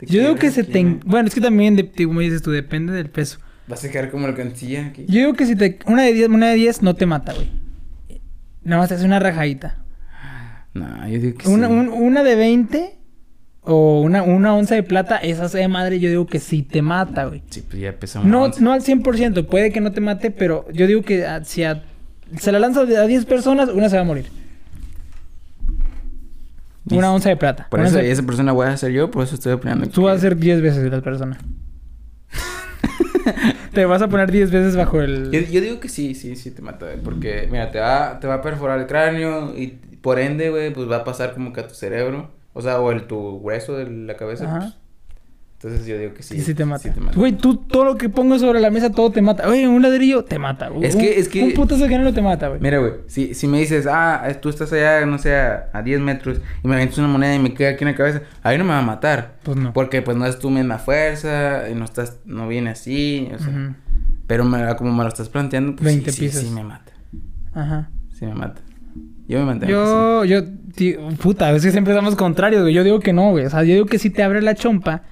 Te 0.06 0.12
Yo 0.12 0.20
digo 0.22 0.34
que 0.36 0.50
se 0.50 0.64
te... 0.64 0.82
Bueno, 1.04 1.28
es 1.28 1.34
que 1.34 1.40
también, 1.40 1.76
de, 1.76 1.90
como 2.06 2.20
dices 2.20 2.42
tú, 2.42 2.50
depende 2.50 2.92
del 2.92 3.08
peso. 3.10 3.38
Vas 3.68 3.84
a 3.84 3.90
quedar 3.90 4.10
como 4.10 4.26
el 4.26 4.34
cancilla 4.34 4.86
aquí. 4.86 5.04
Yo 5.06 5.20
digo 5.20 5.32
que 5.34 5.46
si 5.46 5.54
te... 5.56 5.78
Una 5.86 6.02
de 6.02 6.12
10, 6.12 6.28
una 6.28 6.48
de 6.50 6.56
10 6.56 6.82
no 6.82 6.94
te 6.94 7.06
mata, 7.06 7.32
güey. 7.34 7.48
Nada 8.64 8.82
más 8.82 8.88
te 8.88 8.96
hace 8.96 9.04
una 9.04 9.18
rajadita. 9.20 9.78
No, 10.74 11.08
yo 11.08 11.18
digo 11.20 11.38
que 11.38 11.48
Una, 11.48 11.66
sí. 11.68 11.72
un- 11.72 11.88
una 11.88 12.22
de 12.22 12.34
20 12.34 12.98
o 13.60 14.00
una, 14.00 14.22
una 14.22 14.54
onza 14.54 14.74
de 14.74 14.82
plata, 14.82 15.16
esa 15.18 15.46
de 15.46 15.68
madre, 15.68 16.00
yo 16.00 16.08
digo 16.08 16.26
que 16.26 16.40
sí 16.40 16.62
te 16.62 16.82
mata, 16.82 17.26
güey. 17.26 17.42
Sí, 17.50 17.62
pues 17.68 17.80
ya 17.80 17.92
pesa 17.92 18.20
una 18.20 18.28
No, 18.30 18.42
onza. 18.44 18.60
no 18.60 18.72
al 18.72 18.82
100%, 18.82 19.46
puede 19.46 19.70
que 19.72 19.80
no 19.80 19.92
te 19.92 20.00
mate, 20.00 20.30
pero 20.30 20.66
yo 20.72 20.86
digo 20.86 21.02
que 21.02 21.26
a- 21.26 21.44
si 21.44 21.62
a- 21.62 21.84
se 22.38 22.50
la 22.50 22.58
lanza 22.58 22.80
a 22.80 23.06
10 23.06 23.24
personas, 23.26 23.68
una 23.68 23.88
se 23.88 23.96
va 23.96 24.02
a 24.02 24.06
morir. 24.06 24.26
Una 26.96 27.12
onza 27.12 27.28
de 27.28 27.36
plata. 27.36 27.66
Por 27.70 27.80
Una 27.80 27.88
eso 27.88 27.98
esa 27.98 28.22
persona 28.22 28.52
voy 28.52 28.66
a 28.66 28.76
ser 28.76 28.92
yo, 28.92 29.10
por 29.10 29.24
eso 29.24 29.34
estoy 29.34 29.52
opinando. 29.52 29.86
Tú 29.88 30.02
vas 30.02 30.18
a 30.18 30.20
ser 30.20 30.36
10 30.36 30.62
veces 30.62 30.90
la 30.90 31.00
persona. 31.00 31.38
te 33.72 33.84
vas 33.84 34.02
a 34.02 34.08
poner 34.08 34.30
10 34.30 34.50
veces 34.50 34.76
bajo 34.76 35.00
el... 35.00 35.30
Yo, 35.30 35.40
yo 35.40 35.60
digo 35.60 35.80
que 35.80 35.88
sí, 35.88 36.14
sí, 36.14 36.36
sí 36.36 36.50
te 36.50 36.62
mata, 36.62 36.86
güey, 36.86 36.98
porque, 36.98 37.48
mira, 37.50 37.70
te 37.70 37.78
va, 37.78 38.18
te 38.20 38.26
va 38.26 38.34
a 38.34 38.42
perforar 38.42 38.80
el 38.80 38.86
cráneo 38.86 39.56
y 39.56 39.78
por 40.00 40.18
ende, 40.18 40.50
güey, 40.50 40.72
pues 40.72 40.90
va 40.90 40.96
a 40.96 41.04
pasar 41.04 41.32
como 41.34 41.52
que 41.52 41.60
a 41.60 41.68
tu 41.68 41.74
cerebro, 41.74 42.30
o 42.52 42.60
sea, 42.60 42.80
o 42.80 42.90
el 42.90 43.06
tu 43.06 43.36
hueso 43.36 43.76
de 43.76 43.88
la 43.88 44.16
cabeza, 44.16 44.44
Ajá. 44.44 44.58
pues. 44.58 44.81
Entonces 45.62 45.86
yo 45.86 45.96
digo 45.96 46.12
que 46.12 46.22
sí. 46.24 46.36
Sí, 46.36 46.42
sí 46.42 46.54
te 46.54 46.64
mata. 46.64 46.82
Sí 46.82 46.90
te 46.90 47.00
mata. 47.00 47.16
Güey, 47.16 47.32
tú 47.32 47.56
todo 47.56 47.84
lo 47.84 47.96
que 47.96 48.08
pongo 48.08 48.36
sobre 48.38 48.60
la 48.60 48.70
mesa, 48.70 48.90
todo 48.90 49.12
te 49.12 49.22
mata. 49.22 49.48
Oye, 49.48 49.68
un 49.68 49.80
ladrillo 49.80 50.24
te 50.24 50.38
mata. 50.38 50.68
güey. 50.68 50.84
Es 50.88 50.96
que- 50.96 51.20
es 51.20 51.28
que- 51.28 51.44
Un 51.44 51.52
putazo 51.54 51.82
canelo 51.84 52.12
te 52.12 52.20
mata, 52.20 52.48
güey. 52.48 52.60
Mira, 52.60 52.78
güey, 52.78 52.92
si, 53.06 53.32
si 53.34 53.46
me 53.46 53.60
dices, 53.60 53.86
ah, 53.88 54.24
eh, 54.28 54.34
tú 54.34 54.48
estás 54.48 54.72
allá, 54.72 55.06
no 55.06 55.18
sé, 55.18 55.36
a, 55.36 55.70
a 55.72 55.82
10 55.82 56.00
metros 56.00 56.40
y 56.64 56.68
me 56.68 56.74
avientas 56.74 56.98
una 56.98 57.06
moneda 57.08 57.34
y 57.34 57.38
me 57.38 57.54
queda 57.54 57.70
aquí 57.70 57.84
en 57.84 57.90
la 57.90 57.96
cabeza, 57.96 58.22
ahí 58.42 58.58
no 58.58 58.64
me 58.64 58.70
va 58.70 58.78
a 58.80 58.82
matar. 58.82 59.36
Pues 59.44 59.56
no. 59.56 59.72
Porque 59.72 60.02
pues 60.02 60.16
no 60.16 60.26
es 60.26 60.38
tu 60.40 60.50
misma 60.50 60.78
fuerza, 60.78 61.68
y 61.70 61.74
no 61.76 61.84
estás, 61.84 62.18
no 62.24 62.48
viene 62.48 62.70
así, 62.70 63.28
o 63.34 63.38
sea. 63.38 63.76
Pero 64.26 64.44
me- 64.44 64.74
como 64.76 64.92
me 64.92 65.02
lo 65.02 65.08
estás 65.08 65.28
planteando, 65.28 65.76
pues 65.76 65.84
20 65.84 66.10
sí, 66.10 66.28
sí, 66.28 66.50
me 66.50 66.64
mata. 66.64 66.92
Ajá. 67.54 67.90
Sí 68.12 68.24
me 68.26 68.34
mata. 68.34 68.60
Yo 69.28 69.38
me 69.38 69.44
mantengo. 69.44 69.70
Yo, 69.72 70.24
yo, 70.24 70.44
ti- 70.74 70.96
puta, 71.20 71.50
es 71.52 71.62
que 71.62 71.70
siempre 71.70 71.92
estamos 71.92 72.16
contrarios, 72.16 72.62
güey. 72.62 72.74
Yo 72.74 72.82
digo 72.82 72.98
que 73.00 73.12
no, 73.12 73.30
güey. 73.30 73.44
O 73.46 73.50
sea, 73.50 73.62
yo 73.62 73.74
digo 73.74 73.86
que 73.86 73.98
si 73.98 74.10
te 74.10 74.22
abre 74.22 74.42
la 74.42 74.54
chompa, 74.54 75.02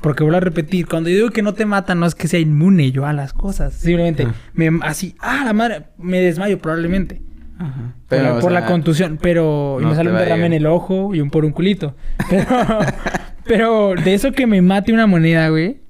porque 0.00 0.22
vuelvo 0.22 0.38
a 0.38 0.40
repetir, 0.40 0.86
cuando 0.86 1.10
yo 1.10 1.16
digo 1.16 1.30
que 1.30 1.42
no 1.42 1.54
te 1.54 1.66
mata, 1.66 1.94
no 1.94 2.06
es 2.06 2.14
que 2.14 2.26
sea 2.28 2.40
inmune 2.40 2.90
yo 2.92 3.06
a 3.06 3.12
las 3.12 3.32
cosas. 3.32 3.74
Simplemente, 3.74 4.24
Ah. 4.28 4.34
me, 4.54 4.70
así, 4.82 5.14
ah, 5.20 5.42
la 5.44 5.52
madre, 5.52 5.84
me 5.98 6.20
desmayo 6.20 6.58
probablemente. 6.58 7.20
Ajá. 7.58 7.94
Por, 8.08 8.18
la, 8.22 8.34
o 8.36 8.40
por 8.40 8.52
la 8.52 8.64
contusión, 8.66 9.18
pero 9.20 9.78
y 9.80 9.84
me 9.84 9.94
sale 9.94 10.10
un 10.10 10.16
derrame 10.16 10.46
en 10.46 10.52
el 10.54 10.66
ojo 10.66 11.14
y 11.14 11.20
un 11.20 11.30
por 11.30 11.44
un 11.44 11.52
culito. 11.52 11.94
Pero, 12.30 12.46
pero 13.44 13.94
de 14.02 14.14
eso 14.14 14.32
que 14.32 14.46
me 14.46 14.62
mate 14.62 14.92
una 14.92 15.06
moneda, 15.06 15.48
güey. 15.50 15.80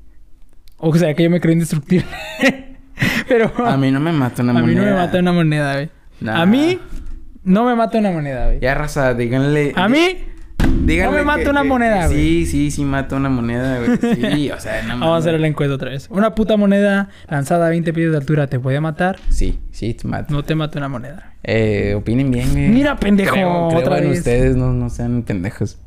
O 0.79 0.95
sea, 0.97 1.15
que 1.15 1.23
yo 1.25 1.31
me 1.31 1.41
creo 1.41 1.53
indestructible. 1.53 2.07
pero 3.29 3.53
A 3.67 3.77
mí 3.77 3.91
no 3.93 4.01
me 4.01 4.13
mata 4.13 4.43
una 4.43 4.53
a 4.53 4.55
mí 4.55 4.61
moneda. 4.63 4.81
no 4.81 4.87
me 4.87 4.97
mata 4.97 5.19
una 5.19 5.33
moneda, 5.33 5.75
güey. 5.75 5.91
Nah. 6.21 6.43
A 6.43 6.47
mí 6.47 6.79
no 7.45 7.65
me 7.65 7.75
mata 7.77 7.99
una 7.99 8.11
moneda, 8.11 8.47
güey. 8.47 8.61
Ya, 8.61 8.75
raza, 8.75 9.15
díganle. 9.15 9.73
A 9.77 9.89
mí 9.89 10.19
no 10.81 11.13
me 11.13 11.23
mata 11.23 11.51
una 11.51 11.63
que- 11.63 11.69
moneda, 11.69 12.07
güey. 12.07 12.19
Sí, 12.19 12.47
sí, 12.47 12.71
sí 12.71 12.85
mata 12.85 13.17
una 13.17 13.29
moneda, 13.29 13.79
güey. 13.79 13.99
Sí, 14.35 14.51
o 14.51 14.61
sea, 14.61 14.83
no 14.83 14.99
Vamos 14.99 15.15
a 15.15 15.17
hacer 15.29 15.41
la 15.41 15.47
encuesta 15.47 15.75
otra 15.75 15.91
vez. 15.91 16.07
Una 16.11 16.35
puta 16.35 16.57
moneda 16.57 17.09
lanzada 17.29 17.67
a 17.67 17.71
20 17.71 17.93
pies 17.93 18.11
de 18.11 18.17
altura 18.17 18.47
te 18.47 18.59
puede 18.59 18.81
matar. 18.81 19.19
Sí, 19.29 19.59
sí, 19.71 19.95
te 19.95 20.07
mata. 20.09 20.33
No 20.33 20.43
te 20.43 20.55
mata 20.55 20.79
una 20.79 20.89
moneda. 20.89 21.35
Eh, 21.43 21.95
opinen 21.97 22.31
bien, 22.31 22.51
güey. 22.53 22.69
Mira, 22.69 22.97
pendejo, 22.97 23.33
Creo, 23.33 23.69
creo 23.69 23.81
otra 23.81 24.01
vez. 24.01 24.19
ustedes, 24.19 24.57
no, 24.57 24.73
no 24.73 24.91
sean 24.91 25.23
pendejos. 25.23 25.79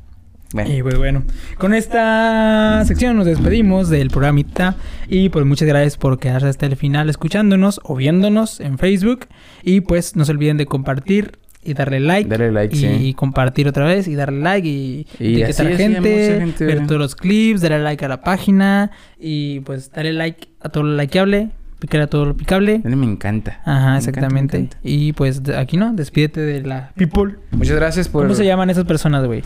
Bueno. 0.54 0.72
Y 0.72 0.84
pues 0.84 1.00
bueno, 1.00 1.24
con 1.58 1.74
esta 1.74 2.84
sección 2.86 3.18
nos 3.18 3.26
despedimos 3.26 3.90
del 3.90 4.10
programita. 4.10 4.76
Y 5.08 5.30
pues 5.30 5.46
muchas 5.48 5.68
gracias 5.68 5.98
por 5.98 6.20
quedarse 6.20 6.48
hasta 6.48 6.68
el 6.68 6.76
final 6.76 7.10
escuchándonos 7.10 7.82
o 7.84 7.96
viéndonos 7.96 8.60
en 8.60 8.78
Facebook. 8.78 9.28
Y 9.64 9.82
pues 9.82 10.16
no 10.16 10.26
se 10.26 10.32
olviden 10.32 10.58
de 10.58 10.68
compartir 10.68 11.40
y 11.66 11.74
darle 11.74 12.00
like. 12.00 12.30
Darle 12.30 12.52
like, 12.52 12.76
y 12.76 12.80
sí. 12.80 13.14
compartir 13.14 13.68
otra 13.68 13.86
vez 13.86 14.08
y 14.08 14.16
darle 14.16 14.40
like 14.42 14.68
y, 14.68 15.06
Y 15.20 15.42
etiquetar 15.42 15.68
así, 15.68 15.76
gente, 15.78 16.56
ver 16.66 16.88
todos 16.88 17.00
los 17.02 17.16
clips, 17.16 17.62
darle 17.62 17.80
like 17.84 18.04
a 18.06 18.08
la 18.08 18.22
página 18.22 18.92
y 19.20 19.60
pues 19.62 19.92
darle 19.92 20.14
like 20.14 20.48
a 20.62 20.70
todo 20.70 20.84
lo 20.84 20.96
likeable, 20.96 21.50
picar 21.80 22.02
a 22.02 22.08
todo 22.08 22.26
lo 22.26 22.38
picable. 22.38 22.82
A 22.84 22.88
mí 22.88 22.96
me 22.96 23.06
encanta. 23.06 23.60
Ajá, 23.66 23.92
Me 23.92 23.98
exactamente. 23.98 24.58
encanta. 24.58 24.78
Y 24.84 25.12
pues 25.14 25.42
aquí 25.58 25.76
no, 25.78 25.94
despídete 25.94 26.40
de 26.40 26.62
la 26.62 26.92
people. 26.96 27.36
Muchas 27.52 27.76
gracias 27.76 28.08
por. 28.08 28.24
¿Cómo 28.24 28.36
se 28.36 28.46
llaman 28.46 28.70
esas 28.70 28.86
personas, 28.86 29.26
güey? 29.26 29.44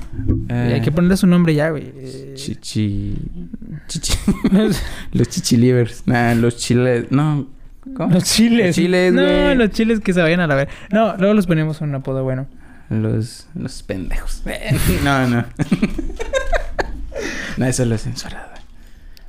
Eh, 0.49 0.71
Hay 0.75 0.81
que 0.81 0.91
ponerle 0.91 1.17
su 1.17 1.25
nombre 1.27 1.55
ya, 1.55 1.69
güey. 1.71 1.91
Chichi. 2.35 3.15
Chichi. 3.87 4.13
los 5.13 5.29
chichilivers. 5.29 6.03
Nah, 6.05 6.33
los 6.35 6.57
chiles. 6.57 7.11
No. 7.11 7.47
¿Cómo? 7.95 8.13
Los 8.13 8.23
chiles. 8.23 8.67
Los 8.67 8.75
chiles, 8.75 9.13
No, 9.13 9.55
los 9.55 9.69
chiles 9.71 9.99
que 9.99 10.13
se 10.13 10.21
vayan 10.21 10.39
a 10.39 10.47
la 10.47 10.55
ver. 10.55 10.69
No, 10.91 11.15
luego 11.17 11.33
los 11.33 11.47
ponemos 11.47 11.81
un 11.81 11.93
apodo 11.95 12.23
bueno. 12.23 12.47
Los, 12.89 13.47
los 13.53 13.83
pendejos. 13.83 14.43
no, 15.03 15.27
no. 15.27 15.45
no, 17.57 17.65
eso 17.65 17.85
lo 17.85 17.95
he 17.95 17.97
censurado. 17.97 18.56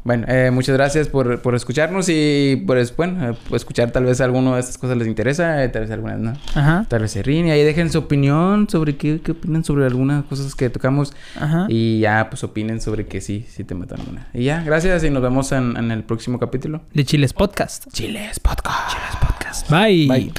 Bueno, 0.04 0.24
eh, 0.28 0.50
muchas 0.50 0.74
gracias 0.76 1.08
por, 1.08 1.40
por 1.42 1.54
escucharnos 1.54 2.08
y 2.08 2.62
por, 2.66 2.78
es- 2.78 2.96
bueno, 2.96 3.30
eh, 3.30 3.34
escuchar 3.52 3.90
tal 3.90 4.04
vez 4.04 4.20
alguno 4.20 4.54
de 4.54 4.60
estas 4.60 4.78
cosas 4.78 4.96
les 4.96 5.06
interesa, 5.06 5.62
eh, 5.64 5.68
tal 5.68 5.82
vez 5.82 5.90
algunas 5.90 6.18
no. 6.18 6.32
Ajá. 6.54 6.86
Tal 6.88 7.02
vez 7.02 7.10
se 7.10 7.22
ríen 7.22 7.46
y 7.48 7.50
ahí 7.50 7.62
dejen 7.62 7.90
su 7.92 7.98
opinión 7.98 8.68
sobre 8.70 8.96
qué, 8.96 9.20
qué 9.22 9.32
opinan 9.32 9.64
sobre 9.64 9.84
algunas 9.86 10.24
cosas 10.24 10.54
que 10.54 10.70
tocamos 10.70 11.12
Ajá. 11.38 11.66
y 11.68 12.00
ya 12.00 12.28
pues 12.30 12.42
opinen 12.44 12.80
sobre 12.80 13.06
que 13.06 13.20
sí, 13.20 13.44
sí 13.50 13.64
te 13.64 13.74
matan 13.74 14.00
una. 14.10 14.28
Y 14.32 14.44
ya, 14.44 14.62
gracias 14.62 15.04
y 15.04 15.10
nos 15.10 15.22
vemos 15.22 15.52
en, 15.52 15.76
en 15.76 15.90
el 15.90 16.04
próximo 16.04 16.38
capítulo. 16.38 16.80
De 16.94 17.04
Chiles 17.04 17.32
Podcast. 17.32 17.86
Chiles 17.92 18.40
Podcast. 18.40 18.90
Chiles 18.92 19.16
Podcast. 19.20 19.70
Bye. 19.70 20.06
Bye. 20.08 20.32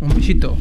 Un 0.00 0.14
besito. 0.14 0.56